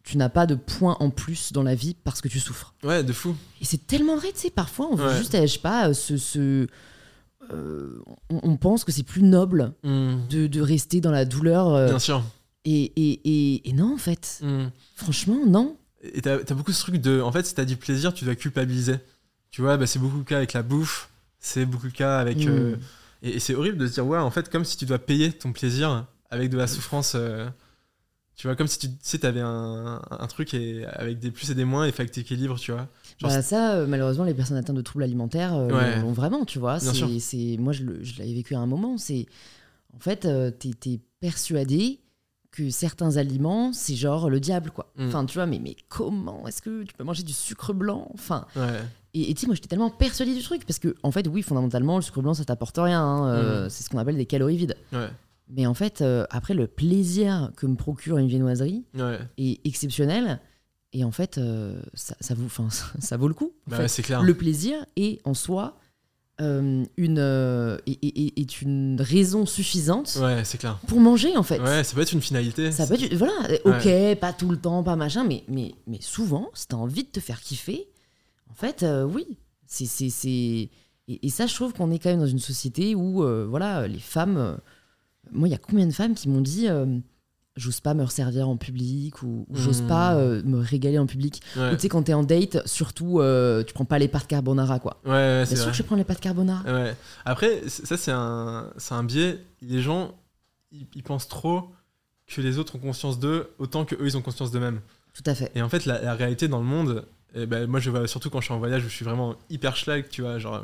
tu 0.05 0.17
n'as 0.17 0.29
pas 0.31 0.47
de 0.47 0.55
points 0.55 0.97
en 1.01 1.11
plus 1.11 1.53
dans 1.53 1.63
la 1.63 1.75
vie 1.75 1.95
parce 2.05 2.21
que 2.21 2.29
tu 2.29 2.41
souffres. 2.41 2.75
Ouais, 2.83 3.05
de 3.05 3.13
fou. 3.13 3.35
Et 3.61 3.65
c'est 3.65 3.87
tellement 3.87 4.17
vrai, 4.17 4.29
tu 4.33 4.39
sais, 4.41 4.51
parfois 4.51 4.89
on 4.91 4.95
veut 4.95 5.07
Ouais. 5.09 5.19
juste, 5.19 5.35
euh, 5.35 5.43
je 5.43 5.47
sais 5.53 5.59
pas, 5.59 5.93
se- 5.93 6.67
euh, 7.53 8.01
on, 8.31 8.41
on 8.43 8.57
pense 8.57 8.85
que 8.85 8.93
c'est 8.93 9.03
plus 9.03 9.23
noble 9.23 9.73
Hmm. 9.83 10.17
de, 10.31 10.47
de 10.47 10.61
rester 10.61 11.01
dans 11.01 11.11
la 11.11 11.25
douleur. 11.25 11.69
euh, 11.75 11.89
Bien 11.89 11.99
sûr. 11.99 12.23
et, 12.65 12.93
et, 12.97 13.21
et, 13.55 13.69
et 13.69 13.73
non, 13.73 13.95
en 13.95 13.99
fait. 13.99 14.41
Hmm. 14.43 14.67
Franchement, 14.97 15.41
non. 15.47 15.77
Et 16.03 16.21
t'as 16.23 16.37
as 16.37 16.55
beaucoup 16.55 16.73
ce 16.73 16.81
truc 16.81 16.97
de. 16.99 17.21
En 17.21 17.33
fait, 17.33 17.45
si 17.47 17.55
t'as 17.55 17.65
du 17.65 17.77
plaisir, 17.77 18.15
tu 18.15 18.25
dois 18.25 18.35
culpabiliser. 18.35 18.97
Tu 19.51 19.63
vois, 19.63 19.77
bah, 19.77 19.87
c'est 19.87 19.99
beaucoup 19.99 20.19
le 20.19 20.25
cas 20.25 20.37
avec 20.37 20.53
la 20.53 20.63
bouffe. 20.63 21.09
C'est 21.39 21.65
beaucoup 21.67 21.87
le 21.87 21.93
cas 21.93 22.19
avec. 22.19 22.39
Et 23.23 23.37
et 23.37 23.41
c'est 23.41 23.55
horrible 23.55 23.79
de 23.79 23.87
se 23.87 23.95
dire, 23.95 24.07
ouais, 24.07 24.19
en 24.19 24.31
fait, 24.31 24.49
comme 24.51 24.65
si 24.65 24.77
tu 24.77 24.87
dois 24.87 24.99
payer 24.99 25.33
ton 25.33 25.53
plaisir 25.53 26.07
avec 26.31 26.51
de 26.51 26.57
la 26.57 26.67
souffrance. 26.67 27.13
euh, 27.15 27.49
tu 28.37 28.47
vois, 28.47 28.55
comme 28.55 28.69
si 28.69 28.79
tu 28.79 28.89
sais, 29.03 29.19
t'avais 29.19 29.41
un, 29.41 30.01
un 30.11 30.27
truc 30.29 30.55
et, 30.55 30.85
avec 30.87 31.19
des 31.19 31.33
plus 31.33 31.51
et 31.51 31.55
des 31.57 31.65
moins 31.65 31.87
et 31.87 31.91
fait 31.93 32.07
que 32.07 32.13
t'équilibres, 32.13 32.57
tu 32.61 32.71
vois. 32.71 32.87
Genre, 33.21 33.31
Bah, 33.33 33.43
ça, 33.43 33.75
euh, 33.75 33.87
malheureusement, 33.89 34.23
les 34.23 34.35
personnes 34.35 34.57
atteintes 34.57 34.77
de 34.77 34.83
troubles 34.83 35.03
alimentaires 35.03 35.55
euh, 35.57 35.67
Ouais. 35.69 35.97
l'ont- 35.97 36.03
l'ont 36.03 36.13
vraiment, 36.13 36.45
tu 36.45 36.61
vois. 36.61 36.79
C'est- 36.79 37.57
Moi, 37.59 37.73
je 37.73 37.85
l'avais 38.19 38.35
vécu 38.35 38.55
à 38.55 38.61
un 38.61 38.67
moment. 38.67 38.97
C'est 38.97 39.27
En 39.97 39.99
fait, 40.01 40.29
t'es 40.61 40.71
es 40.93 41.01
persuadé 41.21 41.99
que 42.59 42.71
certains 42.71 43.17
aliments, 43.17 43.73
c'est 43.73 43.95
genre 43.95 44.29
le 44.31 44.41
diable, 44.41 44.71
quoi. 44.71 44.93
Mm. 44.97 45.07
Enfin, 45.09 45.25
tu 45.27 45.35
vois, 45.35 45.47
mais, 45.47 45.59
mais 45.63 45.77
comment 45.89 46.47
est-ce 46.47 46.63
que 46.63 46.83
tu 46.85 46.95
peux 46.95 47.05
manger 47.05 47.23
du 47.23 47.33
sucre 47.33 47.73
blanc 47.73 48.11
Enfin, 48.15 48.47
Ouais. 48.57 48.81
et 49.15 49.33
tu 49.35 49.41
sais, 49.41 49.47
moi, 49.47 49.55
j'étais 49.55 49.69
tellement 49.69 49.91
persuadée 49.91 50.35
du 50.35 50.43
truc, 50.43 50.65
parce 50.67 50.79
que, 50.79 50.95
en 51.03 51.11
fait, 51.11 51.27
oui, 51.29 51.43
fondamentalement, 51.43 51.97
le 51.97 52.03
sucre 52.03 52.21
blanc, 52.23 52.35
ça 52.35 52.45
t'apporte 52.45 52.77
rien. 52.79 53.03
hein, 53.03 53.29
euh, 53.29 53.67
Mm. 53.67 53.71
C'est 53.71 53.85
ce 53.85 53.91
qu'on 53.91 53.99
appelle 53.99 54.17
des 54.17 54.27
calories 54.27 54.57
vides. 54.57 54.77
Ouais. 54.93 55.09
Mais 55.51 55.67
en 55.67 55.75
fait, 55.75 56.03
euh, 56.03 56.27
après, 56.31 56.53
le 56.55 56.67
plaisir 56.67 57.51
que 57.57 57.67
me 57.67 57.75
procure 57.77 58.19
une 58.19 58.29
viennoiserie 58.29 58.85
Ouais. 58.95 59.19
est 59.39 59.67
exceptionnel. 59.67 60.41
Et 60.93 61.05
en 61.05 61.11
fait, 61.11 61.39
euh, 61.39 61.81
ça, 61.95 62.15
ça, 62.21 62.35
vaut, 62.35 62.47
enfin, 62.47 62.69
ça, 62.71 62.85
ça 63.01 63.17
vaut 63.17 63.29
le 63.29 63.35
coup. 63.35 63.53
Bah 63.67 63.79
ouais, 63.79 64.03
clair. 64.03 64.23
Le 64.23 64.35
plaisir 64.35 64.85
est 64.97 65.21
en 65.27 65.35
soi 65.35 65.79
euh, 66.41 66.85
une, 66.97 67.19
euh, 67.19 67.79
est, 67.87 67.99
est- 68.05 68.39
est 68.39 68.63
une 68.63 68.97
raison 69.01 69.45
suffisante 69.47 70.17
Ouais, 70.21 70.43
clair. 70.59 70.79
pour 70.87 71.01
manger, 71.01 71.37
en 71.37 71.43
fait. 71.43 71.61
Ouais, 71.61 71.83
ça 71.85 71.95
peut 71.95 72.01
être 72.03 72.13
une 72.13 72.21
finalité. 72.21 72.71
Ça 72.73 72.87
peut 72.87 72.95
être, 72.95 73.15
voilà, 73.15 73.33
ok, 73.65 74.19
pas 74.21 74.33
tout 74.33 74.49
le 74.51 74.57
temps, 74.57 74.83
pas 74.83 74.97
machin, 74.97 75.25
mais, 75.25 75.45
mais, 75.49 75.75
mais 75.87 76.01
souvent, 76.01 76.51
si 76.55 76.69
t'as 76.69 76.77
envie 76.77 77.05
de 77.05 77.09
te 77.09 77.21
faire 77.21 77.41
kiffer, 77.41 77.89
en 78.51 78.55
fait, 78.55 78.83
euh, 78.83 79.05
oui. 79.05 79.27
C'est, 79.67 79.87
c'est, 79.87 80.11
c'est... 80.11 80.29
Et, 80.31 80.71
et 81.27 81.29
ça, 81.31 81.47
je 81.47 81.55
trouve 81.55 81.73
qu'on 81.75 81.91
est 81.91 81.99
quand 81.99 82.11
même 82.11 82.21
dans 82.21 82.27
une 82.27 82.39
société 82.39 82.95
où, 82.95 83.23
euh, 83.25 83.47
voilà, 83.49 83.87
les 83.89 83.99
femmes. 83.99 84.37
euh, 84.37 84.57
moi, 85.33 85.49
il 85.49 85.51
y 85.51 85.55
a 85.55 85.59
combien 85.59 85.87
de 85.87 85.93
femmes 85.93 86.15
qui 86.15 86.29
m'ont 86.29 86.41
dit 86.41 86.69
euh, 86.69 86.87
j'ose 87.59 87.81
pas 87.81 87.93
me 87.93 88.03
resservir 88.05 88.49
en 88.49 88.57
public 88.57 89.23
ou, 89.23 89.45
ou 89.51 89.57
j'ose 89.57 89.83
Hmm. 89.83 89.87
pas 89.89 90.15
euh, 90.15 90.43
me 90.45 90.59
régaler 90.59 90.99
en 90.99 91.07
public. 91.07 91.43
Ouais, 91.57 91.75
tu 91.77 91.83
sais, 91.83 91.89
quand 91.91 92.03
t'es 92.05 92.15
en 92.15 92.23
date, 92.23 92.67
surtout, 92.67 93.21
euh, 93.21 93.63
tu 93.65 93.75
prends 93.75 93.85
pas 93.85 93.99
les 93.99 94.09
pâtes 94.09 94.27
carbonara, 94.27 94.79
quoi. 94.79 94.97
ouais, 95.05 95.11
ouais, 95.11 95.45
c'est 95.47 95.57
sûr 95.57 95.65
vrai. 95.65 95.73
que 95.73 95.77
je 95.77 95.83
prends 95.83 95.97
les 95.97 96.05
pâtes 96.05 96.21
carbonara. 96.21 96.63
Ouais. 96.65 96.95
Après, 97.27 97.69
ça, 97.69 97.97
c'est 97.97 98.13
un, 98.13 98.71
un 98.91 99.05
biais. 99.05 99.39
Les 99.61 99.83
gens, 99.83 100.15
ils, 100.73 100.87
ils 100.95 101.03
pensent 101.03 101.29
trop 101.29 101.69
que 102.27 102.41
les 102.41 102.59
autres 102.59 102.77
ont 102.77 102.79
conscience 102.79 103.19
d'eux 103.19 103.51
autant 103.59 103.85
que 103.85 103.95
eux 103.97 104.07
ils 104.07 104.17
ont 104.17 104.23
conscience 104.23 104.51
d'eux-mêmes. 104.51 104.81
Tout 105.15 105.23
à 105.27 105.35
fait. 105.35 105.51
Et 105.55 105.63
en 105.63 105.69
fait, 105.69 105.85
la, 105.87 106.01
la 106.01 106.15
réalité 106.15 106.47
dans 106.47 106.59
le 106.59 106.65
monde, 106.67 107.05
eh 107.35 107.47
ben, 107.47 107.67
moi 107.67 107.81
je 107.81 107.91
vois 107.91 108.07
surtout 108.07 108.31
quand 108.31 108.41
je 108.41 108.45
suis 108.47 108.55
en 108.55 108.59
voyage 108.59 108.85
où 108.85 108.89
je 108.89 108.95
suis 108.95 109.05
vraiment 109.05 109.35
hyper 109.51 109.77
schlag, 109.77 110.09
tu 110.11 110.23
vois. 110.23 110.39
Genre, 110.39 110.63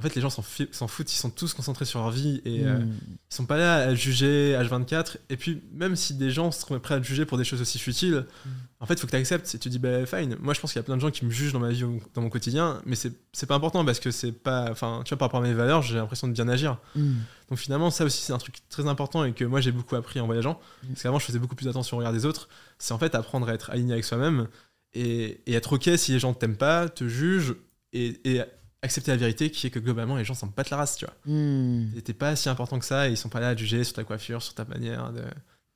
en 0.00 0.02
fait, 0.02 0.14
les 0.14 0.22
gens 0.22 0.30
s'en 0.30 0.40
foutent, 0.40 1.12
ils 1.12 1.16
sont 1.16 1.28
tous 1.28 1.52
concentrés 1.52 1.84
sur 1.84 2.00
leur 2.00 2.10
vie 2.10 2.40
et 2.46 2.64
euh, 2.64 2.78
Hmm. 2.78 2.90
ils 3.30 3.34
sont 3.34 3.44
pas 3.44 3.58
là 3.58 3.74
à 3.76 3.94
juger 3.94 4.56
H24. 4.58 5.18
Et 5.28 5.36
puis, 5.36 5.60
même 5.74 5.94
si 5.94 6.14
des 6.14 6.30
gens 6.30 6.50
seraient 6.50 6.80
prêts 6.80 6.94
à 6.94 7.00
te 7.00 7.04
juger 7.04 7.26
pour 7.26 7.36
des 7.36 7.44
choses 7.44 7.60
aussi 7.60 7.78
futiles, 7.78 8.24
Mm. 8.46 8.48
en 8.80 8.86
fait, 8.86 8.94
il 8.94 9.00
faut 9.00 9.06
que 9.06 9.10
tu 9.12 9.16
acceptes. 9.18 9.54
Et 9.54 9.58
tu 9.58 9.68
dis, 9.68 9.78
bah, 9.78 10.06
fine. 10.06 10.36
Moi, 10.40 10.54
je 10.54 10.60
pense 10.60 10.72
qu'il 10.72 10.78
y 10.78 10.80
a 10.80 10.84
plein 10.84 10.96
de 10.96 11.02
gens 11.02 11.10
qui 11.10 11.26
me 11.26 11.30
jugent 11.30 11.52
dans 11.52 11.58
ma 11.60 11.68
vie, 11.68 11.84
ou 11.84 12.00
dans 12.14 12.22
mon 12.22 12.30
quotidien, 12.30 12.80
mais 12.86 12.96
c'est 12.96 13.12
c'est 13.32 13.44
pas 13.46 13.54
important 13.56 13.84
parce 13.84 14.00
que 14.00 14.10
c'est 14.10 14.32
pas. 14.32 14.70
Enfin, 14.70 15.02
tu 15.04 15.10
vois, 15.10 15.18
par 15.18 15.28
rapport 15.28 15.40
à 15.40 15.42
mes 15.46 15.52
valeurs, 15.52 15.82
j'ai 15.82 15.96
l'impression 15.96 16.26
de 16.28 16.32
bien 16.32 16.48
agir. 16.48 16.78
Hmm. 16.96 17.16
Donc 17.50 17.58
finalement, 17.58 17.90
ça 17.90 18.04
aussi, 18.04 18.22
c'est 18.22 18.32
un 18.32 18.38
truc 18.38 18.56
très 18.70 18.86
important 18.86 19.24
et 19.24 19.32
que 19.34 19.44
moi, 19.44 19.60
j'ai 19.60 19.70
beaucoup 19.72 19.96
appris 19.96 20.18
en 20.20 20.24
voyageant. 20.26 20.58
Parce 20.88 21.02
qu'avant, 21.02 21.18
je 21.18 21.26
faisais 21.26 21.38
beaucoup 21.38 21.56
plus 21.56 21.68
attention 21.68 21.96
au 21.96 22.00
regard 22.00 22.14
des 22.14 22.24
autres. 22.24 22.48
C'est 22.78 22.94
en 22.94 22.98
fait 22.98 23.14
apprendre 23.14 23.48
à 23.50 23.52
être 23.54 23.68
aligné 23.70 23.92
avec 23.92 24.04
soi-même 24.06 24.48
et, 24.94 25.40
et 25.46 25.52
être 25.52 25.74
OK 25.74 25.88
si 25.96 26.12
les 26.12 26.18
gens 26.18 26.32
t'aiment 26.32 26.56
pas, 26.56 26.88
te 26.88 27.06
jugent 27.06 27.54
et, 27.92 28.20
et 28.24 28.42
accepter 28.82 29.10
la 29.10 29.16
vérité 29.16 29.50
qui 29.50 29.66
est 29.66 29.70
que 29.70 29.78
globalement, 29.78 30.16
les 30.16 30.24
gens 30.24 30.34
s'en 30.34 30.46
battent 30.46 30.70
la 30.70 30.78
race, 30.78 30.96
tu 30.96 31.04
vois. 31.04 31.14
Hmm. 31.26 31.88
Et 31.96 32.02
t'es 32.02 32.14
pas 32.14 32.36
si 32.36 32.48
important 32.48 32.78
que 32.78 32.84
ça 32.84 33.08
et 33.08 33.12
ils 33.12 33.16
sont 33.16 33.28
pas 33.28 33.40
là 33.40 33.48
à 33.48 33.56
juger 33.56 33.84
sur 33.84 33.94
ta 33.94 34.04
coiffure, 34.04 34.42
sur 34.42 34.54
ta 34.54 34.64
manière 34.64 35.12
de. 35.12 35.22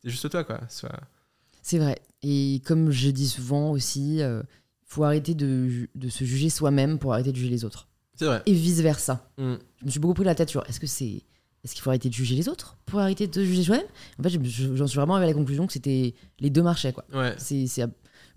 C'est 0.02 0.10
juste 0.10 0.28
toi, 0.30 0.44
quoi. 0.44 0.60
Soit... 0.68 1.00
C'est 1.62 1.78
vrai. 1.78 1.98
Et 2.22 2.62
comme 2.64 2.90
je 2.90 3.10
dis 3.10 3.28
souvent 3.28 3.70
aussi, 3.70 4.18
il 4.18 4.42
faut 4.86 5.04
arrêter 5.04 5.34
de, 5.34 5.88
de 5.94 6.08
se 6.08 6.24
juger 6.24 6.50
soi-même 6.50 6.98
pour 6.98 7.12
arrêter 7.12 7.32
de 7.32 7.36
juger 7.36 7.50
les 7.50 7.64
autres. 7.64 7.88
C'est 8.16 8.26
vrai. 8.26 8.42
Et 8.46 8.52
vice-versa. 8.52 9.28
Mm. 9.38 9.54
Je 9.80 9.86
me 9.86 9.90
suis 9.90 10.00
beaucoup 10.00 10.14
pris 10.14 10.24
la 10.24 10.34
tête 10.34 10.50
sur 10.50 10.64
est-ce 10.68 10.80
que 10.80 10.86
c'est. 10.86 11.22
Est-ce 11.64 11.72
qu'il 11.74 11.82
faut 11.82 11.90
arrêter 11.90 12.10
de 12.10 12.14
juger 12.14 12.34
les 12.34 12.48
autres 12.50 12.76
pour 12.84 13.00
arrêter 13.00 13.26
de 13.26 13.44
juger 13.44 13.62
soi-même? 13.62 13.86
En 14.18 14.22
fait, 14.22 14.28
je 14.28 14.38
me 14.38 14.44
suis- 14.44 14.76
j'en 14.76 14.86
suis 14.86 14.96
vraiment 14.96 15.14
arrivé 15.14 15.30
à 15.30 15.32
la 15.32 15.38
conclusion 15.38 15.66
que 15.66 15.72
c'était 15.72 16.14
les 16.38 16.50
deux 16.50 16.62
marchaient. 16.62 16.92
Quoi. 16.92 17.06
Ouais. 17.14 17.34
C'est, 17.38 17.66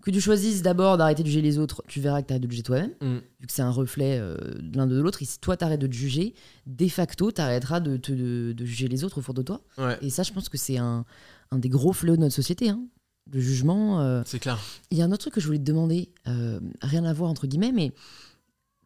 que 0.08 0.12
tu 0.12 0.22
choisisses 0.22 0.62
d'abord 0.62 0.98
d'arrêter 0.98 1.22
de 1.22 1.28
juger 1.28 1.42
les 1.42 1.60
autres, 1.60 1.84
tu 1.88 2.00
verras 2.02 2.22
que 2.22 2.28
tu 2.28 2.34
arrêtes 2.34 2.44
de 2.44 2.50
juger 2.50 2.64
toi-même, 2.64 2.92
Mm. 3.02 3.18
vu 3.42 3.48
que 3.48 3.52
c'est 3.54 3.62
un 3.62 3.70
reflet 3.72 4.18
euh, 4.20 4.36
de 4.60 4.78
l'un 4.78 4.88
de 4.88 5.00
l'autre. 5.00 5.22
Et 5.22 5.26
si 5.26 5.40
toi, 5.40 5.56
tu 5.58 5.64
arrêtes 5.66 5.82
de 5.82 5.88
te 5.88 5.94
juger, 5.94 6.34
de 6.66 6.88
facto, 6.88 7.32
tu 7.32 7.42
arrêteras 7.42 7.80
de, 7.80 7.98
te- 7.98 8.12
de, 8.12 8.54
de 8.54 8.66
juger 8.66 8.88
les 8.88 9.04
autres 9.04 9.20
autour 9.20 9.34
de 9.34 9.42
toi. 9.44 9.62
Ouais. 9.78 9.98
Et 10.02 10.10
ça, 10.10 10.24
je 10.24 10.32
pense 10.34 10.50
que 10.50 10.58
c'est 10.58 10.78
un, 10.78 11.06
un 11.52 11.60
des 11.60 11.70
gros 11.70 11.94
fléaux 11.94 12.16
de 12.16 12.22
notre 12.22 12.36
société. 12.36 12.70
Hein. 12.70 12.86
Le 13.32 13.40
jugement. 13.42 14.00
euh, 14.02 14.22
C'est 14.26 14.40
clair. 14.40 14.58
il 14.92 14.98
y 14.98 15.02
a 15.02 15.06
un 15.06 15.12
autre 15.12 15.22
truc 15.22 15.34
que 15.34 15.42
je 15.42 15.46
voulais 15.48 15.60
te 15.60 15.64
demander, 15.66 16.10
euh, 16.28 16.60
rien 16.82 17.04
à 17.04 17.12
voir 17.14 17.30
entre 17.30 17.46
guillemets, 17.48 17.74
mais 17.74 17.92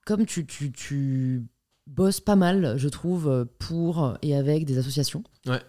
comme 0.05 0.25
tu, 0.25 0.45
tu, 0.47 0.71
tu 0.71 1.43
bosses 1.87 2.19
pas 2.21 2.35
mal, 2.35 2.75
je 2.77 2.89
trouve, 2.89 3.47
pour 3.59 4.17
et 4.23 4.35
avec 4.35 4.65
des 4.65 4.77
associations, 4.79 5.23
Ouais. 5.45 5.61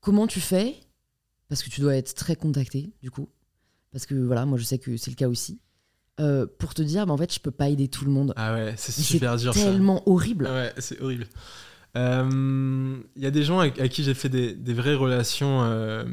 comment 0.00 0.26
tu 0.26 0.40
fais 0.40 0.74
Parce 1.48 1.62
que 1.62 1.70
tu 1.70 1.80
dois 1.80 1.96
être 1.96 2.14
très 2.14 2.36
contacté, 2.36 2.92
du 3.02 3.10
coup. 3.10 3.28
Parce 3.92 4.06
que 4.06 4.14
voilà, 4.14 4.46
moi 4.46 4.58
je 4.58 4.64
sais 4.64 4.78
que 4.78 4.96
c'est 4.96 5.10
le 5.10 5.16
cas 5.16 5.28
aussi. 5.28 5.60
euh, 6.20 6.46
pour 6.58 6.74
te 6.74 6.82
dire, 6.82 7.06
bah, 7.06 7.12
en 7.14 7.16
fait, 7.16 7.32
je 7.34 7.40
peux 7.40 7.50
pas 7.50 7.68
aider 7.68 7.88
tout 7.88 8.04
le 8.04 8.10
monde. 8.10 8.32
Ah 8.36 8.54
ouais, 8.54 8.74
c'est 8.76 8.92
C'est 8.92 9.02
super 9.02 9.36
dur 9.36 9.54
ça. 9.54 9.60
Tellement 9.60 10.02
horrible. 10.08 10.46
Ouais, 10.46 10.72
c'est 10.78 11.00
horrible. 11.00 11.26
Euh, 11.96 12.96
Il 13.16 13.22
y 13.22 13.26
a 13.26 13.30
des 13.30 13.42
gens 13.44 13.60
à, 13.60 13.64
à 13.64 13.88
qui 13.88 14.02
j'ai 14.04 14.14
fait 14.14 14.28
des, 14.28 14.54
des 14.54 14.72
vraies 14.74 14.94
relations, 14.94 15.62
euh, 15.62 16.04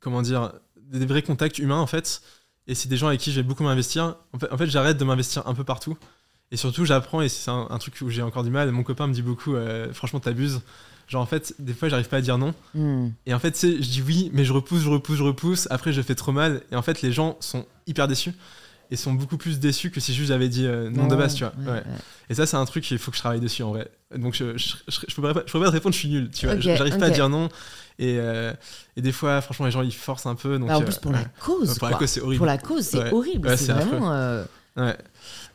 comment 0.00 0.22
dire, 0.22 0.52
des, 0.80 1.06
vrais 1.06 1.22
contacts 1.22 1.58
humains 1.58 1.78
en 1.80 1.86
fait. 1.86 2.22
Et 2.68 2.74
c'est 2.74 2.88
des 2.88 2.96
gens 2.96 3.08
avec 3.08 3.20
qui 3.20 3.32
je 3.32 3.40
vais 3.40 3.46
beaucoup 3.46 3.64
m'investir. 3.64 4.16
En 4.32 4.38
fait, 4.38 4.52
en 4.52 4.56
fait 4.58 4.66
j'arrête 4.68 4.96
de 4.98 5.04
m'investir 5.04 5.46
un 5.46 5.54
peu 5.54 5.64
partout. 5.64 5.96
Et 6.52 6.56
surtout, 6.56 6.84
j'apprends, 6.84 7.22
et 7.22 7.28
c'est 7.30 7.50
un, 7.50 7.66
un 7.70 7.78
truc 7.78 7.96
où 8.02 8.10
j'ai 8.10 8.22
encore 8.22 8.44
du 8.44 8.50
mal. 8.50 8.70
Mon 8.72 8.82
copain 8.82 9.06
me 9.06 9.14
dit 9.14 9.22
beaucoup, 9.22 9.54
euh, 9.56 9.92
franchement, 9.94 10.20
t'abuses. 10.20 10.60
Genre, 11.08 11.20
en 11.22 11.26
fait, 11.26 11.54
des 11.58 11.74
fois, 11.74 11.88
j'arrive 11.88 12.08
pas 12.08 12.18
à 12.18 12.20
dire 12.20 12.38
non. 12.38 12.54
Hmm. 12.74 13.08
Et 13.26 13.34
en 13.34 13.38
fait, 13.38 13.58
je 13.60 13.76
dis 13.76 14.02
oui, 14.06 14.30
mais 14.32 14.44
je 14.44 14.52
repousse, 14.52 14.80
je 14.82 14.88
repousse, 14.88 15.18
je 15.18 15.22
repousse. 15.22 15.68
Après, 15.70 15.92
je 15.92 16.00
fais 16.02 16.14
trop 16.14 16.32
mal. 16.32 16.62
Et 16.70 16.76
en 16.76 16.82
fait, 16.82 17.02
les 17.02 17.12
gens 17.12 17.36
sont 17.40 17.66
hyper 17.86 18.08
déçus. 18.08 18.32
Et 18.90 18.96
sont 18.96 19.14
beaucoup 19.14 19.38
plus 19.38 19.58
déçus 19.58 19.90
que 19.90 20.00
si 20.00 20.12
juste 20.12 20.28
j'avais 20.28 20.50
dit 20.50 20.66
euh, 20.66 20.90
non 20.90 21.06
de 21.06 21.16
base, 21.16 21.34
tu 21.34 21.44
vois. 21.44 21.54
Ouais, 21.58 21.64
Ouais. 21.66 21.72
ouais. 21.78 21.82
Et 22.28 22.34
ça, 22.34 22.44
c'est 22.44 22.58
un 22.58 22.64
truc 22.66 22.84
qu'il 22.84 22.98
faut 22.98 23.10
que 23.10 23.16
je 23.16 23.22
travaille 23.22 23.40
dessus 23.40 23.62
en 23.62 23.70
vrai. 23.70 23.90
Donc, 24.14 24.34
je, 24.34 24.58
je, 24.58 24.74
je, 24.86 25.00
je 25.08 25.14
pourrais, 25.14 25.32
pas, 25.32 25.40
pas 25.40 25.48
te 25.48 25.56
répondre, 25.56 25.94
je 25.94 25.98
suis 26.00 26.08
nul, 26.10 26.30
tu 26.30 26.46
vois. 26.46 26.60
J'arrive 26.60 26.98
pas 26.98 27.06
à 27.06 27.10
dire 27.10 27.30
non. 27.30 27.48
Et, 27.98 28.16
euh, 28.18 28.52
et 28.96 29.00
des 29.00 29.12
fois, 29.12 29.40
franchement, 29.40 29.64
les 29.64 29.72
gens, 29.72 29.80
ils 29.80 29.94
forcent 29.94 30.26
un 30.26 30.34
peu. 30.34 30.58
Donc, 30.58 30.68
Bah, 30.68 30.76
en 30.76 30.82
euh, 30.82 30.84
plus, 30.84 30.98
pour 30.98 31.12
la 31.12 31.24
cause. 31.40 31.80
La 31.80 31.92
cause, 31.92 32.08
c'est 32.10 32.20
horrible. 32.20 32.36
Pour 32.38 32.46
la 32.46 32.58
cause, 32.58 32.84
c'est 32.84 33.12
horrible. 33.12 33.56
C'est 33.58 33.72
vraiment. 33.72 34.44
Ouais. 34.76 34.96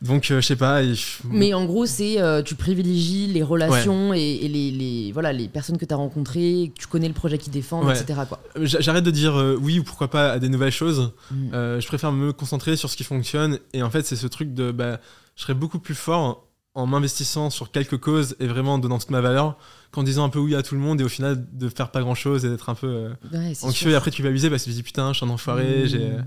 Donc, 0.01 0.29
euh, 0.29 0.41
je 0.41 0.45
sais 0.45 0.55
pas. 0.55 0.81
Mais 1.29 1.53
en 1.55 1.65
gros, 1.65 1.85
c'est 1.87 2.21
euh, 2.21 2.43
tu 2.43 2.53
privilégies 2.55 3.27
les 3.27 3.41
relations 3.41 4.13
et, 4.13 4.19
et 4.43 4.47
les, 4.47 4.69
les- 4.71 5.11
voilà, 5.11 5.33
les 5.33 5.47
personnes 5.47 5.77
que 5.77 5.85
tu 5.85 5.93
as 5.93 5.97
rencontrées, 5.97 6.71
que 6.75 6.79
tu 6.81 6.87
connais 6.87 7.07
le 7.07 7.13
projet 7.15 7.37
qu'ils 7.37 7.51
défendent, 7.53 7.85
Ouais. 7.87 7.99
etc. 7.99 8.21
J'a- 8.61 8.79
J'arrête 8.79 9.03
de 9.03 9.11
dire 9.11 9.35
euh, 9.39 9.57
oui 9.59 9.79
ou 9.79 9.83
pourquoi 9.83 10.09
pas 10.09 10.31
à 10.33 10.39
des 10.39 10.49
nouvelles 10.49 10.71
choses. 10.71 11.11
Mm. 11.31 11.35
Euh, 11.53 11.79
je 11.81 11.87
préfère 11.87 12.11
me 12.11 12.31
concentrer 12.31 12.75
sur 12.75 12.89
ce 12.89 12.97
qui 12.97 13.03
fonctionne. 13.03 13.59
Et 13.73 13.81
en 13.81 13.89
fait, 13.89 14.05
c'est 14.05 14.15
ce 14.15 14.27
truc 14.27 14.53
de. 14.53 14.71
Bah, 14.71 14.99
je 15.35 15.41
serais 15.43 15.53
beaucoup 15.55 15.79
plus 15.79 15.95
fort 15.95 16.43
en 16.75 16.85
m'investissant 16.85 17.49
sur 17.49 17.71
quelques 17.71 17.97
causes 17.97 18.35
et 18.39 18.45
vraiment 18.45 18.75
en 18.75 18.77
donnant 18.77 18.99
toute 18.99 19.09
ma 19.09 19.21
valeur 19.21 19.57
qu'en 19.91 20.03
disant 20.03 20.23
un 20.25 20.29
peu 20.29 20.37
oui 20.37 20.53
à 20.53 20.61
tout 20.61 20.75
le 20.75 20.81
monde 20.81 21.01
et 21.01 21.03
au 21.03 21.09
final 21.09 21.43
de 21.53 21.69
faire 21.69 21.89
pas 21.89 22.01
grand 22.01 22.13
chose 22.13 22.45
et 22.45 22.49
d'être 22.49 22.69
un 22.69 22.75
peu 22.75 22.87
euh, 22.87 23.09
Ouais, 23.33 23.53
anxieux. 23.63 23.71
sûr. 23.71 23.89
Et 23.89 23.95
après, 23.95 24.11
tu 24.11 24.21
vas 24.21 24.29
abuser 24.29 24.51
parce 24.51 24.61
que 24.61 24.65
tu 24.65 24.71
te 24.73 24.75
dis 24.75 24.83
putain, 24.83 25.11
je 25.13 25.17
suis 25.17 25.25
un 25.25 25.29
enfoiré. 25.29 25.83
Mm. 25.85 25.87
j'ai 25.87 26.01
euh, 26.03 26.21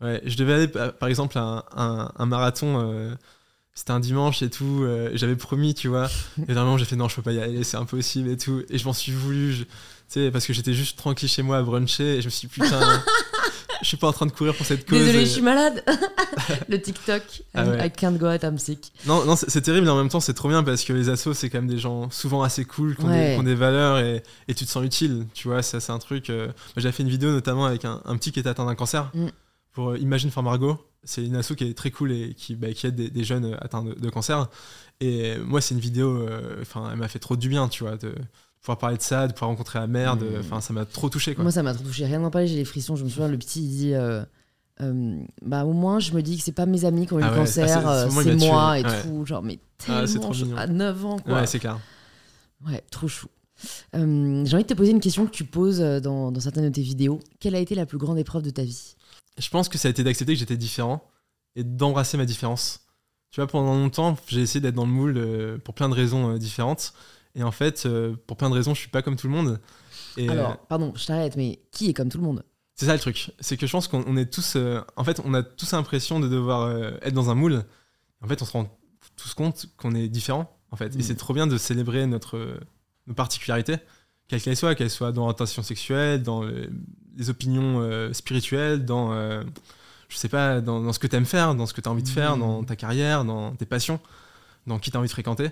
Ouais, 0.00 0.20
je 0.26 0.36
devais 0.36 0.52
aller 0.54 0.68
pa- 0.68 0.92
par 0.92 1.08
exemple 1.08 1.38
à 1.38 1.42
un, 1.42 1.64
un- 1.76 2.12
un 2.16 2.26
marathon. 2.26 2.80
euh, 2.80 3.14
c'était 3.76 3.90
un 3.92 4.00
dimanche 4.00 4.42
et 4.42 4.50
tout. 4.50 4.82
euh, 4.84 5.10
J'avais 5.14 5.34
promis, 5.36 5.74
tu 5.74 5.88
vois. 5.88 6.08
Et 6.48 6.52
vraiment, 6.52 6.78
j'ai 6.78 6.84
fait 6.84 6.96
non, 6.96 7.08
je 7.08 7.16
peux 7.16 7.22
pas 7.22 7.32
y 7.32 7.40
aller, 7.40 7.64
c'est 7.64 7.76
impossible 7.76 8.28
et 8.30 8.36
tout. 8.36 8.62
Et 8.70 8.78
je 8.78 8.84
m'en 8.84 8.92
suis 8.92 9.12
voulu, 9.12 9.52
je- 9.52 9.64
tu 9.64 9.70
sais, 10.08 10.30
parce 10.30 10.46
que 10.46 10.52
j'étais 10.52 10.74
juste 10.74 10.96
tranquille 10.98 11.28
chez 11.28 11.42
moi 11.42 11.56
à 11.58 11.62
bruncher. 11.62 12.16
Et 12.18 12.20
je 12.20 12.26
me 12.26 12.30
suis 12.30 12.46
dit 12.48 12.54
putain, 12.60 12.78
je 13.82 13.86
suis 13.88 13.96
pas 13.96 14.06
en 14.08 14.12
train 14.12 14.26
de 14.26 14.30
courir 14.32 14.54
pour 14.54 14.64
cette 14.66 14.88
cause. 14.88 14.98
Désolée, 14.98 15.22
et- 15.22 15.26
je 15.26 15.30
suis 15.30 15.42
malade. 15.42 15.82
le 16.68 16.80
TikTok. 16.80 17.22
Ah 17.54 17.64
ouais. 17.66 17.86
I 17.86 17.90
can't 17.90 18.12
go 18.16 18.26
out, 18.28 18.42
I'm 18.44 18.58
sick. 18.58 18.92
Non, 19.06 19.24
non 19.24 19.34
c'est 19.36 19.60
terrible, 19.62 19.86
mais 19.86 19.92
en 19.92 19.96
même 19.96 20.08
temps, 20.08 20.20
c'est 20.20 20.34
trop 20.34 20.48
bien 20.48 20.62
parce 20.62 20.84
que 20.84 20.92
les 20.92 21.08
assos, 21.08 21.34
c'est 21.34 21.50
quand 21.50 21.58
même 21.58 21.66
des 21.68 21.78
gens 21.78 22.10
souvent 22.10 22.42
assez 22.42 22.64
cool, 22.64 22.94
qui 22.94 23.02
ont, 23.04 23.08
des, 23.08 23.12
Ouais. 23.14 23.32
qui 23.34 23.40
ont 23.40 23.44
des 23.44 23.54
valeurs 23.56 23.98
et, 23.98 24.22
et 24.46 24.54
tu 24.54 24.64
te 24.66 24.70
sens 24.70 24.84
utile. 24.84 25.26
Tu 25.34 25.48
vois, 25.48 25.62
c'est 25.62 25.90
un 25.90 25.98
truc. 25.98 26.30
euh, 26.30 26.48
j'avais 26.76 26.92
fait 26.92 27.02
une 27.02 27.08
vidéo 27.08 27.30
notamment 27.30 27.64
avec 27.66 27.84
un, 27.84 28.00
un 28.04 28.16
petit 28.16 28.30
qui 28.30 28.38
était 28.40 28.48
atteint 28.50 28.66
d'un 28.66 28.74
cancer 28.76 29.10
Mm. 29.14 29.26
Pour 29.74 29.90
euh, 29.90 29.98
Imagine 29.98 30.30
for 30.30 30.42
Margot. 30.42 30.78
C'est 31.06 31.22
une 31.26 31.36
asso 31.36 31.52
qui 31.54 31.64
est 31.64 31.74
très 31.74 31.90
cool 31.90 32.12
et 32.12 32.32
qui, 32.32 32.54
bah, 32.56 32.72
qui 32.72 32.86
aide 32.86 32.94
des, 32.96 33.10
des 33.10 33.24
jeunes 33.24 33.54
atteints 33.60 33.84
de, 33.84 33.92
de 33.92 34.08
cancer. 34.08 34.48
Et 35.02 35.36
moi, 35.38 35.60
c'est 35.60 35.74
une 35.74 35.80
vidéo, 35.80 36.16
euh, 36.16 36.56
enfin, 36.62 36.88
elle 36.90 36.98
m'a 36.98 37.08
fait 37.08 37.18
trop 37.18 37.36
du 37.36 37.50
bien, 37.50 37.68
tu 37.68 37.84
vois, 37.84 37.98
de 37.98 38.14
pouvoir 38.62 38.78
parler 38.78 38.96
de 38.96 39.02
ça, 39.02 39.28
de 39.28 39.34
pouvoir 39.34 39.50
rencontrer 39.50 39.78
la 39.78 39.86
mère. 39.86 40.16
de- 40.16 40.24
Mm. 40.24 40.40
Enfin, 40.40 40.60
ça 40.62 40.72
m'a 40.72 40.86
trop 40.86 41.10
touché, 41.10 41.34
quoi. 41.34 41.42
Moi, 41.44 41.52
ça 41.52 41.62
m'a 41.62 41.74
trop 41.74 41.84
touché. 41.84 42.06
Rien 42.06 42.20
d'en 42.20 42.30
parler, 42.30 42.46
j'ai 42.46 42.56
les 42.56 42.64
frissons. 42.64 42.96
Je 42.96 43.04
me 43.04 43.10
souviens, 43.10 43.28
le 43.28 43.36
petit, 43.36 43.62
il 43.62 43.68
dit 43.76 43.92
euh, 43.94 44.22
euh, 44.80 45.18
Bah, 45.42 45.66
au 45.66 45.74
moins, 45.74 45.98
je 46.00 46.12
me 46.12 46.22
dis 46.22 46.38
que 46.38 46.42
c'est 46.42 46.52
pas 46.52 46.64
mes 46.64 46.86
amis 46.86 47.06
qui 47.06 47.12
ont 47.12 47.18
eu 47.18 47.22
Ah 47.22 47.26
le 47.26 47.32
ouais, 47.32 47.38
cancer, 47.40 47.86
ah, 47.86 48.08
c'est- 48.08 48.14
moi 48.48 48.78
et 48.78 48.84
ouais. 48.84 49.02
tout. 49.02 49.26
Genre, 49.26 49.42
mais 49.42 49.58
Ah, 49.88 50.06
c'est 50.06 50.14
tellement. 50.20 50.30
mignon. 50.30 50.56
à 50.56 50.66
9 50.68 51.04
ans, 51.04 51.18
quoi. 51.18 51.34
ouais, 51.34 51.46
c'est 51.46 51.58
clair. 51.58 51.78
Ouais, 52.66 52.82
trop 52.90 53.08
chou. 53.08 53.26
Euh, 53.94 54.44
J'ai 54.46 54.54
envie 54.54 54.64
de 54.64 54.68
te 54.68 54.74
poser 54.74 54.90
une 54.92 55.00
question 55.00 55.26
que 55.26 55.30
tu 55.32 55.44
poses 55.44 55.80
dans, 55.80 56.32
dans 56.32 56.40
certaines 56.40 56.64
de 56.64 56.70
tes 56.70 56.80
vidéos. 56.82 57.20
Quelle 57.40 57.54
a 57.54 57.58
été 57.60 57.74
la 57.74 57.84
plus 57.84 57.98
grande 57.98 58.18
épreuve 58.18 58.42
de 58.42 58.50
ta 58.50 58.62
vie? 58.62 58.93
Je 59.38 59.48
pense 59.48 59.68
que 59.68 59.78
ça 59.78 59.88
a 59.88 59.90
été 59.90 60.04
d'accepter 60.04 60.34
que 60.34 60.38
j'étais 60.38 60.56
différent 60.56 61.08
et 61.56 61.64
d'embrasser 61.64 62.16
ma 62.16 62.24
différence. 62.24 62.80
Tu 63.30 63.40
vois, 63.40 63.48
pendant 63.48 63.74
longtemps, 63.74 64.16
j'ai 64.28 64.42
essayé 64.42 64.60
d'être 64.60 64.74
dans 64.74 64.86
le 64.86 64.92
moule 64.92 65.16
euh, 65.16 65.58
pour 65.58 65.74
plein 65.74 65.88
de 65.88 65.94
raisons 65.94 66.30
euh, 66.30 66.38
différentes. 66.38 66.94
Et 67.34 67.42
en 67.42 67.50
fait, 67.50 67.84
euh, 67.84 68.14
pour 68.26 68.36
plein 68.36 68.48
de 68.48 68.54
raisons, 68.54 68.74
je 68.74 68.80
suis 68.80 68.90
pas 68.90 69.02
comme 69.02 69.16
tout 69.16 69.26
le 69.26 69.32
monde. 69.32 69.60
Et, 70.16 70.28
Alors, 70.28 70.56
pardon, 70.68 70.92
je 70.94 71.04
t'arrête, 71.04 71.36
mais 71.36 71.60
qui 71.72 71.88
est 71.88 71.94
comme 71.94 72.08
tout 72.08 72.18
le 72.18 72.24
monde? 72.24 72.44
C'est 72.76 72.86
ça 72.86 72.92
le 72.92 73.00
truc. 73.00 73.32
C'est 73.40 73.56
que 73.56 73.66
je 73.66 73.72
pense 73.72 73.88
qu'on 73.88 74.04
on 74.06 74.16
est 74.16 74.32
tous. 74.32 74.56
en 74.96 75.04
fait, 75.04 75.20
on 75.24 75.34
a 75.34 75.42
tous 75.42 75.72
l'impression 75.72 76.20
de 76.20 76.28
devoir 76.28 76.70
être 77.02 77.14
dans 77.14 77.30
un 77.30 77.34
moule. 77.34 77.64
En 78.20 78.28
fait, 78.28 78.40
on 78.42 78.44
se 78.44 78.52
rend 78.52 78.78
tous 79.16 79.34
compte 79.34 79.66
qu'on 79.76 79.94
est 79.94 80.08
différents. 80.08 80.56
En 80.70 80.76
fait. 80.76 80.94
Et 80.96 81.02
c'est 81.02 81.14
trop 81.14 81.34
bien 81.34 81.46
de 81.46 81.56
célébrer 81.56 82.04
notre, 82.06 82.58
nos 83.06 83.14
particularités, 83.14 83.76
quelles 84.28 84.40
qu'elles 84.40 84.56
soient, 84.56 84.74
qu'elles 84.74 84.90
soient 84.90 85.12
dans 85.12 85.22
l'orientation 85.22 85.62
sexuelle, 85.62 86.22
dans 86.22 86.44
euh, 86.44 86.68
les 87.16 87.30
opinions 87.30 87.80
euh, 87.80 88.12
spirituelles, 88.12 88.84
dans. 88.84 89.12
euh, 89.12 89.42
je 90.08 90.16
sais 90.16 90.28
pas, 90.28 90.60
dans, 90.60 90.80
dans 90.80 90.92
ce 90.92 90.98
que 90.98 91.06
tu 91.06 91.16
aimes 91.16 91.24
faire, 91.24 91.54
dans 91.54 91.66
ce 91.66 91.74
que 91.74 91.80
tu 91.80 91.88
as 91.88 91.92
envie 91.92 92.02
de 92.02 92.08
faire, 92.08 92.36
Mm. 92.36 92.40
dans 92.40 92.64
ta 92.64 92.76
carrière, 92.76 93.24
dans 93.24 93.52
tes 93.56 93.66
passions, 93.66 93.98
dans 94.66 94.78
qui 94.78 94.90
tu 94.90 94.96
as 94.96 95.00
envie 95.00 95.08
de 95.08 95.12
fréquenter. 95.12 95.50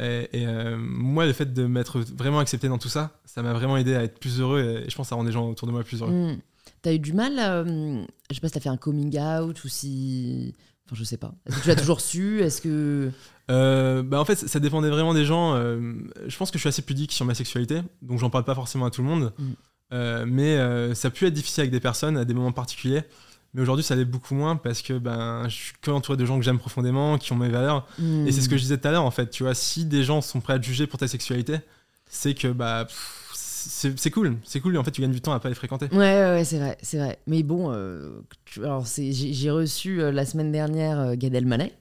Et, 0.00 0.28
et, 0.32 0.46
euh, 0.46 0.76
moi, 0.78 1.26
le 1.26 1.32
fait 1.32 1.52
de 1.52 1.66
m'être 1.66 1.98
vraiment 2.00 2.38
accepté 2.38 2.68
dans 2.68 2.78
tout 2.78 2.88
ça, 2.88 3.18
ça 3.24 3.42
m'a 3.42 3.52
vraiment 3.52 3.76
aidé 3.76 3.94
à 3.96 4.04
être 4.04 4.20
plus 4.20 4.40
heureux 4.40 4.60
et, 4.60 4.86
et 4.86 4.90
je 4.90 4.94
pense 4.94 5.06
que 5.06 5.08
ça 5.08 5.16
rend 5.16 5.24
les 5.24 5.32
gens 5.32 5.48
autour 5.48 5.66
de 5.66 5.72
moi 5.72 5.82
plus 5.82 6.00
heureux. 6.02 6.12
Hmm. 6.12 6.38
T'as 6.82 6.92
eu 6.94 6.98
du 7.00 7.12
mal, 7.12 7.34
je 7.36 8.34
sais 8.34 8.40
pas 8.40 8.46
si 8.48 8.54
t'as 8.54 8.60
fait 8.60 8.68
un 8.68 8.76
coming 8.76 9.18
out 9.18 9.64
ou 9.64 9.68
si. 9.68 10.54
Enfin, 10.86 10.94
je 10.94 11.02
sais 11.04 11.16
pas. 11.16 11.34
Est-ce 11.46 11.56
que 11.56 11.62
tu 11.62 11.68
l'as 11.68 11.74
toujours 11.84 12.00
su? 12.00 12.40
Est-ce 12.40 12.60
que. 12.60 13.10
Euh, 13.50 14.02
bah 14.04 14.20
en 14.20 14.24
fait, 14.24 14.36
ça 14.36 14.60
dépendait 14.60 14.90
vraiment 14.90 15.14
des 15.14 15.24
gens. 15.24 15.54
euh, 15.56 15.94
je 16.26 16.36
pense 16.36 16.50
que 16.52 16.58
je 16.58 16.60
suis 16.60 16.68
assez 16.68 16.82
pudique 16.82 17.10
sur 17.10 17.24
ma 17.24 17.34
sexualité, 17.34 17.80
donc 18.02 18.18
j'en 18.20 18.30
parle 18.30 18.44
pas 18.44 18.54
forcément 18.54 18.84
à 18.86 18.90
tout 18.90 19.02
le 19.02 19.08
monde. 19.08 19.32
Mm. 19.38 19.44
Euh, 19.92 20.24
mais 20.28 20.56
euh, 20.58 20.94
ça 20.94 21.08
a 21.08 21.10
pu 21.10 21.26
être 21.26 21.32
difficile 21.34 21.62
avec 21.62 21.70
des 21.70 21.80
personnes 21.80 22.16
à 22.16 22.24
des 22.24 22.34
moments 22.34 22.52
particuliers. 22.52 23.02
Mais 23.54 23.62
aujourd'hui, 23.62 23.82
ça 23.82 23.96
l'est 23.96 24.04
beaucoup 24.04 24.34
moins 24.34 24.56
parce 24.56 24.82
que 24.82 24.92
ben, 24.98 25.44
je 25.48 25.54
suis 25.54 25.72
que 25.80 25.90
entouré 25.90 26.18
de 26.18 26.26
gens 26.26 26.38
que 26.38 26.44
j'aime 26.44 26.58
profondément, 26.58 27.16
qui 27.16 27.32
ont 27.32 27.36
mes 27.36 27.48
valeurs. 27.48 27.86
Et 28.26 28.32
c'est 28.32 28.42
ce 28.42 28.48
que 28.50 28.56
je 28.58 28.62
disais 28.62 28.76
tout 28.78 28.86
à 28.88 28.90
l'heure, 28.90 29.04
en 29.04 29.10
fait. 29.10 29.30
Tu 29.30 29.42
vois, 29.44 29.54
si 29.54 29.86
des 29.86 30.04
gens 30.04 30.20
sont 30.20 30.40
prêts 30.40 30.52
à 30.52 30.58
te 30.58 30.66
juger 30.66 30.86
pour 30.86 30.98
ta 30.98 31.08
sexualité, 31.08 31.56
c'est 32.10 32.34
que 32.34 32.48
bah, 32.48 32.86
c'est 33.32 34.10
cool. 34.10 34.36
C'est 34.44 34.60
cool. 34.60 34.76
En 34.76 34.84
fait, 34.84 34.90
tu 34.90 35.00
gagnes 35.00 35.12
du 35.12 35.20
temps 35.22 35.32
à 35.32 35.40
pas 35.40 35.48
les 35.48 35.54
fréquenter. 35.54 35.86
Ouais, 35.92 35.96
ouais, 35.98 36.30
ouais, 36.34 36.44
c'est 36.44 36.58
vrai, 36.58 36.76
c'est 36.82 36.98
vrai. 36.98 37.18
Mais 37.26 37.42
bon, 37.42 37.72
euh, 37.72 38.20
tu- 38.44 38.62
alors 38.64 38.86
c'est- 38.86 39.12
j'ai 39.12 39.50
reçu 39.50 40.02
euh, 40.02 40.12
la 40.12 40.24
semaine 40.26 40.52
dernière 40.52 40.98
euh, 41.00 41.14
Gad 41.16 41.34
Elmaleh, 41.34 41.72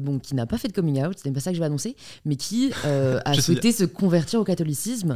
bon, 0.00 0.18
qui 0.18 0.34
n'a 0.34 0.44
pas 0.46 0.58
fait 0.58 0.68
de 0.68 0.72
coming 0.74 1.02
out, 1.04 1.18
ce 1.18 1.26
n'est 1.28 1.34
pas 1.34 1.40
ça 1.40 1.50
que 1.50 1.56
je 1.56 1.60
vais 1.60 1.66
annoncer, 1.66 1.96
mais 2.26 2.36
qui 2.36 2.70
a 2.84 3.32
souhaité 3.40 3.72
se 3.72 3.84
convertir 3.84 4.40
au 4.40 4.44
catholicisme. 4.44 5.14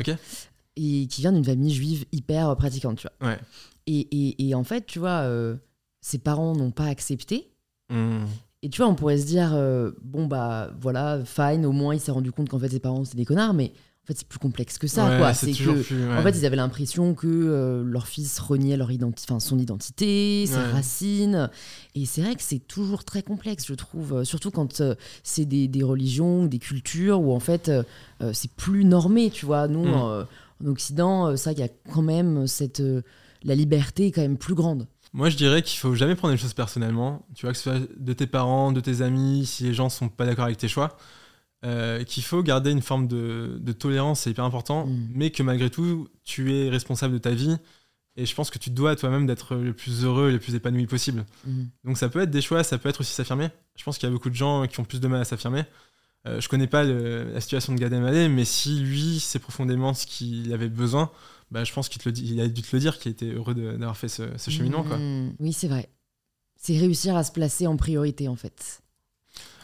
Et 0.77 1.07
qui 1.09 1.21
vient 1.23 1.33
d'une 1.33 1.45
famille 1.45 1.73
juive 1.75 2.05
hyper 2.13 2.55
pratiquante, 2.57 2.99
tu 2.99 3.07
vois. 3.21 3.29
Ouais. 3.31 3.39
Et, 3.87 4.01
et, 4.01 4.49
et 4.49 4.55
en 4.55 4.65
fait, 4.65 4.85
tu 4.87 4.99
vois, 4.99 5.21
euh, 5.23 5.57
ses 6.01 6.19
parents 6.19 6.55
n'ont 6.55 6.71
pas 6.73 6.87
accepté. 6.87 7.49
Hmm. 7.91 8.25
Et 8.63 8.69
tu 8.69 8.79
vois, 8.83 8.91
on 8.91 8.95
pourrait 8.95 9.19
se 9.19 9.27
dire, 9.27 9.53
euh, 9.55 9.93
bon, 10.03 10.27
bah 10.27 10.71
voilà, 10.81 11.21
fine, 11.25 11.65
au 11.67 11.73
moins 11.73 11.95
il 11.95 12.01
s'est 12.01 12.11
rendu 12.11 12.33
compte 12.33 12.49
qu'en 12.49 12.59
fait 12.59 12.69
ses 12.69 12.81
parents 12.81 13.05
c'est 13.05 13.17
des 13.17 13.25
connards, 13.25 13.55
mais 13.55 13.67
en 14.03 14.07
fait 14.07 14.15
c'est 14.19 14.27
plus 14.27 14.39
complexe 14.41 14.77
que 14.79 14.89
ça, 14.89 15.09
Ouais, 15.09 15.19
quoi. 15.19 15.35
c'est 15.35 15.53
que. 15.53 15.83
plus. 15.83 16.05
ouais. 16.09 16.17
En 16.17 16.23
fait, 16.23 16.31
ils 16.31 16.45
avaient 16.47 16.57
l'impression 16.57 17.15
que 17.15 17.27
euh, 17.29 17.85
leur 17.85 18.09
fils 18.09 18.39
reniait 18.41 18.77
leur 18.77 18.91
identi- 18.91 19.39
son 19.39 19.59
identité, 19.59 20.47
ses 20.47 20.57
Ouais. 20.57 20.71
racines. 20.73 21.51
Et 21.95 22.07
c'est 22.07 22.23
vrai 22.23 22.35
que 22.35 22.43
c'est 22.43 22.59
toujours 22.67 23.05
très 23.05 23.23
complexe, 23.23 23.67
je 23.69 23.75
trouve. 23.75 24.25
Surtout 24.25 24.51
quand 24.51 24.83
c'est 25.23 25.45
des, 25.45 25.69
des 25.69 25.83
religions 25.85 26.43
ou 26.43 26.49
des 26.49 26.59
cultures 26.59 27.21
où 27.21 27.33
en 27.33 27.41
fait 27.41 27.71
c'est 28.33 28.51
plus 28.53 28.85
normé, 28.85 29.31
tu 29.31 29.47
vois. 29.47 29.69
Nous, 29.69 29.85
Mm. 29.87 30.27
Euh, 30.63 30.67
en 30.69 30.71
Occident, 30.71 31.27
euh, 31.29 31.37
ça, 31.37 31.53
il 31.53 31.59
y 31.59 31.63
a 31.63 31.69
quand 31.93 32.03
même 32.03 32.47
cette. 32.47 32.81
euh, 32.81 33.03
la 33.43 33.55
liberté 33.55 34.07
est 34.07 34.13
quand 34.13 34.23
même 34.23 34.39
plus 34.39 34.55
grande. 34.55 34.87
Moi, 35.13 35.31
je 35.31 35.37
dirais 35.37 35.63
qu'il 35.63 35.79
faut 35.79 35.95
jamais 35.95 36.15
prendre 36.15 36.33
les 36.33 36.39
choses 36.39 36.53
personnellement. 36.55 37.27
Tu 37.35 37.47
vois, 37.47 37.53
que 37.53 37.59
ce 37.59 37.63
soit 37.65 37.81
de 37.97 38.13
tes 38.13 38.27
parents, 38.27 38.73
de 38.73 38.81
tes 38.81 39.03
amis, 39.03 39.47
si 39.47 39.65
les 39.65 39.73
gens 39.75 39.89
sont 39.89 40.09
pas 40.09 40.27
d'accord 40.27 40.45
avec 40.47 40.59
tes 40.59 40.69
choix. 40.69 40.97
euh, 41.65 42.05
qu'il 42.05 42.23
faut 42.23 42.43
garder 42.43 42.71
une 42.71 42.83
forme 42.83 43.09
de, 43.09 43.59
de 43.61 43.73
tolérance, 43.73 44.21
c'est 44.21 44.31
hyper 44.31 44.45
important, 44.45 44.87
Mm. 44.87 45.09
mais 45.15 45.31
que 45.31 45.43
malgré 45.43 45.71
tout, 45.71 46.07
tu 46.23 46.55
es 46.55 46.69
responsable 46.69 47.15
de 47.15 47.19
ta 47.19 47.31
vie. 47.31 47.57
Et 48.17 48.25
je 48.27 48.35
pense 48.35 48.51
que 48.51 48.59
tu 48.59 48.71
dois 48.71 48.93
à 48.93 48.97
toi-même 48.97 49.27
d'être 49.27 49.57
le 49.57 49.73
plus 49.73 50.05
heureux 50.05 50.29
et 50.29 50.33
le 50.33 50.39
plus 50.39 50.55
épanoui 50.55 50.87
possible. 50.87 51.25
Mhm. 51.47 51.69
Donc 51.85 51.99
ça 51.99 52.09
peut 52.09 52.21
être 52.21 52.31
des 52.31 52.41
choix, 52.43 52.63
ça 52.65 52.79
peut 52.79 52.89
être 52.89 53.01
aussi 53.01 53.13
s'affirmer. 53.13 53.49
Je 53.77 53.85
pense 53.85 53.99
qu'il 53.99 54.09
y 54.09 54.11
a 54.11 54.13
beaucoup 54.13 54.31
de 54.31 54.35
gens 54.35 54.67
qui 54.67 54.79
ont 54.81 54.85
plus 54.85 55.01
de 55.01 55.09
mal 55.09 55.21
à 55.21 55.25
s'affirmer. 55.25 55.65
Euh, 56.27 56.41
je 56.41 56.49
connais 56.49 56.67
pas 56.67 56.83
le- 56.85 57.31
la 57.33 57.41
situation 57.41 57.73
de 57.75 57.79
Gad 57.79 57.93
Elmaleh, 57.93 58.29
mais 58.29 58.45
si 58.45 58.81
lui, 58.81 59.21
c'est 59.21 59.39
profondément 59.39 59.95
ce 59.95 60.07
qu'il 60.07 60.53
avait 60.53 60.69
besoin, 60.69 61.11
bah, 61.51 61.63
je 61.65 61.73
pense 61.73 61.89
qu'il 61.89 62.03
te 62.03 62.09
le 62.09 62.13
dit- 62.13 62.27
il 62.33 62.41
a 62.41 62.49
dû 62.49 62.63
te 62.63 62.75
le 62.75 62.81
dire, 62.81 62.99
qu'il 62.99 63.13
était 63.13 63.31
heureux 63.33 63.55
de- 63.55 63.73
d'avoir 63.73 63.97
fait 63.97 64.09
ce, 64.09 64.23
ce 64.37 64.51
cheminement. 64.51 64.83
Quoi. 64.83 64.99
Mm. 64.99 65.35
Oui, 65.39 65.53
c'est 65.53 65.69
vrai. 65.69 65.89
C'est 66.57 66.77
réussir 66.79 67.15
à 67.17 67.23
se 67.23 67.31
placer 67.31 67.67
en 67.67 67.77
priorité, 67.77 68.27
en 68.29 68.35
fait. 68.37 68.81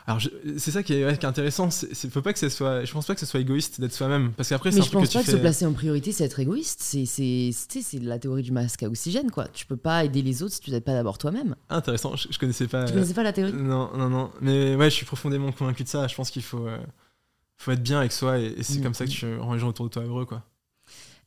Alors 0.07 0.21
c'est 0.59 0.73
ça 0.73 0.83
qui 0.83 0.95
est, 0.95 1.05
ouais, 1.05 1.17
qui 1.17 1.25
est 1.25 1.29
intéressant. 1.29 1.71
C'est, 1.71 2.11
faut 2.11 2.23
pas 2.23 2.33
que 2.33 2.39
ce 2.39 2.49
soit, 2.49 2.85
je 2.85 2.93
pense 2.93 3.07
pas 3.07 3.15
que 3.15 3.21
ce 3.21 3.27
soit 3.27 3.39
égoïste 3.39 3.81
d'être 3.81 3.93
soi-même, 3.93 4.33
parce 4.33 4.49
qu'après 4.49 4.71
Mais 4.71 4.79
un 4.81 4.83
je 4.83 4.89
truc 4.89 4.95
pense 5.01 5.09
que 5.09 5.13
pas 5.15 5.21
que 5.21 5.27
fais. 5.27 5.33
se 5.33 5.37
placer 5.37 5.65
en 5.65 5.73
priorité, 5.73 6.11
c'est 6.11 6.25
être 6.25 6.41
égoïste. 6.41 6.81
C'est, 6.83 7.07
c'est, 7.07 7.51
c'est, 7.53 7.83
c'est 7.83 7.99
la 8.01 8.19
théorie 8.19 8.43
du 8.43 8.51
masque 8.51 8.83
à 8.83 8.89
oxygène, 8.89 9.31
quoi. 9.31 9.47
Tu 9.49 9.65
peux 9.65 9.77
pas 9.77 10.05
aider 10.05 10.23
les 10.23 10.43
autres 10.43 10.55
si 10.55 10.61
tu 10.61 10.71
n'aides 10.73 10.83
pas 10.83 10.95
d'abord 10.95 11.19
toi-même. 11.19 11.55
Intéressant. 11.71 12.17
Je, 12.17 12.27
je 12.31 12.39
connaissais 12.39 12.67
pas. 12.67 12.85
Tu 12.87 12.91
euh, 12.91 12.95
connaissais 12.97 13.15
pas 13.15 13.23
la 13.23 13.33
théorie? 13.33 13.53
Non, 13.53 13.97
non, 13.97 14.09
non. 14.11 14.31
Mais 14.41 14.75
ouais, 14.75 14.91
je 14.91 14.95
suis 14.97 15.07
profondément 15.07 15.53
convaincu 15.53 15.85
de 15.85 15.89
ça. 15.89 16.09
Je 16.09 16.15
pense 16.17 16.31
qu'il 16.33 16.43
faut, 16.43 16.67
euh, 16.67 16.79
faut 17.57 17.71
être 17.71 17.83
bien 17.83 18.01
avec 18.01 18.11
soi, 18.11 18.41
et, 18.41 18.47
et 18.57 18.63
c'est 18.65 18.81
Mm. 18.81 18.83
comme 18.83 18.95
ça 18.95 19.05
que 19.07 19.11
tu 19.11 19.37
rends 19.37 19.55
les 19.55 19.61
gens 19.61 19.69
autour 19.69 19.87
de 19.87 19.91
toi 19.91 20.03
heureux, 20.03 20.25
quoi. 20.27 20.43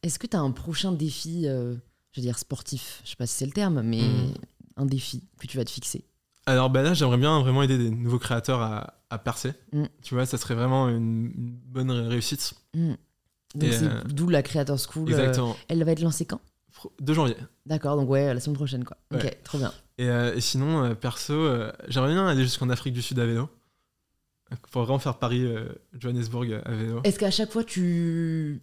Est-ce 0.03 0.19
que 0.19 0.27
tu 0.27 0.35
as 0.35 0.41
un 0.41 0.51
prochain 0.51 0.91
défi, 0.91 1.43
euh, 1.47 1.75
je 2.11 2.19
veux 2.19 2.25
dire 2.25 2.37
sportif, 2.37 3.01
je 3.05 3.11
sais 3.11 3.15
pas 3.15 3.25
si 3.25 3.35
c'est 3.35 3.45
le 3.45 3.53
terme, 3.53 3.81
mais 3.83 4.01
Mm. 4.01 4.33
un 4.75 4.85
défi 4.85 5.23
que 5.39 5.47
tu 5.47 5.55
vas 5.55 5.63
te 5.63 5.71
fixer? 5.71 6.03
Alors 6.45 6.69
bah 6.69 6.81
là, 6.83 6.93
j'aimerais 6.93 7.17
bien 7.17 7.39
vraiment 7.41 7.63
aider 7.63 7.77
des 7.77 7.89
nouveaux 7.89 8.19
créateurs 8.19 8.61
à, 8.61 8.93
à 9.09 9.17
percer. 9.17 9.53
Mm. 9.73 9.85
Tu 10.03 10.13
vois, 10.13 10.25
ça 10.25 10.37
serait 10.37 10.55
vraiment 10.55 10.89
une, 10.89 11.31
une 11.35 11.51
bonne 11.65 11.89
ré- 11.91 12.07
réussite. 12.07 12.53
Mm. 12.73 12.93
Donc 13.55 13.63
Et, 13.69 13.71
c'est 13.71 13.85
euh, 13.87 14.01
d'où 14.05 14.29
la 14.29 14.43
Creator 14.43 14.77
School. 14.79 15.09
euh, 15.11 15.17
Exactement. 15.17 15.55
elle 15.69 15.83
va 15.83 15.91
être 15.91 16.01
lancée 16.01 16.25
quand? 16.25 16.41
2 16.99 17.13
janvier. 17.13 17.37
D'accord, 17.65 17.95
donc 17.95 18.09
ouais, 18.09 18.33
la 18.33 18.39
semaine 18.39 18.57
prochaine, 18.57 18.83
quoi. 18.83 18.97
Ok, 19.13 19.37
trop 19.43 19.57
bien. 19.57 19.71
Et, 19.97 20.09
euh, 20.09 20.35
et 20.35 20.41
sinon, 20.41 20.93
perso, 20.93 21.33
j'aimerais 21.87 22.11
bien 22.11 22.27
aller 22.27 22.43
jusqu'en 22.43 22.69
Afrique 22.69 22.93
du 22.93 23.01
Sud 23.01 23.17
à 23.17 23.25
vélo. 23.25 23.49
Pour 24.71 24.83
vraiment 24.83 24.99
faire 24.99 25.17
Paris-Johannesburg 25.17 26.61
à 26.65 26.71
vélo. 26.73 26.99
Est-ce 27.05 27.17
qu'à 27.17 27.31
chaque 27.31 27.51
fois 27.51 27.63
tu. 27.63 28.61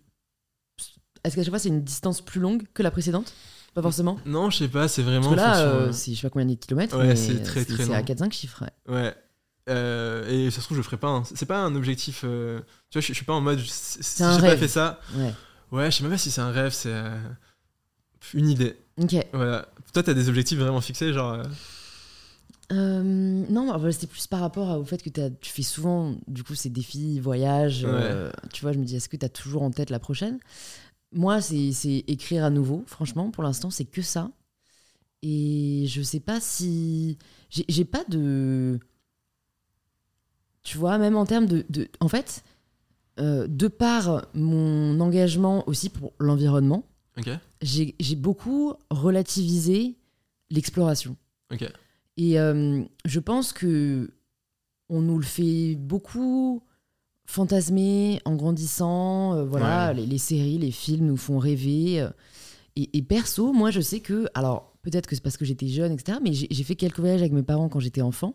Est-ce 1.24 1.34
qu'à 1.36 1.42
chaque 1.42 1.50
fois 1.50 1.58
c'est 1.58 1.70
une 1.70 1.82
distance 1.82 2.20
plus 2.20 2.40
longue 2.40 2.64
que 2.74 2.82
la 2.82 2.90
précédente? 2.92 3.32
Pas 3.74 3.82
forcément 3.82 4.18
Non, 4.26 4.50
je 4.50 4.58
sais 4.58 4.68
pas, 4.68 4.86
c'est 4.88 5.02
vraiment. 5.02 5.30
Parce 5.30 5.34
que 5.34 5.36
là, 5.36 5.60
euh, 5.66 5.92
c'est 5.92 6.12
je 6.12 6.16
sais 6.20 6.22
pas 6.26 6.30
combien 6.30 6.46
de 6.46 6.54
kilomètres, 6.54 6.96
Ouais, 6.98 7.16
c'est 7.16 7.42
très, 7.42 7.64
très 7.64 7.84
c'est 7.84 7.94
à 7.94 8.00
long. 8.00 8.04
4-5 8.06 8.32
chiffres. 8.32 8.64
ouais. 8.88 8.94
Ouais. 8.94 9.14
Euh, 9.70 10.28
et 10.28 10.50
ça 10.50 10.56
se 10.60 10.64
trouve, 10.66 10.76
je 10.76 10.80
le 10.80 10.84
ferai 10.84 10.96
pas. 10.96 11.08
hein. 11.08 11.22
C'est 11.34 11.46
pas 11.46 11.58
un 11.60 11.74
objectif. 11.76 12.22
euh, 12.24 12.60
Tu 12.90 12.98
vois, 12.98 13.00
je, 13.02 13.06
je 13.08 13.12
suis 13.14 13.24
pas 13.24 13.32
en 13.32 13.40
mode. 13.40 13.60
Si 13.60 13.98
j'ai 14.18 14.40
pas 14.40 14.56
fait 14.56 14.68
ça. 14.68 14.98
Ouais. 15.14 15.32
Ouais, 15.70 15.90
je 15.90 15.96
sais 15.96 16.02
même 16.02 16.12
pas 16.12 16.18
si 16.18 16.30
c'est 16.30 16.40
un 16.40 16.50
rêve, 16.50 16.72
c'est 16.72 16.92
euh, 16.92 17.16
une 18.34 18.48
idée. 18.50 18.76
Ok. 19.00 19.14
Voilà. 19.32 19.66
Toi, 19.94 20.02
t'as 20.02 20.14
des 20.14 20.28
objectifs 20.28 20.58
vraiment 20.58 20.80
fixés, 20.80 21.12
genre. 21.12 21.42
euh, 22.72 23.02
non, 23.02 23.90
c'était 23.90 24.06
plus 24.06 24.26
par 24.26 24.40
rapport 24.40 24.78
au 24.78 24.84
fait 24.84 25.02
que 25.02 25.10
tu 25.40 25.50
fais 25.52 25.62
souvent, 25.62 26.14
du 26.26 26.42
coup, 26.42 26.54
ces 26.54 26.70
défis, 26.70 27.20
voyages. 27.20 27.84
euh, 27.86 28.30
tu 28.52 28.62
vois, 28.62 28.72
je 28.72 28.78
me 28.78 28.84
dis, 28.84 28.96
est-ce 28.96 29.08
que 29.08 29.16
tu 29.16 29.24
as 29.26 29.28
toujours 29.28 29.62
en 29.62 29.70
tête 29.70 29.90
la 29.90 29.98
prochaine? 29.98 30.38
Moi, 31.12 31.40
c'est 31.40 32.04
écrire 32.06 32.44
à 32.44 32.50
nouveau. 32.50 32.84
Franchement, 32.86 33.30
pour 33.30 33.42
l'instant, 33.42 33.70
c'est 33.70 33.84
que 33.84 34.02
ça. 34.02 34.30
Et 35.22 35.84
je 35.88 36.02
sais 36.02 36.20
pas 36.20 36.40
si. 36.40 37.18
J'ai 37.50 37.84
pas 37.84 38.04
de. 38.08 38.80
Tu 40.62 40.78
vois, 40.78 40.98
même 40.98 41.16
en 41.16 41.26
termes 41.26 41.46
de. 41.46 41.64
de- 41.70 41.88
en 42.00 42.08
fait, 42.08 42.44
euh, 43.20 43.46
de 43.46 43.68
par 43.68 44.26
mon 44.34 44.98
engagement 45.00 45.68
aussi 45.68 45.90
pour 45.90 46.12
l'environnement, 46.18 46.84
Ok. 47.18 47.28
j'ai 47.60 47.94
beaucoup 48.16 48.74
relativisé 48.90 49.96
l'exploration. 50.50 51.16
Et 52.16 52.38
euh, 52.40 52.82
je 53.04 53.20
pense 53.20 53.52
que 53.52 54.10
on 54.88 55.00
nous 55.00 55.18
le 55.18 55.24
fait 55.24 55.74
beaucoup 55.76 56.62
fantasmer 57.26 58.20
en 58.24 58.34
grandissant. 58.36 59.34
euh, 59.34 59.44
voilà, 59.44 59.88
Ouais. 59.88 59.94
les, 59.94 60.06
les 60.06 60.18
séries, 60.18 60.58
les 60.58 60.70
films 60.70 61.06
nous 61.06 61.16
font 61.16 61.38
rêver. 61.38 62.00
euh, 62.00 62.10
et, 62.76 62.96
et 62.96 63.02
perso, 63.02 63.52
moi, 63.52 63.70
je 63.70 63.80
sais 63.80 64.00
que, 64.00 64.26
alors 64.34 64.72
peut-être 64.82 65.06
que 65.06 65.14
c'est 65.14 65.22
parce 65.22 65.36
que 65.36 65.44
j'étais 65.44 65.68
jeune, 65.68 65.92
etc. 65.92 66.18
Mais 66.22 66.32
j'ai 66.32 66.64
fait 66.64 66.74
quelques 66.76 66.98
voyages 67.00 67.20
avec 67.20 67.32
mes 67.32 67.42
parents 67.42 67.68
quand 67.68 67.80
j'étais 67.80 68.00
enfant. 68.02 68.34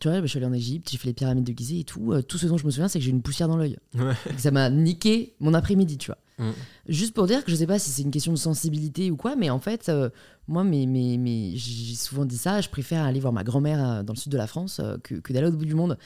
Tu 0.00 0.08
vois, 0.08 0.18
bah, 0.20 0.26
je 0.26 0.30
suis 0.30 0.38
allée 0.38 0.46
en 0.46 0.52
Égypte, 0.54 0.88
j'ai 0.90 0.96
fait 0.98 1.08
les 1.08 1.12
pyramides 1.14 1.44
de 1.44 1.52
Gizeh 1.56 1.80
et 1.80 1.84
tout. 1.84 2.12
euh, 2.12 2.22
tout 2.22 2.38
ce 2.38 2.46
dont 2.46 2.56
je 2.56 2.64
me 2.66 2.70
souviens, 2.70 2.88
c'est 2.88 2.98
que 2.98 3.04
j'ai 3.04 3.10
une 3.10 3.20
poussière 3.22 3.46
dans 3.46 3.56
l'œil. 3.56 3.78
Ouais. 3.94 4.14
Ça 4.38 4.50
m'a 4.50 4.70
niqué 4.70 5.34
mon 5.38 5.52
après-midi, 5.54 5.98
tu 5.98 6.06
vois. 6.06 6.18
Mm. 6.42 6.52
Juste 6.88 7.14
pour 7.14 7.26
dire 7.26 7.44
que 7.44 7.50
je 7.50 7.56
sais 7.56 7.66
pas 7.66 7.78
si 7.78 7.90
c'est 7.90 8.02
une 8.02 8.10
question 8.10 8.32
de 8.32 8.38
sensibilité 8.38 9.10
ou 9.10 9.16
quoi, 9.16 9.36
mais 9.36 9.50
en 9.50 9.60
fait, 9.60 9.88
euh, 9.88 10.10
moi, 10.48 10.64
mais, 10.64 10.86
mais, 10.86 11.16
mais 11.18 11.52
j'ai 11.54 11.94
souvent 11.94 12.24
dit 12.24 12.36
ça, 12.36 12.60
je 12.60 12.68
préfère 12.68 13.04
aller 13.04 13.20
voir 13.20 13.32
ma 13.32 13.44
grand-mère 13.44 13.84
euh, 13.84 14.02
dans 14.02 14.12
le 14.12 14.18
sud 14.18 14.32
de 14.32 14.36
la 14.38 14.46
France 14.46 14.80
euh, 14.80 14.96
que, 15.02 15.14
que 15.16 15.32
d'aller 15.32 15.48
au 15.48 15.52
bout 15.52 15.64
du 15.64 15.74
monde. 15.74 15.96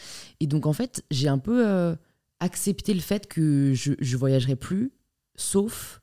Et 0.40 0.46
donc, 0.46 0.66
en 0.66 0.72
fait, 0.72 1.04
j'ai 1.10 1.28
un 1.28 1.38
peu 1.38 1.66
euh, 1.66 1.94
accepté 2.40 2.94
le 2.94 3.00
fait 3.00 3.26
que 3.26 3.72
je, 3.74 3.92
je 3.98 4.16
voyagerai 4.16 4.56
plus, 4.56 4.92
sauf 5.36 6.00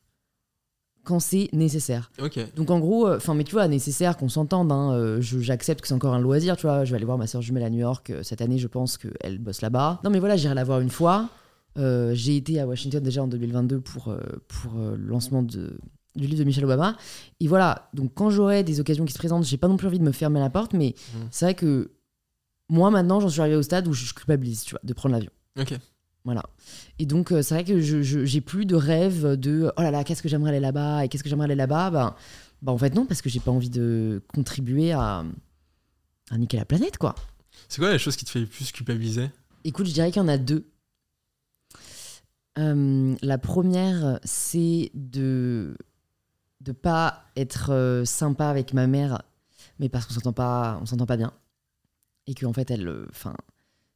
quand 1.03 1.19
c'est 1.19 1.49
nécessaire. 1.53 2.11
Ok. 2.21 2.39
Donc 2.55 2.71
en 2.71 2.79
gros, 2.79 3.11
enfin 3.11 3.33
mais 3.33 3.43
tu 3.43 3.51
vois, 3.51 3.67
nécessaire 3.67 4.15
qu'on 4.17 4.29
s'entende, 4.29 4.71
hein, 4.71 4.93
euh, 4.93 5.21
j'accepte 5.21 5.81
que 5.81 5.87
c'est 5.87 5.93
encore 5.93 6.13
un 6.13 6.21
loisir, 6.21 6.55
tu 6.55 6.65
vois, 6.65 6.85
je 6.85 6.91
vais 6.91 6.95
aller 6.95 7.05
voir 7.05 7.17
ma 7.17 7.27
soeur 7.27 7.41
jumelle 7.41 7.63
à 7.63 7.69
New 7.69 7.79
York 7.79 8.09
euh, 8.09 8.23
cette 8.23 8.41
année, 8.41 8.57
je 8.57 8.67
pense 8.67 8.97
qu'elle 8.97 9.37
bosse 9.37 9.61
là-bas. 9.61 9.99
Non 10.03 10.09
mais 10.09 10.19
voilà, 10.19 10.37
j'irai 10.37 10.55
la 10.55 10.63
voir 10.63 10.79
une 10.79 10.89
fois, 10.89 11.29
Euh, 11.77 12.13
j'ai 12.13 12.37
été 12.37 12.59
à 12.59 12.67
Washington 12.67 13.01
déjà 13.03 13.23
en 13.23 13.27
2022 13.27 13.79
pour, 13.81 14.09
euh, 14.09 14.19
pour 14.47 14.73
euh, 14.79 14.95
le 14.95 15.05
lancement 15.07 15.41
de, 15.43 15.77
du 16.15 16.27
livre 16.27 16.39
de 16.39 16.43
Michelle 16.43 16.65
Obama. 16.65 16.95
Et 17.39 17.47
voilà, 17.47 17.89
donc 17.93 18.13
quand 18.13 18.29
j'aurai 18.29 18.63
des 18.63 18.79
occasions 18.79 19.05
qui 19.05 19.13
se 19.13 19.17
présentent, 19.17 19.43
j'ai 19.45 19.57
pas 19.57 19.67
non 19.67 19.77
plus 19.77 19.87
envie 19.87 19.99
de 19.99 20.03
me 20.03 20.11
fermer 20.11 20.39
la 20.39 20.49
porte, 20.49 20.73
mais 20.73 20.93
Mhm. 21.15 21.27
c'est 21.31 21.45
vrai 21.45 21.55
que 21.55 21.91
moi 22.69 22.91
maintenant, 22.91 23.19
j'en 23.19 23.29
suis 23.29 23.41
arrivée 23.41 23.55
au 23.55 23.63
stade 23.63 23.87
où 23.87 23.93
je 23.93 24.13
culpabilise, 24.13 24.63
tu 24.63 24.71
vois, 24.71 24.81
de 24.83 24.93
prendre 24.93 25.13
l'avion. 25.15 25.31
Ok. 25.59 25.73
Voilà. 26.25 26.43
Et 26.99 27.05
donc, 27.05 27.29
c'est 27.29 27.53
vrai 27.53 27.63
que 27.65 27.81
je, 27.81 28.01
je- 28.01 28.23
j'ai 28.23 28.39
plus 28.39 28.65
de 28.65 28.75
rêve 28.75 29.35
de 29.35 29.71
oh 29.75 29.81
là 29.81 29.91
là, 29.91 30.03
qu'est-ce 30.05 30.23
que 30.23 30.29
j'aimerais 30.29 30.51
aller 30.51 30.59
là-bas 30.61 31.03
et 31.03 31.09
qu'est-ce 31.09 31.21
que 31.23 31.29
j'aimerais 31.29 31.45
aller 31.45 31.55
là-bas. 31.55 31.89
Ben, 31.91 32.15
ben, 32.61 32.71
en 32.71 32.77
fait, 32.77 32.95
non, 32.95 33.05
parce 33.05 33.21
que 33.21 33.29
j'ai 33.29 33.41
pas 33.41 33.51
envie 33.51 33.69
de 33.69 34.21
contribuer 34.33 34.93
à, 34.93 35.25
à 36.31 36.37
niquer 36.37 36.55
la 36.57 36.63
planète, 36.65 36.97
quoi. 36.97 37.13
C'est 37.67 37.79
quoi 37.81 37.91
la 37.91 37.97
chose 37.97 38.15
qui 38.15 38.23
te 38.23 38.29
fait 38.29 38.39
le 38.39 38.45
plus 38.45 38.71
culpabiliser? 38.71 39.29
Écoute, 39.65 39.85
je 39.87 39.91
dirais 39.93 40.11
qu'il 40.11 40.21
y 40.21 40.25
en 40.25 40.29
a 40.29 40.37
deux. 40.37 40.65
Euh, 42.59 43.15
la 43.21 43.37
première, 43.37 44.19
c'est 44.23 44.91
de 44.93 45.75
de 46.61 46.71
pas 46.71 47.25
être 47.35 47.71
euh, 47.73 48.05
sympa 48.05 48.47
avec 48.47 48.73
ma 48.73 48.87
mère, 48.87 49.21
mais 49.79 49.89
parce 49.89 50.05
qu'on 50.05 50.13
s'entend 50.13 50.31
pas, 50.33 50.79
on 50.81 50.85
s'entend 50.85 51.05
pas 51.05 51.17
bien, 51.17 51.33
et 52.27 52.33
que 52.35 52.45
en 52.45 52.53
fait 52.53 52.71
elle, 52.71 52.87
euh, 52.87 53.05
enfin, 53.09 53.35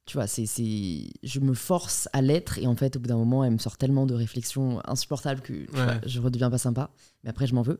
tu 0.06 0.18
vois, 0.18 0.28
c'est 0.28 0.46
c'est, 0.46 1.08
je 1.24 1.40
me 1.40 1.54
force 1.54 2.10
à 2.14 2.22
l'être, 2.22 2.58
et 2.58 2.68
en 2.68 2.76
fait 2.76 2.96
au 2.98 3.00
bout 3.00 3.08
d'un 3.08 3.16
moment, 3.18 3.44
elle 3.46 3.54
me 3.54 3.58
sort 3.58 3.78
tellement 3.78 4.06
de 4.06 4.14
réflexions 4.16 4.82
insupportables 4.86 5.42
que 5.42 5.54
tu 5.66 5.72
vois, 5.72 5.86
Ouais. 5.86 6.02
je 6.06 6.20
redeviens 6.20 6.50
pas 6.50 6.58
sympa, 6.58 6.90
mais 7.24 7.30
après 7.30 7.48
je 7.48 7.56
m'en 7.56 7.62
veux. 7.62 7.80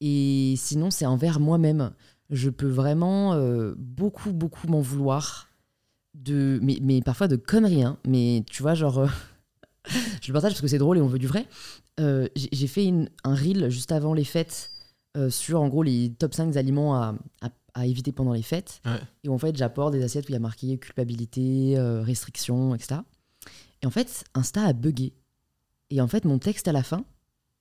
Et 0.00 0.54
sinon, 0.58 0.90
c'est 0.90 1.06
envers 1.06 1.40
moi-même. 1.40 1.90
Je 2.28 2.50
peux 2.50 2.68
vraiment 2.68 3.32
euh, 3.32 3.74
beaucoup, 3.78 4.32
beaucoup 4.32 4.66
m'en 4.68 4.80
vouloir 4.82 5.48
de 6.14 6.58
mais, 6.62 6.78
mais 6.82 7.00
parfois 7.00 7.28
de 7.28 7.36
conneries 7.36 7.82
hein. 7.84 7.98
mais 8.06 8.42
tu 8.50 8.62
vois 8.62 8.74
genre 8.74 8.98
euh, 8.98 9.08
je 10.22 10.28
le 10.28 10.32
partage 10.32 10.52
parce 10.52 10.60
que 10.60 10.68
c'est 10.68 10.78
drôle 10.78 10.98
et 10.98 11.00
on 11.00 11.06
veut 11.08 11.18
du 11.18 11.26
vrai. 11.26 11.46
Euh, 12.00 12.28
j'ai 12.34 12.66
fait 12.66 12.84
une- 12.84 13.08
un 13.24 13.34
reel 13.34 13.68
juste 13.70 13.92
avant 13.92 14.12
les 14.14 14.24
fêtes 14.24 14.70
euh, 15.16 15.30
sur 15.30 15.60
en 15.60 15.68
gros 15.68 15.82
les 15.82 16.12
top 16.18 16.34
5 16.34 16.56
aliments 16.56 16.94
à, 16.96 17.14
à- 17.40 17.50
à 17.74 17.86
éviter 17.86 18.12
pendant 18.12 18.32
les 18.32 18.42
fêtes. 18.42 18.80
Ouais. 18.84 18.98
et 19.24 19.28
où, 19.28 19.34
en 19.34 19.38
fait 19.38 19.56
j'apporte 19.56 19.92
des 19.92 20.02
assiettes 20.02 20.26
où 20.26 20.30
il 20.30 20.34
y 20.34 20.36
a 20.36 20.40
marqué 20.40 20.76
culpabilité 20.78 21.74
euh, 21.78 22.02
restriction 22.02 22.74
etc 22.74 23.00
et 23.82 23.86
en 23.86 23.90
fait 23.90 24.24
Insta 24.34 24.62
a 24.64 24.72
bugué. 24.72 25.12
Et 25.90 26.00
en 26.00 26.08
fait 26.08 26.24
mon 26.24 26.38
texte 26.38 26.68
à 26.68 26.72
la 26.72 26.82
fin 26.82 27.04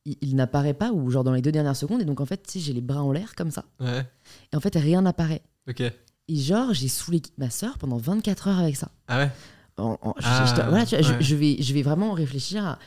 il, 0.05 0.15
il 0.21 0.35
n'apparaît 0.35 0.73
pas 0.73 0.91
ou 0.91 1.09
genre 1.09 1.23
dans 1.23 1.33
les 1.33 1.41
deux 1.41 1.51
dernières 1.51 1.75
secondes 1.75 2.01
et 2.01 2.05
donc 2.05 2.21
en 2.21 2.25
fait 2.25 2.41
tu 2.43 2.53
sais 2.53 2.59
j'ai 2.59 2.73
les 2.73 2.81
bras 2.81 3.03
en 3.03 3.11
l'air 3.11 3.35
comme 3.35 3.51
ça. 3.51 3.65
Ouais. 3.79 4.05
et 4.51 4.55
en 4.55 4.59
fait 4.59 4.75
rien 4.75 5.01
n'apparaît. 5.01 5.41
Ok. 5.69 5.81
et 5.81 6.35
genre 6.35 6.73
j'ai 6.73 6.87
saoulé 6.87 7.21
ma 7.37 7.49
soeur 7.49 7.77
pendant 7.77 7.97
24 7.97 8.47
heures 8.49 8.59
avec 8.59 8.75
ça. 8.75 8.91
Ah 9.07 9.19
ouais? 9.19 9.31
En- 9.77 9.97
en- 10.01 10.13
je- 10.17 10.25
Ah, 10.25 10.45
je- 10.45 10.55
je- 10.61 10.69
voilà, 10.69 10.85
tu 10.85 10.95
vois, 10.95 11.01
je- 11.03 11.11
ouais. 11.13 11.17
je, 11.21 11.35
vais, 11.35 11.57
je 11.61 11.73
vais 11.73 11.81
vraiment 11.81 12.13
réfléchir 12.13 12.65
à 12.65 12.79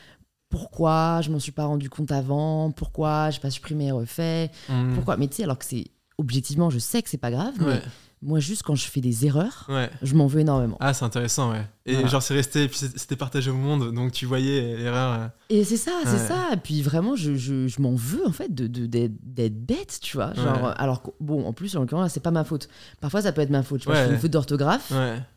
pourquoi 0.49 1.21
je 1.21 1.29
m'en 1.29 1.39
suis 1.39 1.51
pas 1.51 1.65
rendu 1.65 1.89
compte 1.89 2.11
avant, 2.11 2.71
pourquoi 2.71 3.29
j'ai 3.29 3.39
pas 3.39 3.51
supprimé 3.51 3.87
et 3.87 3.91
refait, 3.91 4.49
Hmm. 4.67 4.93
pourquoi. 4.95 5.17
Mais 5.17 5.27
tu 5.27 5.37
sais, 5.37 5.43
alors 5.43 5.59
que 5.59 5.65
c'est 5.65 5.85
objectivement, 6.17 6.69
je 6.69 6.79
sais 6.79 7.01
que 7.01 7.09
c'est 7.09 7.17
pas 7.17 7.31
grave, 7.31 7.53
mais 7.59 7.81
moi, 8.21 8.39
juste 8.39 8.63
quand 8.63 8.75
je 8.75 8.85
fais 8.87 8.99
des 8.99 9.25
erreurs, 9.27 9.65
Ouais. 9.69 9.89
je 10.01 10.13
m'en 10.15 10.25
veux 10.27 10.41
énormément. 10.41 10.75
Ah, 10.81 10.93
c'est 10.93 11.05
intéressant, 11.05 11.51
ouais. 11.51 11.65
Et 11.85 11.93
Voilà. 11.93 12.07
genre, 12.09 12.21
c'est 12.23 12.33
resté, 12.33 12.67
puis 12.67 12.77
c'était 12.77 13.15
partagé 13.15 13.51
au 13.51 13.55
monde, 13.55 13.93
donc 13.93 14.11
tu 14.11 14.25
voyais 14.25 14.75
l'erreur. 14.75 15.13
euh. 15.21 15.27
Et 15.49 15.63
c'est 15.63 15.77
ça, 15.77 15.91
c'est 16.03 16.11
Ouais. 16.13 16.17
ça. 16.27 16.49
Et 16.53 16.57
puis 16.57 16.81
vraiment, 16.81 17.15
je, 17.15 17.35
je, 17.35 17.67
je 17.67 17.81
m'en 17.81 17.93
veux 17.95 18.27
en 18.27 18.31
fait 18.33 18.53
de 18.53 18.65
de- 18.67 18.87
d'être 18.87 19.13
d'être 19.23 19.65
bête, 19.65 19.99
tu 20.01 20.17
vois. 20.17 20.33
Genre, 20.33 20.63
Ouais. 20.63 20.73
alors 20.77 21.03
bon, 21.21 21.45
en 21.45 21.53
plus, 21.53 21.75
en 21.77 21.81
l'occurrence, 21.81 22.11
c'est 22.11 22.19
pas 22.19 22.31
ma 22.31 22.43
faute. 22.43 22.67
Parfois, 22.99 23.21
ça 23.21 23.31
peut 23.31 23.41
être 23.41 23.49
ma 23.51 23.63
faute. 23.63 23.85
Vois, 23.85 23.95
je 23.95 24.07
fais 24.07 24.13
une 24.15 24.19
faute 24.19 24.31
d'orthographe. 24.31 24.91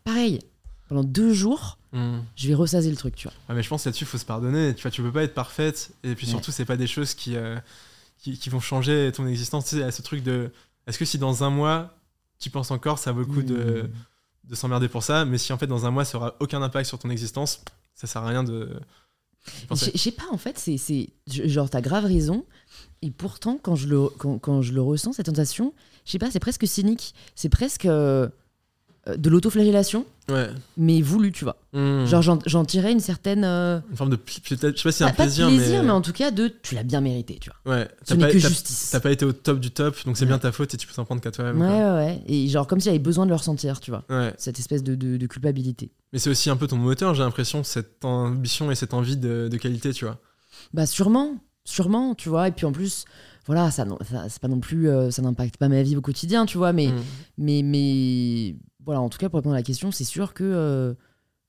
Pareil, 0.04 0.40
pendant 0.92 1.04
deux 1.08 1.32
jours, 1.32 1.78
Hmm. 1.92 2.20
je 2.36 2.48
vais 2.48 2.54
ressaser 2.54 2.88
le 2.90 2.96
truc, 2.96 3.14
tu 3.16 3.28
vois. 3.28 3.34
Ouais, 3.50 3.54
mais 3.54 3.62
je 3.62 3.68
pense 3.68 3.84
là-dessus, 3.84 4.04
il 4.04 4.06
faut 4.06 4.16
se 4.16 4.24
pardonner. 4.24 4.74
Tu 4.74 4.80
vois, 4.82 4.90
tu 4.90 5.02
peux 5.02 5.12
pas 5.12 5.24
être 5.24 5.34
parfaite. 5.34 5.90
Et 6.04 6.14
puis 6.14 6.26
Ouais. 6.26 6.30
surtout, 6.32 6.50
c'est 6.50 6.64
pas 6.64 6.78
des 6.78 6.86
choses 6.86 7.12
qui, 7.14 7.36
euh, 7.36 7.58
qui, 8.18 8.38
qui 8.38 8.48
vont 8.48 8.60
changer 8.60 9.10
ton 9.14 9.26
existence. 9.26 9.66
Tu 9.66 9.76
sais, 9.76 9.82
a 9.82 9.90
ce 9.90 10.00
truc 10.00 10.22
de. 10.22 10.50
Est-ce 10.86 10.98
que 10.98 11.04
si 11.04 11.18
dans 11.18 11.44
un 11.44 11.50
mois, 11.50 11.94
tu 12.38 12.48
penses 12.48 12.70
encore, 12.70 12.98
ça 12.98 13.12
vaut 13.12 13.20
le 13.20 13.26
coup 13.26 13.42
de, 13.42 13.82
Mmh. 13.82 14.50
de 14.50 14.54
s'emmerder 14.54 14.88
pour 14.88 15.02
ça 15.02 15.24
Mais 15.26 15.36
si 15.36 15.52
en 15.52 15.58
fait, 15.58 15.66
dans 15.66 15.84
un 15.84 15.90
mois, 15.90 16.04
ça 16.06 16.16
aura 16.16 16.34
aucun 16.40 16.62
impact 16.62 16.88
sur 16.88 16.98
ton 16.98 17.10
existence, 17.10 17.60
ça 17.94 18.06
sert 18.06 18.22
à 18.22 18.28
rien 18.28 18.42
de. 18.42 18.70
Je 19.70 19.74
sais 19.98 20.12
pas, 20.12 20.24
en 20.30 20.38
fait, 20.38 20.58
c'est, 20.58 21.10
genre, 21.26 21.68
t'as 21.68 21.80
grave 21.82 22.04
raison. 22.06 22.46
Et 23.02 23.10
pourtant, 23.10 23.58
quand 23.60 23.74
je 23.74 23.88
le, 23.88 24.08
quand, 24.08 24.38
quand 24.38 24.62
je 24.62 24.72
le 24.72 24.80
ressens, 24.80 25.12
cette 25.14 25.26
tentation, 25.26 25.74
je 26.06 26.12
sais 26.12 26.18
pas, 26.18 26.30
c'est 26.30 26.38
presque 26.40 26.66
cynique. 26.66 27.14
C'est 27.34 27.48
presque 27.48 27.84
euh, 27.86 28.28
de 29.16 29.30
l'autoflagellation, 29.30 30.06
Ouais. 30.30 30.48
mais 30.76 31.02
voulu, 31.02 31.32
tu 31.32 31.42
vois. 31.44 31.56
Hmm. 31.72 32.04
Genre, 32.06 32.22
j'en, 32.46 32.64
tirais 32.64 32.92
une 32.92 33.00
certaine. 33.00 33.42
euh, 33.44 33.80
Une 33.90 33.96
forme 33.96 34.10
de. 34.10 34.16
peut-être- 34.16 34.76
Je 34.76 34.80
sais 34.80 34.82
pas 34.84 34.92
si 34.92 34.98
c'est 34.98 35.04
un 35.04 35.08
pas, 35.08 35.12
pas 35.14 35.22
de 35.24 35.28
plaisir, 35.28 35.48
plaisir, 35.48 35.78
mais... 35.80 35.86
mais. 35.86 35.90
en 35.90 36.00
tout 36.00 36.12
cas, 36.12 36.30
de 36.30 36.46
tu 36.62 36.76
l'as 36.76 36.84
bien 36.84 37.00
mérité, 37.00 37.38
tu 37.40 37.50
vois. 37.64 37.74
Ouais. 37.74 37.88
Ce 38.06 38.14
n'est 38.14 38.26
pas, 38.26 38.30
que 38.30 38.38
justice. 38.38 38.90
t'as 38.92 39.00
pas 39.00 39.10
été 39.10 39.24
au 39.24 39.32
top 39.32 39.58
du 39.58 39.72
top, 39.72 39.96
donc 40.04 40.16
c'est 40.16 40.22
Ouais. 40.24 40.28
bien 40.28 40.38
ta 40.38 40.52
faute 40.52 40.72
et 40.72 40.76
tu 40.76 40.86
peux 40.86 40.94
t'en 40.94 41.04
prendre 41.04 41.20
qu'à 41.20 41.32
toi-même. 41.32 41.60
Ouais, 41.60 41.66
quoi. 41.66 41.76
ouais, 41.76 42.04
ouais. 42.04 42.22
Et 42.26 42.46
genre, 42.48 42.66
comme 42.68 42.78
si 42.78 42.84
j'avais 42.86 43.00
besoin 43.00 43.24
de 43.24 43.30
le 43.30 43.36
ressentir, 43.36 43.80
tu 43.80 43.90
vois. 43.90 44.04
Ouais. 44.08 44.32
Cette 44.38 44.60
espèce 44.60 44.84
de, 44.84 44.94
de, 44.94 45.16
de 45.16 45.26
culpabilité. 45.26 45.90
Mais 46.12 46.20
c'est 46.20 46.30
aussi 46.30 46.48
un 46.50 46.56
peu 46.56 46.68
ton 46.68 46.76
moteur, 46.76 47.14
j'ai 47.14 47.24
l'impression, 47.24 47.64
cette 47.64 48.04
ambition 48.04 48.70
et 48.70 48.76
cette 48.76 48.94
envie 48.94 49.16
de, 49.16 49.48
de 49.50 49.56
qualité, 49.56 49.92
tu 49.92 50.04
vois. 50.04 50.18
Bah, 50.74 50.86
sûrement, 50.86 51.38
sûrement, 51.64 52.14
tu 52.14 52.28
vois. 52.28 52.46
Et 52.46 52.52
puis 52.52 52.66
en 52.66 52.72
plus, 52.72 53.04
voilà, 53.46 53.72
ça, 53.72 53.84
non- 53.84 53.98
ça 54.08 54.26
c'est 54.28 54.40
pas 54.40 54.46
non 54.48 54.60
plus. 54.60 54.88
euh, 54.88 55.10
ça 55.10 55.22
n'impacte 55.22 55.56
pas 55.56 55.68
ma 55.68 55.82
vie 55.82 55.96
au 55.96 56.00
quotidien, 56.00 56.46
tu 56.46 56.58
vois. 56.58 56.72
Mais. 56.72 56.88
Hmm. 56.88 57.00
Mais, 57.38 57.62
mais 57.64 58.54
voilà, 58.84 59.00
en 59.00 59.08
tout 59.08 59.18
cas, 59.18 59.28
pour 59.28 59.38
répondre 59.38 59.54
à 59.54 59.58
la 59.58 59.62
question, 59.62 59.90
c'est 59.92 60.04
sûr 60.04 60.34
que 60.34 60.44
euh, 60.44 60.94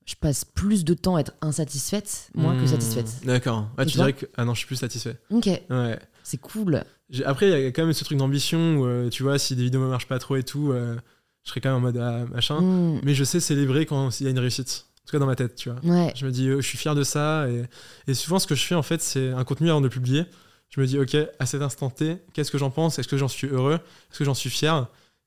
je 0.06 0.14
passe 0.14 0.44
plus 0.44 0.84
de 0.84 0.94
temps 0.94 1.16
à 1.16 1.20
être 1.20 1.32
insatisfaite, 1.40 2.30
moins 2.34 2.56
que 2.56 2.64
Hmm. 2.64 2.66
satisfaite. 2.68 3.08
D'accord. 3.24 3.68
Ouais, 3.78 3.86
tu 3.86 3.96
dirais 3.96 4.12
que. 4.12 4.26
Ah 4.36 4.44
non, 4.44 4.54
je 4.54 4.58
suis 4.58 4.66
plus 4.66 4.76
satisfait. 4.76 5.16
Ok, 5.30 5.46
Ouais. 5.70 5.98
c'est 6.22 6.38
cool. 6.40 6.84
Après, 7.24 7.48
il 7.48 7.62
y 7.64 7.66
a 7.66 7.70
quand 7.72 7.84
même 7.84 7.92
ce 7.92 8.04
truc 8.04 8.18
d'ambition 8.18 8.76
où, 8.78 8.86
euh, 8.86 9.08
tu 9.08 9.22
vois, 9.22 9.38
si 9.38 9.56
des 9.56 9.62
vidéos 9.64 9.80
ne 9.82 9.88
marchent 9.88 10.08
pas 10.08 10.18
trop 10.18 10.36
et 10.36 10.42
tout, 10.42 10.72
euh, 10.72 10.96
je 11.42 11.50
serais 11.50 11.60
quand 11.60 11.68
même 11.70 11.78
en 11.78 11.80
mode 11.80 11.96
ah, 11.98 12.24
machin. 12.32 12.60
Hmm, 12.60 13.00
Mais 13.02 13.14
je 13.14 13.24
sais 13.24 13.40
célébrer 13.40 13.86
quand 13.86 14.20
il 14.20 14.24
y 14.24 14.26
a 14.26 14.30
une 14.30 14.38
réussite. 14.38 14.86
En 15.02 15.06
tout 15.06 15.12
cas, 15.12 15.18
dans 15.18 15.26
ma 15.26 15.36
tête, 15.36 15.54
tu 15.54 15.70
vois. 15.70 15.78
Ouais, 15.84 16.12
Je 16.16 16.24
me 16.24 16.30
dis, 16.30 16.50
oh, 16.50 16.60
je 16.62 16.66
suis 16.66 16.78
fier 16.78 16.94
de 16.94 17.02
ça. 17.02 17.46
Et, 17.50 17.64
et 18.08 18.14
souvent, 18.14 18.38
ce 18.38 18.46
que 18.46 18.54
je 18.54 18.64
fais, 18.64 18.74
en 18.74 18.82
fait, 18.82 19.02
c'est 19.02 19.30
un 19.32 19.44
contenu 19.44 19.68
avant 19.68 19.80
de 19.80 19.86
le 19.86 19.90
publier. 19.90 20.24
Je 20.70 20.80
me 20.80 20.86
dis, 20.86 20.98
OK, 20.98 21.14
à 21.38 21.44
cet 21.46 21.60
instant 21.60 21.90
T, 21.90 22.16
qu'est-ce 22.32 22.50
que 22.50 22.56
j'en 22.58 22.70
pense? 22.70 22.98
Est-ce 22.98 23.06
que 23.08 23.18
j'en 23.18 23.28
suis 23.28 23.46
heureux? 23.48 23.74
Est-ce 24.10 24.18
que 24.18 24.24
j'en 24.24 24.32
suis 24.34 24.48
fier? 24.50 24.86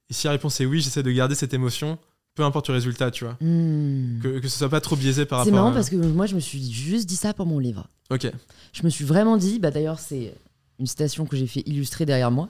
Et 0.10 0.14
si 0.14 0.26
la 0.28 0.32
réponse 0.32 0.60
est 0.62 0.66
oui, 0.66 0.80
j'essaie 0.82 1.04
de 1.04 1.12
garder 1.12 1.36
cette 1.36 1.54
émotion, 1.54 1.98
peu 2.36 2.44
importe 2.44 2.68
le 2.70 2.76
résultat, 2.76 3.12
tu 3.12 3.24
vois. 3.26 3.34
Hmm. 3.42 4.20
Que, 4.22 4.40
que 4.40 4.48
ce 4.48 4.58
soit 4.58 4.70
pas 4.70 4.82
trop 4.82 4.96
biaisé 4.96 5.26
par 5.26 5.40
C'est 5.44 5.50
rapport 5.50 5.64
marrant 5.64 5.72
à... 5.72 5.76
parce 5.76 5.90
que 5.90 5.96
moi, 5.96 6.26
je 6.28 6.36
me 6.36 6.40
suis 6.40 6.72
juste 6.72 7.08
dit 7.08 7.16
ça 7.16 7.34
pour 7.34 7.46
mon 7.46 7.60
livre. 7.60 7.88
Ok. 8.10 8.32
Je 8.74 8.84
me 8.84 8.90
suis 8.90 9.04
vraiment 9.06 9.38
dit, 9.38 9.60
bah 9.60 9.72
d'ailleurs, 9.72 10.00
c'est 10.00 10.34
une 10.80 10.86
citation 10.86 11.26
que 11.26 11.36
j'ai 11.36 11.48
fait 11.48 11.64
illustrer 11.66 12.06
derrière 12.06 12.32
moi 12.32 12.50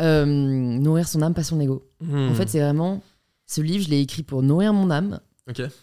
Euh, 0.00 0.24
nourrir 0.26 1.06
son 1.06 1.22
âme, 1.22 1.34
pas 1.34 1.44
son 1.44 1.60
ego. 1.60 1.86
Hmm. 2.00 2.30
En 2.30 2.34
fait, 2.34 2.48
c'est 2.48 2.60
vraiment. 2.60 3.02
Ce 3.46 3.60
livre, 3.60 3.84
je 3.84 3.90
l'ai 3.90 4.00
écrit 4.00 4.22
pour 4.22 4.42
nourrir 4.42 4.72
mon 4.72 4.90
âme, 4.90 5.20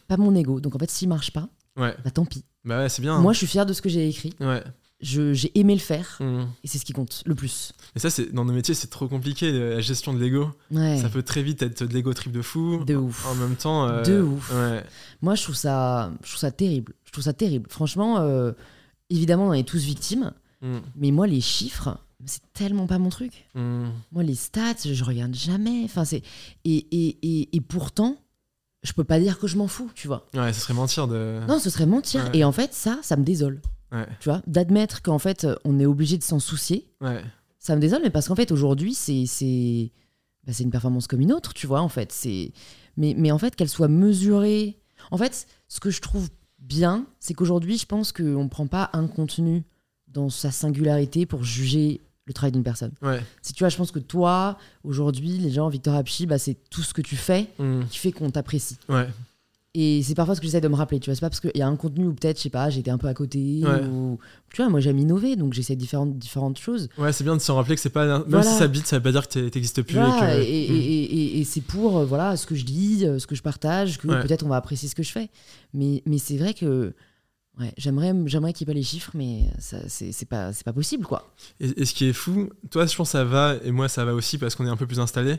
pas 0.08 0.18
mon 0.18 0.34
ego. 0.36 0.60
Donc 0.60 0.76
en 0.76 0.80
fait, 0.80 0.90
s'il 0.90 1.08
marche 1.08 1.32
pas, 1.32 1.48
Ouais. 1.78 1.96
bah 2.04 2.10
tant 2.12 2.26
pis. 2.26 2.44
Bah 2.66 2.80
ouais, 2.80 2.90
c'est 2.90 3.02
bien. 3.02 3.20
Moi, 3.20 3.32
je 3.34 3.38
suis 3.38 3.48
fière 3.48 3.66
de 3.66 3.74
ce 3.74 3.82
que 3.82 3.90
j'ai 3.90 4.08
écrit. 4.10 4.34
Ouais. 4.40 4.64
J'ai 5.02 5.58
aimé 5.58 5.74
le 5.76 5.80
faire. 5.80 6.18
Hmm. 6.20 6.44
Et 6.64 6.68
c'est 6.68 6.78
ce 6.78 6.84
qui 6.86 6.92
compte 6.94 7.24
le 7.26 7.34
plus. 7.36 7.72
Et 7.96 8.00
ça, 8.00 8.10
c'est 8.10 8.34
dans 8.34 8.44
nos 8.44 8.52
métiers, 8.54 8.74
c'est 8.74 8.90
trop 8.90 9.08
compliqué, 9.08 9.52
la 9.52 9.80
gestion 9.80 10.14
de 10.14 10.20
l'ego. 10.20 10.50
Ouais. 10.72 11.00
Ça 11.02 11.08
peut 11.10 11.24
très 11.24 11.42
vite 11.42 11.62
être 11.62 11.84
de 11.86 11.94
l'ego 11.94 12.14
trip 12.14 12.32
de 12.34 12.42
fou. 12.42 12.84
De 12.86 12.96
ouf. 12.96 13.26
En 13.26 13.36
même 13.36 13.56
temps. 13.56 13.88
euh, 13.88 14.02
De 14.04 14.22
ouf. 14.22 14.52
Ouais. 14.54 14.84
Moi, 15.22 15.36
je 15.36 15.44
trouve 15.44 15.56
ça, 15.56 16.12
je 16.24 16.28
trouve 16.30 16.40
ça 16.40 16.52
terrible. 16.52 16.94
Je 17.06 17.12
trouve 17.14 17.24
ça 17.24 17.34
terrible. 17.34 17.70
Franchement, 17.70 18.20
euh, 18.20 18.52
évidemment, 19.10 19.48
on 19.48 19.54
est 19.54 19.68
tous 19.68 19.84
victimes. 19.84 20.34
Hmm. 20.62 20.80
Mais 20.98 21.12
moi, 21.12 21.28
les 21.28 21.40
chiffres, 21.42 21.98
c'est 22.26 22.42
tellement 22.54 22.86
pas 22.86 22.98
mon 23.00 23.10
truc. 23.10 23.46
Hmm. 23.56 23.88
Moi, 24.12 24.24
les 24.24 24.36
stats, 24.36 24.74
je 24.84 25.04
regarde 25.06 25.34
jamais. 25.34 25.84
Enfin, 25.86 26.04
c'est 26.04 26.22
et, 26.66 26.76
et, 26.92 27.18
et, 27.22 27.56
et 27.56 27.62
pourtant, 27.62 28.18
je 28.84 28.92
peux 28.92 29.06
pas 29.06 29.20
dire 29.22 29.40
que 29.40 29.48
je 29.48 29.56
m'en 29.58 29.68
fous, 29.70 29.90
tu 29.96 30.08
vois. 30.08 30.28
Ouais, 30.34 30.52
ce 30.52 30.60
serait 30.60 30.74
mentir 30.74 31.08
de. 31.08 31.40
Non, 31.48 31.58
ce 31.60 31.70
serait 31.70 31.86
mentir. 31.86 32.26
Ouais. 32.26 32.40
Et 32.40 32.44
en 32.44 32.52
fait, 32.52 32.74
ça, 32.74 33.00
ça 33.02 33.16
me 33.16 33.24
désole. 33.24 33.62
Ouais. 33.92 34.08
Tu 34.20 34.30
vois, 34.30 34.42
d'admettre 34.48 35.02
qu'en 35.02 35.20
fait, 35.20 35.48
on 35.66 35.80
est 35.80 35.86
obligé 35.86 36.18
de 36.18 36.24
s'en 36.24 36.40
soucier, 36.40 36.86
Ouais. 37.02 37.22
ça 37.58 37.76
me 37.76 37.82
désole. 37.82 38.02
Mais 38.04 38.10
parce 38.12 38.28
qu'en 38.28 38.36
fait, 38.36 38.52
aujourd'hui, 38.52 38.94
c'est 38.94 39.26
c'est 39.26 39.92
bah, 40.46 40.54
une 40.60 40.70
performance 40.72 41.08
comme 41.08 41.22
une 41.22 41.34
autre, 41.34 41.54
tu 41.54 41.66
vois. 41.68 41.82
En 41.82 41.90
fait, 41.90 42.12
c'est 42.12 42.52
mais 42.98 43.14
mais 43.18 43.32
en 43.32 43.38
fait, 43.38 43.56
qu'elle 43.56 43.70
soit 43.70 43.88
mesurée. 43.88 44.78
En 45.12 45.18
fait, 45.18 45.48
ce 45.68 45.80
que 45.80 45.90
je 45.90 46.02
trouve 46.02 46.30
bien, 46.60 47.06
c'est 47.20 47.34
qu'aujourd'hui, 47.34 47.78
je 47.78 47.86
pense 47.86 48.12
qu'on 48.12 48.44
ne 48.44 48.50
prend 48.50 48.68
pas 48.68 48.90
un 48.94 49.08
contenu 49.08 49.64
dans 50.08 50.30
sa 50.30 50.52
singularité 50.52 51.26
pour 51.26 51.44
juger 51.44 52.02
le 52.26 52.34
travail 52.34 52.52
d'une 52.52 52.64
personne. 52.64 52.92
Ouais. 53.02 53.22
Si 53.42 53.54
tu 53.54 53.64
vois, 53.64 53.70
je 53.70 53.78
pense 53.78 53.92
que 53.92 53.98
toi, 54.00 54.58
aujourd'hui, 54.84 55.38
les 55.40 55.50
gens, 55.50 55.68
Victor 55.70 55.96
Apchi, 55.96 56.28
bah, 56.28 56.38
c'est 56.38 56.58
tout 56.70 56.84
ce 56.84 56.94
que 56.94 57.02
tu 57.02 57.16
fais 57.16 57.48
Hmm. 57.58 57.82
qui 57.90 57.98
fait 57.98 58.12
qu'on 58.12 58.30
t'apprécie. 58.30 58.78
Ouais. 58.88 59.08
Et 59.76 60.02
c'est 60.02 60.16
parfois 60.16 60.34
ce 60.34 60.40
que 60.42 60.48
j'essaie 60.48 60.62
de 60.62 60.68
me 60.68 60.74
rappeler, 60.76 61.00
tu 61.00 61.10
vois. 61.12 61.16
C'est 61.16 61.22
pas 61.22 61.30
parce 61.30 61.40
qu'il 61.42 61.52
y 61.56 61.62
a 61.62 61.68
un 61.68 61.76
contenu 61.76 62.08
où 62.08 62.14
peut-être, 62.14 62.38
je 62.38 62.42
sais 62.44 62.50
pas, 62.50 62.72
j'étais 62.72 62.90
un 62.90 62.98
peu 62.98 63.08
à 63.08 63.14
côté, 63.14 63.62
Ouais. 63.64 63.86
ou. 63.86 64.18
Tu 64.52 64.62
vois, 64.64 64.70
moi 64.72 64.80
j'aime 64.80 64.98
innover, 64.98 65.36
donc 65.36 65.54
j'essaie 65.54 65.76
différentes, 65.76 66.18
différentes 66.18 66.58
choses. 66.58 66.90
Ouais, 66.98 67.14
c'est 67.14 67.24
bien 67.24 67.36
de 67.38 67.42
se 67.42 67.52
rappeler 67.52 67.76
que 67.76 67.82
c'est 67.82 67.92
pas. 67.92 68.06
Même 68.08 68.24
Voilà. 68.28 68.50
si 68.50 68.58
ça 68.58 68.68
bite, 68.68 68.88
ça 68.88 68.98
veut 68.98 69.04
pas 69.04 69.12
dire 69.12 69.28
que 69.28 69.34
t'es- 69.34 69.50
t'existes 69.52 69.84
plus. 69.84 69.94
Voilà, 69.94 70.38
et 70.40 70.42
que... 70.42 70.44
et- 70.50 70.66
et- 70.74 71.04
et- 71.04 71.40
et 71.40 71.44
c'est 71.44 71.62
pour 71.62 72.00
euh, 72.00 72.06
voilà, 72.06 72.36
ce 72.36 72.48
que 72.48 72.56
je 72.56 72.66
dis, 72.66 73.06
euh, 73.06 73.20
ce 73.20 73.28
que 73.28 73.36
je 73.36 73.44
partage, 73.44 74.00
que 74.00 74.08
Ouais. 74.08 74.22
peut-être 74.24 74.44
on 74.44 74.50
va 74.50 74.56
apprécier 74.56 74.90
ce 74.90 74.96
que 74.96 75.04
je 75.04 75.12
fais. 75.12 75.30
Mais, 75.74 76.02
mais 76.06 76.18
c'est 76.18 76.38
vrai 76.38 76.54
que 76.54 76.94
Ouais, 77.60 77.74
j'aimerais, 77.78 78.14
j'aimerais 78.26 78.54
qu'il 78.54 78.66
n'y 78.66 78.72
ait 78.72 78.74
pas 78.74 78.78
les 78.78 78.84
chiffres, 78.86 79.12
mais 79.16 79.42
ça, 79.60 79.80
c'est, 79.90 80.14
c'est 80.14 80.26
pas, 80.28 80.54
c'est 80.54 80.64
pas 80.64 80.72
possible, 80.72 81.06
quoi. 81.06 81.30
Et, 81.60 81.82
et 81.82 81.84
ce 81.84 81.94
qui 81.94 82.06
est 82.06 82.14
fou, 82.14 82.50
toi, 82.72 82.86
je 82.86 82.96
pense 82.96 83.10
que 83.10 83.12
ça 83.12 83.26
va, 83.26 83.56
et 83.66 83.72
moi, 83.72 83.90
ça 83.90 84.06
va 84.06 84.14
aussi 84.14 84.38
parce 84.38 84.56
qu'on 84.56 84.66
est 84.66 84.70
un 84.70 84.78
peu 84.78 84.88
plus 84.88 85.02
installé. 85.02 85.36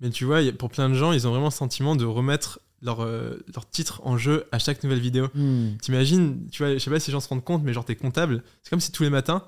Mais 0.00 0.10
tu 0.10 0.24
vois, 0.24 0.40
pour 0.58 0.68
plein 0.70 0.88
de 0.88 0.94
gens, 0.94 1.12
ils 1.12 1.28
ont 1.28 1.30
vraiment 1.30 1.44
le 1.46 1.52
sentiment 1.52 1.94
de 1.94 2.04
remettre 2.04 2.58
leur, 2.82 3.02
euh, 3.02 3.38
leur 3.54 3.68
titre 3.68 4.00
en 4.04 4.16
jeu 4.16 4.44
à 4.52 4.58
chaque 4.58 4.82
nouvelle 4.84 5.00
vidéo. 5.00 5.28
Hmm. 5.34 5.76
T'imagines, 5.82 6.46
tu 6.50 6.62
vois, 6.62 6.72
je 6.74 6.78
sais 6.78 6.90
pas 6.90 7.00
si 7.00 7.10
les 7.10 7.12
gens 7.12 7.20
se 7.20 7.28
rendent 7.28 7.44
compte, 7.44 7.62
mais 7.62 7.72
genre, 7.72 7.84
t'es 7.84 7.96
comptable. 7.96 8.42
C'est 8.62 8.70
comme 8.70 8.80
si 8.80 8.90
tous 8.92 9.02
les 9.02 9.10
matins, 9.10 9.42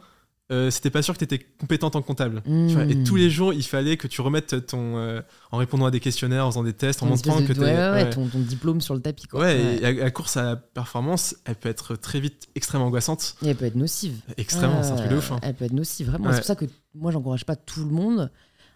euh, 0.50 0.70
c'était 0.70 0.90
pas 0.90 1.00
sûr 1.00 1.14
que 1.14 1.18
t'étais 1.20 1.38
compétente 1.38 1.96
en 1.96 2.02
comptable. 2.02 2.42
Tu 2.44 2.74
vois, 2.74 2.84
et 2.84 2.94
Hmm. 2.94 3.04
tous 3.04 3.16
les 3.16 3.30
jours, 3.30 3.54
il 3.54 3.62
fallait 3.62 3.96
que 3.96 4.06
tu 4.06 4.20
remettes 4.20 4.66
ton. 4.66 4.98
euh, 4.98 5.22
en 5.50 5.56
répondant 5.56 5.86
à 5.86 5.90
des 5.90 6.00
questionnaires, 6.00 6.46
en 6.46 6.50
faisant 6.50 6.62
des 6.64 6.74
tests, 6.74 7.02
en 7.02 7.06
montrant 7.06 7.40
de- 7.40 7.46
que 7.46 7.52
ouais, 7.52 7.58
t'es. 7.58 7.62
ouais, 7.64 7.90
ouais. 7.92 8.10
Ton, 8.10 8.26
ton 8.28 8.38
diplôme 8.40 8.82
sur 8.82 8.94
le 8.94 9.00
tapis, 9.00 9.26
quoi. 9.28 9.40
Ouais, 9.40 9.76
et 9.76 9.94
la, 9.94 10.10
course 10.10 10.36
à 10.36 10.42
la 10.42 10.56
performance, 10.56 11.36
elle 11.46 11.54
peut 11.54 11.70
être 11.70 11.96
très 11.96 12.20
vite 12.20 12.48
extrêmement 12.54 12.88
angoissante. 12.88 13.36
Et 13.42 13.48
elle 13.48 13.56
peut 13.56 13.64
être 13.64 13.76
nocive. 13.76 14.16
Extrêmement, 14.36 14.82
c'est 14.82 14.90
un 14.90 14.96
truc 14.96 15.08
de 15.08 15.14
Euh, 15.14 15.18
ouf. 15.18 15.32
hein. 15.32 15.38
Elle 15.42 15.54
peut 15.54 15.64
être 15.64 15.72
nocive, 15.72 16.08
vraiment. 16.10 16.30
C'est 16.32 16.38
pour 16.38 16.46
ça 16.46 16.56
que 16.56 16.66
moi, 16.94 17.12
j'encourage 17.12 17.46
pas 17.46 17.56
tout 17.56 17.80
le 17.84 17.90
monde 17.90 18.30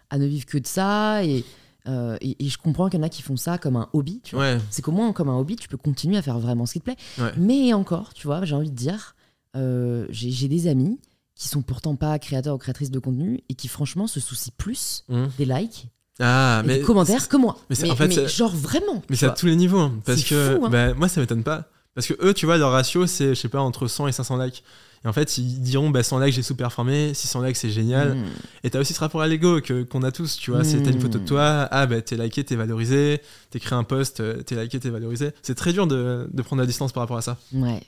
à 0.09 0.17
ne 0.17 0.25
vivre 0.25 0.45
que 0.47 0.57
de 0.57 0.65
ça. 0.65 1.23
Et, 1.25 1.43
euh, 1.87 2.17
et, 2.21 2.45
et 2.45 2.49
je 2.49 2.57
comprends 2.57 2.89
qu'il 2.89 2.99
y 2.99 3.03
en 3.03 3.05
a 3.05 3.09
qui 3.09 3.21
font 3.21 3.37
ça 3.37 3.57
comme 3.57 3.75
un 3.75 3.89
hobby. 3.93 4.19
Tu 4.23 4.35
vois. 4.35 4.43
Ouais, 4.55 4.57
C'est 4.69 4.81
qu'au 4.81 4.91
moins, 4.91 5.13
comme 5.13 5.29
un 5.29 5.37
hobby, 5.37 5.55
tu 5.55 5.67
peux 5.67 5.77
continuer 5.77 6.17
à 6.17 6.21
faire 6.21 6.39
vraiment 6.39 6.65
ce 6.65 6.73
qui 6.73 6.79
te 6.79 6.85
plaît. 6.85 6.97
Ouais. 7.17 7.31
Mais 7.37 7.73
encore, 7.73 8.13
tu 8.13 8.27
vois, 8.27 8.43
j'ai 8.45 8.55
envie 8.55 8.71
de 8.71 8.75
dire, 8.75 9.15
euh, 9.55 10.05
j'ai 10.09 10.47
des 10.47 10.67
amis 10.67 10.99
qui 11.35 11.47
sont 11.47 11.61
pourtant 11.61 11.95
pas 11.95 12.17
créateurs 12.19 12.55
ou 12.55 12.57
créatrices 12.57 12.91
de 12.91 12.99
contenu 12.99 13.41
et 13.49 13.53
qui, 13.53 13.67
franchement, 13.67 14.07
se 14.07 14.19
soucient 14.19 14.53
plus 14.57 15.03
Hum. 15.09 15.29
des 15.37 15.45
likes 15.45 15.87
Ah, 16.19 16.61
et 16.63 16.67
mais. 16.67 16.77
des 16.79 16.83
commentaires 16.83 17.27
que 17.29 17.37
moi. 17.37 17.57
mais 17.69 17.89
en 17.91 17.95
fait, 17.95 18.07
mais 18.07 18.27
genre 18.27 18.55
vraiment. 18.55 19.01
Mais 19.09 19.15
c'est 19.15 19.27
à 19.27 19.29
tous 19.31 19.45
les 19.45 19.55
niveaux. 19.55 19.79
hein, 19.79 19.93
parce 20.05 20.23
que 20.23 20.57
fou, 20.57 20.65
hein. 20.65 20.69
bah, 20.69 20.93
moi, 20.95 21.07
ça 21.07 21.21
m'étonne 21.21 21.43
pas. 21.43 21.65
Parce 21.93 22.07
que 22.07 22.13
eux, 22.23 22.33
tu 22.33 22.45
vois, 22.45 22.57
leur 22.57 22.71
ratio, 22.71 23.07
c'est, 23.07 23.29
je 23.29 23.33
sais 23.35 23.49
pas, 23.49 23.59
entre 23.61 23.87
100 23.87 24.07
et 24.07 24.11
500 24.11 24.37
likes. 24.37 24.63
Et 25.05 25.07
en 25.07 25.13
fait, 25.13 25.37
ils 25.37 25.61
diront, 25.61 25.89
bah, 25.89 26.03
100 26.03 26.19
likes, 26.19 26.33
j'ai 26.33 26.41
sous-performé, 26.41 27.13
600 27.13 27.41
likes, 27.41 27.55
c'est 27.55 27.69
génial. 27.69 28.15
Mm. 28.15 28.25
Et 28.63 28.69
t'as 28.69 28.79
aussi 28.79 28.93
ce 28.93 28.99
rapport 28.99 29.21
à 29.21 29.27
l'ego 29.27 29.61
que, 29.61 29.83
qu'on 29.83 30.03
a 30.03 30.11
tous, 30.11 30.37
tu 30.37 30.51
vois. 30.51 30.63
C'est, 30.63 30.81
t'as 30.81 30.91
une 30.91 30.99
photo 30.99 31.17
de 31.19 31.23
Mm. 31.23 31.27
toi, 31.27 31.67
ah, 31.71 31.85
bah, 31.85 32.01
t'es 32.01 32.17
liké, 32.17 32.43
t'es 32.43 32.55
valorisé. 32.55 33.21
T'écris 33.49 33.75
un 33.75 33.83
post, 33.83 34.19
euh, 34.19 34.41
t'es 34.41 34.55
liké, 34.61 34.79
t'es 34.79 34.89
valorisé. 34.89 35.31
C'est 35.41 35.55
très 35.55 35.71
dur 35.73 35.87
de, 35.87 36.27
de 36.31 36.41
prendre 36.41 36.61
la 36.61 36.65
distance 36.65 36.91
par 36.91 37.01
rapport 37.03 37.17
à 37.17 37.21
ça. 37.21 37.37
Ouais. 37.53 37.81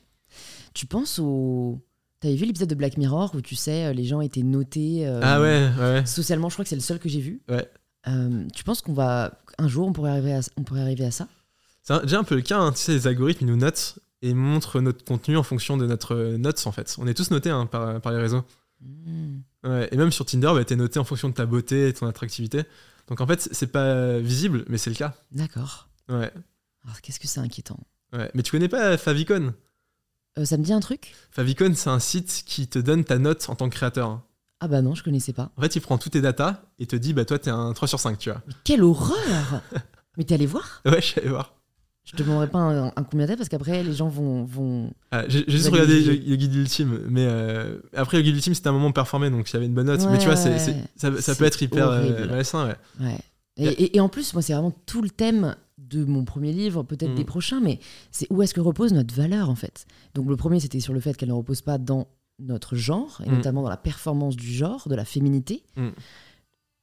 Tu 0.73 0.85
penses 0.85 1.19
au. 1.19 1.79
T'avais 2.21 2.35
vu 2.35 2.45
l'épisode 2.45 2.69
de 2.69 2.75
Black 2.75 2.97
Mirror 2.97 3.31
où 3.33 3.41
tu 3.41 3.55
sais, 3.55 3.85
euh, 3.85 3.93
les 3.93 4.03
gens 4.03 4.19
étaient 4.21 4.43
notés 4.43 5.07
euh, 5.07 5.21
ah 5.23 5.39
ouais, 5.41 5.69
ouais. 5.79 6.05
socialement, 6.05 6.49
je 6.49 6.55
crois 6.55 6.63
que 6.65 6.69
c'est 6.69 6.75
le 6.75 6.81
seul 6.81 6.99
que 6.99 7.07
j'ai 7.07 7.21
vu. 7.21 7.41
Ouais. 7.49 7.65
Euh, 8.07 8.45
tu 8.53 8.63
penses 8.63 8.81
qu'on 8.81 8.93
va. 8.93 9.39
Un 9.57 9.67
jour, 9.67 9.87
on 9.87 9.93
pourrait 9.93 10.11
arriver 10.11 10.33
à, 10.33 10.41
on 10.57 10.63
pourrait 10.63 10.81
arriver 10.81 11.05
à 11.05 11.11
ça? 11.11 11.27
C'est 11.81 12.01
déjà 12.03 12.19
un 12.19 12.23
peu 12.23 12.35
le 12.35 12.41
cas, 12.41 12.59
hein. 12.59 12.71
tu 12.71 12.79
sais, 12.79 12.91
les 12.91 13.07
algorithmes, 13.07 13.45
ils 13.45 13.51
nous 13.51 13.55
notent 13.57 13.99
et 14.21 14.33
montrent 14.33 14.81
notre 14.81 15.03
contenu 15.05 15.37
en 15.37 15.43
fonction 15.43 15.77
de 15.77 15.85
notre 15.85 16.15
notes, 16.37 16.65
en 16.67 16.71
fait. 16.71 16.95
On 16.99 17.07
est 17.07 17.13
tous 17.13 17.31
notés 17.31 17.49
hein, 17.49 17.65
par, 17.65 18.01
par 18.01 18.11
les 18.11 18.19
réseaux. 18.19 18.43
Mm. 18.81 19.39
Ouais, 19.65 19.89
et 19.91 19.97
même 19.97 20.11
sur 20.11 20.25
Tinder, 20.25 20.51
bah, 20.53 20.63
t'es 20.63 20.75
noté 20.75 20.99
en 20.99 21.03
fonction 21.03 21.29
de 21.29 21.33
ta 21.33 21.45
beauté 21.45 21.87
et 21.89 21.93
ton 21.93 22.07
attractivité. 22.07 22.63
Donc 23.07 23.21
en 23.21 23.27
fait, 23.27 23.49
c'est 23.51 23.67
pas 23.71 24.19
visible, 24.19 24.63
mais 24.69 24.77
c'est 24.77 24.89
le 24.89 24.95
cas. 24.95 25.15
D'accord. 25.31 25.89
Ouais, 26.09 26.31
Alors, 26.83 27.01
Qu'est-ce 27.01 27.19
que 27.19 27.27
c'est 27.27 27.39
inquiétant 27.39 27.79
ouais. 28.13 28.29
Mais 28.33 28.43
tu 28.43 28.51
connais 28.51 28.69
pas 28.69 28.97
Favicon? 28.97 29.53
Euh, 30.37 30.45
Ça 30.45 30.57
me 30.57 30.63
dit 30.63 30.73
un 30.73 30.79
truc? 30.79 31.13
Favicon, 31.31 31.73
c'est 31.75 31.89
un 31.89 31.99
site 31.99 32.43
qui 32.45 32.67
te 32.67 32.79
donne 32.79 33.03
ta 33.03 33.17
note 33.17 33.49
en 33.49 33.55
tant 33.55 33.67
que 33.69 33.75
créateur. 33.75 34.21
Ah 34.61 34.67
bah 34.67 34.81
non, 34.81 34.93
je 34.93 35.03
connaissais 35.03 35.33
pas. 35.33 35.51
En 35.57 35.61
fait, 35.61 35.75
il 35.75 35.81
prend 35.81 35.97
toutes 35.97 36.13
tes 36.13 36.21
datas 36.21 36.61
et 36.79 36.85
te 36.85 36.95
dit, 36.95 37.13
bah 37.13 37.25
toi, 37.25 37.39
t'es 37.39 37.49
un 37.49 37.71
3 37.73 37.87
sur 37.87 37.99
5, 37.99 38.17
tu 38.17 38.29
vois. 38.29 38.41
Mais 38.47 38.53
quelle 38.63 38.83
horreur 38.83 39.61
Mais 40.17 40.23
t'es 40.25 40.35
allé 40.35 40.45
voir? 40.45 40.81
Ouais, 40.85 41.01
je 41.01 41.05
suis 41.07 41.19
allé 41.21 41.29
voir. 41.29 41.55
Je 42.11 42.17
te 42.17 42.23
demanderai 42.23 42.47
pas 42.49 42.57
un, 42.57 42.87
un 42.87 43.03
combien 43.03 43.27
t'es 43.27 43.35
parce 43.37 43.49
qu'après, 43.49 43.83
les 43.83 43.93
gens 43.93 44.07
vont. 44.09 44.43
vont... 44.43 44.91
Ah, 45.11 45.25
j'ai 45.27 45.43
juste 45.47 45.69
regardé 45.69 46.01
le, 46.01 46.13
le 46.13 46.35
guide 46.35 46.55
ultime, 46.55 47.01
mais 47.07 47.25
euh, 47.27 47.77
après 47.95 48.17
le 48.17 48.23
guide 48.23 48.35
ultime 48.35 48.55
c'était 48.55 48.67
un 48.69 48.71
moment 48.71 48.91
performé 48.91 49.29
donc 49.29 49.47
il 49.49 49.53
y 49.53 49.57
avait 49.57 49.67
une 49.67 49.73
bonne 49.75 49.85
note. 49.87 50.01
mais 50.09 50.17
tu 50.17 50.25
vois, 50.25 50.35
ça, 50.35 51.35
peut 51.35 51.45
être 51.45 51.61
hyper 51.61 51.87
euh, 51.89 52.27
malsain, 52.27 52.67
ouais. 52.67 52.75
Ouais. 52.99 53.17
Et, 53.57 53.63
Yeah. 53.63 53.73
et- 53.77 53.97
et 53.97 53.99
en 53.99 54.07
plus, 54.09 54.33
moi, 54.33 54.41
c'est 54.41 54.53
vraiment 54.53 54.73
tout 54.85 55.01
le 55.01 55.09
thème 55.09 55.55
de 55.77 56.05
mon 56.05 56.23
premier 56.23 56.53
livre, 56.53 56.81
peut-être 56.83 57.11
Mm. 57.11 57.15
des 57.15 57.25
prochains, 57.25 57.59
mais 57.59 57.79
c'est 58.09 58.25
où 58.31 58.41
est-ce 58.41 58.53
que 58.53 58.61
repose 58.61 58.93
notre 58.93 59.13
valeur, 59.13 59.49
en 59.49 59.55
fait? 59.55 59.85
Donc, 60.15 60.29
le 60.29 60.37
premier, 60.37 60.59
c'était 60.61 60.79
sur 60.79 60.93
le 60.93 60.99
fait 61.01 61.15
qu'elle 61.17 61.29
ne 61.29 61.33
repose 61.33 61.61
pas 61.61 61.77
dans 61.77 62.07
notre 62.39 62.75
genre, 62.77 63.21
et 63.25 63.29
Mm. 63.29 63.33
notamment 63.35 63.61
dans 63.61 63.69
la 63.69 63.75
performance 63.77 64.35
du 64.37 64.47
genre, 64.51 64.87
de 64.87 64.95
la 64.95 65.03
féminité. 65.03 65.63
Mm. 65.75 65.89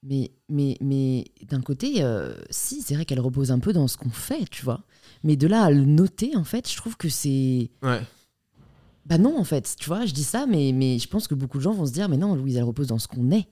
Mais, 0.03 0.31
mais, 0.51 0.77
mais 0.83 1.25
d'un 1.49 1.63
côté, 1.63 2.03
euh, 2.03 2.35
si, 2.51 2.83
c'est 2.83 2.95
vrai 2.95 3.05
qu'elle 3.07 3.21
repose 3.21 3.51
un 3.51 3.59
peu 3.59 3.73
dans 3.73 3.89
ce 3.89 3.97
qu'on 3.97 4.11
fait, 4.11 4.45
tu 4.51 4.63
vois? 4.65 4.83
Mais 5.25 5.37
de 5.37 5.47
là 5.47 5.65
à 5.65 5.71
le 5.71 5.85
noter, 5.85 6.37
en 6.37 6.45
fait, 6.45 6.71
je 6.71 6.77
trouve 6.77 6.97
que 6.97 7.09
c'est. 7.09 7.71
Ouais. 7.83 8.01
Bah 9.07 9.19
non, 9.19 9.39
en 9.39 9.45
fait, 9.45 9.75
tu 9.79 9.87
vois, 9.87 10.05
je 10.05 10.13
dis 10.13 10.25
ça, 10.25 10.47
mais, 10.47 10.73
mais 10.73 10.99
je 10.99 11.09
pense 11.09 11.29
que 11.29 11.35
beaucoup 11.35 11.59
de 11.59 11.63
gens 11.63 11.73
vont 11.73 11.87
se 11.87 11.93
dire, 11.93 12.09
mais 12.09 12.17
non, 12.17 12.35
Louise, 12.35 12.57
elle 12.57 12.65
repose 12.65 12.89
dans 12.89 12.99
ce 12.99 13.07
qu'on 13.09 13.31
est. 13.31 13.47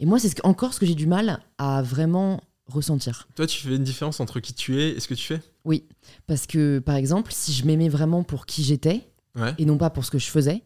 Et 0.00 0.06
moi, 0.06 0.18
c'est 0.18 0.28
ce 0.28 0.34
encore 0.44 0.74
ce 0.74 0.80
que 0.80 0.86
j'ai 0.86 0.94
du 0.94 1.06
mal 1.06 1.40
à 1.58 1.82
vraiment 1.82 2.42
ressentir. 2.66 3.26
Toi, 3.34 3.46
tu 3.46 3.66
fais 3.66 3.76
une 3.76 3.84
différence 3.84 4.20
entre 4.20 4.38
qui 4.40 4.54
tu 4.54 4.80
es 4.80 4.90
et 4.90 5.00
ce 5.00 5.08
que 5.08 5.14
tu 5.14 5.24
fais? 5.26 5.40
Oui, 5.64 5.84
parce 6.26 6.46
que, 6.46 6.78
par 6.78 6.94
exemple, 6.96 7.32
si 7.34 7.52
je 7.52 7.64
m'aimais 7.66 7.88
vraiment 7.88 8.22
pour 8.22 8.46
qui 8.46 8.62
j'étais, 8.62 9.06
Ouais. 9.36 9.54
et 9.58 9.64
non 9.64 9.78
pas 9.78 9.90
pour 9.90 10.04
ce 10.04 10.10
que 10.10 10.18
je 10.18 10.26
faisais, 10.26 10.62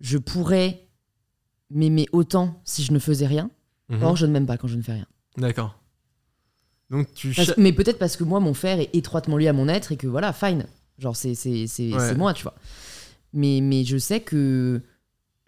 je 0.00 0.18
pourrais 0.18 0.86
m'aimer 1.70 2.06
autant 2.12 2.60
si 2.64 2.82
je 2.84 2.92
ne 2.92 2.98
faisais 2.98 3.26
rien. 3.26 3.50
Mhm. 3.88 4.02
Or, 4.02 4.16
je 4.16 4.26
ne 4.26 4.32
m'aime 4.32 4.46
pas 4.46 4.56
quand 4.58 4.68
je 4.68 4.76
ne 4.76 4.82
fais 4.82 4.92
rien. 4.92 5.06
D'accord. 5.36 5.78
Donc 6.90 7.12
tu 7.14 7.32
Parce- 7.34 7.46
cher- 7.48 7.54
mais 7.58 7.72
peut-être 7.72 7.98
parce 7.98 8.16
que 8.16 8.24
moi, 8.24 8.40
mon 8.40 8.54
faire 8.54 8.78
est 8.80 8.90
étroitement 8.94 9.36
lié 9.36 9.48
à 9.48 9.52
mon 9.52 9.68
être 9.68 9.92
et 9.92 9.96
que 9.96 10.06
voilà, 10.06 10.32
fine. 10.32 10.66
Genre, 10.98 11.16
c'est 11.16 11.34
c'est- 11.34 11.66
c'est- 11.66 11.92
Ouais. 11.92 12.14
moi, 12.14 12.32
tu 12.32 12.42
vois. 12.44 12.54
Mais, 13.32 13.60
mais 13.60 13.84
je 13.84 13.98
sais 13.98 14.20
que 14.20 14.80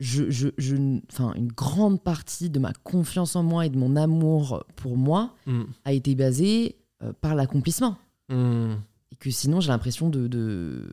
je, 0.00 0.30
je, 0.30 0.48
je, 0.58 0.76
enfin, 1.10 1.32
une 1.34 1.48
grande 1.50 2.02
partie 2.02 2.50
de 2.50 2.58
ma 2.58 2.72
confiance 2.84 3.34
en 3.36 3.42
moi 3.42 3.66
et 3.66 3.68
de 3.70 3.78
mon 3.78 3.96
amour 3.96 4.64
pour 4.76 4.96
moi 4.96 5.34
Hmm. 5.46 5.62
a 5.84 5.92
été 5.92 6.14
basée 6.14 6.76
euh, 7.02 7.12
par 7.20 7.34
l'accomplissement. 7.36 7.96
Hmm. 8.28 8.74
Et 9.12 9.16
que 9.16 9.30
sinon, 9.30 9.60
j'ai 9.60 9.68
l'impression 9.68 10.08
de, 10.10 10.26
de. 10.26 10.88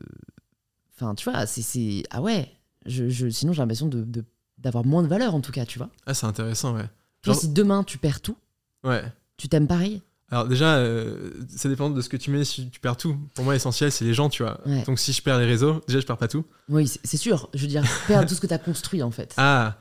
Enfin, 0.94 1.14
tu 1.14 1.28
vois, 1.28 1.44
c'est- 1.46 1.62
c'est. 1.62 2.02
Ah 2.10 2.22
ouais. 2.22 2.50
Je, 2.86 3.08
je- 3.08 3.28
sinon, 3.28 3.52
j'ai 3.52 3.60
l'impression 3.60 3.88
de, 3.88 4.02
de- 4.04 4.24
d'avoir 4.58 4.84
moins 4.84 5.02
de 5.02 5.08
valeur, 5.08 5.34
en 5.34 5.40
tout 5.40 5.52
cas, 5.52 5.66
tu 5.66 5.78
vois. 5.78 5.90
Ah, 6.06 6.14
c'est 6.14 6.26
intéressant, 6.26 6.74
ouais. 6.74 6.88
Toi, 7.22 7.32
Genre- 7.34 7.40
si 7.42 7.48
demain, 7.48 7.82
tu 7.84 7.98
perds 7.98 8.20
tout, 8.20 8.36
Ouais. 8.84 9.02
tu 9.36 9.48
t'aimes 9.48 9.66
pareil 9.66 10.00
Alors 10.30 10.46
déjà, 10.48 10.76
euh, 10.76 11.30
ça 11.54 11.68
dépend 11.68 11.88
de 11.88 12.00
ce 12.00 12.08
que 12.08 12.16
tu 12.16 12.30
mets 12.32 12.44
si 12.44 12.68
tu 12.70 12.80
perds 12.80 12.96
tout. 12.96 13.16
Pour 13.34 13.44
moi, 13.44 13.54
l'essentiel, 13.54 13.92
c'est 13.92 14.04
les 14.04 14.14
gens, 14.14 14.28
tu 14.28 14.42
vois. 14.42 14.60
Ouais. 14.66 14.82
Donc 14.84 14.98
si 14.98 15.12
je 15.12 15.22
perds 15.22 15.38
les 15.38 15.46
réseaux, 15.46 15.80
déjà, 15.86 16.00
je 16.00 16.06
perds 16.06 16.16
pas 16.18 16.26
tout. 16.28 16.44
Oui, 16.68 16.90
c'est 17.04 17.16
sûr. 17.16 17.48
Je 17.54 17.62
veux 17.62 17.68
dire, 17.68 17.84
perdre 18.08 18.28
tout 18.28 18.34
ce 18.34 18.40
que 18.40 18.46
tu 18.48 18.54
as 18.54 18.58
construit, 18.58 19.02
en 19.04 19.10
fait. 19.12 19.34
Ah 19.36 19.76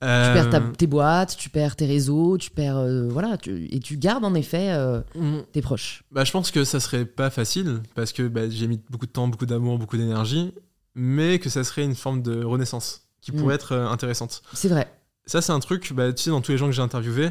Tu 0.00 0.06
perds 0.06 0.50
ta- 0.50 0.56
euh, 0.62 0.72
tes 0.76 0.86
boîtes, 0.86 1.36
tu 1.36 1.50
perds 1.50 1.76
tes 1.76 1.84
réseaux, 1.86 2.38
tu 2.38 2.50
perds. 2.50 2.78
euh, 2.78 3.08
voilà. 3.10 3.36
tu- 3.36 3.66
et 3.70 3.78
tu 3.80 3.96
gardes, 3.98 4.24
en 4.24 4.34
effet, 4.34 4.74
hmm. 5.14 5.40
tes 5.52 5.60
proches. 5.60 6.02
Bah, 6.10 6.24
je 6.24 6.32
pense 6.32 6.50
que 6.50 6.64
ça 6.64 6.80
serait 6.80 7.04
pas 7.04 7.28
facile 7.30 7.80
parce 7.94 8.12
que 8.12 8.26
bah, 8.26 8.48
j'ai 8.48 8.66
mis 8.66 8.80
beaucoup 8.90 9.06
de 9.06 9.12
temps, 9.12 9.28
beaucoup 9.28 9.46
d'amour, 9.46 9.78
beaucoup 9.78 9.96
d'énergie, 9.98 10.52
mais 10.94 11.38
que 11.38 11.50
ça 11.50 11.62
serait 11.62 11.84
une 11.84 11.94
forme 11.94 12.22
de 12.22 12.42
renaissance 12.42 13.02
qui 13.20 13.32
Mm. 13.32 13.36
pourrait 13.36 13.54
être 13.56 13.74
intéressante. 13.74 14.42
C'est 14.54 14.68
vrai. 14.68 14.90
Ça, 15.26 15.40
c'est 15.42 15.52
un 15.52 15.60
truc, 15.60 15.92
bah, 15.94 16.12
tu 16.12 16.22
sais, 16.22 16.30
dans 16.30 16.40
tous 16.42 16.52
les 16.52 16.58
gens 16.58 16.66
que 16.66 16.72
j'ai 16.72 16.82
interviewés, 16.82 17.30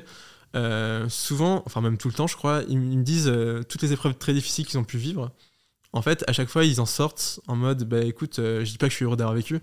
euh, 0.56 1.08
souvent, 1.10 1.64
enfin 1.66 1.82
même 1.82 1.98
tout 1.98 2.08
le 2.08 2.14
temps, 2.14 2.28
je 2.28 2.36
crois, 2.36 2.62
ils, 2.70 2.78
me 2.80 3.04
disent 3.04 3.28
euh, 3.28 3.64
toutes 3.64 3.82
les 3.82 3.92
épreuves 3.94 4.16
très 4.16 4.34
difficiles 4.34 4.66
qu'ils 4.66 4.78
ont 4.80 4.84
pu 4.84 4.98
vivre. 4.98 5.32
En 5.94 6.02
fait, 6.02 6.24
à 6.28 6.34
chaque 6.34 6.50
fois, 6.50 6.64
ils 6.66 6.82
en 6.82 6.86
sortent 6.86 7.40
en 7.48 7.56
mode, 7.56 7.84
bah 7.84 8.02
écoute, 8.04 8.40
euh, 8.40 8.64
je 8.66 8.72
dis 8.72 8.78
pas 8.78 8.88
que 8.88 8.92
je 8.92 8.96
suis 8.98 9.06
heureux 9.06 9.16
d'avoir 9.18 9.36
vécu, 9.36 9.60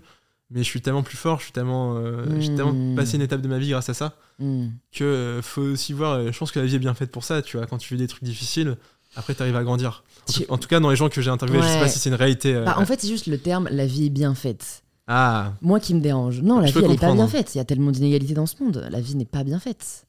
mais 0.49 0.59
je 0.59 0.67
suis 0.69 0.81
tellement 0.81 1.03
plus 1.03 1.17
fort, 1.17 1.39
je 1.39 1.43
suis 1.45 1.51
tellement, 1.53 2.01
j'ai 2.39 2.51
Mm. 2.51 2.55
tellement 2.55 2.95
passé 2.95 3.15
une 3.15 3.21
étape 3.21 3.41
de 3.41 3.47
ma 3.47 3.57
vie 3.59 3.69
grâce 3.69 3.89
à 3.89 3.93
ça 3.93 4.15
Hmm. 4.39 4.69
que 4.91 5.39
faut 5.43 5.61
aussi 5.61 5.93
voir. 5.93 6.31
je 6.31 6.37
pense 6.37 6.51
que 6.51 6.59
la 6.59 6.65
vie 6.65 6.75
est 6.75 6.79
bien 6.79 6.95
faite 6.95 7.11
pour 7.11 7.23
ça, 7.23 7.41
tu 7.43 7.57
vois. 7.57 7.67
Quand 7.67 7.77
tu 7.77 7.93
vis 7.93 7.99
des 7.99 8.07
trucs 8.07 8.23
difficiles, 8.23 8.75
après, 9.15 9.35
tu 9.35 9.41
arrives 9.43 9.55
à 9.55 9.63
grandir. 9.63 10.03
En, 10.49 10.53
en 10.55 10.57
tout 10.57 10.67
cas, 10.67 10.79
dans 10.79 10.89
les 10.89 10.95
gens 10.95 11.09
que 11.09 11.21
j'ai 11.21 11.29
interviewés, 11.29 11.61
je 11.61 11.67
sais 11.67 11.73
Ouais. 11.75 11.79
pas 11.81 11.87
si 11.89 11.99
c'est 11.99 12.09
une 12.09 12.15
réalité. 12.15 12.53
Bah, 12.65 12.75
en 12.79 12.85
fait, 12.85 12.99
c'est 13.01 13.07
juste 13.07 13.27
le 13.27 13.37
terme 13.37 13.67
la 13.71 13.85
vie 13.85 14.07
est 14.07 14.09
bien 14.09 14.33
faite. 14.33 14.83
Ah, 15.07 15.53
Moi 15.61 15.79
qui 15.79 15.93
me 15.93 15.99
dérange. 15.99 16.41
Non, 16.41 16.59
la 16.59 16.67
Je 16.67 16.77
vie, 16.79 16.85
elle 16.85 16.91
est 16.93 16.97
pas 16.99 17.13
bien 17.13 17.27
faite. 17.27 17.53
Il 17.53 17.57
y 17.59 17.61
a 17.61 17.65
tellement 17.65 17.91
d'inégalités 17.91 18.33
dans 18.33 18.45
ce 18.45 18.55
monde. 18.63 18.87
La 18.89 18.99
vie 19.01 19.15
n'est 19.15 19.25
pas 19.25 19.43
bien 19.43 19.59
faite. 19.59 20.05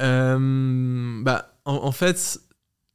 Euh, 0.00 1.22
bah, 1.22 1.54
en, 1.64 1.74
en 1.74 1.92
fait, 1.92 2.40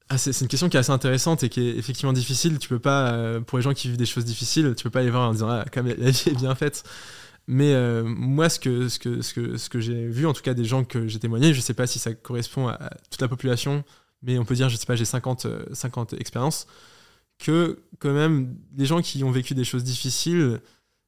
ah, 0.10 0.18
c'est 0.18 0.40
une 0.41 0.48
question 0.48 0.69
qui 0.69 0.78
est 0.78 0.80
assez 0.80 0.91
intéressante 0.91 1.44
et 1.44 1.49
qui 1.49 1.61
est 1.61 1.78
effectivement 1.78 2.14
difficile. 2.14 2.60
Tu 2.60 2.69
peux 2.69 2.80
pas, 2.80 3.11
euh, 3.11 3.41
pour 3.41 3.57
les 3.57 3.61
gens 3.61 3.74
qui 3.74 3.88
vivent 3.88 3.98
des 3.98 4.06
choses 4.06 4.26
difficiles, 4.26 4.74
tu 4.76 4.84
peux 4.84 4.90
pas 4.90 5.03
les 5.03 5.10
voir 5.10 5.30
en 5.30 5.34
disant 5.34 5.49
ah, 5.49 5.65
comme 5.72 5.88
la 5.88 5.94
vie 6.11 6.24
est 6.28 6.38
bien 6.38 6.56
faite. 6.56 6.84
Mais 7.48 7.74
euh, 7.74 8.03
moi, 8.03 8.49
ce 8.49 8.60
que, 8.60 8.90
ce 8.90 8.99
que, 8.99 9.22
ce 9.22 9.34
que, 9.34 9.57
ce 9.57 9.69
que 9.69 9.80
j'ai 9.80 10.07
vu, 10.07 10.26
en 10.26 10.34
tout 10.34 10.41
cas 10.41 10.53
des 10.53 10.65
gens 10.65 10.84
que 10.84 11.07
j'ai 11.07 11.19
témoigné, 11.19 11.53
je 11.53 11.61
sais 11.61 11.74
pas 11.74 11.88
si 11.88 11.98
ça 11.98 12.14
correspond 12.14 12.68
à 12.68 12.90
toute 13.10 13.22
la 13.22 13.30
population, 13.30 13.86
mais 14.22 14.38
on 14.38 14.44
peut 14.44 14.56
dire, 14.56 14.68
je 14.68 14.76
sais 14.76 14.86
pas, 14.86 14.98
j'ai 14.98 15.06
50, 15.06 15.45
euh, 15.45 15.64
50 15.72 16.14
expériences, 16.14 16.68
que 17.40 17.80
quand 17.99 18.11
même, 18.11 18.57
les 18.76 18.86
gens 18.86 19.02
qui 19.02 19.24
ont 19.24 19.32
vécu 19.32 19.56
des 19.56 19.64
choses 19.64 19.84
difficiles, 19.86 20.60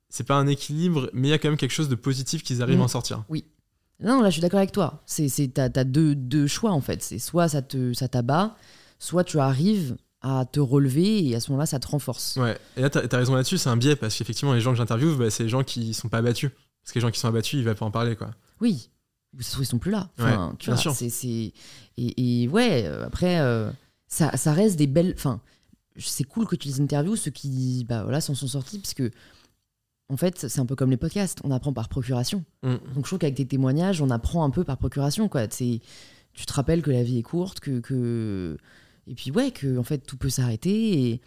c'est 0.07 0.26
pas 0.26 0.36
un 0.36 0.48
équilibre, 0.48 1.10
mais 1.14 1.28
il 1.28 1.32
y 1.32 1.34
a 1.34 1.40
quand 1.40 1.49
même 1.49 1.57
quelque 1.57 1.74
chose 1.74 1.90
de 1.90 1.95
positif 1.95 2.41
qu'ils 2.41 2.61
arrivent 2.61 2.78
Mm. 2.78 2.82
à 2.82 2.86
en 2.86 2.88
sortir. 2.90 3.24
Non, 4.01 4.21
là, 4.21 4.30
je 4.30 4.34
suis 4.34 4.41
d'accord 4.41 4.59
avec 4.59 4.71
toi. 4.71 5.01
C'est, 5.05 5.27
c'est, 5.30 5.47
t'as, 5.49 5.69
t'as 5.69 5.84
deux, 5.84 6.15
deux 6.15 6.47
choix, 6.47 6.71
en 6.71 6.81
fait. 6.81 7.01
C'est 7.03 7.19
soit 7.19 7.49
ça, 7.49 7.61
te, 7.61 7.93
ça 7.93 8.07
t'abat, 8.07 8.55
soit 8.97 9.23
tu 9.23 9.39
arrives 9.39 9.97
à 10.21 10.45
te 10.45 10.59
relever 10.59 11.27
et 11.27 11.35
à 11.35 11.39
ce 11.39 11.49
moment-là, 11.51 11.65
ça 11.65 11.80
te 11.80 11.88
renforce. 11.88 12.38
Ouais, 12.38 12.57
et 12.77 12.81
là, 12.81 12.89
t'as 12.89 13.01
as 13.11 13.17
raison 13.17 13.35
là-dessus, 13.35 13.57
c'est 13.57 13.69
un 13.69 13.77
biais 13.77 13.95
parce 13.95 14.15
qu'effectivement, 14.17 14.53
les 14.53 14.61
gens 14.61 14.71
que 14.71 14.77
j'interviewe, 14.77 15.15
bah, 15.17 15.30
c'est 15.30 15.43
les 15.43 15.49
gens 15.49 15.63
qui 15.63 15.93
sont 15.93 16.09
pas 16.09 16.17
abattus. 16.19 16.51
Parce 16.84 16.93
que 16.93 16.99
les 16.99 17.01
gens 17.01 17.11
qui 17.11 17.19
sont 17.19 17.27
abattus, 17.27 17.53
ils 17.59 17.63
veulent 17.65 17.76
pas 17.76 17.85
en 17.85 17.91
parler, 17.91 18.15
quoi. 18.15 18.31
Oui, 18.61 18.89
ils 19.38 19.43
sont 19.43 19.77
plus 19.80 19.91
là. 19.91 20.09
Enfin, 20.17 20.47
Ouais, 20.49 20.53
tu 20.59 20.65
bien 20.67 20.73
vois, 20.76 20.81
sûr. 20.81 20.93
c'est- 20.93 21.09
c'est- 21.09 21.53
Et, 21.97 22.43
et 22.43 22.47
ouais, 22.47 22.84
euh, 22.85 23.05
après, 23.05 23.39
euh, 23.39 23.69
ça, 24.07 24.35
ça 24.38 24.53
reste 24.53 24.77
des 24.77 24.88
belles. 24.88 25.13
Enfin, 25.15 25.39
c'est 25.97 26.23
cool 26.23 26.47
que 26.47 26.55
tu 26.55 26.67
les 26.69 26.80
interviews, 26.81 27.15
ceux 27.17 27.31
qui 27.31 27.85
bah, 27.88 28.03
voilà, 28.03 28.21
s'en 28.21 28.34
sont 28.35 28.47
sortis, 28.47 28.80
parce 28.80 28.93
que, 28.93 29.11
en 30.10 30.18
fait, 30.18 30.48
c'est 30.48 30.60
un 30.60 30.65
peu 30.65 30.76
comme 30.76 30.90
les 30.90 30.98
podcasts, 30.98 31.40
on 31.44 31.52
apprend 31.52 31.72
par 31.72 31.88
procuration. 31.88 32.44
Mm. 32.64 32.76
Donc, 32.95 33.06
je 33.06 33.10
trouve 33.10 33.19
qu'avec 33.19 33.36
tes 33.36 33.45
témoignages, 33.45 34.02
on 34.02 34.10
apprend 34.10 34.44
un 34.44 34.49
peu 34.49 34.64
par 34.64 34.77
procuration, 34.77 35.30
quoi. 35.30 35.48
Tu 35.48 35.80
te 36.45 36.53
rappelles 36.53 36.81
que 36.81 36.91
la 36.91 37.03
vie 37.03 37.19
est 37.19 37.23
courte, 37.23 37.60
que. 37.60 37.80
que... 37.80 38.57
Et 39.07 39.15
puis, 39.15 39.31
ouais, 39.31 39.52
que, 39.52 39.77
en 39.77 39.84
fait, 39.84 39.99
tout 39.99 40.18
peut 40.18 40.30
s'arrêter 40.30 41.11
et. 41.11 41.22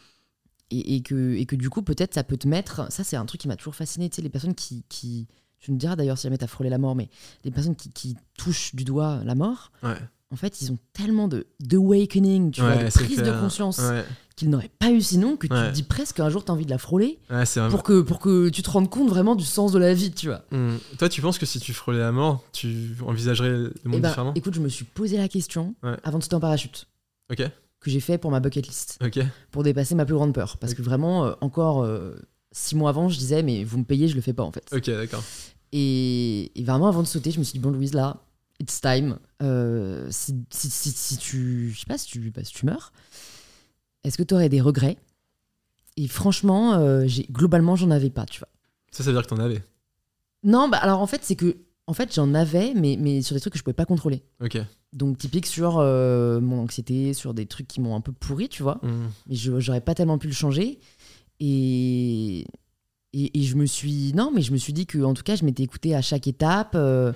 Et, 0.75 0.97
et 0.97 1.03
que, 1.03 1.35
et 1.35 1.45
que 1.45 1.55
du 1.55 1.69
coup, 1.69 1.83
peut-être, 1.83 2.15
ça 2.15 2.25
peut 2.25 2.39
te 2.39 2.49
mettre. 2.49 2.91
Ça, 2.91 3.05
c'est 3.05 3.17
un 3.17 3.27
truc 3.27 3.43
qui 3.43 3.49
m'a 3.49 3.57
toujours 3.57 3.75
fasciné. 3.75 4.09
Tu 4.09 4.17
sais, 4.17 4.23
les 4.23 4.31
personnes 4.31 4.55
qui. 4.55 4.85
qui... 4.89 5.29
Tu 5.61 5.71
me 5.71 5.77
diras 5.77 5.95
d'ailleurs 5.95 6.19
si 6.19 6.25
jamais 6.25 6.39
t'as 6.39 6.49
frôlé 6.49 6.71
la 6.71 6.79
mort, 6.79 6.97
mais 6.97 7.09
les 7.45 7.53
personnes 7.53 7.77
qui, 7.77 7.91
qui 7.91 8.17
touchent 8.37 8.75
du 8.75 8.83
doigt 8.83 9.23
la 9.25 9.37
mort, 9.37 9.71
Ouais, 9.85 9.95
en 10.33 10.37
fait, 10.37 10.61
ils 10.63 10.73
ont 10.73 10.79
tellement 10.95 11.29
de 11.29 11.47
d'awakening, 11.61 12.51
tu 12.53 12.61
vois, 12.63 12.77
de 12.77 12.91
prise 12.91 13.23
de 13.23 13.31
conscience 13.41 13.79
Ouais, 13.79 14.05
qu'ils 14.35 14.49
n'auraient 14.51 14.71
pas 14.79 14.91
eu 14.91 15.01
sinon, 15.03 15.37
que 15.37 15.47
tu 15.47 15.53
Ouais. 15.53 15.69
te 15.69 15.75
dis 15.75 15.83
presque 15.83 16.17
qu'un 16.17 16.31
jour 16.31 16.43
t'as 16.45 16.53
envie 16.55 16.65
de 16.65 16.71
la 16.71 16.79
frôler 16.79 17.19
ouais 17.31 17.45
c'est 17.45 17.61
vraiment. 17.61 17.75
pour 17.75 17.83
que, 17.83 18.01
pour 18.01 18.19
que 18.19 18.49
tu 18.49 18.63
te 18.63 18.71
rendes 18.71 18.89
compte 18.89 19.09
vraiment 19.11 19.35
du 19.37 19.45
sens 19.45 19.73
de 19.73 19.79
la 19.79 19.93
vie, 19.95 20.11
tu 20.11 20.29
vois. 20.29 20.43
Mm. 20.51 20.77
Toi, 20.99 21.09
tu 21.11 21.21
penses 21.21 21.39
que 21.39 21.45
si 21.47 21.61
tu 21.61 21.73
frôlais 21.75 21.99
la 21.99 22.13
mort, 22.13 22.43
tu 22.53 22.97
envisagerais 23.07 23.51
le 23.51 23.73
monde 23.85 23.95
Et 23.99 24.01
ben, 24.01 24.09
différemment? 24.09 24.33
écoute, 24.35 24.55
je 24.55 24.61
me 24.61 24.69
suis 24.69 24.85
posé 24.87 25.19
la 25.19 25.29
question 25.29 25.75
avant 26.03 26.19
de 26.19 26.23
sauter 26.25 26.37
en 26.37 26.41
parachute, 26.41 26.87
Ok, 27.31 27.43
que 27.81 27.91
j'ai 27.91 28.01
fait 28.01 28.17
pour 28.17 28.31
ma 28.31 28.41
bucket 28.41 28.67
list, 28.67 28.99
ok. 29.05 29.21
pour 29.51 29.63
dépasser 29.65 29.95
ma 29.95 30.05
plus 30.07 30.15
grande 30.15 30.33
peur. 30.33 30.57
Parce 30.57 30.73
que 30.75 30.81
vraiment, 30.83 31.27
euh, 31.27 31.33
encore 31.43 31.83
euh, 31.83 32.15
six 32.53 32.75
mois 32.75 32.89
avant, 32.91 33.09
je 33.11 33.19
disais, 33.19 33.43
mais 33.43 33.65
vous 33.65 33.79
me 33.79 33.85
payez, 33.85 34.09
je 34.09 34.15
le 34.15 34.23
fais 34.23 34.33
pas 34.33 34.45
en 34.45 34.53
fait. 34.53 34.67
Ok, 34.73 34.87
d'accord. 34.89 35.23
Et, 35.73 36.53
et 36.59 36.65
vraiment, 36.65 36.89
avant 36.89 37.03
de 37.03 37.07
sauter, 37.07 37.31
je 37.31 37.39
me 37.39 37.45
suis 37.45 37.55
dit, 37.55 37.59
bon, 37.59 37.71
Louise, 37.71 37.95
là, 37.95 38.19
it's 38.63 38.81
time. 38.81 39.19
Euh, 39.43 40.07
si, 40.11 40.35
si, 40.51 40.71
si, 40.71 40.91
si 40.91 41.17
tu. 41.19 41.71
Je 41.75 41.81
sais 41.81 41.87
pas 41.87 41.99
si 41.99 42.07
tu, 42.07 42.31
bah, 42.31 42.45
si 42.45 42.53
tu 42.55 42.65
meurs, 42.65 42.93
est-ce 44.05 44.17
que 44.17 44.23
tu 44.23 44.33
aurais 44.35 44.49
des 44.49 44.61
regrets? 44.61 44.97
Et 45.97 46.09
franchement, 46.09 46.75
euh, 46.75 47.05
j'ai- 47.07 47.27
globalement, 47.31 47.77
j'en 47.77 47.91
avais 47.91 48.11
pas, 48.11 48.25
tu 48.25 48.39
vois. 48.41 48.49
Ça, 48.93 49.03
ça 49.05 49.11
veut 49.11 49.17
dire 49.17 49.23
que 49.23 49.35
t'en 49.35 49.39
avais? 49.43 49.63
Non, 50.45 50.69
bah 50.69 50.79
alors 50.79 51.01
en 51.01 51.07
fait, 51.07 51.21
c'est 51.23 51.37
que. 51.37 51.57
En 51.89 51.95
fait, 51.95 52.15
j'en 52.15 52.33
avais, 52.33 52.75
mais, 52.75 52.97
mais 52.99 53.23
sur 53.23 53.35
des 53.35 53.41
trucs 53.41 53.55
que 53.55 53.59
je 53.59 53.65
pouvais 53.65 53.75
pas 53.75 53.85
contrôler. 53.85 54.23
Ok. 54.41 54.57
Donc, 54.93 55.19
typique 55.19 55.47
sur 55.47 55.79
euh, 55.81 56.41
mon 56.41 56.61
anxiété, 56.61 57.13
sur 57.13 57.35
des 57.35 57.47
trucs 57.47 57.67
qui 57.67 57.81
m'ont 57.81 57.97
un 57.97 58.01
peu 58.01 58.13
pourri, 58.13 58.49
tu 58.49 58.63
vois. 58.63 58.79
Mm. 58.83 59.07
Mais 59.27 59.35
je 59.35 59.59
j'aurais 59.61 59.81
pas 59.81 59.95
tellement 59.95 60.17
pu 60.17 60.29
le 60.29 60.33
changer. 60.33 60.79
Et, 61.41 62.47
et, 63.13 63.41
et 63.41 63.43
je 63.43 63.57
me 63.57 63.67
suis. 63.67 64.13
Non, 64.15 64.31
mais 64.33 64.43
je 64.43 64.53
me 64.53 64.57
suis 64.59 64.73
dit 64.73 64.87
que, 64.87 64.99
en 65.03 65.13
tout 65.13 65.25
cas, 65.25 65.35
je 65.35 65.45
m'étais 65.45 65.65
écoutée 65.65 65.95
à 65.95 66.03
chaque 66.03 66.29
étape. 66.29 66.73
euh, 66.77 67.13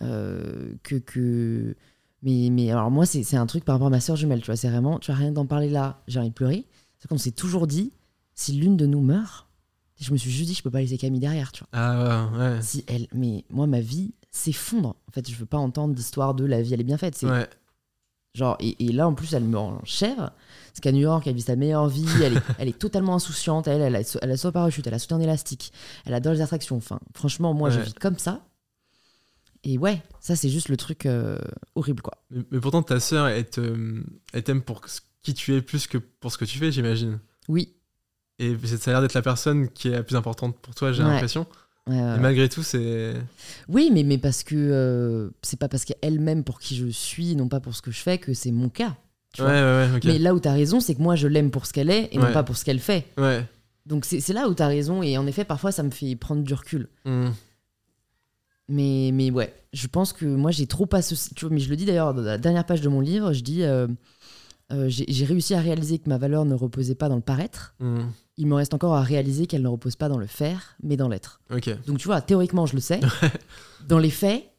euh, 0.00 0.72
que. 0.82 0.96
que 0.96 1.76
mais, 2.22 2.48
mais 2.50 2.70
alors, 2.70 2.90
moi, 2.90 3.04
c'est 3.04 3.36
un 3.36 3.46
truc 3.46 3.64
par 3.64 3.74
rapport 3.74 3.88
à 3.88 3.90
ma 3.90 4.00
soeur 4.00 4.16
jumelle, 4.16 4.40
tu 4.40 4.46
vois. 4.46 4.56
C'est 4.56 4.70
vraiment. 4.70 4.98
Tu 4.98 5.10
vois, 5.10 5.18
rien 5.18 5.32
d'en 5.32 5.44
parler 5.46 5.68
là, 5.68 6.00
j'ai 6.06 6.20
envie 6.20 6.28
de 6.30 6.34
pleurer. 6.34 6.64
C'est 6.98 7.08
qu'on 7.08 7.18
s'est 7.18 7.32
toujours 7.32 7.66
dit, 7.66 7.92
si 8.34 8.52
l'une 8.52 8.76
de 8.76 8.86
nous 8.86 9.00
meurt, 9.00 9.48
je 10.00 10.12
me 10.12 10.16
suis 10.16 10.30
juste 10.30 10.48
dit, 10.48 10.54
je 10.54 10.62
peux 10.62 10.70
pas 10.70 10.80
laisser 10.80 10.98
Camille 10.98 11.20
derrière, 11.20 11.50
tu 11.52 11.60
vois. 11.64 11.68
Ah 11.72 12.28
ouais, 12.32 12.38
ouais. 12.38 12.62
Si 12.62 12.84
elle. 12.86 13.06
Mais 13.12 13.44
moi, 13.50 13.66
ma 13.66 13.80
vie 13.80 14.14
s'effondre. 14.30 14.94
En 15.08 15.12
fait, 15.12 15.28
je 15.28 15.34
veux 15.36 15.46
pas 15.46 15.58
entendre 15.58 15.94
d'histoire 15.94 16.34
de 16.34 16.44
la 16.44 16.62
vie, 16.62 16.72
elle 16.74 16.80
est 16.80 16.84
bien 16.84 16.96
faite. 16.98 17.16
C'est 17.16 17.26
Ouais, 17.26 17.48
Genre, 18.34 18.56
et, 18.60 18.86
et 18.86 18.92
là, 18.92 19.06
en 19.08 19.12
plus, 19.14 19.34
elle 19.34 19.44
me 19.44 19.58
rend 19.58 19.78
chèvre. 19.84 20.30
Parce 20.70 20.80
qu'à 20.80 20.90
New 20.92 21.00
York, 21.00 21.26
elle 21.26 21.34
vit 21.34 21.42
sa 21.42 21.54
meilleure 21.56 21.88
vie. 21.88 22.06
Elle 22.22 22.36
est, 22.38 22.42
elle 22.58 22.68
est 22.68 22.78
totalement 22.78 23.16
insouciante. 23.16 23.68
Elle, 23.68 23.82
elle 23.82 23.94
a, 23.96 24.18
elle 24.22 24.30
a 24.30 24.36
son 24.38 24.50
parachute, 24.52 24.86
elle 24.86 24.94
a 24.94 24.98
sauté 24.98 25.12
en 25.14 25.20
élastique. 25.20 25.70
Elle 26.06 26.14
adore 26.14 26.32
les 26.32 26.40
attractions. 26.40 26.76
Enfin, 26.76 26.98
franchement, 27.14 27.52
moi, 27.52 27.68
je 27.68 27.78
Ouais. 27.80 27.84
vis 27.84 27.92
comme 27.94 28.16
ça. 28.18 28.40
Et 29.64 29.78
ouais, 29.78 30.02
ça, 30.20 30.34
c'est 30.36 30.48
juste 30.48 30.68
le 30.68 30.76
truc 30.76 31.06
euh, 31.06 31.38
horrible, 31.76 32.02
quoi. 32.02 32.14
mais, 32.30 32.42
mais 32.50 32.60
pourtant, 32.60 32.82
ta 32.82 32.98
sœur, 33.00 33.28
elle 33.28 33.48
te- 33.48 34.02
elle 34.32 34.42
t'aime 34.42 34.62
pour 34.62 34.82
qui 35.22 35.34
tu 35.34 35.54
es 35.54 35.62
plus 35.62 35.86
que 35.86 35.98
pour 35.98 36.32
ce 36.32 36.38
que 36.38 36.44
tu 36.44 36.58
fais, 36.58 36.72
j'imagine. 36.72 37.20
Oui. 37.48 37.74
Et 38.40 38.56
ça 38.66 38.90
a 38.90 38.94
l'air 38.94 39.02
d'être 39.02 39.14
la 39.14 39.22
personne 39.22 39.68
qui 39.68 39.88
est 39.88 39.92
la 39.92 40.02
plus 40.02 40.16
importante 40.16 40.56
pour 40.60 40.74
toi, 40.74 40.90
j'ai 40.92 41.02
Ouais. 41.04 41.10
l'impression. 41.10 41.46
Ouais, 41.88 41.94
ouais, 42.00 42.16
Et 42.16 42.18
malgré 42.20 42.48
tout, 42.48 42.62
c'est. 42.62 43.14
Oui, 43.68 43.90
mais, 43.92 44.02
mais 44.04 44.18
parce 44.18 44.42
que 44.42 44.54
euh, 44.56 45.30
c'est 45.42 45.58
pas 45.58 45.68
parce 45.68 45.84
qu'elle 45.84 46.18
m'aime 46.20 46.42
pour 46.44 46.58
qui 46.60 46.76
je 46.76 46.86
suis, 46.88 47.34
non 47.36 47.48
pas 47.48 47.60
pour 47.60 47.74
ce 47.74 47.82
que 47.82 47.90
je 47.90 48.00
fais, 48.00 48.18
que 48.18 48.34
c'est 48.34 48.50
mon 48.52 48.68
cas. 48.68 48.96
tu 49.34 49.42
Ouais, 49.42 49.48
vois. 49.48 49.92
ouais. 49.94 50.00
Mais 50.04 50.18
là 50.18 50.34
où 50.34 50.40
t'as 50.40 50.52
raison, 50.52 50.80
c'est 50.80 50.94
que 50.94 51.02
moi, 51.02 51.14
je 51.16 51.26
l'aime 51.28 51.50
pour 51.50 51.66
ce 51.66 51.72
qu'elle 51.72 51.90
est 51.90 52.08
et 52.12 52.18
non 52.18 52.32
pas 52.32 52.42
pour 52.42 52.56
ce 52.56 52.64
qu'elle 52.64 52.78
fait. 52.80 53.06
Ouais. 53.18 53.44
Donc 53.86 54.04
c'est 54.04 54.20
c'est 54.20 54.32
là 54.32 54.48
où 54.48 54.54
t'as 54.54 54.68
raison. 54.68 55.02
Et 55.02 55.18
en 55.18 55.26
effet, 55.26 55.44
parfois, 55.44 55.72
ça 55.72 55.82
me 55.82 55.90
fait 55.90 56.14
prendre 56.16 56.42
du 56.42 56.54
recul. 56.54 56.88
Mm. 57.04 57.30
Mais, 58.72 59.10
mais 59.12 59.30
ouais, 59.30 59.54
je 59.74 59.86
pense 59.86 60.14
que 60.14 60.24
moi 60.24 60.50
j'ai 60.50 60.66
trop 60.66 60.88
associé. 60.92 61.34
Tu 61.36 61.44
vois, 61.44 61.54
mais 61.54 61.60
je 61.60 61.68
le 61.68 61.76
dis 61.76 61.84
d'ailleurs 61.84 62.14
dans 62.14 62.22
la 62.22 62.38
dernière 62.38 62.64
page 62.64 62.80
de 62.80 62.88
mon 62.88 63.00
livre, 63.00 63.34
je 63.34 63.42
dis 63.42 63.62
euh, 63.64 63.86
euh, 64.72 64.86
j'ai 64.88 65.24
réussi 65.26 65.52
à 65.54 65.60
réaliser 65.60 65.98
que 65.98 66.08
ma 66.08 66.16
valeur 66.16 66.46
ne 66.46 66.54
reposait 66.54 66.94
pas 66.94 67.10
dans 67.10 67.16
le 67.16 67.22
paraître. 67.22 67.74
Mm. 67.80 68.00
Il 68.38 68.46
me 68.46 68.54
reste 68.54 68.72
encore 68.72 68.94
à 68.94 69.02
réaliser 69.02 69.46
qu'elle 69.46 69.60
ne 69.60 69.68
repose 69.68 69.94
pas 69.96 70.08
dans 70.08 70.16
le 70.16 70.26
faire, 70.26 70.76
mais 70.82 70.96
dans 70.96 71.10
l'être. 71.10 71.42
Donc 71.86 71.98
tu 71.98 72.08
vois, 72.08 72.22
théoriquement 72.22 72.64
je 72.64 72.74
le 72.74 72.80
sais. 72.80 73.00
dans 73.88 73.98
les 73.98 74.08
faits, 74.08 74.50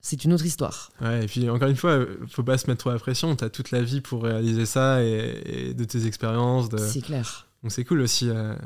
c'est 0.00 0.24
une 0.24 0.32
autre 0.32 0.44
histoire. 0.44 0.90
Ouais, 1.00 1.22
et 1.22 1.26
puis 1.28 1.48
encore 1.48 1.68
une 1.68 1.76
fois, 1.76 2.04
faut 2.26 2.42
pas 2.42 2.58
se 2.58 2.68
mettre 2.68 2.80
trop 2.80 2.90
la 2.90 2.98
pression. 2.98 3.36
T'as 3.36 3.48
toute 3.48 3.70
la 3.70 3.80
vie 3.80 4.00
pour 4.00 4.24
réaliser 4.24 4.66
ça 4.66 5.04
et, 5.04 5.68
et 5.68 5.74
de 5.74 5.84
tes 5.84 6.04
expériences. 6.04 6.68
De... 6.68 6.78
C'est 6.78 7.00
clair. 7.00 7.46
Donc 7.62 7.70
c'est 7.70 7.84
cool 7.84 8.00
aussi 8.00 8.28
euh, 8.28 8.56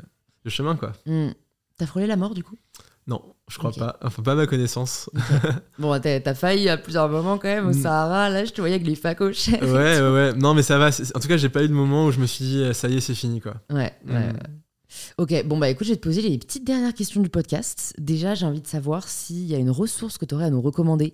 le 0.43 0.49
chemin, 0.49 0.75
quoi. 0.75 0.93
Hmm. 1.05 1.29
T'as 1.77 1.85
frôlé 1.85 2.07
la 2.07 2.15
mort 2.15 2.33
du 2.33 2.43
coup? 2.43 2.57
Non, 3.05 3.21
je 3.49 3.57
crois 3.57 3.71
pas. 3.71 3.97
Enfin, 4.03 4.21
pas 4.23 4.33
à 4.33 4.35
ma 4.35 4.47
connaissance. 4.47 5.09
Bon, 5.79 5.99
t'as 6.01 6.33
failli 6.33 6.67
à 6.69 6.77
plusieurs 6.77 7.09
moments 7.09 7.37
quand 7.37 7.47
même 7.47 7.67
au 7.67 7.71
Mm. 7.71 7.81
Sahara. 7.81 8.29
Là, 8.29 8.45
je 8.45 8.51
te 8.51 8.61
voyais 8.61 8.75
avec 8.75 8.87
les 8.87 8.95
facoches. 8.95 9.47
ouais, 9.49 9.61
ouais, 9.61 10.09
ouais. 10.11 10.33
Non, 10.33 10.53
mais 10.53 10.63
ça 10.63 10.77
va. 10.77 10.89
En 11.15 11.19
tout 11.19 11.27
cas, 11.27 11.37
j'ai 11.37 11.49
pas 11.49 11.63
eu 11.63 11.67
de 11.67 11.73
moment 11.73 12.05
où 12.07 12.11
je 12.11 12.19
me 12.19 12.25
suis 12.25 12.43
dit, 12.45 12.59
euh, 12.61 12.73
ça 12.73 12.87
y 12.89 12.97
est, 12.97 13.01
c'est 13.01 13.15
fini, 13.15 13.39
quoi. 13.39 13.55
Ouais, 13.69 13.93
ouais, 14.07 14.13
Mm. 14.13 14.15
ouais. 14.15 14.33
Ok, 15.17 15.45
bon 15.45 15.57
bah 15.57 15.69
écoute, 15.69 15.85
je 15.85 15.91
vais 15.91 15.97
te 15.97 16.01
poser 16.03 16.21
les 16.21 16.37
petites 16.37 16.65
dernières 16.65 16.93
questions 16.93 17.21
du 17.21 17.29
podcast. 17.29 17.93
Déjà, 17.97 18.35
j'ai 18.35 18.45
envie 18.45 18.61
de 18.61 18.67
savoir 18.67 19.07
s'il 19.09 19.43
y 19.45 19.53
a 19.53 19.57
une 19.57 19.69
ressource 19.69 20.17
que 20.17 20.25
tu 20.25 20.33
aurais 20.33 20.45
à 20.45 20.49
nous 20.49 20.61
recommander, 20.61 21.13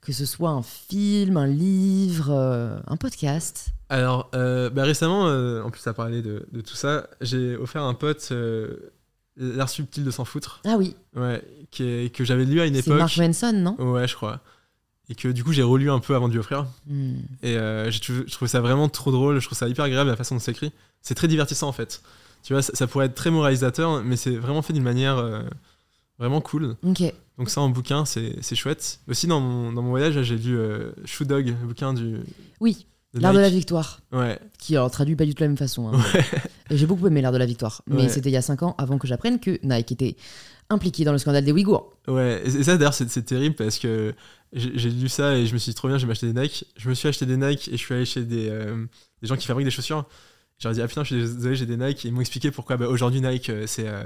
que 0.00 0.12
ce 0.12 0.26
soit 0.26 0.50
un 0.50 0.62
film, 0.62 1.36
un 1.36 1.46
livre, 1.46 2.30
euh, 2.30 2.76
un 2.88 2.96
podcast. 2.96 3.68
Alors, 3.88 4.28
euh, 4.34 4.70
bah, 4.70 4.82
récemment, 4.82 5.28
euh, 5.28 5.62
en 5.62 5.70
plus 5.70 5.86
à 5.86 5.94
parler 5.94 6.20
de, 6.20 6.46
de 6.50 6.60
tout 6.62 6.74
ça, 6.74 7.06
j'ai 7.20 7.56
offert 7.56 7.82
à 7.82 7.86
un 7.86 7.94
pote 7.94 8.32
L'art 9.36 9.68
subtil 9.70 10.04
de 10.04 10.10
s'en 10.10 10.24
foutre, 10.26 10.60
Ah 10.64 10.76
oui, 10.76 10.94
ouais, 11.16 11.42
qui 11.70 11.82
est- 11.84 12.14
que 12.14 12.22
j'avais 12.24 12.44
lu 12.44 12.60
à 12.60 12.66
une 12.66 12.74
c'est 12.74 12.80
époque. 12.80 12.98
Mark 12.98 13.16
Manson, 13.16 13.52
non? 13.54 13.76
Ouais, 13.92 14.06
je 14.06 14.14
crois. 14.14 14.40
Et 15.08 15.14
que 15.14 15.28
du 15.28 15.42
coup, 15.42 15.52
j'ai 15.52 15.62
relu 15.62 15.90
un 15.90 15.98
peu 16.00 16.14
avant 16.14 16.28
de 16.28 16.32
lui 16.34 16.38
offrir. 16.38 16.66
Hmm. 16.86 17.14
Et 17.42 17.56
euh, 17.56 17.90
j'ai 17.90 18.00
trouvé- 18.00 18.24
je 18.26 18.32
trouve 18.32 18.46
ça 18.48 18.60
vraiment 18.60 18.88
trop 18.88 19.10
drôle, 19.10 19.38
je 19.40 19.46
trouve 19.46 19.56
ça 19.58 19.68
hyper 19.68 19.84
agréable 19.86 20.10
la 20.10 20.16
façon 20.16 20.34
dont 20.34 20.38
c'est 20.38 20.52
écrit. 20.52 20.70
C'est 21.00 21.14
très 21.14 21.28
divertissant 21.28 21.68
en 21.68 21.72
fait. 21.72 22.02
Tu 22.42 22.52
vois, 22.52 22.60
ça, 22.62 22.72
ça 22.74 22.86
pourrait 22.86 23.06
être 23.06 23.14
très 23.14 23.30
moralisateur, 23.30 24.02
mais 24.04 24.16
c'est 24.16 24.36
vraiment 24.36 24.62
fait 24.62 24.72
d'une 24.74 24.82
manière 24.82 25.16
euh, 25.18 25.42
vraiment 26.18 26.40
cool. 26.40 26.76
Ok, 26.82 27.02
Donc 27.38 27.48
ça 27.50 27.60
en 27.62 27.68
bouquin, 27.70 28.04
c'est 28.04 28.36
c'est 28.42 28.54
chouette. 28.54 29.00
Aussi 29.08 29.26
dans 29.26 29.40
mon, 29.40 29.72
dans 29.72 29.82
mon 29.82 29.90
voyage, 29.90 30.20
j'ai 30.22 30.36
lu 30.36 30.56
euh, 30.58 30.92
Shoe 31.04 31.24
Dog, 31.24 31.46
le 31.46 31.66
bouquin 31.66 31.94
du... 31.94 32.18
oui, 32.60 32.86
L'art 33.14 33.34
de 33.34 33.38
la 33.40 33.50
victoire, 33.50 34.00
Ouais, 34.12 34.38
qui 34.58 34.74
alors 34.76 34.90
traduit 34.90 35.16
pas 35.16 35.24
du 35.24 35.34
tout 35.34 35.40
de 35.40 35.44
la 35.44 35.48
même 35.48 35.56
façon. 35.58 35.92
hein. 35.92 36.00
Et 36.70 36.76
J'ai 36.78 36.86
beaucoup 36.86 37.06
aimé 37.06 37.20
l'art 37.20 37.32
de 37.32 37.36
la 37.38 37.44
victoire, 37.46 37.82
mais 37.86 38.02
Ouais. 38.02 38.08
c'était 38.08 38.30
il 38.30 38.32
y 38.32 38.36
a 38.38 38.42
5 38.42 38.62
ans 38.62 38.74
avant 38.78 38.96
que 38.98 39.06
j'apprenne 39.06 39.38
que 39.38 39.58
Nike 39.62 39.92
était 39.92 40.16
impliqué 40.70 41.04
dans 41.04 41.12
le 41.12 41.18
scandale 41.18 41.44
des 41.44 41.52
Ouïghours. 41.52 41.92
ouais. 42.08 42.40
Et 42.46 42.62
ça 42.62 42.76
d'ailleurs, 42.78 42.94
c'est 42.94 43.06
terrible 43.24 43.54
parce 43.56 43.78
que 43.78 44.14
j'ai 44.54 44.90
lu 44.90 45.08
ça 45.08 45.36
et 45.36 45.46
je 45.46 45.52
me 45.52 45.58
suis 45.58 45.70
dit 45.70 45.74
trop 45.74 45.88
bien, 45.88 45.98
je 45.98 46.02
vais 46.04 46.08
m'acheter 46.08 46.32
des 46.32 46.40
Nike. 46.40 46.64
Je 46.76 46.88
me 46.88 46.94
suis 46.94 47.08
acheté 47.08 47.26
des 47.26 47.36
Nike 47.36 47.68
et 47.68 47.72
je 47.72 47.76
suis 47.76 47.94
allé 47.94 48.04
chez 48.06 48.22
des, 48.24 48.48
euh, 48.48 48.86
des 49.20 49.28
gens 49.28 49.36
qui 49.36 49.46
fabriquent 49.46 49.66
des 49.66 49.70
chaussures. 49.70 50.06
J'ai 50.58 50.70
dit, 50.72 50.80
ah 50.80 50.86
putain, 50.88 51.02
je 51.02 51.14
suis 51.14 51.16
désolé, 51.34 51.56
j'ai 51.56 51.66
des 51.66 51.76
Nike. 51.76 52.04
Et 52.04 52.08
ils 52.08 52.14
m'ont 52.14 52.20
expliqué 52.20 52.50
pourquoi 52.50 52.76
bah, 52.76 52.86
aujourd'hui 52.86 53.20
Nike, 53.20 53.50
euh, 53.50 53.64
c'est 53.66 53.88
euh, 53.88 54.04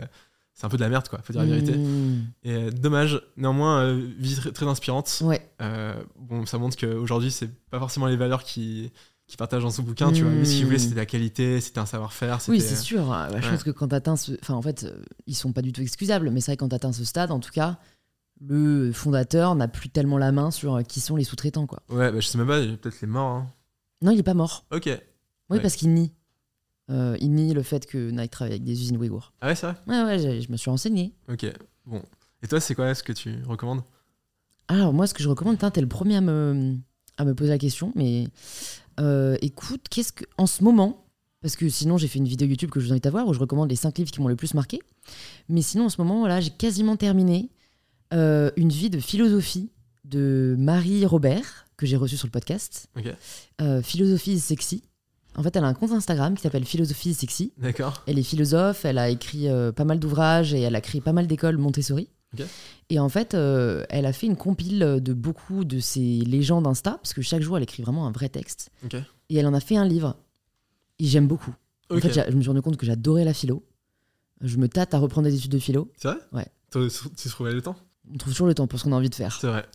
c'est 0.59 0.65
un 0.65 0.69
peu 0.71 0.79
de 0.79 0.83
la 0.83 0.89
merde, 0.89 1.07
quoi, 1.09 1.21
faut 1.23 1.33
dire 1.35 1.43
la 1.43 1.49
vérité. 1.49 1.77
Hmm. 1.77 2.25
Et 2.43 2.53
euh, 2.55 2.71
dommage, 2.71 3.21
néanmoins, 3.37 3.83
euh, 3.83 4.09
vie 4.19 4.35
très, 4.35 4.51
très 4.53 4.67
inspirante. 4.67 5.19
Ouais, 5.23 5.47
Euh, 5.61 5.95
bon, 6.19 6.47
ça 6.47 6.57
montre 6.59 6.77
qu'aujourd'hui, 6.79 7.31
c'est 7.31 7.51
pas 7.71 7.79
forcément 7.79 8.07
les 8.07 8.17
valeurs 8.17 8.43
qui, 8.43 8.91
qui 9.27 9.37
partagent 9.37 9.65
dans 9.65 9.71
son 9.71 9.83
bouquin, 9.83 10.11
tu 10.13 10.23
vois. 10.23 10.33
Mais 10.33 10.47
ce 10.47 10.53
qu'il 10.57 10.65
voulait, 10.65 10.79
Mm. 10.79 10.81
c'était 10.81 10.95
la 10.95 11.05
qualité, 11.07 11.61
c'était 11.61 11.79
un 11.79 11.85
savoir-faire. 11.87 12.39
oui, 12.49 12.61
c'est 12.63 12.75
sûr. 12.77 13.07
Bah, 13.07 13.29
Je 13.39 13.49
pense 13.51 13.63
que 13.65 13.71
quand 13.71 13.89
t'atteins 13.89 14.17
ce. 14.17 14.33
Enfin, 14.41 14.55
en 14.55 14.63
fait, 14.63 14.85
euh, 14.85 15.03
ils 15.27 15.35
sont 15.37 15.53
pas 15.53 15.61
du 15.63 15.73
tout 15.73 15.83
excusables, 15.83 16.31
mais 16.31 16.41
c'est 16.41 16.53
vrai 16.53 16.57
que 16.57 16.61
quand 16.61 16.71
t'atteins 16.71 16.93
ce 16.95 17.05
stade, 17.05 17.31
en 17.31 17.39
tout 17.41 17.53
cas, 17.53 17.79
le 18.41 18.93
fondateur 18.93 19.55
n'a 19.57 19.69
plus 19.69 19.89
tellement 19.91 20.19
la 20.19 20.33
main 20.33 20.51
sur 20.51 20.83
qui 20.85 21.01
sont 21.01 21.17
les 21.17 21.25
sous-traitants, 21.25 21.67
quoi. 21.67 21.83
Ouais, 21.91 22.11
bah, 22.13 22.21
je 22.21 22.27
sais 22.27 22.39
même 22.39 22.47
pas, 22.47 22.61
peut-être 22.61 23.01
les 23.03 23.09
morts. 23.09 23.27
hein. 23.33 23.47
Non, 24.03 24.11
il 24.13 24.19
est 24.19 24.23
pas 24.23 24.35
mort. 24.35 24.65
Ok. 24.71 24.85
Oui, 24.87 24.93
Ouais. 25.57 25.61
parce 25.61 25.77
qu'il 25.77 25.93
nie. 25.93 26.13
Euh, 26.89 27.17
il 27.21 27.33
nie 27.33 27.53
le 27.53 27.63
fait 27.63 27.85
que 27.87 28.11
Nike 28.11 28.31
travaille 28.31 28.53
avec 28.53 28.65
des 28.65 28.73
usines 28.81 28.97
Ouïghours. 28.97 29.33
Ah 29.41 29.49
ouais, 29.49 29.55
c'est 29.55 29.67
vrai? 29.67 29.77
Ouais, 29.89 30.05
ouais, 30.05 30.41
je 30.41 30.51
me 30.53 30.57
suis 30.57 30.71
renseigné. 30.71 31.13
Ok, 31.29 31.45
bon. 31.85 32.03
Et 32.43 32.49
toi, 32.49 32.61
c'est 32.61 32.75
quoi 32.75 32.95
ce 32.95 33.03
que 33.03 33.13
tu 33.13 33.43
recommandes? 33.45 33.83
Alors, 34.69 34.93
moi, 34.93 35.07
ce 35.07 35.15
que 35.15 35.23
je 35.23 35.29
recommande, 35.29 35.59
t'es 35.59 35.81
le 35.81 35.89
premier 35.89 36.17
à 36.17 36.21
me, 36.21 36.77
à 37.17 37.25
me 37.25 37.35
poser 37.35 37.51
la 37.51 37.59
question, 37.59 37.93
mais 37.97 38.29
euh, 39.01 39.37
écoute, 39.41 39.83
qu'est-ce 39.91 40.13
que. 40.13 40.25
En 40.39 40.47
ce 40.47 40.63
moment, 40.63 41.05
Parce 41.43 41.55
que 41.57 41.69
sinon, 41.69 41.97
j'ai 41.99 42.09
fait 42.09 42.19
une 42.19 42.27
vidéo 42.29 42.49
YouTube 42.49 42.71
que 42.71 42.81
je 42.81 42.87
vous 42.87 42.93
invite 42.93 43.07
à 43.07 43.11
voir 43.11 43.27
où 43.29 43.35
je 43.35 43.39
recommande 43.39 43.71
les 43.71 43.77
5 43.77 43.99
livres 43.99 44.11
qui 44.11 44.21
m'ont 44.21 44.29
le 44.29 44.37
plus 44.37 44.55
marqué. 44.55 44.81
Mais 45.49 45.63
sinon, 45.63 45.87
en 45.87 45.89
ce 45.89 46.01
moment, 46.01 46.27
là, 46.27 46.41
j'ai 46.41 46.51
quasiment 46.51 46.97
terminé 46.97 47.51
euh, 48.15 48.51
une 48.57 48.71
vie 48.71 48.91
de 48.91 48.99
philosophie 49.01 49.71
de 50.05 50.57
Marie 50.59 51.05
Robert, 51.05 51.67
que 51.77 51.87
j'ai 51.87 51.97
reçue 51.97 52.17
sur 52.17 52.27
le 52.27 52.33
podcast. 52.33 52.89
Ok. 52.97 53.07
Euh, 53.61 53.83
philosophie 53.83 54.39
sexy. 54.41 54.83
En 55.37 55.43
fait, 55.43 55.55
elle 55.55 55.65
a 55.65 55.69
un 55.69 55.75
compte 55.75 55.93
Instagram 55.93 56.35
qui 56.35 56.43
s'appelle 56.43 56.65
Philosophie 56.65 57.13
sexy. 57.13 57.53
D'accord. 57.59 58.03
Elle 58.07 58.19
est 58.19 58.23
philosophe, 58.23 58.85
elle 58.85 58.99
a 58.99 59.11
écrit 59.11 59.49
euh, 59.49 59.71
pas 59.71 59.85
mal 59.85 59.99
d'ouvrages 59.99 60.55
et 60.55 60.63
elle 60.63 60.75
a 60.75 60.81
créé 60.81 61.01
pas 61.01 61.13
mal 61.13 61.27
d'écoles 61.27 61.59
Montessori. 61.59 62.09
Ok. 62.33 62.47
Et 62.89 62.99
en 62.99 63.09
fait, 63.09 63.35
euh, 63.35 63.85
elle 63.91 64.07
a 64.07 64.13
fait 64.13 64.27
une 64.27 64.37
compile 64.37 65.01
de 65.01 65.13
beaucoup 65.13 65.65
de 65.65 65.79
ses 65.79 66.01
légendes 66.01 66.67
Insta, 66.67 66.93
parce 66.93 67.13
que 67.15 67.23
chaque 67.23 67.43
jour, 67.43 67.57
elle 67.57 67.63
écrit 67.63 67.83
vraiment 67.83 68.07
un 68.07 68.13
vrai 68.13 68.29
texte. 68.29 68.71
Ok. 68.85 68.95
Et 69.29 69.37
elle 69.37 69.47
en 69.47 69.55
a 69.55 69.61
fait 69.61 69.77
un 69.77 69.85
livre. 69.85 70.17
Et 70.99 71.05
j'aime 71.05 71.27
beaucoup. 71.27 71.55
En 71.91 71.99
fait, 71.99 72.13
je 72.13 72.35
me 72.35 72.41
suis 72.41 72.49
rendu 72.49 72.63
compte 72.63 72.77
que 72.77 72.87
j'adorais 72.87 73.25
la 73.25 73.35
philo. 73.35 73.63
Je 74.41 74.57
me 74.57 74.69
tâte 74.69 74.95
à 74.95 74.99
reprendre 74.99 75.29
des 75.29 75.37
études 75.37 75.53
de 75.53 75.59
philo. 75.59 75.91
C'est 75.97 76.09
vrai? 76.09 76.19
Ouais. 76.33 76.47
Tu 76.73 76.89
tu 77.17 77.29
trouvais 77.29 77.53
le 77.53 77.63
temps? 77.63 77.77
On 78.13 78.17
trouve 78.17 78.33
toujours 78.33 78.47
le 78.47 78.55
temps 78.55 78.67
pour 78.67 78.79
ce 78.79 78.85
qu'on 78.85 78.93
a 78.93 78.97
envie 78.97 79.11
de 79.11 79.15
faire. 79.15 79.39
C'est 79.41 79.47
vrai. 79.47 79.67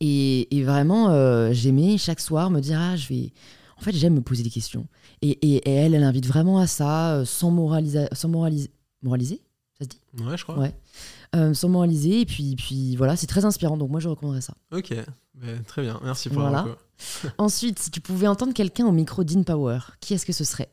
Et, 0.00 0.56
et 0.56 0.62
vraiment, 0.64 1.10
euh, 1.10 1.52
j'aimais 1.52 1.98
chaque 1.98 2.20
soir 2.20 2.50
me 2.50 2.60
dire, 2.60 2.78
ah, 2.80 2.96
je 2.96 3.08
vais... 3.08 3.32
En 3.78 3.82
fait, 3.82 3.92
j'aime 3.92 4.14
me 4.14 4.22
poser 4.22 4.42
des 4.42 4.50
questions. 4.50 4.86
Et, 5.22 5.30
et- 5.30 5.56
et 5.68 5.72
elle, 5.74 5.94
elle 5.94 6.04
invite 6.04 6.26
vraiment 6.26 6.58
à 6.58 6.66
ça, 6.66 7.14
euh, 7.16 7.24
sans, 7.24 7.50
moralisa... 7.50 8.08
sans 8.12 8.28
moraliser. 8.28 8.70
Moraliser 9.02 9.42
Ça 9.78 9.84
se 9.84 9.88
dit? 9.90 10.00
Ouais, 10.24 10.36
je 10.36 10.42
crois. 10.44 10.58
Ouais. 10.58 10.74
Euh, 11.34 11.52
sans 11.54 11.68
moraliser. 11.68 12.20
Et 12.22 12.26
puis, 12.26 12.56
puis 12.56 12.96
voilà, 12.96 13.16
c'est 13.16 13.26
très 13.26 13.44
inspirant. 13.44 13.76
Donc 13.76 13.90
moi, 13.90 14.00
je 14.00 14.08
recommanderais 14.08 14.40
ça. 14.40 14.54
Ok. 14.72 14.94
Ben, 15.34 15.62
très 15.64 15.82
bien. 15.82 16.00
Merci 16.02 16.30
pour 16.30 16.40
Voilà. 16.40 16.66
Ensuite, 17.38 17.78
si 17.78 17.90
tu 17.90 18.00
pouvais 18.00 18.26
entendre 18.26 18.54
quelqu'un 18.54 18.86
au 18.86 18.92
micro 18.92 19.22
d'InPower, 19.24 19.78
qui 20.00 20.14
est-ce 20.14 20.24
que 20.24 20.32
ce 20.32 20.44
serait? 20.44 20.70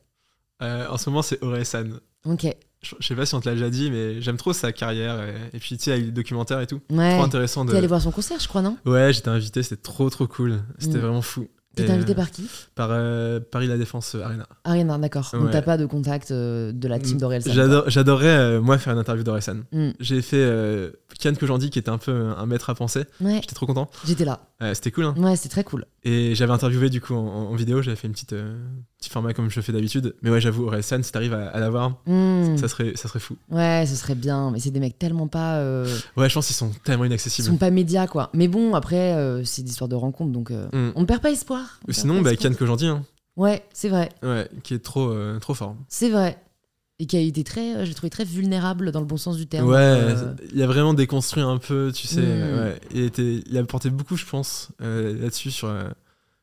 Euh, 0.62 0.88
en 0.88 0.96
ce 0.96 1.10
moment, 1.10 1.20
c'est 1.22 1.42
Oresan. 1.42 1.98
Ok. 2.24 2.46
Je 2.82 2.94
je 3.00 3.06
sais 3.06 3.14
pas 3.16 3.26
si 3.26 3.34
on 3.34 3.40
te 3.40 3.48
l'a 3.48 3.54
déjà 3.54 3.70
dit, 3.70 3.90
mais 3.90 4.20
j'aime 4.22 4.36
trop 4.38 4.52
sa 4.54 4.72
carrière. 4.72 5.22
Et, 5.22 5.56
et 5.56 5.58
puis, 5.58 5.76
tu 5.76 5.84
sais, 5.84 5.92
avec 5.92 6.06
le 6.06 6.12
documentaire 6.12 6.60
et 6.60 6.66
tout. 6.66 6.80
Ouais. 6.90 7.14
Trop 7.16 7.24
intéressant 7.24 7.64
de. 7.66 7.72
T'es 7.72 7.78
allé 7.78 7.86
voir 7.86 8.00
son 8.00 8.10
concert, 8.10 8.38
je 8.40 8.48
crois, 8.48 8.62
non? 8.62 8.76
Ouais, 8.86 9.12
j'étais 9.12 9.28
invité, 9.28 9.62
c'était 9.62 9.80
trop 9.82 10.08
trop 10.10 10.26
cool. 10.26 10.62
C'était 10.78 10.96
Mm. 10.98 11.00
vraiment 11.00 11.22
fou. 11.22 11.48
T'étais 11.74 11.90
Et, 11.90 11.92
invité 11.94 12.12
euh, 12.12 12.14
par 12.16 12.30
qui 12.30 12.48
par 12.74 12.88
euh, 12.92 13.40
Paris 13.40 13.66
La 13.66 13.76
Défense 13.76 14.14
euh, 14.14 14.22
Arena. 14.22 14.46
Ariana, 14.64 14.98
d'accord. 14.98 15.28
Donc 15.32 15.44
Ouais. 15.46 15.50
t'as 15.50 15.62
pas 15.62 15.76
de 15.76 15.86
contact 15.86 16.30
euh, 16.30 16.72
de 16.72 16.88
la 16.88 16.98
team 16.98 17.18
d'Aurel 17.18 17.42
San, 17.42 17.52
quoi. 17.52 17.62
J'adore- 17.62 17.90
J'adorais, 17.90 18.26
euh, 18.28 18.60
moi, 18.60 18.78
faire 18.78 18.92
une 18.92 18.98
interview 18.98 19.24
d'Oresan. 19.24 19.62
Mm. 19.72 19.90
J'ai 20.00 20.22
fait 20.22 20.36
euh, 20.38 20.90
Kian 21.20 21.34
Kojandi, 21.34 21.70
qui 21.70 21.78
était 21.78 21.88
un 21.90 21.98
peu 21.98 22.12
un 22.36 22.46
maître 22.46 22.70
à 22.70 22.74
penser. 22.74 23.04
Ouais, 23.20 23.40
J'étais 23.42 23.54
trop 23.54 23.66
content. 23.66 23.90
j'étais 24.06 24.24
là. 24.24 24.40
Euh, 24.62 24.72
c'était 24.74 24.90
cool. 24.90 25.04
Hein. 25.04 25.14
Ouais, 25.18 25.36
c'est 25.36 25.48
très 25.48 25.64
cool. 25.64 25.84
Et 26.06 26.34
j'avais 26.34 26.52
interviewé 26.52 26.90
du 26.90 27.00
coup 27.00 27.14
en, 27.14 27.26
en 27.50 27.54
vidéo, 27.54 27.80
j'avais 27.80 27.96
fait 27.96 28.06
une 28.06 28.12
petite 28.12 28.34
euh, 28.34 28.54
petit 28.98 29.08
format 29.08 29.32
comme 29.32 29.48
je 29.50 29.60
fais 29.62 29.72
d'habitude. 29.72 30.14
Mais 30.22 30.28
ouais, 30.30 30.40
j'avoue, 30.40 30.66
Orelsan, 30.66 31.02
si 31.02 31.10
t'arrives 31.12 31.32
à, 31.32 31.48
à 31.48 31.58
l'avoir, 31.60 31.96
Mm. 32.06 32.58
ça 32.58 32.68
serait 32.68 32.92
ça 32.94 33.08
serait 33.08 33.20
fou. 33.20 33.36
Ouais, 33.50 33.84
ce 33.88 33.96
serait 33.96 34.14
bien. 34.14 34.50
Mais 34.50 34.60
c'est 34.60 34.70
des 34.70 34.80
mecs 34.80 34.98
tellement 34.98 35.28
pas. 35.28 35.56
euh, 35.60 35.86
Ouais, 36.16 36.28
je 36.28 36.34
pense 36.34 36.46
qu'ils 36.46 36.56
sont 36.56 36.70
tellement 36.84 37.04
Ils 37.04 37.08
inaccessibles. 37.08 37.48
sont 37.48 37.56
pas 37.56 37.70
médias, 37.70 38.06
quoi. 38.06 38.28
Mais 38.34 38.48
bon, 38.48 38.74
après, 38.74 39.14
euh, 39.14 39.44
c'est 39.44 39.62
des 39.62 39.70
histoires 39.70 39.88
de 39.88 39.94
rencontres, 39.96 40.32
donc 40.32 40.50
euh, 40.50 40.66
Mm. 40.72 40.92
on 40.94 41.00
ne 41.00 41.06
perd 41.06 41.22
pas 41.22 41.30
espoir. 41.30 41.80
Ou 41.88 41.92
sinon, 41.92 42.20
bah. 42.20 42.36
Kian 42.36 42.52
Kojandi, 42.52 42.86
hein. 42.86 43.02
Ouais, 43.36 43.64
c'est 43.72 43.88
vrai. 43.88 44.10
ouais, 44.22 44.48
qui 44.62 44.74
est 44.74 44.78
trop 44.84 45.12
trop 45.40 45.54
fort. 45.54 45.74
C'est 45.88 46.10
vrai. 46.10 46.36
Et 47.00 47.06
qui 47.06 47.16
a 47.16 47.20
été 47.20 47.42
très. 47.42 47.74
euh, 47.74 47.84
J'ai 47.84 47.94
trouvé 47.94 48.10
très 48.10 48.24
vulnérable 48.24 48.92
dans 48.92 49.00
le 49.00 49.06
bon 49.06 49.16
sens 49.16 49.36
du 49.36 49.46
terme. 49.46 49.68
Ouais, 49.68 49.76
Euh, 49.76 50.34
il 50.52 50.62
a 50.62 50.66
vraiment 50.66 50.94
déconstruit 50.94 51.42
un 51.42 51.58
peu, 51.58 51.90
tu 51.94 52.06
sais. 52.06 52.20
Mm. 52.20 52.24
euh, 52.24 52.70
ouais. 52.72 52.80
il, 52.92 53.02
était, 53.02 53.42
il 53.46 53.56
a 53.56 53.60
apporté 53.60 53.90
beaucoup, 53.90 54.16
je 54.16 54.24
pense, 54.24 54.68
euh, 54.80 55.20
là-dessus, 55.20 55.50
sur 55.50 55.68
la 55.68 55.92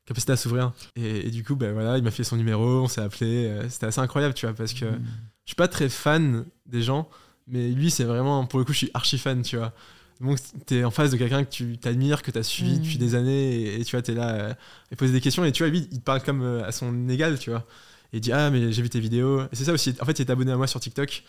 capacité 0.05 0.33
à 0.33 0.37
s'ouvrir. 0.37 0.73
Et, 0.97 1.27
et 1.27 1.31
du 1.31 1.43
coup, 1.45 1.55
bah, 1.55 1.71
voilà, 1.71 1.97
il 1.97 2.03
m'a 2.03 2.11
fait 2.11 2.25
son 2.25 2.35
numéro, 2.35 2.65
on 2.81 2.87
s'est 2.89 3.01
appelé. 3.01 3.49
C'était 3.69 3.85
assez 3.85 4.01
incroyable, 4.01 4.33
tu 4.33 4.45
vois, 4.45 4.53
parce 4.55 4.73
que 4.73 4.85
mm. 4.85 4.99
je 5.45 5.49
suis 5.51 5.55
pas 5.55 5.69
très 5.69 5.87
fan 5.87 6.43
des 6.65 6.81
gens, 6.81 7.07
mais 7.47 7.69
lui, 7.69 7.89
c'est 7.89 8.03
vraiment, 8.03 8.45
pour 8.45 8.59
le 8.59 8.65
coup, 8.65 8.73
je 8.73 8.79
suis 8.79 8.91
archi 8.93 9.17
fan, 9.17 9.41
tu 9.43 9.55
vois. 9.55 9.71
Donc, 10.19 10.37
t'es 10.67 10.83
en 10.83 10.91
face 10.91 11.09
de 11.11 11.17
quelqu'un 11.17 11.43
que 11.45 11.49
tu 11.49 11.77
t'admires, 11.79 12.21
que 12.21 12.29
t'as 12.29 12.43
suivi 12.43 12.75
Mm. 12.77 12.81
depuis 12.81 12.97
des 12.97 13.15
années, 13.15 13.55
et, 13.55 13.79
et 13.81 13.85
tu 13.85 13.95
vois, 13.95 14.01
t'es 14.01 14.13
là, 14.13 14.29
euh, 14.35 14.53
et 14.91 14.95
poser 14.97 15.13
des 15.13 15.21
questions, 15.21 15.45
et 15.45 15.51
tu 15.53 15.63
vois, 15.63 15.69
lui, 15.71 15.87
il 15.91 15.99
te 15.99 16.03
parle 16.03 16.21
comme 16.21 16.43
à 16.43 16.73
son 16.73 17.07
égal, 17.07 17.39
tu 17.39 17.51
vois. 17.51 17.65
Et 18.13 18.17
il 18.17 18.21
dit, 18.21 18.31
ah, 18.31 18.49
mais 18.49 18.71
j'ai 18.71 18.81
vu 18.81 18.89
tes 18.89 18.99
vidéos. 18.99 19.41
Et 19.43 19.55
c'est 19.55 19.65
ça 19.65 19.73
aussi, 19.73 19.95
en 20.01 20.05
fait, 20.05 20.19
il 20.19 20.21
est 20.23 20.29
abonné 20.31 20.51
à 20.51 20.57
moi 20.57 20.67
sur 20.67 20.79
TikTok, 20.79 21.23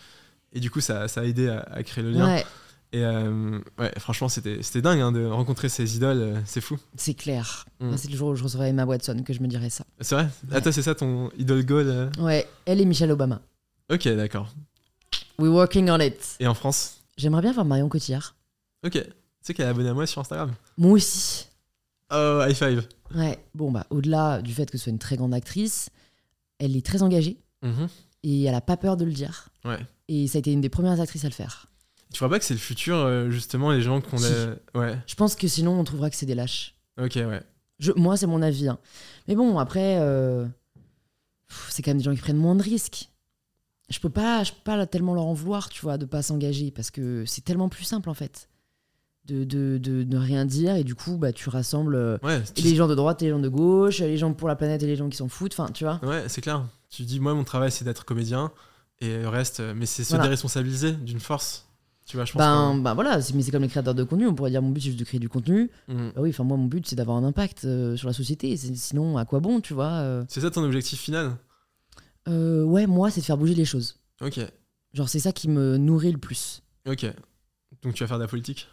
et 0.51 0.59
du 0.59 0.69
coup, 0.69 0.81
ça, 0.81 1.07
ça 1.07 1.21
a 1.21 1.23
aidé 1.23 1.47
à, 1.49 1.59
à 1.71 1.83
créer 1.83 2.03
le 2.03 2.11
lien. 2.11 2.27
Ouais, 2.27 2.45
Et 2.91 3.03
euh, 3.03 3.59
ouais, 3.79 3.91
franchement, 3.99 4.29
c'était 4.29 4.61
c'était 4.61 4.81
dingue 4.81 4.99
hein, 4.99 5.11
de 5.11 5.25
rencontrer 5.25 5.69
ces 5.69 5.95
idoles, 5.95 6.21
euh, 6.21 6.39
c'est 6.45 6.61
fou. 6.61 6.77
c'est 6.95 7.13
clair. 7.15 7.65
Mm. 7.79 7.97
C'est 7.97 8.09
le 8.11 8.17
jour 8.17 8.29
où 8.29 8.35
je 8.35 8.43
recevrai 8.43 8.69
Emma 8.69 8.85
Watson 8.85 9.23
que 9.25 9.33
je 9.33 9.41
me 9.41 9.47
dirais 9.47 9.69
ça. 9.69 9.85
C'est 10.01 10.15
vrai? 10.15 10.25
Ouais. 10.25 10.29
Ah, 10.51 10.61
toi, 10.61 10.71
c'est 10.71 10.81
ça 10.83 10.93
ton 10.93 11.31
idol 11.37 11.65
goal 11.65 11.87
euh? 11.87 12.09
Ouais, 12.19 12.47
elle 12.65 12.81
et 12.81 12.85
Michelle 12.85 13.11
Obama. 13.11 13.41
Ok, 13.91 14.07
d'accord. 14.09 14.53
We're 15.39 15.51
working 15.53 15.89
on 15.89 15.99
it. 15.99 16.35
Et 16.39 16.47
en 16.47 16.53
France? 16.53 16.97
J'aimerais 17.17 17.41
bien 17.41 17.51
voir 17.53 17.65
Marion 17.65 17.89
Cotillard. 17.89 18.35
Ok. 18.85 18.93
Tu 18.93 19.01
sais 19.41 19.53
qu'elle 19.53 19.65
est 19.65 19.69
abonnée 19.69 19.89
à 19.89 19.93
moi 19.93 20.05
sur 20.05 20.21
Instagram? 20.21 20.53
Moi 20.77 20.91
aussi. 20.93 21.47
Oh, 22.13 22.41
high 22.47 22.55
five 22.55 22.87
Ouais, 23.15 23.39
bon, 23.55 23.71
bah, 23.71 23.85
au-delà 23.89 24.41
du 24.41 24.53
fait 24.53 24.69
que 24.69 24.77
ce 24.77 24.83
soit 24.85 24.91
une 24.91 24.99
très 24.99 25.17
grande 25.17 25.33
actrice, 25.33 25.89
elle 26.63 26.75
est 26.77 26.85
très 26.85 27.01
engagée 27.03 27.37
Mhm. 27.61 27.87
et 28.23 28.43
elle 28.43 28.55
a 28.55 28.61
pas 28.61 28.77
peur 28.77 28.97
de 28.97 29.05
le 29.05 29.11
dire. 29.11 29.49
Ouais. 29.65 29.79
Et 30.07 30.27
ça 30.27 30.37
a 30.37 30.39
été 30.39 30.51
une 30.51 30.61
des 30.61 30.69
premières 30.69 30.99
actrices 30.99 31.23
à 31.25 31.29
le 31.29 31.33
faire. 31.33 31.67
Tu 32.13 32.19
vois 32.19 32.29
pas 32.29 32.37
que 32.39 32.45
c'est 32.45 32.53
le 32.53 32.59
futur, 32.59 32.95
euh, 32.97 33.29
justement, 33.31 33.71
les 33.71 33.81
gens 33.81 33.99
qu'on 34.01 34.17
Si. 34.17 34.25
a. 34.31 34.55
Ouais, 34.77 34.97
Je 35.07 35.15
pense 35.15 35.35
que 35.35 35.47
sinon, 35.47 35.79
on 35.79 35.83
trouvera 35.83 36.09
que 36.09 36.15
c'est 36.15 36.25
des 36.25 36.35
lâches. 36.35 36.75
ok, 37.01 37.15
ouais. 37.15 37.41
Je, 37.79 37.91
moi, 37.93 38.15
c'est 38.17 38.27
mon 38.27 38.41
avis. 38.41 38.67
hein. 38.67 38.77
Mais 39.27 39.35
bon, 39.35 39.57
après, 39.57 39.97
euh, 39.99 40.45
c'est 41.69 41.81
quand 41.81 41.91
même 41.91 41.97
des 41.97 42.03
gens 42.03 42.13
qui 42.13 42.21
prennent 42.21 42.37
moins 42.37 42.55
de 42.55 42.61
risques. 42.63 43.09
Je 43.89 43.99
peux 43.99 44.09
pas, 44.09 44.43
je 44.43 44.51
peux 44.51 44.61
pas 44.63 44.85
tellement 44.87 45.13
leur 45.13 45.25
en 45.25 45.33
vouloir, 45.33 45.69
tu 45.69 45.81
vois, 45.81 45.97
de 45.97 46.05
pas 46.05 46.21
s'engager 46.21 46.71
parce 46.71 46.91
que 46.91 47.25
c'est 47.25 47.43
tellement 47.43 47.69
plus 47.69 47.83
simple 47.83 48.09
en 48.09 48.13
fait 48.13 48.47
de, 49.25 49.43
de, 49.43 49.77
de 49.77 50.03
ne 50.03 50.17
rien 50.17 50.45
dire 50.45 50.75
et 50.75 50.83
du 50.83 50.95
coup, 50.95 51.17
bah, 51.17 51.31
tu 51.31 51.49
rassembles 51.49 51.95
euh, 51.95 52.17
Ouais, 52.23 52.41
les 52.57 52.75
gens 52.75 52.87
de 52.87 52.95
droite 52.95 53.21
et 53.21 53.25
les 53.25 53.31
gens 53.31 53.39
de 53.39 53.47
gauche, 53.49 53.99
les 53.99 54.17
gens 54.17 54.33
pour 54.33 54.47
la 54.47 54.55
planète 54.55 54.83
et 54.83 54.87
les 54.87 54.95
gens 54.95 55.09
qui 55.09 55.17
s'en 55.17 55.29
foutent. 55.29 55.53
Enfin, 55.57 55.71
tu 55.73 55.83
vois. 55.85 55.99
ouais 56.03 56.25
c'est 56.27 56.41
clair. 56.41 56.65
Tu 56.89 57.03
dis, 57.03 57.19
moi, 57.19 57.33
mon 57.33 57.43
travail, 57.43 57.71
c'est 57.71 57.85
d'être 57.85 58.05
comédien, 58.05 58.51
et 58.99 59.17
le 59.19 59.27
reste, 59.29 59.59
euh, 59.61 59.73
mais 59.75 59.85
c'est 59.87 60.03
se 60.03 60.09
Voilà. 60.09 60.23
déresponsabiliser 60.25 60.91
d'une 60.91 61.19
force. 61.19 61.67
Tu 62.05 62.17
vois, 62.17 62.25
je 62.25 62.33
pense. 62.33 62.39
Ben, 62.39 62.77
ben 62.79 62.93
voilà, 62.95 63.17
mais 63.33 63.41
c'est 63.41 63.49
comme 63.51 63.61
les 63.63 63.69
créateurs 63.69 63.95
de 63.95 64.03
contenu. 64.03 64.27
On 64.27 64.35
pourrait 64.35 64.51
dire 64.51 64.61
mon 64.61 64.71
but 64.71 64.81
c'est 64.81 64.87
juste 64.89 64.99
de 64.99 65.05
créer 65.05 65.21
du 65.21 65.29
contenu. 65.29 65.71
Bah 65.87 65.95
oui, 66.17 66.31
enfin 66.31 66.43
moi 66.43 66.57
mon 66.57 66.65
but 66.65 66.85
c'est 66.85 66.97
d'avoir 66.97 67.15
un 67.15 67.23
impact 67.23 67.63
euh, 67.63 67.95
sur 67.95 68.07
la 68.07 68.13
société. 68.13 68.55
Sinon 68.57 69.17
à 69.17 69.23
quoi 69.23 69.39
bon, 69.39 69.61
tu 69.61 69.73
vois 69.73 69.87
euh. 70.01 70.25
C'est 70.27 70.41
ça 70.41 70.51
ton 70.51 70.63
objectif 70.65 70.99
final? 70.99 71.37
Euh, 72.27 72.63
Ouais, 72.63 72.87
moi 72.87 73.09
c'est 73.09 73.21
de 73.21 73.25
faire 73.25 73.37
bouger 73.37 73.55
les 73.55 73.63
choses. 73.65 73.95
Ok, 74.21 74.39
Genre 74.93 75.07
c'est 75.09 75.19
ça 75.19 75.31
qui 75.31 75.47
me 75.49 75.77
nourrit 75.77 76.11
le 76.11 76.17
plus. 76.17 76.61
ok. 76.87 77.05
Donc 77.83 77.93
tu 77.95 78.03
vas 78.03 78.07
faire 78.07 78.17
de 78.17 78.23
la 78.23 78.27
politique? 78.29 78.67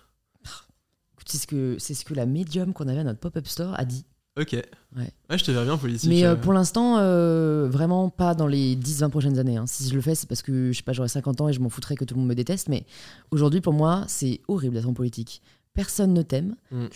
C'est 1.27 1.39
ce 1.39 1.47
que 1.47 1.77
c'est 1.79 1.95
ce 1.95 2.05
que 2.05 2.15
la 2.15 2.27
médium 2.27 2.73
qu'on 2.73 2.89
avait 2.89 3.01
à 3.01 3.05
notre 3.05 3.21
pop-up 3.21 3.47
store 3.47 3.75
a 3.79 3.85
dit. 3.85 4.05
Ok. 4.39 4.53
Ouais. 4.97 5.13
je 5.37 5.45
te 5.45 5.51
verrais 5.51 5.65
bien 5.65 5.75
en 5.75 5.79
politique. 5.79 6.09
Mais 6.09 6.25
euh, 6.25 6.33
euh. 6.33 6.37
pour 6.37 6.53
l'instant, 6.53 6.97
euh, 6.99 7.69
vraiment 7.71 8.09
pas 8.11 8.35
dans 8.35 8.47
les 8.47 8.77
10-20 8.77 9.11
prochaines 9.11 9.39
années. 9.39 9.57
hein. 9.57 9.65
Si 9.67 9.89
je 9.89 9.95
le 9.95 10.01
fais, 10.01 10.15
c'est 10.15 10.29
parce 10.29 10.41
que 10.43 10.71
je 10.73 10.77
sais 10.77 10.83
pas, 10.85 10.93
j'aurai 10.93 11.09
50 11.09 11.41
ans 11.41 11.49
et 11.49 11.53
je 11.53 11.61
m'en 11.61 11.69
foutrais 11.69 11.97
que 11.97 12.05
tout 12.05 12.15
le 12.15 12.21
monde 12.21 12.29
me 12.29 12.35
déteste. 12.35 12.69
Mais 12.69 12.85
aujourd'hui, 13.33 13.61
pour 13.61 13.73
moi, 13.73 14.05
c'est 14.07 14.41
horrible 14.49 14.75
d'être 14.77 14.89
en 14.89 14.95
politique. 14.95 15.43
Personne 15.75 16.15
ne 16.15 16.23
t'aime. 16.23 16.55
Mm. 16.71 16.87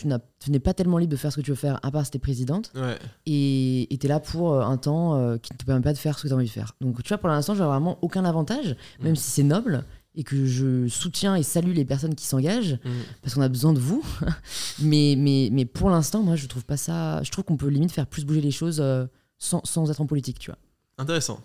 Tu 0.41 0.51
n'es 0.51 0.59
pas 0.61 0.75
tellement 0.75 0.99
libre 0.99 1.11
de 1.13 1.17
faire 1.17 1.33
ce 1.33 1.37
que 1.37 1.43
tu 1.43 1.51
veux 1.51 1.57
faire, 1.57 1.79
à 1.83 1.91
part 1.91 2.05
si 2.05 2.13
t'es 2.13 2.19
présidente. 2.19 2.73
Ouais. 2.77 2.99
Et 3.27 3.89
tu 4.01 4.07
es 4.07 4.09
là 4.09 4.21
pour 4.21 4.61
un 4.63 4.77
temps 4.77 5.15
euh, 5.17 5.37
qui 5.37 5.53
ne 5.53 5.59
te 5.59 5.65
permet 5.65 5.83
pas 5.83 5.93
de 5.93 5.99
faire 5.99 6.17
ce 6.19 6.23
que 6.23 6.29
tu 6.29 6.35
as 6.35 6.37
envie 6.37 6.47
de 6.47 6.51
faire. 6.51 6.73
Donc, 6.81 7.03
tu 7.03 7.09
vois, 7.09 7.19
pour 7.19 7.29
l'instant, 7.29 7.55
je 7.55 7.59
vois 7.59 7.69
vraiment 7.69 7.99
aucun 8.03 8.25
avantage, 8.25 8.77
même 9.01 9.13
Mm. 9.13 9.17
si 9.17 9.31
c'est 9.31 9.43
noble 9.43 9.85
et 10.17 10.23
que 10.25 10.47
je 10.47 10.87
soutiens 10.89 11.35
et 11.37 11.43
salue 11.43 11.73
les 11.73 11.85
personnes 11.85 12.15
qui 12.15 12.25
s'engagent 12.27 12.79
Mhm. 12.85 12.93
parce 13.23 13.35
qu'on 13.35 13.43
a 13.43 13.49
besoin 13.49 13.73
de 13.73 13.81
vous. 13.81 14.05
mais, 14.81 15.15
mais, 15.19 15.49
mais 15.53 15.65
pour 15.65 15.91
l'instant, 15.91 16.23
moi, 16.23 16.37
je 16.37 16.47
trouve 16.47 16.65
pas 16.65 16.77
ça. 16.77 17.23
Je 17.23 17.31
trouve 17.31 17.45
qu'on 17.45 17.57
peut 17.57 17.69
limite 17.69 17.93
faire 17.93 18.07
plus 18.07 18.25
bouger 18.25 18.41
les 18.41 18.51
choses 18.53 18.81
euh, 18.81 19.07
sans, 19.39 19.61
sans 19.65 19.91
être 19.91 20.01
en 20.01 20.07
politique, 20.07 20.39
tu 20.39 20.51
vois. 20.51 20.59
Intéressant. 20.99 21.41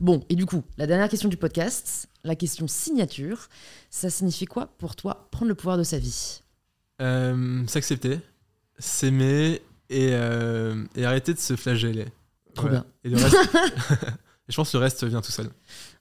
Bon, 0.00 0.24
et 0.28 0.36
du 0.36 0.46
coup, 0.46 0.62
la 0.78 0.86
dernière 0.86 1.08
question 1.08 1.28
du 1.28 1.36
podcast, 1.36 2.08
la 2.24 2.36
question 2.36 2.66
signature, 2.68 3.48
ça 3.90 4.08
signifie 4.10 4.46
quoi 4.46 4.68
pour 4.78 4.94
toi 4.96 5.28
prendre 5.32 5.48
le 5.48 5.54
pouvoir 5.54 5.76
de 5.76 5.82
sa 5.82 5.98
vie? 5.98 6.40
Euh, 7.00 7.66
S'accepter, 7.66 8.20
s'aimer 8.78 9.60
et, 9.90 10.10
euh, 10.12 10.84
et 10.94 11.04
arrêter 11.04 11.34
de 11.34 11.38
se 11.38 11.56
flageller. 11.56 12.06
Trop 12.54 12.68
Voilà. 12.68 12.84
bien. 13.02 13.10
Et 13.10 13.14
le 13.14 13.16
reste. 13.22 13.36
je 14.48 14.56
pense 14.56 14.70
que 14.70 14.76
le 14.76 14.82
reste 14.84 15.04
vient 15.04 15.20
tout 15.20 15.32
seul. 15.32 15.50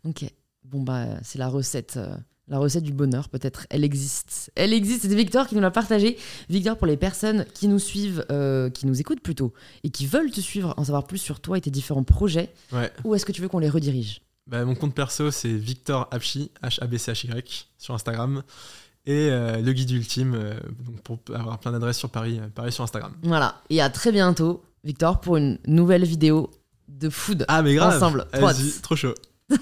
Ok. 0.06 0.26
Bon, 0.72 0.82
bah, 0.82 1.06
c'est 1.24 1.38
la 1.40 1.48
recette. 1.48 1.98
euh, 1.98 2.16
la 2.48 2.58
recette 2.60 2.84
du 2.84 2.92
bonheur, 2.92 3.30
peut-être. 3.30 3.66
Elle 3.70 3.84
existe. 3.86 4.52
Elle 4.56 4.74
existe. 4.74 5.04
C'est 5.04 5.16
Victor 5.16 5.48
qui 5.48 5.56
nous 5.56 5.62
l'a 5.62 5.72
partagé. 5.72 6.18
Victor, 6.50 6.76
pour 6.78 6.88
les 6.88 6.98
personnes 6.98 7.46
qui 7.54 7.68
nous 7.70 7.80
suivent, 7.80 8.26
euh, 8.32 8.70
qui 8.70 8.88
nous 8.88 9.00
écoutent 9.00 9.22
plutôt, 9.22 9.54
et 9.84 9.90
qui 9.90 10.06
veulent 10.06 10.32
te 10.32 10.42
suivre, 10.42 10.74
en 10.76 10.84
savoir 10.84 11.06
plus 11.08 11.18
sur 11.20 11.40
toi 11.40 11.58
et 11.58 11.62
tes 11.62 11.72
différents 11.72 12.04
projets, 12.04 12.52
Ouais. 12.74 12.92
où 13.06 13.16
est-ce 13.16 13.26
que 13.26 13.32
tu 13.32 13.42
veux 13.42 13.48
qu'on 13.48 13.60
les 13.60 13.70
redirige? 13.70 14.22
Bah, 14.48 14.66
mon 14.66 14.76
compte 14.76 14.94
perso, 14.94 15.32
c'est 15.32 15.54
Victor 15.54 16.10
Apchi, 16.12 16.52
H-A-B-C-H-Y, 16.64 17.68
sur 17.78 17.94
Instagram. 17.94 18.44
Et 19.06 19.30
euh, 19.32 19.62
le 19.62 19.72
guide 19.72 19.92
ultime, 19.92 20.34
euh, 20.36 20.54
donc 20.86 21.00
pour 21.02 21.20
avoir 21.34 21.58
plein 21.60 21.72
d'adresses 21.72 21.98
sur 21.98 22.10
Paris, 22.10 22.40
euh, 22.40 22.48
pareil 22.50 22.72
sur 22.74 22.84
Instagram. 22.84 23.14
Voilà. 23.24 23.62
Et 23.70 23.82
à 23.82 23.90
très 23.90 24.12
bientôt, 24.12 24.62
Victor, 24.84 25.22
pour 25.22 25.38
une 25.38 25.58
nouvelle 25.68 26.04
vidéo 26.04 26.52
de 26.90 27.10
food 27.10 27.46
Ah, 27.48 27.62
mais 27.62 27.76
grave. 27.76 27.96
ensemble. 27.96 28.26
Trop 28.84 28.96
chaud. 28.98 29.14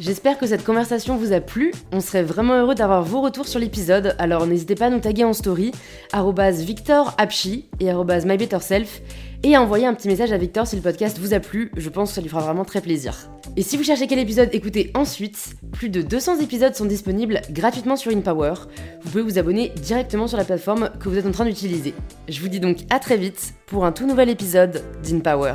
J'espère 0.00 0.38
que 0.38 0.46
cette 0.46 0.64
conversation 0.64 1.16
vous 1.16 1.32
a 1.32 1.40
plu. 1.40 1.72
On 1.90 2.00
serait 2.00 2.22
vraiment 2.22 2.54
heureux 2.54 2.76
d'avoir 2.76 3.02
vos 3.02 3.20
retours 3.20 3.48
sur 3.48 3.58
l'épisode, 3.58 4.14
alors 4.18 4.46
n'hésitez 4.46 4.76
pas 4.76 4.86
à 4.86 4.90
nous 4.90 5.00
taguer 5.00 5.24
en 5.24 5.32
story, 5.32 5.72
@victorapchi 6.14 7.68
et 7.80 7.92
@mybetterself, 7.92 9.02
et 9.42 9.56
à 9.56 9.60
envoyer 9.60 9.86
un 9.86 9.94
petit 9.94 10.06
message 10.06 10.30
à 10.30 10.36
Victor 10.36 10.68
si 10.68 10.76
le 10.76 10.82
podcast 10.82 11.18
vous 11.18 11.34
a 11.34 11.40
plu. 11.40 11.72
Je 11.76 11.88
pense 11.88 12.10
que 12.10 12.14
ça 12.14 12.20
lui 12.20 12.28
fera 12.28 12.42
vraiment 12.42 12.64
très 12.64 12.80
plaisir. 12.80 13.28
Et 13.56 13.62
si 13.62 13.76
vous 13.76 13.82
cherchez 13.82 14.06
quel 14.06 14.20
épisode 14.20 14.50
écouter 14.52 14.92
ensuite, 14.94 15.56
plus 15.72 15.88
de 15.88 16.00
200 16.00 16.38
épisodes 16.38 16.76
sont 16.76 16.84
disponibles 16.84 17.40
gratuitement 17.50 17.96
sur 17.96 18.12
InPower. 18.12 18.54
Vous 19.02 19.10
pouvez 19.10 19.22
vous 19.22 19.36
abonner 19.36 19.72
directement 19.82 20.28
sur 20.28 20.38
la 20.38 20.44
plateforme 20.44 20.90
que 21.00 21.08
vous 21.08 21.18
êtes 21.18 21.26
en 21.26 21.32
train 21.32 21.44
d'utiliser. 21.44 21.92
Je 22.28 22.40
vous 22.40 22.48
dis 22.48 22.60
donc 22.60 22.78
à 22.90 23.00
très 23.00 23.16
vite 23.16 23.54
pour 23.66 23.84
un 23.84 23.90
tout 23.90 24.06
nouvel 24.06 24.28
épisode 24.28 24.80
d'InPower. 25.02 25.54